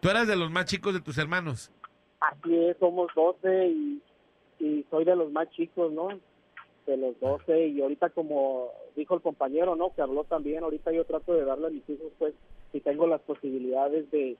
Tú 0.00 0.08
eras 0.08 0.26
de 0.26 0.36
los 0.36 0.50
más 0.50 0.66
chicos 0.66 0.94
de 0.94 1.00
tus 1.00 1.18
hermanos. 1.18 1.70
Así 2.20 2.54
es, 2.54 2.76
somos 2.78 3.10
12 3.14 3.68
y, 3.68 4.02
y 4.58 4.86
soy 4.90 5.04
de 5.04 5.16
los 5.16 5.30
más 5.30 5.50
chicos, 5.50 5.92
¿no? 5.92 6.08
De 6.86 6.96
los 6.96 7.18
12 7.20 7.68
y 7.68 7.80
ahorita 7.80 8.10
como 8.10 8.68
dijo 8.96 9.14
el 9.14 9.22
compañero, 9.22 9.76
¿no? 9.76 9.94
Que 9.94 10.02
habló 10.02 10.24
también, 10.24 10.64
ahorita 10.64 10.92
yo 10.92 11.04
trato 11.04 11.34
de 11.34 11.44
darle 11.44 11.68
a 11.68 11.70
mis 11.70 11.88
hijos, 11.88 12.12
pues, 12.18 12.34
si 12.72 12.80
tengo 12.80 13.06
las 13.06 13.20
posibilidades 13.22 14.10
de, 14.10 14.36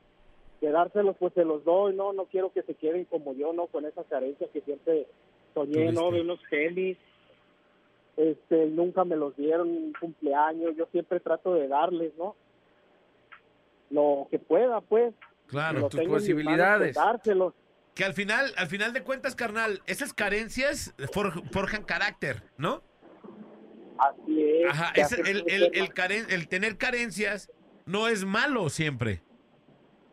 de 0.61 0.71
dárselos, 0.71 1.17
pues 1.19 1.33
se 1.35 1.45
los 1.45 1.65
doy, 1.65 1.95
¿no? 1.95 2.13
No 2.13 2.25
quiero 2.27 2.53
que 2.53 2.63
se 2.63 2.75
queden 2.75 3.05
como 3.07 3.33
yo, 3.35 3.53
¿no? 3.53 3.67
Con 3.67 3.87
esa 3.87 4.05
carencia 4.05 4.49
que 4.53 4.61
siempre 4.61 5.07
soñé, 5.55 5.93
¿no? 5.93 6.11
De 6.11 6.21
unos 6.21 6.41
tenis. 6.49 6.97
Este, 8.17 8.67
nunca 8.67 9.05
me 9.05 9.17
los 9.17 9.35
dieron 9.37 9.69
un 9.69 9.93
cumpleaños, 9.99 10.77
yo 10.77 10.87
siempre 10.93 11.21
trato 11.21 11.55
de 11.55 11.69
darles, 11.69 12.13
¿no? 12.19 12.35
Lo 13.91 14.29
que 14.31 14.39
pueda, 14.39 14.81
pues. 14.81 15.15
Claro, 15.51 15.89
tus 15.89 16.01
posibilidades. 16.03 16.97
Que 17.95 18.05
al 18.05 18.15
final, 18.15 18.53
al 18.57 18.69
final 18.69 18.93
de 18.93 19.03
cuentas, 19.03 19.35
carnal, 19.35 19.83
esas 19.87 20.13
carencias 20.15 20.95
for- 21.13 21.43
forjan 21.53 21.83
carácter, 21.83 22.43
¿no? 22.57 22.83
Así 23.99 24.43
es. 24.43 24.71
Ajá, 24.71 24.93
es 24.95 25.13
el, 25.13 25.27
el, 25.27 25.45
crecer 25.45 25.71
el, 25.75 25.81
más. 25.81 25.91
caren- 25.91 26.27
el 26.31 26.49
tener 26.49 26.79
carencias 26.79 27.51
no 27.85 28.09
es 28.09 28.25
malo 28.25 28.71
siempre. 28.71 29.23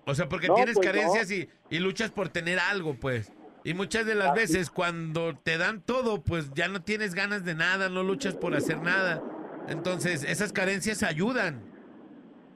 O 0.05 0.15
sea, 0.15 0.27
porque 0.27 0.47
No, 0.47 0.55
tienes 0.55 0.75
pues, 0.75 0.87
carencias 0.87 1.29
y, 1.31 1.49
y 1.69 1.79
luchas 1.79 2.11
por 2.11 2.29
tener 2.29 2.59
algo, 2.59 2.95
pues. 2.95 3.31
Y 3.63 3.73
muchas 3.73 4.05
de 4.05 4.15
las 4.15 4.29
Así. 4.31 4.39
veces 4.39 4.69
cuando 4.71 5.37
te 5.37 5.57
dan 5.57 5.81
todo, 5.81 6.21
pues 6.23 6.51
ya 6.53 6.67
no 6.69 6.81
tienes 6.81 7.13
ganas 7.13 7.43
de 7.45 7.53
nada, 7.55 7.89
no 7.89 8.03
luchas 8.03 8.35
por 8.35 8.55
hacer 8.55 8.81
nada. 8.81 9.21
Entonces, 9.67 10.23
esas 10.23 10.51
carencias 10.53 11.03
ayudan. 11.03 11.61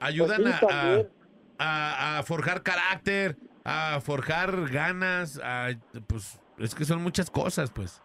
Ayudan 0.00 0.42
Pues 0.42 0.54
sí, 0.58 0.66
a-. 0.68 1.02
a, 1.58 2.18
a 2.18 2.22
forjar 2.22 2.62
carácter, 2.62 3.36
a 3.64 4.00
forjar 4.00 4.68
ganas, 4.70 5.40
a, 5.42 5.68
pues 6.06 6.40
es 6.58 6.74
que 6.74 6.84
son 6.84 7.02
muchas 7.02 7.30
cosas, 7.30 7.70
pues. 7.70 8.02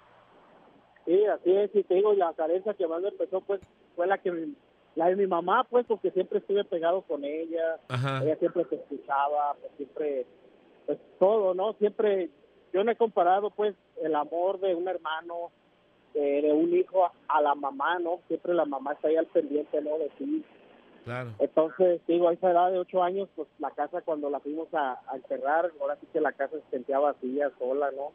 Sí, 1.06 1.26
así 1.26 1.52
es, 1.56 1.72
y 1.74 1.84
te 1.84 1.96
digo, 1.96 2.14
la 2.14 2.34
carencia 2.34 2.74
que 2.74 2.88
más 2.88 3.02
me 3.02 3.10
empezó, 3.10 3.42
pues, 3.42 3.62
fue 3.96 4.08
la 4.08 4.18
que, 4.18 4.32
mi- 4.32 4.56
la 4.96 5.08
de 5.08 5.16
mi 5.16 5.26
mamá, 5.28 5.64
pues, 5.64 5.86
porque 5.88 6.12
siempre 6.12 6.40
estuve 6.40 6.64
pegado 6.66 7.02
con 7.04 7.24
ella, 7.24 7.80
Ajá. 7.88 8.22
ella 8.24 8.36
siempre 8.38 8.66
te 8.66 8.76
escuchaba, 8.76 9.54
pues, 9.62 9.72
siempre, 9.78 10.26
pues, 10.86 10.98
todo, 11.20 11.54
¿no? 11.54 11.74
Siempre, 11.74 12.30
yo 12.74 12.84
no 12.84 12.92
he 12.92 12.96
comparado, 12.98 13.52
pues, 13.52 13.74
el 14.04 14.16
amor 14.16 14.60
de 14.60 14.76
un 14.76 14.88
hermano, 14.88 15.52
de, 16.14 16.42
de 16.42 16.52
un 16.52 16.76
hijo 16.76 17.06
a, 17.06 17.12
a 17.30 17.42
la 17.42 17.56
mamá, 17.56 18.00
¿no? 18.00 18.20
Siempre 18.28 18.54
la 18.54 18.66
mamá 18.66 18.94
está 18.94 19.08
ahí 19.08 19.16
al 19.16 19.28
pendiente, 19.28 19.82
¿no? 19.82 19.98
De 20.00 20.10
ti. 20.18 20.44
Claro. 21.08 21.30
Entonces, 21.40 22.02
digo, 22.06 22.28
a 22.28 22.34
esa 22.34 22.52
edad 22.52 22.70
de 22.70 22.80
ocho 22.80 23.02
años, 23.02 23.30
pues, 23.34 23.48
la 23.60 23.72
casa 23.72 24.02
cuando 24.02 24.30
la 24.30 24.42
fuimos 24.42 24.68
a, 24.74 25.00
a 25.08 25.16
enterrar, 25.16 25.72
ahora 25.80 25.96
sí 26.02 26.08
que 26.12 26.20
la 26.20 26.34
casa 26.34 26.58
se 26.58 26.70
sentía 26.70 27.00
vacía, 27.00 27.50
sola, 27.58 27.90
¿no? 27.92 28.12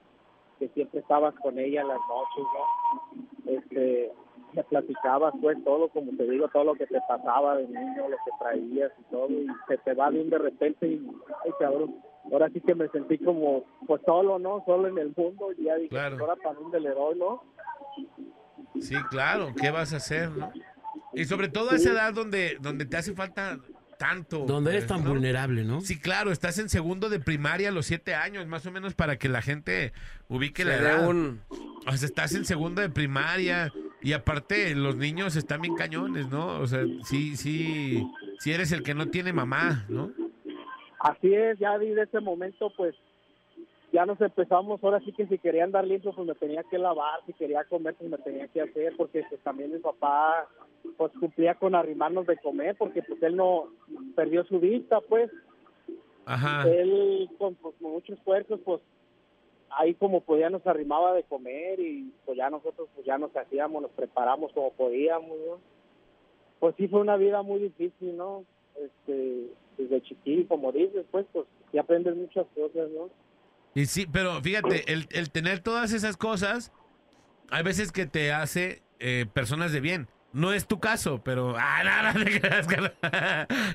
que 0.59 0.69
siempre 0.75 1.01
estabas 1.01 1.35
con 1.43 1.59
ella 1.59 1.81
en 1.81 1.89
las 1.89 1.99
noches, 2.09 2.45
¿no? 2.55 3.51
Este, 3.53 4.13
me 4.53 4.63
platicabas, 4.65 5.35
pues, 5.41 5.57
todo, 5.65 5.89
como 5.89 6.13
te 6.17 6.25
digo, 6.29 6.47
todo 6.49 6.65
lo 6.65 6.75
que 6.75 6.87
te 6.87 7.01
pasaba 7.09 7.57
de 7.57 7.67
niño, 7.67 8.09
lo 8.09 8.17
que 8.19 8.31
traías 8.39 8.93
y 9.01 9.03
todo, 9.11 9.29
y 9.31 9.47
se 9.67 9.79
te 9.79 9.95
va 9.95 10.11
bien 10.11 10.31
de 10.31 10.39
repente 10.39 10.87
y, 10.87 11.05
ay, 11.45 11.51
cabrón, 11.59 11.97
ahora 12.31 12.49
sí 12.51 12.61
que 12.61 12.75
me 12.75 12.87
sentí 12.91 13.19
como, 13.19 13.65
pues, 13.89 14.03
solo, 14.05 14.39
¿no? 14.39 14.63
Solo 14.67 14.87
en 14.87 14.99
el 14.99 15.13
mundo, 15.17 15.51
y 15.57 15.65
ya 15.65 15.77
dije, 15.77 15.89
Claro. 15.89 16.19
ahora 16.21 16.37
para 16.37 16.55
dónde 16.55 16.79
le 16.79 16.91
doy, 16.91 17.19
¿no? 17.19 17.43
Sí, 18.81 18.95
claro, 19.11 19.49
¿qué 19.61 19.71
vas 19.71 19.93
a 19.93 19.97
hacer, 19.97 20.31
no? 20.31 20.53
Y 21.15 21.25
sobre 21.25 21.49
todo 21.49 21.71
a 21.71 21.77
esa 21.77 21.91
edad 21.93 22.13
donde, 22.15 22.57
donde 22.61 22.85
te 22.87 22.97
hace 22.97 23.13
falta 23.15 23.59
tanto. 23.99 24.47
Donde 24.47 24.71
eres 24.73 24.87
tan 24.87 25.05
¿no? 25.05 25.11
vulnerable, 25.11 25.63
¿no? 25.65 25.81
Sí, 25.81 25.99
claro, 25.99 26.33
estás 26.33 26.59
en 26.59 26.69
segundo 26.69 27.09
de 27.09 27.21
primaria 27.21 27.69
a 27.69 27.73
los 27.73 27.87
siete 27.87 28.15
años, 28.15 28.47
más 28.47 28.67
o 28.67 28.73
menos 28.73 28.95
para 28.95 29.17
que 29.17 29.29
la 29.29 29.43
gente 29.43 29.93
ubique 30.29 30.65
la 30.65 30.77
Se 30.79 30.83
edad. 30.83 31.09
un- 31.09 31.41
O 31.87 31.93
sea, 31.97 32.07
estás 32.07 32.35
en 32.35 32.45
segundo 32.45 32.81
de 32.81 32.89
primaria 32.89 33.73
y 34.03 34.13
aparte 34.13 34.75
los 34.75 34.97
niños 34.97 35.37
están 35.37 35.61
bien 35.61 35.75
cañones, 35.77 36.29
¿no? 36.29 36.59
O 36.61 36.67
sea, 36.67 36.85
sí, 37.05 37.37
sí, 37.37 38.05
sí 38.39 38.53
eres 38.53 38.73
el 38.73 38.83
que 38.83 38.95
no 38.95 39.07
tiene 39.09 39.33
mamá, 39.33 39.85
¿no? 39.89 40.11
Así 41.01 41.35
es, 41.35 41.59
ya 41.59 41.77
desde 41.79 42.03
ese 42.03 42.21
momento, 42.21 42.73
pues, 42.77 42.95
ya 43.93 44.07
nos 44.07 44.21
empezamos, 44.21 44.83
ahora 44.83 45.01
sí 45.01 45.13
que 45.13 45.27
si 45.27 45.39
quería 45.39 45.65
andar 45.65 45.87
limpio, 45.87 46.13
pues 46.15 46.27
me 46.27 46.35
tenía 46.35 46.63
que 46.65 46.79
lavar, 46.79 47.21
si 47.27 47.35
quería 47.35 47.65
comer, 47.65 47.95
pues 47.95 48.11
me 48.11 48.19
tenía 48.19 48.49
que 48.49 48.63
hacer, 48.63 48.97
porque 48.97 49.25
pues 49.29 49.41
también 49.43 49.73
mi 49.73 49.79
papá, 49.79 50.49
pues 50.97 51.13
cumplía 51.21 51.55
con 51.57 51.75
arrimarnos 51.75 52.27
de 52.27 52.39
comer, 52.39 52.75
porque 52.79 53.03
pues 53.03 53.23
él 53.23 53.37
no 53.37 53.69
perdió 54.17 54.45
su 54.45 54.59
vista, 54.59 55.01
pues, 55.03 55.31
Ajá. 56.25 56.67
él 56.69 57.29
con, 57.39 57.55
pues, 57.57 57.75
con 57.81 57.93
mucho 57.93 58.15
esfuerzo, 58.15 58.59
pues, 58.59 58.81
ahí 59.77 59.95
como 59.95 60.23
podía 60.23 60.49
nos 60.51 60.67
arrimaba 60.67 61.13
de 61.15 61.25
comer 61.25 61.81
y 61.81 62.13
pues 62.25 62.37
ya 62.37 62.51
nosotros 62.51 62.89
pues 62.95 63.07
ya 63.07 63.17
nos 63.17 63.35
hacíamos, 63.35 63.81
nos 63.81 63.91
preparamos 63.93 64.53
como 64.53 64.71
podíamos, 64.73 65.39
¿no? 65.47 65.59
Pues 66.61 66.75
sí 66.77 66.89
fue 66.89 67.01
una 67.01 67.17
vida 67.17 67.43
muy 67.43 67.59
difícil, 67.61 68.17
¿no? 68.17 68.45
Este, 68.77 69.47
desde 69.79 70.03
chiquillo, 70.03 70.47
como 70.49 70.73
dices, 70.73 71.05
pues, 71.11 71.27
pues, 71.33 71.47
y 71.73 71.79
aprendes 71.79 72.17
muchas 72.17 72.47
cosas, 72.55 72.91
¿no? 72.91 73.09
Y 73.75 73.87
sí, 73.87 74.07
pero 74.11 74.41
fíjate, 74.43 74.93
el, 74.93 75.09
el 75.13 75.31
tener 75.31 75.61
todas 75.61 75.93
esas 75.93 76.17
cosas, 76.17 76.73
hay 77.51 77.63
veces 77.63 77.91
que 77.93 78.07
te 78.07 78.33
hace 78.33 78.83
eh, 78.99 79.27
personas 79.33 79.73
de 79.73 79.81
bien. 79.81 80.09
No 80.33 80.53
es 80.55 80.67
tu 80.67 80.81
caso, 80.81 81.21
pero... 81.23 81.55
Ah, 81.59 81.83
no, 82.15 82.19
no, 82.19 82.25
te 82.25 82.41
creas, 82.41 82.67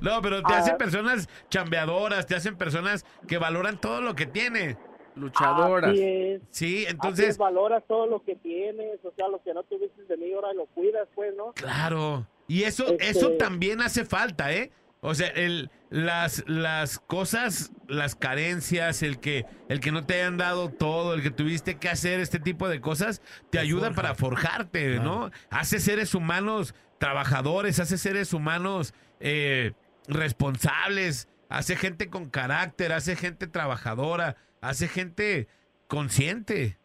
no, 0.02 0.22
pero 0.22 0.41
te 0.41 0.54
Ah. 0.54 0.58
hacen 0.60 0.78
personas 0.78 1.30
chambeadoras, 1.50 2.26
te 2.26 2.36
hacen 2.36 2.56
personas 2.58 3.06
que 3.28 3.38
valoran 3.38 3.80
todo 3.80 4.02
lo 4.02 4.16
que 4.16 4.26
tiene. 4.26 4.78
Luchadoras. 5.16 5.91
Así 5.91 6.04
es. 6.04 6.41
Sí, 6.52 6.66
Así 6.66 6.84
es, 6.86 6.91
entonces, 6.91 7.38
valoras 7.38 7.84
todo 7.88 8.06
lo 8.08 8.24
que 8.24 8.36
tienes, 8.36 9.04
o 9.04 9.12
sea, 9.16 9.28
lo 9.28 9.41
que 9.43 9.54
no 9.54 9.64
tuviste 9.64 10.04
de 10.04 10.18
mí, 10.18 10.32
ahora 10.34 10.54
lo 10.54 10.66
cuidas, 10.68 11.08
pues, 11.16 11.34
¿no? 11.36 11.54
claro. 11.54 12.26
Y 12.48 12.64
eso, 12.64 12.88
Este- 12.88 13.10
eso 13.10 13.32
también 13.34 13.82
hace 13.82 14.06
falta, 14.06 14.54
¿eh? 14.54 14.72
O 15.08 15.16
sea, 15.16 15.28
el, 15.30 15.70
las, 15.89 16.43
las 16.47 16.99
cosas 16.99 17.72
las 17.88 18.16
carencias, 18.16 19.01
el 19.03 19.20
que, 19.20 19.45
el 19.70 19.80
que 19.80 19.91
no 19.93 20.05
te 20.05 20.16
hayan 20.16 20.36
dado 20.38 20.70
todo, 20.70 21.14
el 21.14 21.22
que 21.24 21.32
tuviste 21.32 21.78
que 21.78 21.88
hacer 21.88 22.20
este 22.20 22.39
tipo 22.39 22.68
de 22.68 22.82
cosas, 22.82 23.22
te 23.49 23.58
ayuda 23.60 23.91
para 23.93 24.16
forjarte, 24.16 24.99
¿no? 24.99 25.32
Hace 25.49 25.80
seres 25.80 26.14
humanos 26.14 26.76
trabajadores, 26.97 27.80
hace 27.80 27.97
seres 27.97 28.34
humanos 28.34 28.93
eh, 29.22 29.72
responsables, 30.08 31.28
hace 31.49 31.76
gente 31.76 32.10
con 32.10 32.30
carácter, 32.30 32.91
hace 32.91 33.16
gente 33.16 33.47
trabajadora, 33.47 34.36
hace 34.62 34.88
gente 34.88 35.47
consciente. 35.88 36.78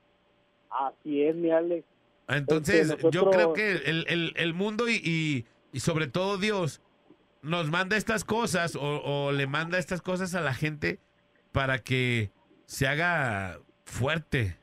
Así 0.70 1.22
es, 1.22 1.34
mi 1.34 1.50
Alex. 1.50 1.84
Entonces, 2.28 2.88
Este, 2.90 3.10
yo 3.10 3.30
creo 3.30 3.52
que 3.52 3.72
el, 3.72 4.06
el- 4.08 4.32
el 4.36 4.54
mundo 4.54 4.88
y, 4.88 4.94
y- 5.04 5.44
y 5.72 5.80
sobre 5.80 6.06
todo 6.06 6.38
Dios 6.38 6.80
nos 7.42 7.70
manda 7.70 7.96
estas 7.96 8.24
cosas 8.24 8.76
o, 8.76 8.80
o 8.80 9.32
le 9.32 9.46
manda 9.46 9.78
estas 9.78 10.00
cosas 10.00 10.34
a 10.34 10.40
la 10.40 10.54
gente 10.54 11.00
para 11.50 11.80
que 11.80 12.30
se 12.66 12.86
haga 12.88 13.58
fuerte. 13.84 14.56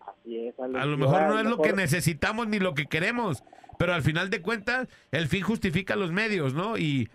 Así 0.00 0.46
es, 0.46 0.58
Alex. 0.58 0.82
A 0.82 0.86
lo 0.86 0.96
mejor 0.96 1.22
no 1.22 1.40
es 1.40 1.46
lo 1.46 1.58
que 1.58 1.72
necesitamos 1.72 2.46
ni 2.46 2.58
lo 2.58 2.74
que 2.74 2.86
queremos, 2.86 3.42
pero 3.78 3.94
al 3.94 4.02
final 4.02 4.30
de 4.30 4.40
cuentas 4.40 4.88
el 5.10 5.28
fin 5.28 5.42
justifica 5.42 5.96
los 5.96 6.12
medios, 6.12 6.54
¿no? 6.54 6.78
Y 6.78 7.10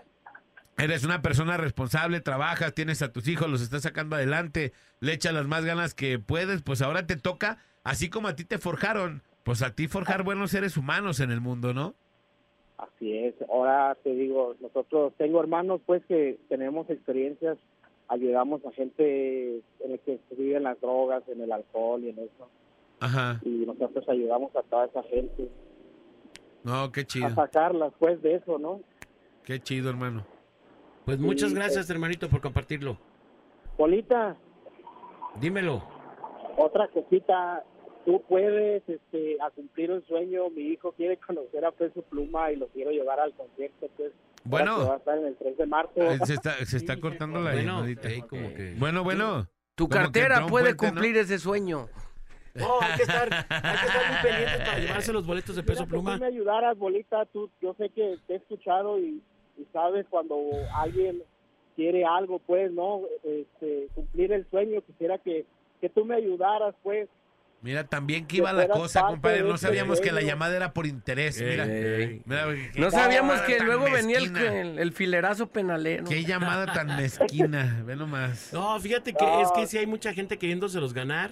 eres 0.77 1.03
una 1.03 1.21
persona 1.21 1.57
responsable, 1.57 2.19
trabajas, 2.21 2.73
tienes 2.73 3.01
a 3.01 3.11
tus 3.11 3.27
hijos, 3.27 3.49
los 3.49 3.61
estás 3.61 3.83
sacando 3.83 4.15
adelante, 4.15 4.73
le 4.99 5.13
echas 5.13 5.33
las 5.33 5.47
más 5.47 5.65
ganas 5.65 5.93
que 5.93 6.19
puedes, 6.19 6.61
pues 6.61 6.81
ahora 6.81 7.05
te 7.05 7.15
toca, 7.15 7.59
así 7.83 8.09
como 8.09 8.27
a 8.27 8.35
ti 8.35 8.45
te 8.45 8.57
forjaron, 8.57 9.23
pues 9.43 9.61
a 9.61 9.75
ti 9.75 9.87
forjar 9.87 10.23
buenos 10.23 10.51
seres 10.51 10.77
humanos 10.77 11.19
en 11.19 11.31
el 11.31 11.41
mundo, 11.41 11.73
¿no? 11.73 11.95
Así 12.79 13.17
es. 13.17 13.35
Ahora 13.49 13.95
te 14.03 14.09
digo, 14.15 14.55
nosotros 14.61 15.11
tengo 15.17 15.39
hermanos 15.41 15.81
pues 15.85 16.01
que 16.05 16.39
tenemos 16.47 16.89
experiencias, 16.89 17.57
ayudamos 18.07 18.65
a 18.65 18.71
gente 18.71 19.57
en 19.81 19.91
el 19.91 19.99
que 19.99 20.17
vive 20.37 20.55
en 20.57 20.63
las 20.63 20.79
drogas, 20.79 21.21
en 21.27 21.41
el 21.41 21.51
alcohol 21.51 22.01
y 22.03 22.09
en 22.09 22.19
eso. 22.19 22.49
Ajá. 23.01 23.39
Y 23.43 23.49
nosotros 23.65 24.07
ayudamos 24.07 24.55
a 24.55 24.61
toda 24.63 24.85
esa 24.85 25.03
gente 25.03 25.49
No, 26.63 26.89
qué 26.91 27.01
a 27.01 27.05
chido, 27.05 27.29
sacarlas 27.35 27.91
pues 27.99 28.21
de 28.21 28.35
eso, 28.35 28.57
¿no? 28.57 28.79
qué 29.43 29.59
chido, 29.59 29.89
hermano. 29.89 30.25
Pues 31.05 31.19
muchas 31.19 31.49
Sí, 31.49 31.55
gracias, 31.55 31.89
hermanito, 31.89 32.29
por 32.29 32.39
compartirlo. 32.39 32.97
Polita, 33.77 34.35
Dímelo. 35.41 35.81
otra 36.57 36.87
cosita, 36.89 37.63
tú 38.09 38.23
puedes 38.27 38.81
este, 38.89 39.37
a 39.39 39.51
cumplir 39.51 39.91
un 39.91 40.03
sueño, 40.07 40.49
mi 40.49 40.63
hijo 40.63 40.91
quiere 40.93 41.17
conocer 41.27 41.63
a 41.63 41.71
Peso 41.71 42.01
Pluma 42.01 42.51
y 42.51 42.55
lo 42.55 42.67
quiero 42.69 42.89
llevar 42.89 43.19
al 43.19 43.33
concierto 43.33 43.87
pues. 43.95 44.11
Bueno. 44.43 44.87
va 44.87 44.95
a 44.95 44.97
estar 44.97 45.17
en 45.19 45.27
el 45.27 45.35
3 45.35 45.57
de 45.57 45.65
marzo. 45.67 45.91
Se 46.25 46.33
está, 46.33 46.65
se 46.65 46.77
está 46.77 46.99
cortando 46.99 47.39
la 47.39 47.51
Bueno, 47.51 47.73
llamadita. 47.73 48.07
ahí 48.07 48.21
como 48.21 48.51
que... 48.55 48.73
Bueno, 48.79 49.03
bueno. 49.03 49.47
Tu 49.75 49.87
cartera 49.87 50.47
puede 50.47 50.73
puente, 50.73 50.85
¿no? 50.87 50.91
cumplir 50.91 51.17
ese 51.17 51.37
sueño. 51.37 51.87
No, 52.55 52.81
hay 52.81 52.95
que 52.97 53.03
estar, 53.03 53.29
hay 53.31 53.77
que 53.77 53.85
estar 53.85 54.07
muy 54.07 54.17
pendientes 54.23 54.67
para 54.67 54.79
llevarse 54.79 55.13
los 55.13 55.27
boletos 55.27 55.55
de 55.55 55.63
peso 55.63 55.83
que 55.83 55.89
pluma. 55.91 56.15
tú 56.15 56.21
me 56.21 56.27
ayudaras, 56.27 56.77
Bolita, 56.79 57.25
tú, 57.27 57.51
yo 57.61 57.75
sé 57.75 57.89
que 57.89 58.17
te 58.25 58.33
he 58.33 58.37
escuchado 58.37 58.97
y, 58.97 59.21
y 59.55 59.65
sabes 59.71 60.07
cuando 60.09 60.35
alguien 60.73 61.21
quiere 61.75 62.05
algo, 62.05 62.39
pues, 62.39 62.71
¿no? 62.71 63.01
Este, 63.23 63.87
cumplir 63.93 64.33
el 64.33 64.49
sueño, 64.49 64.81
quisiera 64.81 65.19
que, 65.19 65.45
que 65.79 65.89
tú 65.89 66.05
me 66.05 66.15
ayudaras, 66.15 66.73
pues. 66.81 67.07
Mira, 67.61 67.83
también 67.85 68.21
que 68.21 68.27
Que 68.27 68.37
iba 68.37 68.53
la 68.53 68.67
cosa, 68.69 69.01
compadre. 69.01 69.41
No 69.41 69.57
sabíamos 69.57 69.99
que 69.99 70.11
la 70.13 70.21
llamada 70.21 70.55
era 70.55 70.71
por 70.73 70.87
interés. 70.87 71.41
Mira, 71.41 71.65
Ey. 71.65 72.21
mira, 72.25 72.45
qué 72.73 72.79
No 72.79 72.89
sabíamos 72.89 73.41
que 73.41 73.59
luego 73.59 73.91
venía 73.91 74.17
el, 74.19 74.35
el, 74.37 74.79
el 74.79 74.93
filerazo 74.93 75.47
penalero. 75.47 76.05
Qué 76.05 76.23
llamada 76.23 76.71
tan 76.71 76.87
mezquina. 76.97 77.83
Ve 77.85 77.95
nomás. 77.97 78.53
No, 78.53 78.79
fíjate 78.79 79.13
que 79.13 79.41
es 79.41 79.51
que 79.53 79.67
sí 79.67 79.77
hay 79.77 79.87
mucha 79.87 80.13
gente 80.13 80.37
queriéndoselos 80.37 80.93
ganar. 80.93 81.31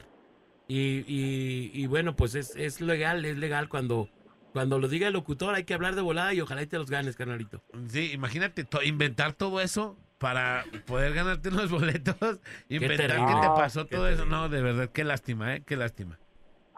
Y, 0.68 1.06
y, 1.08 1.72
y 1.74 1.88
bueno, 1.88 2.16
pues 2.18 2.36
es, 2.36 2.54
es 2.58 2.82
legal, 2.82 3.24
es 3.24 3.38
legal 3.38 3.70
cuando, 3.70 4.10
cuando 4.52 4.80
lo 4.80 4.90
diga 4.90 5.08
el 5.08 5.14
locutor, 5.14 5.56
hay 5.56 5.64
que 5.64 5.74
hablar 5.74 5.96
de 5.96 6.02
volada 6.02 6.34
y 6.34 6.42
ojalá 6.42 6.62
y 6.62 6.68
te 6.68 6.78
los 6.78 6.90
ganes, 6.90 7.16
carnalito. 7.16 7.64
Sí, 7.88 8.12
imagínate 8.12 8.66
to- 8.66 8.84
inventar 8.84 9.32
todo 9.32 9.62
eso 9.62 9.98
para 10.18 10.64
poder 10.86 11.14
ganarte 11.14 11.50
unos 11.50 11.70
boletos. 11.72 12.40
Inventar 12.70 13.08
que 13.08 13.42
te 13.42 13.48
pasó 13.48 13.88
Qué 13.88 13.96
todo 13.96 14.08
eso. 14.08 14.26
No, 14.26 14.50
de 14.50 14.62
verdad, 14.62 14.90
qué 14.92 15.04
lástima, 15.04 15.56
¿eh? 15.56 15.64
Qué 15.66 15.76
lástima. 15.76 16.18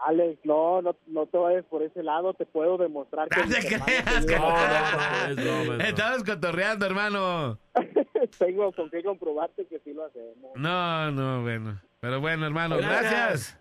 Alex, 0.06 0.40
no, 0.44 0.80
no, 0.80 0.96
no 1.08 1.26
te 1.26 1.36
vayas 1.36 1.64
por 1.66 1.82
ese 1.82 2.02
lado, 2.02 2.32
te 2.32 2.46
puedo 2.46 2.78
demostrar 2.78 3.28
que 3.28 3.40
No 3.44 3.48
te 3.48 3.66
creas, 3.66 4.26
te 4.26 4.34
No, 4.38 4.48
no, 4.48 4.56
no, 4.56 5.28
es 5.28 5.36
broma, 5.36 5.54
es 5.54 5.64
broma. 5.66 5.84
Estamos 5.84 6.24
cotorreando, 6.24 6.86
hermano. 6.86 7.58
tengo 8.38 8.72
con 8.72 8.88
qué 8.88 9.02
comprobarte 9.02 9.66
que 9.66 9.78
sí 9.80 9.92
lo 9.92 10.06
hacemos. 10.06 10.52
No, 10.54 11.10
no, 11.10 11.42
bueno. 11.42 11.80
Pero 12.00 12.20
bueno, 12.20 12.46
hermano, 12.46 12.78
Gracias. 12.78 13.10
gracias. 13.10 13.60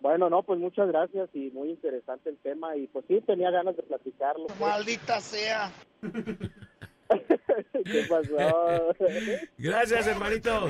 Bueno, 0.00 0.30
no, 0.30 0.42
pues 0.42 0.60
muchas 0.60 0.88
gracias 0.88 1.28
y 1.34 1.50
muy 1.50 1.70
interesante 1.70 2.30
el 2.30 2.38
tema 2.38 2.76
y 2.76 2.86
pues 2.86 3.04
sí, 3.08 3.20
tenía 3.26 3.50
ganas 3.50 3.76
de 3.76 3.82
platicarlo. 3.82 4.46
Maldita 4.60 5.20
sea. 5.20 5.70
¿Qué 7.84 8.06
pasó? 8.08 8.94
Gracias, 9.58 10.06
hermanito. 10.06 10.68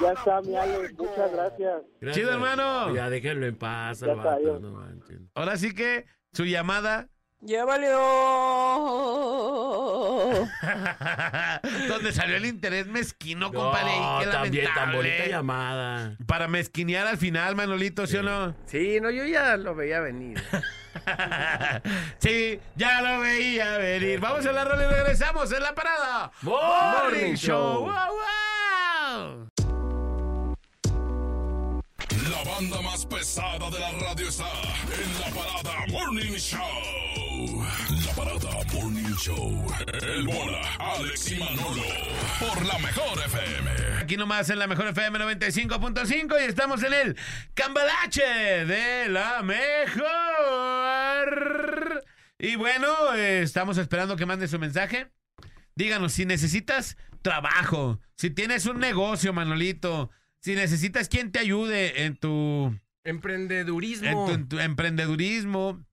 ya 0.00 0.12
está, 0.12 0.40
mi 0.42 0.56
Alex, 0.56 0.94
muchas 0.98 1.32
gracias. 1.32 1.82
Gracias. 2.00 2.16
Chido, 2.16 2.32
hermano. 2.32 2.94
Ya 2.94 3.08
déjenlo 3.10 3.46
en 3.46 3.56
paz 3.56 4.00
Ya 4.00 4.12
está, 4.12 4.38
no 4.38 4.72
manchen. 4.72 5.30
Ahora 5.34 5.56
sí 5.56 5.74
que 5.74 6.06
su 6.32 6.44
llamada 6.44 7.08
Ya 7.44 7.64
valió. 7.64 7.98
Donde 11.88 12.12
salió 12.12 12.36
el 12.36 12.46
interés 12.46 12.86
mezquino, 12.86 13.50
No, 13.50 13.52
compadre. 13.52 13.90
qué 14.20 14.26
también 14.30 14.68
tan 14.72 14.92
bonita 14.92 15.26
llamada. 15.26 16.16
Para 16.26 16.46
mezquinear 16.46 17.08
al 17.08 17.18
final, 17.18 17.56
Manolito, 17.56 18.06
¿sí 18.06 18.16
o 18.18 18.22
no? 18.22 18.54
Sí, 18.66 19.00
no, 19.00 19.10
yo 19.10 19.24
ya 19.24 19.56
lo 19.56 19.74
veía 19.74 19.98
venir. 20.00 20.40
sí, 22.18 22.60
ya 22.76 23.02
lo 23.02 23.18
veía 23.20 23.76
venir. 23.76 24.20
Vamos 24.20 24.46
a 24.46 24.52
la 24.52 24.64
rola 24.64 24.84
y 24.84 24.86
regresamos 24.94 25.50
en 25.52 25.62
la 25.64 25.74
parada. 25.74 26.30
Morning 26.42 27.34
Show. 27.34 27.80
Wow, 27.80 27.90
wow. 27.90 29.48
La 32.30 32.44
banda 32.50 32.80
más 32.82 33.04
pesada 33.04 33.68
de 33.68 33.80
la 33.80 33.90
radio 33.90 34.28
está 34.28 34.44
en 34.46 35.20
la 35.20 35.26
parada 35.34 35.86
Morning 35.88 36.36
Show. 36.38 36.60
La 37.46 38.12
parada 38.14 38.50
Morning 38.72 39.14
Show. 39.16 39.66
El 40.00 40.26
bola, 40.26 40.62
Alex 40.78 41.32
y 41.32 41.38
Manolo. 41.38 41.82
Por 42.38 42.64
la 42.64 42.78
mejor 42.78 43.18
FM. 43.18 43.70
Aquí 44.00 44.16
nomás 44.16 44.48
en 44.50 44.60
la 44.60 44.68
mejor 44.68 44.86
FM 44.86 45.18
95.5 45.18 46.40
y 46.40 46.44
estamos 46.44 46.84
en 46.84 46.92
el 46.92 47.16
Cambalache 47.54 48.22
de 48.22 49.08
la 49.08 49.42
mejor. 49.42 50.04
Y 52.38 52.54
bueno, 52.56 53.14
eh, 53.16 53.42
estamos 53.42 53.76
esperando 53.76 54.16
que 54.16 54.26
mande 54.26 54.46
su 54.46 54.60
mensaje. 54.60 55.10
Díganos 55.74 56.12
si 56.12 56.26
necesitas 56.26 56.96
trabajo, 57.22 57.98
si 58.16 58.30
tienes 58.30 58.66
un 58.66 58.78
negocio, 58.78 59.32
Manolito, 59.32 60.10
si 60.40 60.54
necesitas 60.54 61.08
quien 61.08 61.32
te 61.32 61.40
ayude 61.40 62.04
en 62.04 62.16
tu 62.16 62.78
Emprendedurismo. 63.04 64.06
en 64.08 64.26
tu, 64.26 64.32
en 64.32 64.48
tu 64.48 64.58
emprendedurismo. 64.60 65.84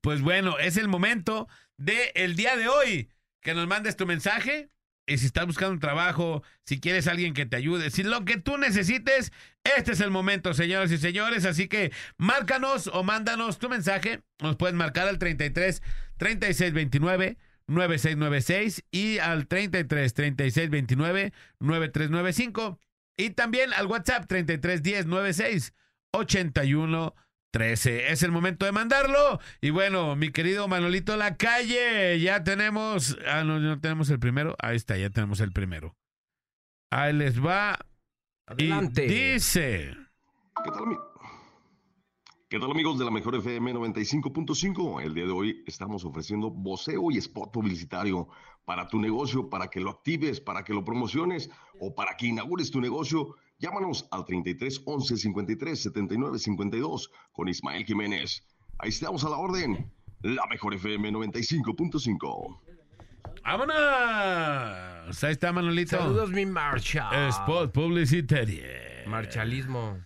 Pues 0.00 0.20
bueno, 0.22 0.58
es 0.58 0.76
el 0.76 0.88
momento 0.88 1.48
de 1.76 2.12
el 2.14 2.36
día 2.36 2.56
de 2.56 2.68
hoy 2.68 3.08
que 3.40 3.54
nos 3.54 3.66
mandes 3.66 3.96
tu 3.96 4.06
mensaje. 4.06 4.70
Y 5.06 5.16
si 5.16 5.24
estás 5.24 5.46
buscando 5.46 5.72
un 5.72 5.80
trabajo, 5.80 6.42
si 6.66 6.80
quieres 6.80 7.06
alguien 7.06 7.32
que 7.32 7.46
te 7.46 7.56
ayude, 7.56 7.90
si 7.90 8.02
lo 8.02 8.26
que 8.26 8.36
tú 8.36 8.58
necesites, 8.58 9.32
este 9.64 9.92
es 9.92 10.00
el 10.00 10.10
momento, 10.10 10.52
señoras 10.52 10.92
y 10.92 10.98
señores. 10.98 11.46
Así 11.46 11.66
que 11.66 11.92
márcanos 12.18 12.88
o 12.88 13.02
mándanos 13.04 13.58
tu 13.58 13.70
mensaje. 13.70 14.20
Nos 14.40 14.56
puedes 14.56 14.76
marcar 14.76 15.08
al 15.08 15.18
33 15.18 15.82
36 16.18 16.72
29 16.74 17.38
9696 17.68 18.84
y 18.90 19.18
al 19.18 19.46
33 19.46 20.12
36 20.12 20.70
29 20.70 21.32
9395 21.60 22.78
y 23.16 23.30
también 23.30 23.72
al 23.74 23.86
WhatsApp 23.86 24.26
33 24.26 24.82
10 24.82 25.06
96 25.06 25.72
81 26.12 27.14
13. 27.50 28.12
Es 28.12 28.22
el 28.22 28.32
momento 28.32 28.66
de 28.66 28.72
mandarlo. 28.72 29.40
Y 29.60 29.70
bueno, 29.70 30.16
mi 30.16 30.30
querido 30.30 30.68
Manolito 30.68 31.16
La 31.16 31.36
Calle, 31.36 32.20
ya 32.20 32.44
tenemos. 32.44 33.18
Ah, 33.26 33.44
no, 33.44 33.58
no 33.58 33.80
tenemos 33.80 34.10
el 34.10 34.18
primero. 34.18 34.56
Ahí 34.60 34.76
está, 34.76 34.96
ya 34.96 35.10
tenemos 35.10 35.40
el 35.40 35.52
primero. 35.52 35.96
Ahí 36.90 37.12
les 37.12 37.44
va. 37.44 37.78
Adelante. 38.46 39.06
Y 39.06 39.32
dice. 39.32 39.96
¿Qué 40.64 40.70
tal, 40.70 40.84
¿Qué 42.48 42.58
tal 42.58 42.70
amigos 42.70 42.98
de 42.98 43.04
la 43.04 43.10
Mejor 43.10 43.36
FM 43.36 43.74
95.5? 43.74 45.02
El 45.02 45.14
día 45.14 45.26
de 45.26 45.32
hoy 45.32 45.62
estamos 45.66 46.04
ofreciendo 46.04 46.50
voceo 46.50 47.10
y 47.10 47.18
spot 47.18 47.52
publicitario 47.52 48.28
para 48.68 48.86
tu 48.86 49.00
negocio, 49.00 49.48
para 49.48 49.68
que 49.70 49.80
lo 49.80 49.88
actives, 49.88 50.42
para 50.42 50.62
que 50.62 50.74
lo 50.74 50.84
promociones 50.84 51.48
o 51.80 51.94
para 51.94 52.18
que 52.18 52.26
inaugures 52.26 52.70
tu 52.70 52.82
negocio. 52.82 53.34
Llámanos 53.58 54.06
al 54.10 54.26
33 54.26 54.82
11 54.84 55.16
53 55.16 55.82
79 55.84 56.38
52 56.38 57.10
con 57.32 57.48
Ismael 57.48 57.86
Jiménez. 57.86 58.44
Ahí 58.78 58.90
estamos 58.90 59.24
a 59.24 59.30
la 59.30 59.38
orden. 59.38 59.90
La 60.20 60.46
Mejor 60.50 60.74
FM 60.74 61.12
95.5. 61.12 62.60
¡Vámonos! 63.42 65.24
Ahí 65.24 65.32
está 65.32 65.50
Manolito. 65.50 65.96
Saludos, 65.96 66.30
mi 66.30 66.44
Marshall. 66.44 67.28
Spot 67.30 67.72
Publicity. 67.72 68.60
Marchalismo. 69.06 69.96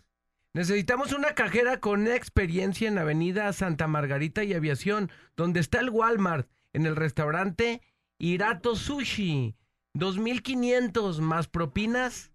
Necesitamos 0.55 1.12
una 1.12 1.34
cajera 1.34 1.80
con 1.80 2.06
experiencia 2.06 2.86
en 2.86 2.98
Avenida 2.98 3.52
Santa 3.52 3.89
Margarita 3.89 4.44
y 4.44 4.55
Aviación, 4.55 5.10
donde 5.34 5.59
está 5.59 5.80
el 5.80 5.90
Walmart, 5.90 6.48
en 6.72 6.86
el 6.86 6.94
restaurante 6.94 7.82
Irato 8.23 8.77
Sushi. 8.77 9.55
2.500 9.99 11.19
más 11.20 11.49
propinas. 11.49 12.31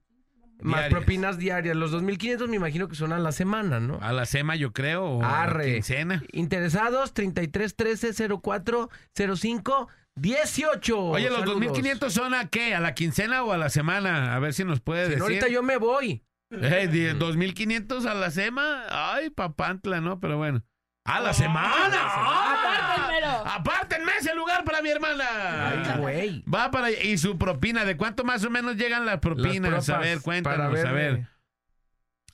Más 0.60 0.82
Diarias. 0.82 0.90
propinas 1.00 1.38
diarias. 1.38 1.76
Los 1.76 1.92
2.500 1.94 2.48
me 2.48 2.56
imagino 2.56 2.88
que 2.88 2.96
son 2.96 3.14
a 3.14 3.20
la 3.20 3.32
semana, 3.32 3.80
¿no? 3.80 4.00
A 4.02 4.12
la 4.12 4.26
SEMA, 4.26 4.56
yo 4.56 4.74
creo. 4.74 5.04
O 5.06 5.24
a 5.24 5.46
la 5.48 5.64
quincena. 5.64 6.24
Interesados, 6.34 7.14
33 7.14 7.76
13 7.76 8.12
04 8.42 8.90
05 9.16 9.88
18. 10.16 11.00
Oye, 11.00 11.30
¿los 11.30 11.40
Saludos. 11.42 11.62
2.500 11.78 12.10
son 12.10 12.34
a 12.34 12.48
qué? 12.50 12.74
¿A 12.74 12.80
la 12.80 12.96
quincena 12.96 13.44
o 13.44 13.52
a 13.52 13.58
la 13.58 13.70
semana? 13.70 14.36
A 14.36 14.40
ver 14.40 14.54
si 14.54 14.64
nos 14.64 14.82
puede 14.82 15.08
decir. 15.10 15.22
ahorita 15.22 15.48
yo 15.48 15.62
me 15.62 15.78
voy. 15.78 16.24
Eh, 16.50 16.88
di- 16.92 17.06
2.500 17.20 18.06
a 18.08 18.16
la 18.16 18.32
SEMA. 18.32 18.86
Ay, 18.90 19.30
papantla, 19.30 20.02
¿no? 20.02 20.20
Pero 20.20 20.38
bueno. 20.38 20.64
¡A 21.08 21.22
la 21.22 21.34
semana! 21.34 21.98
¡Ah! 22.02 23.56
¡Apártenme 23.56 24.12
ese 24.20 24.36
lugar 24.36 24.66
para 24.66 24.82
mi 24.82 24.90
hermana! 24.90 25.70
Ay, 25.70 26.00
güey. 26.00 26.44
Va 26.44 26.70
para 26.70 26.92
y 26.92 27.18
su 27.18 27.38
propina. 27.38 27.86
¿De 27.86 27.96
cuánto 27.96 28.26
más 28.26 28.44
o 28.44 28.50
menos 28.50 28.76
llegan 28.76 29.06
las 29.06 29.20
propinas? 29.20 29.72
Las 29.72 29.90
a 29.90 30.00
ver, 30.00 30.22
cuéntanos, 30.22 30.58
para 30.58 30.70
ver, 30.70 30.88
a 30.88 30.92
ver. 30.92 31.28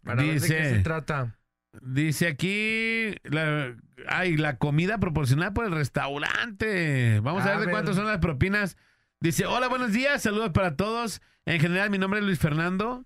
Para 0.04 0.24
ver 0.24 0.41
de 0.41 0.48
qué 0.48 0.70
se 0.70 0.80
trata. 0.80 1.38
Dice 1.82 2.28
aquí, 2.28 3.16
la, 3.24 3.76
ay, 4.08 4.38
la 4.38 4.58
comida 4.58 4.98
proporcionada 4.98 5.54
por 5.54 5.66
el 5.66 5.72
restaurante. 5.72 7.20
Vamos 7.20 7.44
a, 7.44 7.50
A 7.50 7.50
ver 7.52 7.60
de 7.60 7.66
ver. 7.68 7.74
cuántas 7.74 7.95
son 7.95 8.08
las 8.08 8.18
propinas. 8.20 8.76
Dice, 9.20 9.45
hola, 9.45 9.68
buenos 9.68 9.91
días, 9.91 10.22
saludos 10.24 10.50
para 10.50 10.76
todos. 10.76 11.22
En 11.45 11.60
general, 11.60 11.91
mi 11.91 12.00
nombre 12.00 12.20
es 12.20 12.26
Luis 12.26 12.40
Fernando. 12.40 13.06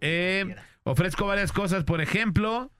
Eh, 0.00 0.54
ofrezco 0.82 1.26
varias 1.26 1.52
cosas, 1.52 1.84
por 1.84 2.00
ejemplo, 2.02 2.70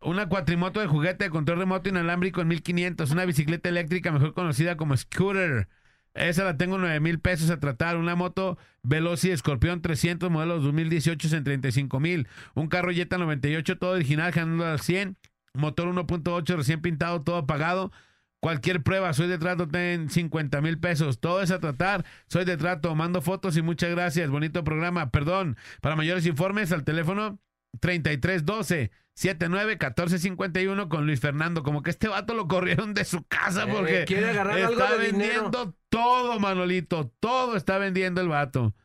una 0.00 0.28
cuatrimoto 0.28 0.80
de 0.80 0.86
juguete 0.86 1.24
de 1.24 1.30
control 1.30 1.58
remoto 1.58 1.88
inalámbrico 1.88 2.40
en 2.40 2.48
1500, 2.48 3.10
una 3.10 3.24
bicicleta 3.24 3.68
eléctrica 3.68 4.12
mejor 4.12 4.34
conocida 4.34 4.76
como 4.76 4.96
scooter. 4.96 5.68
Esa 6.14 6.44
la 6.44 6.56
tengo 6.56 6.76
en 6.76 6.82
9 6.82 7.00
mil 7.00 7.20
pesos 7.20 7.50
a 7.50 7.60
tratar. 7.60 7.96
Una 7.96 8.16
moto 8.16 8.58
Veloci 8.82 9.30
Escorpión 9.30 9.82
300 9.82 10.30
modelos 10.30 10.64
2018 10.64 11.36
en 11.36 11.44
35 11.44 12.00
mil. 12.00 12.28
Un 12.54 12.68
carro 12.68 12.90
Jetta 12.90 13.18
98 13.18 13.78
todo 13.78 13.92
original, 13.92 14.32
ganando 14.32 14.66
al 14.66 14.80
100. 14.80 15.16
Motor 15.54 15.88
1.8 15.88 16.56
recién 16.56 16.80
pintado, 16.80 17.22
todo 17.22 17.46
pagado. 17.46 17.92
Cualquier 18.40 18.82
prueba, 18.82 19.12
soy 19.14 19.26
de 19.26 19.38
trato, 19.38 19.66
ten 19.66 20.10
50 20.10 20.60
mil 20.60 20.78
pesos. 20.78 21.18
Todo 21.20 21.42
es 21.42 21.50
a 21.50 21.58
tratar, 21.58 22.04
soy 22.28 22.44
de 22.44 22.56
trato, 22.56 22.94
mando 22.94 23.20
fotos 23.20 23.56
y 23.56 23.62
muchas 23.62 23.90
gracias. 23.90 24.30
Bonito 24.30 24.62
programa, 24.64 25.10
perdón. 25.10 25.56
Para 25.80 25.96
mayores 25.96 26.26
informes 26.26 26.70
al 26.72 26.84
teléfono 26.84 27.40
3312 27.80 28.92
79 29.18 29.78
14 29.78 30.20
51 30.20 30.88
con 30.88 31.04
Luis 31.04 31.18
Fernando. 31.18 31.64
Como 31.64 31.82
que 31.82 31.90
este 31.90 32.06
vato 32.06 32.34
lo 32.34 32.46
corrieron 32.46 32.94
de 32.94 33.04
su 33.04 33.24
casa 33.24 33.64
Eh, 33.64 33.68
porque 33.68 34.04
quiere 34.06 34.28
agarrar 34.30 34.56
algo 34.56 34.80
está 34.80 34.96
de 34.96 35.06
dinero. 35.06 35.28
vendiendo 35.42 35.74
todo, 35.88 36.38
Manolito. 36.38 37.12
Todo 37.18 37.56
está 37.56 37.78
vendiendo 37.78 38.20
el 38.20 38.28
vato. 38.28 38.76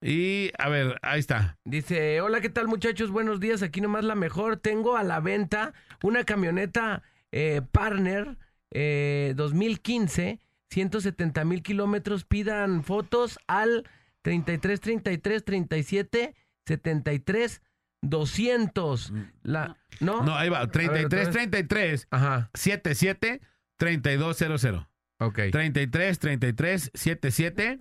Y 0.00 0.52
a 0.58 0.68
ver, 0.68 1.00
ahí 1.02 1.18
está. 1.18 1.58
Dice, 1.64 2.20
hola, 2.20 2.40
¿qué 2.40 2.48
tal 2.50 2.68
muchachos? 2.68 3.10
Buenos 3.10 3.40
días, 3.40 3.64
aquí 3.64 3.80
nomás 3.80 4.04
la 4.04 4.14
mejor. 4.14 4.58
Tengo 4.58 4.96
a 4.96 5.02
la 5.02 5.18
venta 5.18 5.74
una 6.04 6.22
camioneta 6.22 7.02
eh, 7.32 7.60
Partner 7.72 8.38
eh, 8.70 9.34
2015, 9.34 10.38
170 10.70 11.44
mil 11.44 11.64
kilómetros. 11.64 12.24
Pidan 12.24 12.84
fotos 12.84 13.40
al 13.48 13.90
33 14.22 14.80
33 14.80 15.44
37 15.44 16.34
73 16.64 17.60
200. 18.02 19.12
La, 19.42 19.76
¿No? 20.00 20.22
No, 20.22 20.36
ahí 20.36 20.48
va. 20.48 20.58
A 20.58 20.66
ver, 20.66 20.68
otra 20.68 20.82
33 20.92 21.26
vez. 21.26 21.32
33 21.32 22.08
Ajá. 22.10 22.50
77 22.54 23.40
3200. 23.76 24.86
Ok. 25.18 25.38
33 25.52 26.18
33 26.18 26.90
77 26.94 27.78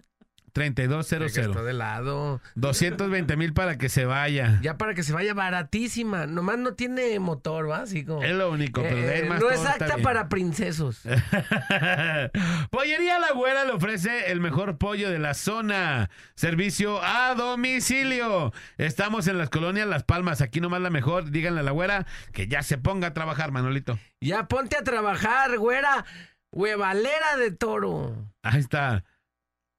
3200. 0.51 1.37
Está 1.37 1.63
de 1.63 1.73
lado. 1.73 2.41
220 2.55 3.35
mil 3.37 3.53
para 3.53 3.77
que 3.77 3.89
se 3.89 4.05
vaya. 4.05 4.59
Ya 4.61 4.77
para 4.77 4.93
que 4.93 5.03
se 5.03 5.13
vaya 5.13 5.33
baratísima. 5.33 6.25
Nomás 6.27 6.57
no 6.57 6.73
tiene 6.73 7.17
motor, 7.19 7.69
como... 8.03 8.23
Es 8.23 8.33
lo 8.35 8.51
único, 8.51 8.81
pero 8.81 8.95
de 8.95 9.13
ahí 9.13 9.21
Eh, 9.21 9.25
más 9.29 9.39
no 9.39 9.49
es 9.49 9.61
bien. 9.95 10.03
para 10.03 10.29
princesos. 10.29 11.01
Pollería 12.71 13.19
La 13.19 13.31
Güera 13.33 13.65
le 13.65 13.71
ofrece 13.71 14.31
el 14.31 14.39
mejor 14.41 14.77
pollo 14.77 15.09
de 15.09 15.19
la 15.19 15.33
zona. 15.33 16.09
Servicio 16.35 17.01
a 17.03 17.35
domicilio. 17.35 18.53
Estamos 18.77 19.27
en 19.27 19.37
las 19.37 19.49
colonias 19.49 19.87
Las 19.87 20.03
Palmas. 20.03 20.41
Aquí 20.41 20.61
nomás 20.61 20.81
la 20.81 20.89
mejor. 20.89 21.31
Díganle 21.31 21.61
a 21.61 21.63
la 21.63 21.71
güera 21.71 22.05
que 22.33 22.47
ya 22.47 22.63
se 22.63 22.77
ponga 22.77 23.07
a 23.07 23.13
trabajar, 23.13 23.51
Manolito. 23.51 23.97
Ya 24.21 24.47
ponte 24.47 24.77
a 24.77 24.83
trabajar, 24.83 25.57
güera. 25.57 26.05
Huevalera 26.51 27.37
de 27.37 27.51
toro. 27.51 28.15
Ahí 28.41 28.59
está. 28.59 29.03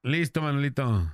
Listo, 0.02 0.40
Manolito. 0.40 1.12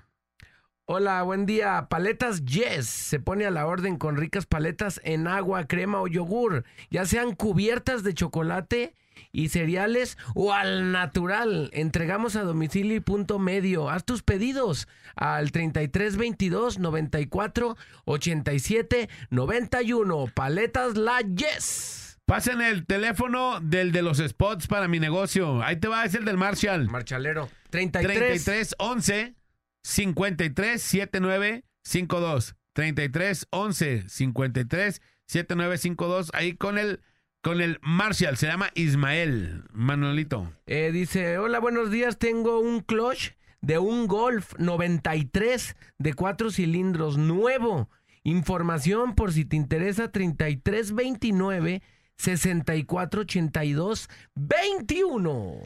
Hola, 0.84 1.22
buen 1.22 1.46
día. 1.46 1.88
Paletas 1.90 2.44
Yes. 2.44 2.86
Se 2.86 3.18
pone 3.18 3.44
a 3.44 3.50
la 3.50 3.66
orden 3.66 3.96
con 3.96 4.16
ricas 4.16 4.46
paletas 4.46 5.00
en 5.02 5.26
agua, 5.26 5.66
crema 5.66 6.00
o 6.00 6.06
yogur. 6.06 6.64
Ya 6.90 7.04
sean 7.04 7.34
cubiertas 7.34 8.04
de 8.04 8.14
chocolate 8.14 8.94
y 9.32 9.48
cereales 9.48 10.16
o 10.36 10.52
al 10.52 10.92
natural. 10.92 11.70
Entregamos 11.72 12.36
a 12.36 12.44
domicilio 12.44 12.94
y 12.94 13.00
punto 13.00 13.40
medio. 13.40 13.90
Haz 13.90 14.04
tus 14.04 14.22
pedidos 14.22 14.86
al 15.16 15.50
3322 15.50 16.78
94 16.78 17.76
87 18.04 19.08
91. 19.30 20.26
Paletas 20.32 20.96
La 20.96 21.20
Yes. 21.22 22.06
Pasen 22.26 22.60
el 22.60 22.86
teléfono 22.86 23.60
del 23.60 23.92
de 23.92 24.02
los 24.02 24.18
spots 24.18 24.66
para 24.66 24.88
mi 24.88 24.98
negocio. 24.98 25.62
Ahí 25.62 25.76
te 25.76 25.86
va, 25.86 26.04
es 26.04 26.14
el 26.14 26.24
del 26.24 26.36
Marshall. 26.36 26.88
Marchalero. 26.88 27.48
33 27.76 28.44
33 28.44 28.74
11 28.78 29.34
53 29.82 30.82
79 30.82 31.64
52. 31.82 32.56
33 32.72 33.46
11 33.50 34.08
53 34.08 35.02
79 35.26 35.78
52. 35.78 36.30
Ahí 36.32 36.54
con 36.54 36.78
el 36.78 37.00
con 37.42 37.60
el 37.60 37.78
Marshall. 37.82 38.38
Se 38.38 38.46
llama 38.46 38.70
Ismael 38.74 39.64
Manolito. 39.72 40.50
Eh, 40.66 40.90
dice, 40.90 41.36
hola, 41.36 41.60
buenos 41.60 41.90
días, 41.90 42.18
tengo 42.18 42.60
un 42.60 42.80
clutch 42.80 43.32
de 43.60 43.78
un 43.78 44.06
Golf 44.06 44.54
93 44.58 45.76
de 45.98 46.14
cuatro 46.14 46.50
cilindros 46.50 47.18
nuevo. 47.18 47.90
Información 48.22 49.14
por 49.14 49.34
si 49.34 49.44
te 49.44 49.56
interesa 49.56 50.10
3329 50.10 51.82
6482 52.16 54.08
21. 54.34 55.60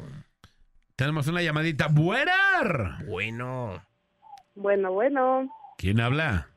Tenemos 1.01 1.27
una 1.28 1.40
llamadita. 1.40 1.86
¡Buena! 1.89 2.98
Bueno. 3.06 3.82
Bueno, 4.55 4.93
bueno, 4.93 5.48
¿Quién 5.78 5.98
habla? 5.98 6.48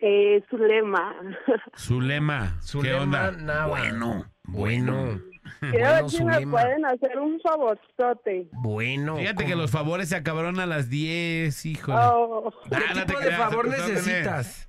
eh, 0.00 0.44
Zulema. 0.50 1.14
Zulema. 1.78 2.56
¿Qué 2.60 2.66
Zulema 2.66 3.00
onda? 3.00 3.30
Nava. 3.32 3.68
Bueno. 3.68 4.26
Bueno. 4.44 5.18
Quiero 5.60 5.78
ver 5.78 5.92
Bueno, 6.02 6.08
si 6.10 6.24
me 6.24 6.34
Zulema. 6.34 6.50
pueden 6.60 6.84
hacer 6.84 7.18
un 7.18 7.40
favorzote. 7.40 8.48
Bueno. 8.52 9.16
Fíjate 9.16 9.46
que 9.46 9.52
¿cómo? 9.52 9.62
los 9.62 9.70
favores 9.70 10.10
se 10.10 10.16
acabaron 10.16 10.60
a 10.60 10.66
las 10.66 10.90
10, 10.90 11.64
híjole. 11.64 11.98
Oh. 11.98 12.52
¿Qué 12.68 12.76
Ah, 12.76 12.80
no 12.96 13.00
te 13.00 13.06
tipo 13.06 13.18
de 13.20 13.24
creas, 13.28 13.40
favor 13.40 13.68
necesitas? 13.68 14.65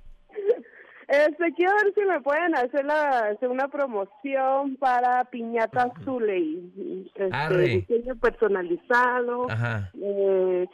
Este, 1.08 1.52
quiero 1.54 1.72
ver 1.82 1.94
si 1.94 2.02
me 2.02 2.20
pueden 2.20 2.54
hacer, 2.54 2.84
la, 2.84 3.30
hacer 3.30 3.48
una 3.48 3.68
promoción 3.68 4.76
para 4.76 5.24
Piñata 5.24 5.90
Zuley. 6.04 6.70
Este, 7.06 7.28
Arre. 7.32 7.68
diseño 7.68 8.14
personalizado, 8.16 9.50
Ajá. 9.50 9.90
eh, 9.94 10.66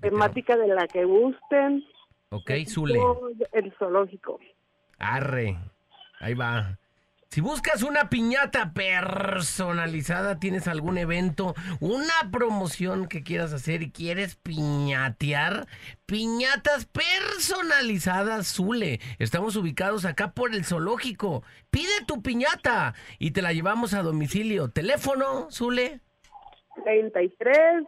temática 0.00 0.56
de 0.56 0.68
la 0.68 0.86
que 0.86 1.04
gusten. 1.04 1.84
Ok, 2.30 2.50
Zule. 2.66 2.98
El 3.52 3.70
zoológico. 3.78 4.40
Arre. 4.98 5.58
Ahí 6.20 6.32
va. 6.34 6.78
Si 7.32 7.40
buscas 7.40 7.84
una 7.84 8.10
piñata 8.10 8.72
personalizada, 8.72 10.40
tienes 10.40 10.66
algún 10.66 10.98
evento, 10.98 11.54
una 11.78 12.28
promoción 12.32 13.06
que 13.06 13.22
quieras 13.22 13.52
hacer 13.52 13.82
y 13.82 13.92
quieres 13.92 14.34
piñatear, 14.34 15.68
piñatas 16.06 16.86
personalizadas 16.86 18.52
Zule. 18.52 18.98
Estamos 19.20 19.54
ubicados 19.54 20.06
acá 20.06 20.32
por 20.32 20.56
el 20.56 20.64
zoológico. 20.64 21.44
Pide 21.70 22.04
tu 22.04 22.20
piñata 22.20 22.94
y 23.20 23.30
te 23.30 23.42
la 23.42 23.52
llevamos 23.52 23.94
a 23.94 24.02
domicilio. 24.02 24.68
Teléfono, 24.70 25.48
Zule. 25.52 26.00
33, 26.82 27.84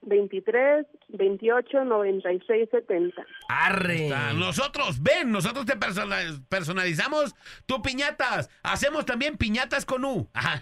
23, 0.00 0.86
28 1.08 1.84
96 1.84 2.68
70. 2.70 3.22
Arre. 3.48 4.10
Nosotros, 4.34 5.00
ven, 5.02 5.30
nosotros 5.30 5.64
te 5.64 5.76
persona- 5.76 6.18
personalizamos 6.48 7.34
tu 7.64 7.80
piñatas. 7.80 8.50
Hacemos 8.62 9.06
también 9.06 9.36
piñatas 9.36 9.86
con 9.86 10.04
U. 10.04 10.28
ah, 10.34 10.60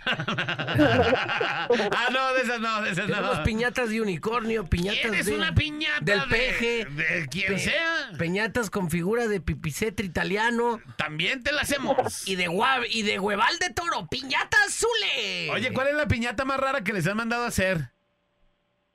no, 2.13 2.35
de 2.35 2.43
esas 2.43 2.61
no, 2.61 2.83
de 2.83 2.91
esas 2.91 3.07
Tenemos 3.07 3.39
no. 3.39 3.45
piñatas 3.45 3.91
de 3.91 4.01
unicornio, 4.01 4.65
piñatas 4.67 5.01
¿Quieres 5.01 5.27
de... 5.27 5.37
una 5.37 5.55
piñata 5.55 6.01
del 6.05 6.21
de- 6.21 6.27
peje. 6.27 6.85
de 6.87 7.27
quien 7.31 7.55
Pe- 7.55 7.59
sea? 7.59 8.11
Piñatas 8.19 8.71
con 8.71 8.91
figura 8.91 9.27
de 9.29 9.41
pipicetre 9.41 10.07
italiano. 10.07 10.81
También 10.97 11.43
te 11.43 11.53
la 11.53 11.63
hacemos. 11.63 12.29
Y 12.29 12.37
de, 12.37 12.49
gua- 12.49 12.87
y 12.89 13.03
de 13.03 13.19
hueval 13.19 13.59
de 13.59 13.71
toro. 13.71 14.07
¡Piñatas 14.11 14.75
Zule! 14.75 15.51
Oye, 15.53 15.73
¿cuál 15.73 15.89
es 15.89 15.95
la 15.95 16.07
piñata 16.07 16.45
más 16.45 16.59
rara 16.61 16.83
que 16.85 16.93
les 16.93 17.07
han 17.07 17.17
mandado 17.17 17.45
a 17.45 17.49
hacer? 17.49 17.91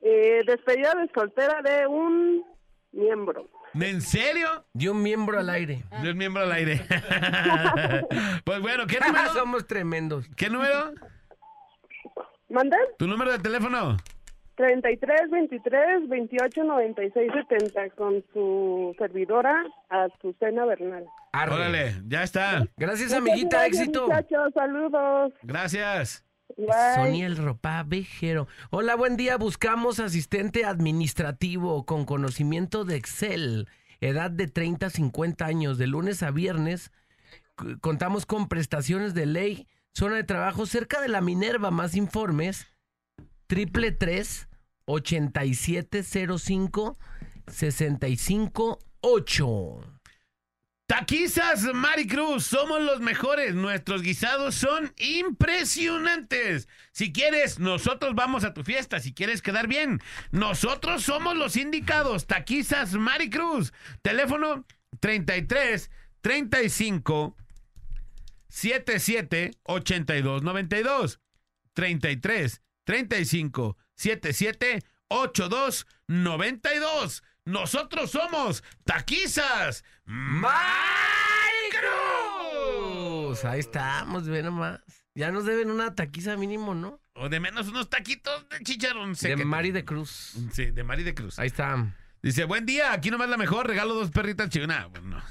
Eh, 0.01 0.41
despedida 0.45 0.93
de 0.95 1.09
soltera 1.13 1.61
de 1.61 1.87
un 1.87 2.43
miembro. 2.91 3.49
¿En 3.73 4.01
serio? 4.01 4.65
Y 4.73 4.87
un 4.87 5.03
miembro 5.03 5.39
al 5.39 5.49
aire. 5.49 5.83
De 6.01 6.11
un 6.11 6.17
miembro 6.17 6.43
al 6.43 6.51
aire. 6.51 6.81
pues 8.43 8.61
bueno, 8.61 8.87
¿qué 8.87 8.99
número? 8.99 9.29
Somos 9.33 9.67
tremendos. 9.67 10.27
¿Qué 10.35 10.49
número? 10.49 10.93
¿Mandan? 12.49 12.79
¿Tu 12.97 13.07
número 13.07 13.31
de 13.31 13.39
teléfono? 13.39 13.97
33 14.55 15.29
23 15.31 16.09
28 16.09 16.63
96 16.63 17.31
70 17.47 17.89
con 17.91 18.23
su 18.33 18.93
servidora 18.97 19.63
Azucena 19.87 20.65
Bernal. 20.65 21.05
Arre. 21.31 21.53
Órale, 21.55 21.93
ya 22.07 22.23
está. 22.23 22.67
Gracias, 22.75 23.13
amiguita. 23.13 23.57
gracias, 23.57 23.81
Éxito. 23.83 24.07
Muchachos, 24.07 24.53
saludos. 24.53 25.33
Gracias. 25.43 26.25
Sonia 26.57 27.27
el 27.27 27.37
ropa 27.37 27.83
vejero. 27.83 28.47
Hola, 28.69 28.95
buen 28.95 29.17
día. 29.17 29.37
Buscamos 29.37 29.99
asistente 29.99 30.65
administrativo 30.65 31.85
con 31.85 32.05
conocimiento 32.05 32.85
de 32.85 32.95
Excel. 32.95 33.67
Edad 34.01 34.31
de 34.31 34.47
30 34.47 34.87
a 34.87 34.89
50 34.89 35.45
años, 35.45 35.77
de 35.77 35.85
lunes 35.87 36.23
a 36.23 36.31
viernes. 36.31 36.91
Contamos 37.81 38.25
con 38.25 38.47
prestaciones 38.47 39.13
de 39.13 39.25
ley. 39.25 39.67
Zona 39.93 40.15
de 40.15 40.23
trabajo 40.23 40.65
cerca 40.65 41.01
de 41.01 41.09
la 41.09 41.19
Minerva. 41.21 41.71
Más 41.71 41.95
informes. 41.95 42.67
Triple 43.47 43.91
tres 43.91 44.47
8705 44.85 46.97
658. 47.47 49.98
Taquizas 50.89 51.71
Maricruz, 51.71 52.47
somos 52.47 52.81
los 52.81 52.99
mejores. 52.99 53.53
Nuestros 53.53 54.01
guisados 54.01 54.55
son 54.55 54.91
impresionantes. 54.97 56.67
Si 56.91 57.13
quieres, 57.13 57.59
nosotros 57.59 58.15
vamos 58.15 58.43
a 58.43 58.55
tu 58.55 58.63
fiesta. 58.63 58.99
Si 58.99 59.13
quieres 59.13 59.43
quedar 59.43 59.67
bien, 59.67 60.01
nosotros 60.31 61.03
somos 61.03 61.37
los 61.37 61.57
indicados. 61.57 62.25
Taquizas 62.25 62.93
Maricruz. 62.93 63.71
Teléfono 64.01 64.65
33 64.99 65.91
35 66.21 67.37
77 68.47 69.51
82 69.65 70.41
92. 70.41 71.19
33 71.73 72.61
35 72.85 73.77
77 73.93 74.83
82 75.09 75.85
92. 76.07 77.23
Nosotros 77.49 78.11
somos 78.11 78.63
Taquizas. 78.83 79.83
Pues 83.25 83.43
ahí 83.43 83.59
estamos, 83.59 84.27
ve 84.27 84.43
nomás. 84.43 84.81
Ya 85.15 85.31
nos 85.31 85.45
deben 85.45 85.71
una 85.71 85.95
taquiza 85.95 86.37
mínimo, 86.37 86.75
¿no? 86.75 87.01
O 87.13 87.27
de 87.27 87.39
menos 87.39 87.67
unos 87.67 87.89
taquitos 87.89 88.47
de 88.49 88.59
chicharrón. 88.63 89.13
De. 89.13 89.35
Mari 89.45 89.71
de 89.71 89.83
Cruz. 89.83 90.35
Sí, 90.51 90.65
de 90.67 90.83
Mari 90.83 91.03
de 91.03 91.15
Cruz. 91.15 91.39
Ahí 91.39 91.47
está. 91.47 91.95
Dice, 92.21 92.43
buen 92.45 92.67
día, 92.67 92.93
aquí 92.93 93.09
nomás 93.09 93.29
la 93.29 93.37
mejor, 93.37 93.65
regalo 93.65 93.95
dos 93.95 94.11
perritas 94.11 94.49
chinas. 94.49 94.87
Bueno, 94.91 95.21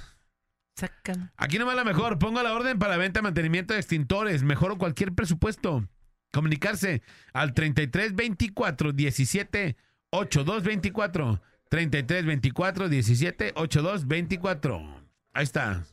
Sacan. 0.75 1.33
Aquí 1.37 1.59
nomás 1.59 1.77
la 1.77 1.85
mejor, 1.85 2.19
pongo 2.19 2.43
la 2.43 2.53
orden 2.53 2.79
para 2.79 2.97
venta, 2.97 3.23
mantenimiento 3.23 3.75
de 3.75 3.81
extintores, 3.81 4.43
mejoro 4.43 4.77
cualquier 4.77 5.13
presupuesto. 5.13 5.89
Comunicarse 6.33 7.03
al 7.33 7.55
33 7.55 8.15
24 8.17 8.93
17 8.93 9.77
82 10.11 10.63
24. 10.65 11.43
33 11.71 12.25
24 12.25 12.89
17 12.89 13.53
82 13.55 14.07
24. 14.07 15.05
Ahí 15.33 15.45
está. 15.45 15.85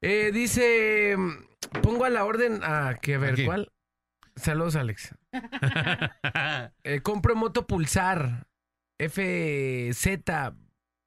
Eh, 0.00 0.30
dice, 0.32 1.16
pongo 1.82 2.04
a 2.04 2.10
la 2.10 2.24
orden, 2.24 2.60
a 2.62 2.94
que 3.00 3.14
a 3.14 3.18
ver, 3.18 3.32
Aquí. 3.34 3.44
¿cuál? 3.44 3.72
Saludos, 4.36 4.76
Alex. 4.76 5.14
Eh, 6.84 7.00
compro 7.02 7.34
moto 7.36 7.66
Pulsar, 7.66 8.46
FZ, 8.98 10.22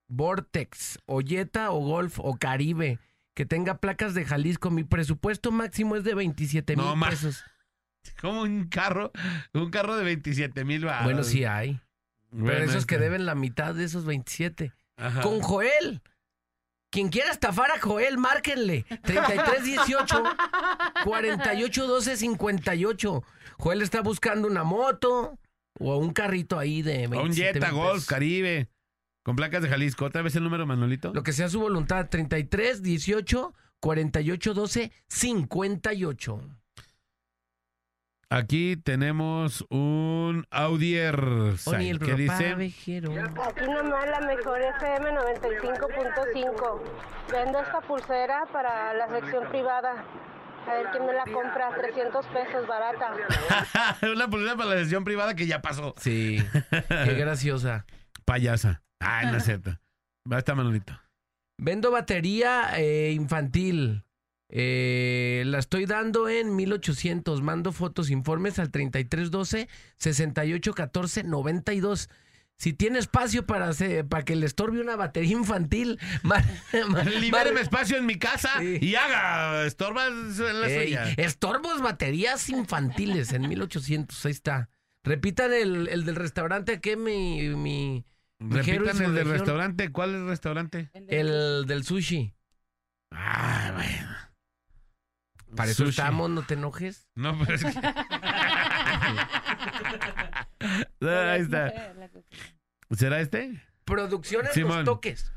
Vortex, 0.07 0.99
o 1.05 1.21
Jetta, 1.21 1.71
o 1.71 1.79
Golf, 1.79 2.19
o 2.19 2.37
Caribe, 2.37 2.99
que 3.33 3.45
tenga 3.45 3.79
placas 3.79 4.13
de 4.13 4.25
Jalisco. 4.25 4.69
Mi 4.69 4.83
presupuesto 4.83 5.51
máximo 5.51 5.95
es 5.95 6.03
de 6.03 6.13
27 6.13 6.75
mil 6.75 6.85
No, 6.85 6.99
pesos. 7.09 7.43
Como 8.21 8.41
un 8.41 8.67
carro, 8.67 9.11
un 9.53 9.69
carro 9.71 9.95
de 9.95 10.03
27 10.03 10.65
mil. 10.65 10.85
Bueno, 11.03 11.23
sí 11.23 11.45
hay. 11.45 11.79
Pero 12.31 12.43
Bueno, 12.43 12.63
esos 12.63 12.85
que 12.85 12.97
deben 12.97 13.25
la 13.25 13.35
mitad 13.35 13.75
de 13.75 13.83
esos 13.83 14.05
27. 14.05 14.71
Ajá. 14.97 15.21
Con 15.21 15.41
Joel. 15.41 16.01
Quien 16.89 17.09
quiera 17.09 17.31
estafar 17.31 17.71
a 17.71 17.79
Joel, 17.79 18.17
márquenle. 18.17 18.83
3318 19.03 20.23
4812 21.03 22.17
58. 22.17 23.23
Joel 23.57 23.81
está 23.81 24.01
buscando 24.01 24.47
una 24.47 24.63
moto 24.63 25.37
o 25.79 25.97
un 25.97 26.11
carrito 26.11 26.59
ahí 26.59 26.81
de 26.81 27.07
O 27.07 27.11
27 27.11 27.19
un 27.19 27.53
Jetta, 27.53 27.71
Golf. 27.71 28.05
Caribe, 28.07 28.69
con 29.23 29.35
placas 29.35 29.63
de 29.63 29.69
Jalisco. 29.69 30.05
¿Otra 30.05 30.21
vez 30.21 30.35
el 30.35 30.43
número, 30.43 30.65
Manolito? 30.65 31.13
Lo 31.13 31.23
que 31.23 31.33
sea 31.33 31.49
su 31.49 31.59
voluntad. 31.59 32.09
3318 32.09 33.53
4812 33.79 34.91
58. 35.07 36.60
Aquí 38.31 38.77
tenemos 38.77 39.65
un 39.69 40.45
Audier 40.51 41.19
que 41.99 42.15
dice... 42.15 42.55
vejero. 42.55 43.11
Aquí 43.11 43.65
nomás 43.67 44.07
la 44.07 44.21
mejor 44.21 44.61
FM 44.61 45.11
95.5. 45.11 46.81
Vendo 47.29 47.59
esta 47.59 47.81
pulsera 47.81 48.45
para 48.53 48.93
la 48.93 49.09
sección 49.09 49.49
privada. 49.49 50.05
A 50.65 50.73
ver 50.75 50.85
quién 50.93 51.07
me 51.07 51.11
la 51.11 51.25
compra. 51.25 51.75
300 51.75 52.25
pesos, 52.27 52.65
barata. 52.67 53.11
Una 54.13 54.29
pulsera 54.29 54.55
para 54.55 54.75
la 54.75 54.77
sesión 54.77 55.03
privada 55.03 55.35
que 55.35 55.45
ya 55.45 55.61
pasó. 55.61 55.93
Sí, 55.97 56.41
qué 56.87 57.13
graciosa. 57.15 57.85
Payasa. 58.23 58.81
Ay, 59.01 59.25
no 59.25 59.39
es 59.39 59.43
cierto. 59.43 59.77
Va 60.31 60.37
está 60.37 60.55
Manolito. 60.55 60.97
Vendo 61.59 61.91
batería 61.91 62.79
eh, 62.79 63.11
infantil. 63.11 64.05
Eh, 64.53 65.43
la 65.47 65.59
estoy 65.59 65.85
dando 65.85 66.27
en 66.29 66.55
1800. 66.55 67.41
Mando 67.41 67.71
fotos, 67.71 68.09
informes 68.09 68.59
al 68.59 68.69
3312 68.69 69.67
6814 69.97 71.23
92. 71.23 72.09
Si 72.57 72.73
tiene 72.73 72.99
espacio 72.99 73.47
para, 73.47 73.69
hacer- 73.69 74.05
para 74.07 74.23
que 74.23 74.35
le 74.35 74.45
estorbe 74.45 74.81
una 74.81 74.95
batería 74.95 75.31
infantil, 75.31 75.97
mar- 76.23 76.45
mar- 76.89 77.07
Libéreme 77.07 77.53
mar- 77.55 77.63
espacio 77.63 77.97
en 77.97 78.05
mi 78.05 78.19
casa 78.19 78.49
Sí. 78.59 78.77
y 78.81 78.93
haga 78.95 79.65
estorbas 79.65 80.09
en 80.11 80.61
la 80.61 80.67
Ey, 80.69 80.87
suya. 80.89 81.05
estorbos 81.17 81.81
baterías 81.81 82.49
infantiles 82.49 83.33
en 83.33 83.47
1800. 83.49 84.25
Ahí 84.25 84.31
está. 84.31 84.69
Repitan 85.03 85.51
el, 85.53 85.87
el 85.87 86.05
del 86.05 86.15
restaurante 86.15 86.79
que 86.81 86.95
mi, 86.97 87.47
mi, 87.55 88.05
mi 88.37 88.55
Repitan 88.57 89.01
el 89.01 89.15
del 89.15 89.29
restaurante. 89.29 89.91
¿Cuál 89.91 90.11
es 90.11 90.15
el 90.17 90.27
restaurante? 90.27 90.91
El 91.07 91.65
del 91.65 91.83
sushi. 91.83 92.35
Ah, 93.09 93.71
bueno. 93.73 94.07
Para 95.55 95.71
eso 95.71 95.85
Sushi. 95.85 95.89
estamos, 95.99 96.29
no 96.29 96.41
te 96.43 96.53
enojes. 96.55 97.07
No, 97.15 97.37
pero 97.39 97.55
es 97.55 97.63
que... 97.63 97.69
Ahí 101.07 101.41
está. 101.41 101.73
¿Será 102.91 103.21
este? 103.21 103.61
Producciones 103.85 104.53
Simón. 104.53 104.77
los 104.77 104.85
toques. 104.85 105.31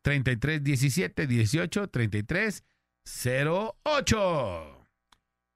33 0.06 0.62
17 0.64 1.26
18 1.26 1.88
33 1.88 2.64
08. 3.04 4.88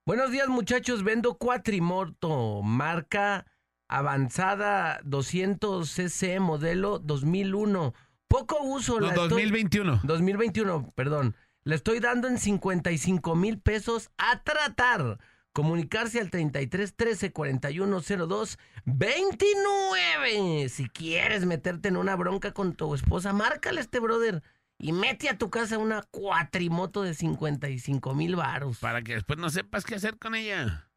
Buenos 0.04 0.32
días, 0.32 0.48
muchachos. 0.48 1.04
Vendo 1.04 1.34
cuatrimoto, 1.34 2.60
marca 2.62 3.46
avanzada 3.88 5.00
200 5.04 5.88
cc, 5.88 6.40
modelo 6.40 6.98
2001. 6.98 7.94
Poco 8.26 8.60
uso. 8.64 8.98
No, 8.98 9.06
la 9.06 9.12
estoy- 9.12 9.28
2021. 9.28 10.00
2021, 10.02 10.90
perdón. 10.96 11.36
Le 11.62 11.76
estoy 11.76 12.00
dando 12.00 12.26
en 12.26 12.36
55 12.38 13.36
mil 13.36 13.60
pesos 13.60 14.10
a 14.18 14.42
tratar. 14.42 15.20
Comunicarse 15.52 16.20
al 16.20 16.30
33 16.30 16.94
13 16.94 17.32
41 17.32 18.00
02 18.00 18.58
29. 18.84 20.68
Si 20.68 20.88
quieres 20.88 21.44
meterte 21.44 21.88
en 21.88 21.96
una 21.96 22.14
bronca 22.14 22.52
con 22.52 22.74
tu 22.74 22.94
esposa, 22.94 23.32
márcale 23.32 23.78
a 23.78 23.82
este 23.82 23.98
brother 23.98 24.42
y 24.78 24.92
mete 24.92 25.28
a 25.28 25.36
tu 25.36 25.50
casa 25.50 25.78
una 25.78 26.02
cuatrimoto 26.10 27.02
de 27.02 27.14
55 27.14 28.14
mil 28.14 28.36
varos. 28.36 28.78
Para 28.78 29.02
que 29.02 29.14
después 29.14 29.38
no 29.38 29.50
sepas 29.50 29.84
qué 29.84 29.96
hacer 29.96 30.18
con 30.18 30.34
ella. 30.34 30.89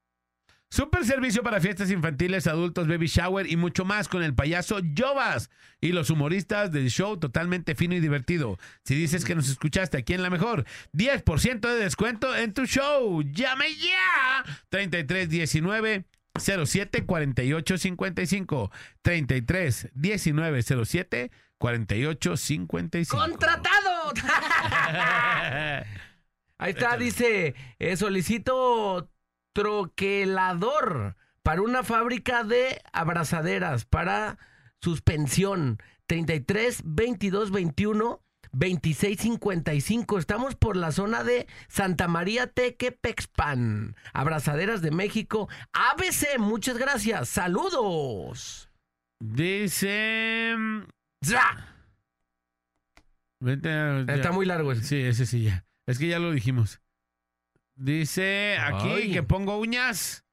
Super 0.73 1.05
servicio 1.05 1.43
para 1.43 1.61
fiestas 1.61 1.91
infantiles, 1.91 2.47
adultos, 2.47 2.87
baby 2.87 3.05
shower 3.05 3.45
y 3.45 3.57
mucho 3.57 3.85
más 3.85 4.07
con 4.07 4.23
el 4.23 4.33
payaso 4.33 4.79
Jovas 4.97 5.51
y 5.79 5.91
los 5.91 6.09
humoristas 6.09 6.71
del 6.71 6.89
show 6.89 7.15
totalmente 7.19 7.75
fino 7.75 7.93
y 7.93 7.99
divertido. 7.99 8.57
Si 8.83 8.95
dices 8.95 9.23
que 9.23 9.35
nos 9.35 9.47
escuchaste 9.49 9.99
aquí 9.99 10.15
en 10.15 10.23
La 10.23 10.31
Mejor, 10.31 10.65
10% 10.93 11.59
de 11.59 11.75
descuento 11.75 12.35
en 12.35 12.53
tu 12.55 12.65
show. 12.65 13.21
¡Llame 13.21 13.67
ya! 13.75 14.43
33 14.69 15.29
19 15.29 16.05
07 16.39 17.05
48 17.05 17.77
55 17.77 18.71
33 19.03 19.89
19 19.93 20.63
07 20.63 21.31
48 21.59 22.35
55 22.37 23.15
¡Contratado! 23.15 24.11
Ahí 26.57 26.71
está, 26.71 26.97
dice, 26.97 27.53
eh, 27.77 27.95
solicito 27.95 29.12
troquelador 29.53 31.15
para 31.43 31.61
una 31.61 31.83
fábrica 31.83 32.43
de 32.43 32.81
abrazaderas 32.91 33.85
para 33.85 34.37
suspensión 34.81 35.77
33 36.07 36.81
22 36.85 37.51
21 37.51 38.21
26 38.53 39.19
55. 39.19 40.19
Estamos 40.19 40.55
por 40.55 40.77
la 40.77 40.91
zona 40.91 41.23
de 41.23 41.47
Santa 41.67 42.07
María 42.07 42.47
Tequepexpan. 42.47 43.95
Abrazaderas 44.13 44.81
de 44.81 44.91
México. 44.91 45.49
ABC, 45.73 46.37
muchas 46.39 46.77
gracias. 46.77 47.29
Saludos. 47.29 48.69
Dice. 49.19 50.55
¡Za! 51.23 51.75
Vete, 53.39 54.01
Está 54.13 54.31
muy 54.31 54.45
largo 54.45 54.71
ese. 54.71 54.83
Sí, 54.83 55.01
ese 55.01 55.25
sí 55.25 55.43
ya. 55.43 55.65
Es 55.85 55.97
que 55.99 56.07
ya 56.07 56.19
lo 56.19 56.31
dijimos. 56.31 56.79
Dice 57.83 58.55
aquí 58.59 58.87
Ay. 58.87 59.11
que 59.11 59.23
pongo 59.23 59.59
uñas. 59.59 60.23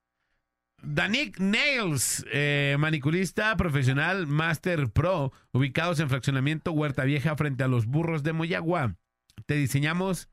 Danik 0.85 1.41
Nails, 1.41 2.25
eh, 2.33 2.77
manicurista 2.79 3.57
profesional 3.57 4.29
Master 4.29 4.89
Pro, 4.89 5.33
ubicados 5.51 5.99
en 5.99 6.09
fraccionamiento 6.09 6.71
Huerta 6.71 7.03
Vieja 7.03 7.35
frente 7.35 7.65
a 7.65 7.69
los 7.69 7.87
burros 7.87 8.23
de 8.23 8.33
Moyagua. 8.33 8.95
Te 9.47 9.55
diseñamos, 9.55 10.31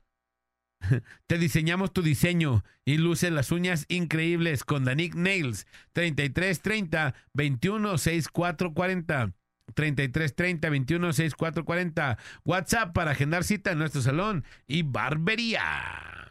te 1.26 1.38
diseñamos 1.38 1.92
tu 1.92 2.02
diseño 2.02 2.62
y 2.84 2.98
luce 2.98 3.32
las 3.32 3.50
uñas 3.50 3.84
increíbles 3.88 4.62
con 4.62 4.84
Danik 4.84 5.16
Nails. 5.16 5.66
3330 5.94 7.14
21 7.34 7.98
64 7.98 8.74
40. 8.74 9.32
33 9.74 10.34
30 10.36 10.70
21 10.70 11.12
64 11.12 11.64
40. 11.64 12.16
WhatsApp 12.44 12.94
para 12.94 13.10
agendar 13.10 13.42
cita 13.42 13.72
en 13.72 13.78
nuestro 13.78 14.02
salón 14.02 14.44
y 14.68 14.82
barbería. 14.84 16.27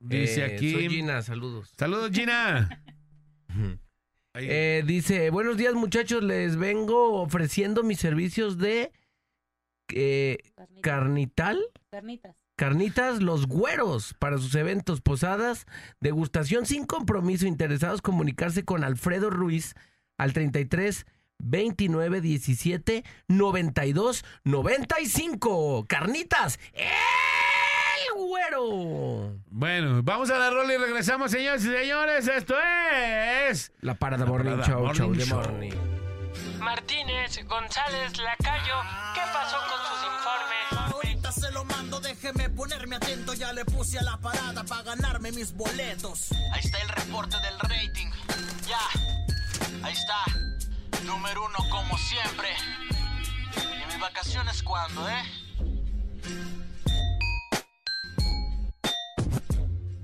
Dice 0.00 0.40
Eh, 0.40 0.54
aquí. 0.56 0.72
soy 0.72 0.88
Gina, 0.88 1.22
saludos. 1.22 1.72
Saludos, 1.78 2.10
Gina. 2.12 2.82
Eh, 4.34 4.84
dice, 4.86 5.28
buenos 5.30 5.56
días 5.56 5.74
muchachos, 5.74 6.22
les 6.22 6.54
vengo 6.56 7.20
ofreciendo 7.20 7.82
mis 7.82 7.98
servicios 7.98 8.58
de 8.58 8.92
eh, 9.92 10.38
carnital, 10.82 11.60
Carnitas. 11.90 12.36
carnitas 12.54 13.20
los 13.20 13.46
güeros 13.48 14.14
para 14.20 14.38
sus 14.38 14.54
eventos, 14.54 15.00
posadas, 15.00 15.66
degustación 15.98 16.64
sin 16.64 16.86
compromiso, 16.86 17.44
interesados 17.48 18.02
comunicarse 18.02 18.64
con 18.64 18.84
Alfredo 18.84 19.30
Ruiz 19.30 19.74
al 20.16 20.32
33 20.32 21.06
29 21.40 22.20
17 22.20 23.04
92 23.26 24.24
95. 24.44 25.86
Carnitas, 25.88 26.60
el 26.72 26.86
güero. 28.26 29.34
Bueno, 29.46 30.02
vamos 30.02 30.30
a 30.30 30.38
la 30.38 30.50
rola 30.50 30.74
y 30.74 30.78
regresamos, 30.78 31.30
señores 31.30 31.64
y 31.64 31.70
señores. 31.70 32.28
Esto 32.28 32.54
es. 33.48 33.72
La 33.80 33.94
Parada 33.94 34.24
Morning 34.26 34.52
Parada 34.52 34.68
Show, 34.68 34.80
Morning 34.84 34.98
show 34.98 35.14
de 35.14 35.26
morning. 35.26 35.72
Martínez, 36.60 37.40
González, 37.46 38.18
Lacayo, 38.18 38.76
¿qué 39.14 39.20
pasó 39.32 39.56
con 39.68 39.78
sus 39.88 40.04
informes? 40.04 40.94
Ahorita 40.94 41.32
se 41.32 41.50
lo 41.52 41.64
mando, 41.64 42.00
déjeme 42.00 42.50
ponerme 42.50 42.96
atento. 42.96 43.32
Ya 43.34 43.52
le 43.52 43.64
puse 43.64 43.98
a 43.98 44.02
la 44.02 44.18
parada 44.18 44.62
para 44.64 44.82
ganarme 44.82 45.32
mis 45.32 45.52
boletos. 45.54 46.30
Ahí 46.52 46.60
está 46.62 46.78
el 46.78 46.88
reporte 46.88 47.36
del 47.40 47.58
rating. 47.60 48.10
Ya, 48.68 49.82
ahí 49.82 49.92
está. 49.94 50.24
Número 51.04 51.46
uno 51.46 51.58
como 51.70 51.96
siempre. 51.98 52.48
¿Y 53.56 53.86
mis 53.86 54.00
vacaciones 54.00 54.62
cuándo, 54.62 55.08
eh? 55.08 55.22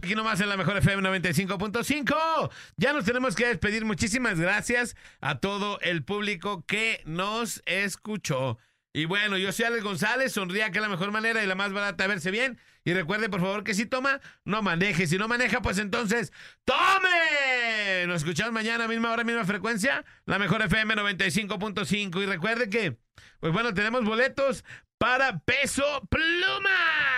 Aquí 0.06 0.14
nomás 0.14 0.40
en 0.40 0.48
la 0.48 0.56
mejor 0.56 0.76
FM 0.76 1.02
95.5. 1.02 2.50
Ya 2.76 2.92
nos 2.92 3.04
tenemos 3.04 3.34
que 3.34 3.48
despedir. 3.48 3.84
Muchísimas 3.84 4.38
gracias 4.38 4.94
a 5.20 5.40
todo 5.40 5.80
el 5.80 6.04
público 6.04 6.64
que 6.64 7.02
nos 7.06 7.60
escuchó. 7.66 8.56
Y 8.92 9.06
bueno, 9.06 9.36
yo 9.36 9.50
soy 9.50 9.64
Alex 9.64 9.82
González, 9.82 10.32
sonría 10.32 10.70
que 10.70 10.78
es 10.78 10.82
la 10.82 10.88
mejor 10.88 11.10
manera 11.10 11.42
y 11.42 11.46
la 11.48 11.56
más 11.56 11.72
barata 11.72 12.06
verse 12.06 12.30
bien. 12.30 12.56
Y 12.84 12.94
recuerde, 12.94 13.28
por 13.28 13.40
favor, 13.40 13.64
que 13.64 13.74
si 13.74 13.84
toma, 13.84 14.20
no 14.44 14.62
maneje. 14.62 15.08
Si 15.08 15.18
no 15.18 15.26
maneja, 15.26 15.60
pues 15.60 15.78
entonces, 15.78 16.32
¡tome! 16.64 18.06
Nos 18.06 18.18
escuchamos 18.18 18.52
mañana, 18.52 18.86
misma 18.86 19.10
hora, 19.10 19.24
misma 19.24 19.44
frecuencia. 19.44 20.04
La 20.24 20.38
mejor 20.38 20.62
FM 20.62 20.94
95.5. 20.94 22.22
Y 22.22 22.26
recuerde 22.26 22.70
que, 22.70 22.96
pues 23.40 23.52
bueno, 23.52 23.74
tenemos 23.74 24.04
boletos 24.04 24.64
para 24.98 25.40
Peso 25.40 26.06
Pluma. 26.08 27.15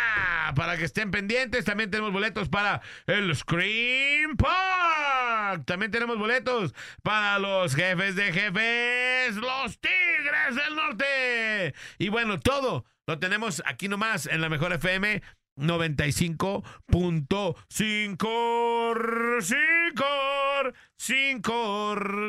Para 0.55 0.77
que 0.77 0.85
estén 0.85 1.11
pendientes. 1.11 1.65
También 1.65 1.91
tenemos 1.91 2.13
boletos 2.13 2.49
para 2.49 2.81
el 3.07 3.35
Scream 3.35 4.37
Park. 4.37 5.65
También 5.67 5.91
tenemos 5.91 6.19
boletos 6.19 6.75
para 7.03 7.39
los 7.39 7.75
jefes 7.75 8.17
de 8.17 8.33
jefes, 8.33 9.37
los 9.37 9.79
Tigres 9.81 10.57
del 10.57 10.77
Norte. 10.77 11.75
Y 11.99 12.09
bueno, 12.09 12.39
todo 12.41 12.85
lo 13.07 13.19
tenemos 13.19 13.63
aquí 13.67 13.89
nomás 13.89 14.27
en 14.27 14.41
la 14.41 14.49
mejor 14.49 14.73
FM 14.73 15.23
95.5. 15.59 17.57
Cincor, 17.69 19.43
Cincor, 19.43 20.75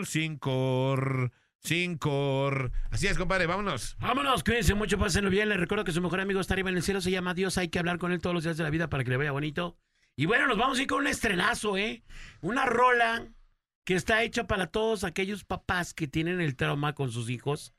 Cincor, 0.06 1.32
Cincor. 1.62 2.72
Así 2.90 3.08
es, 3.08 3.18
compadre, 3.18 3.46
vámonos. 3.46 3.96
Vámonos, 4.00 4.44
cuídense 4.44 4.74
mucho, 4.74 4.98
pásenlo 4.98 5.30
bien. 5.30 5.50
Les 5.50 5.60
recuerdo 5.60 5.84
que 5.84 5.92
su 5.92 6.02
mejor 6.02 6.20
amigo 6.20 6.40
está 6.40 6.54
arriba 6.54 6.70
en 6.70 6.78
el 6.78 6.84
cielo, 6.84 7.02
se 7.02 7.12
llama 7.12 7.34
Dios. 7.34 7.58
Hay 7.58 7.70
que 7.70 7.80
hablar 7.80 7.98
con 7.98 8.12
él 8.12 8.22
todos 8.22 8.34
los 8.34 8.44
días 8.44 8.58
de 8.58 8.64
la 8.64 8.70
vida 8.70 8.90
para 8.90 9.04
que 9.04 9.10
le 9.10 9.18
vaya 9.18 9.32
bonito. 9.32 9.78
Y 10.16 10.26
bueno, 10.26 10.48
nos 10.48 10.58
vamos 10.58 10.80
a 10.80 10.82
ir 10.82 10.88
con 10.88 11.00
un 11.00 11.08
estrenazo, 11.08 11.78
¿eh? 11.78 12.04
Una 12.42 12.66
rola 12.66 13.28
que 13.86 13.96
está 13.96 14.24
hecha 14.24 14.48
para 14.48 14.68
todos 14.68 15.04
aquellos 15.04 15.46
papás 15.46 15.94
que 15.94 16.08
tienen 16.08 16.42
el 16.42 16.56
trauma 16.56 16.94
con 16.94 17.12
sus 17.12 17.30
hijos, 17.30 17.74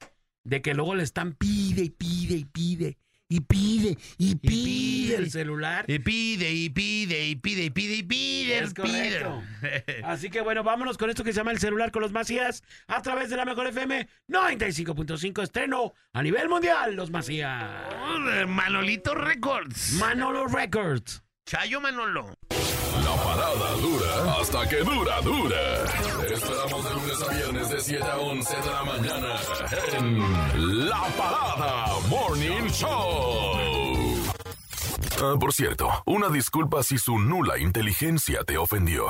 de 0.45 0.63
que 0.63 0.75
luego 0.75 0.95
le 0.95 1.03
están 1.03 1.35
pide 1.35 1.83
y 1.83 1.91
pide 1.91 2.37
y 2.37 2.45
pide 2.45 2.99
y 3.31 3.41
pide 3.41 3.97
y 4.19 4.35
pide 4.35 5.15
el 5.17 5.31
celular. 5.31 5.85
Y 5.89 6.01
pide, 6.01 6.53
y 6.53 6.69
pide, 6.69 7.27
y 7.29 7.37
pide, 7.37 7.65
y 7.65 7.71
pide, 7.71 7.95
y 7.95 8.03
pide, 8.03 8.59
Es 8.59 8.75
pide. 8.75 9.21
correcto. 9.23 9.43
Así 10.05 10.29
que 10.31 10.41
bueno, 10.43 10.63
vámonos 10.65 10.99
con 10.99 11.09
esto 11.09 11.23
que 11.25 11.33
se 11.33 11.39
llama 11.39 11.53
el 11.53 11.59
celular 11.61 11.93
con 11.93 12.03
los 12.03 12.13
Macías 12.13 12.63
a 12.89 13.01
través 13.01 13.31
de 13.31 13.37
la 13.37 13.45
mejor 13.45 13.69
FM 13.69 14.09
95.5 14.29 15.43
estreno 15.45 15.95
a 16.13 16.23
nivel 16.23 16.49
mundial, 16.49 16.95
los 16.97 17.11
Macías. 17.11 17.71
Manolito 18.49 19.15
Records. 19.15 19.93
Manolo 19.93 20.47
Records. 20.49 21.23
Chayo 21.47 21.81
Manolo. 21.81 22.35
La 23.05 23.17
parada 23.23 23.75
dura 23.81 24.41
hasta 24.41 24.69
que 24.69 24.77
dura, 24.79 25.21
dura. 25.23 25.85
Te 26.27 26.35
esperamos 26.35 26.85
de 26.85 26.91
lunes 26.95 27.23
a 27.23 27.33
viernes 27.33 27.71
de 27.71 27.81
7 27.81 28.05
a 28.05 28.19
11 28.19 28.57
de 28.57 28.71
la 28.71 28.85
mañana 28.85 29.41
en 29.93 30.89
La 30.89 31.03
Parada 31.17 31.87
Morning 32.09 32.69
Show. 32.69 33.91
Ah, 35.23 35.35
por 35.39 35.53
cierto, 35.53 35.89
una 36.07 36.29
disculpa 36.31 36.83
si 36.83 36.99
su 36.99 37.19
nula 37.19 37.59
inteligencia 37.59 38.43
te 38.45 38.57
ofendió. 38.57 39.07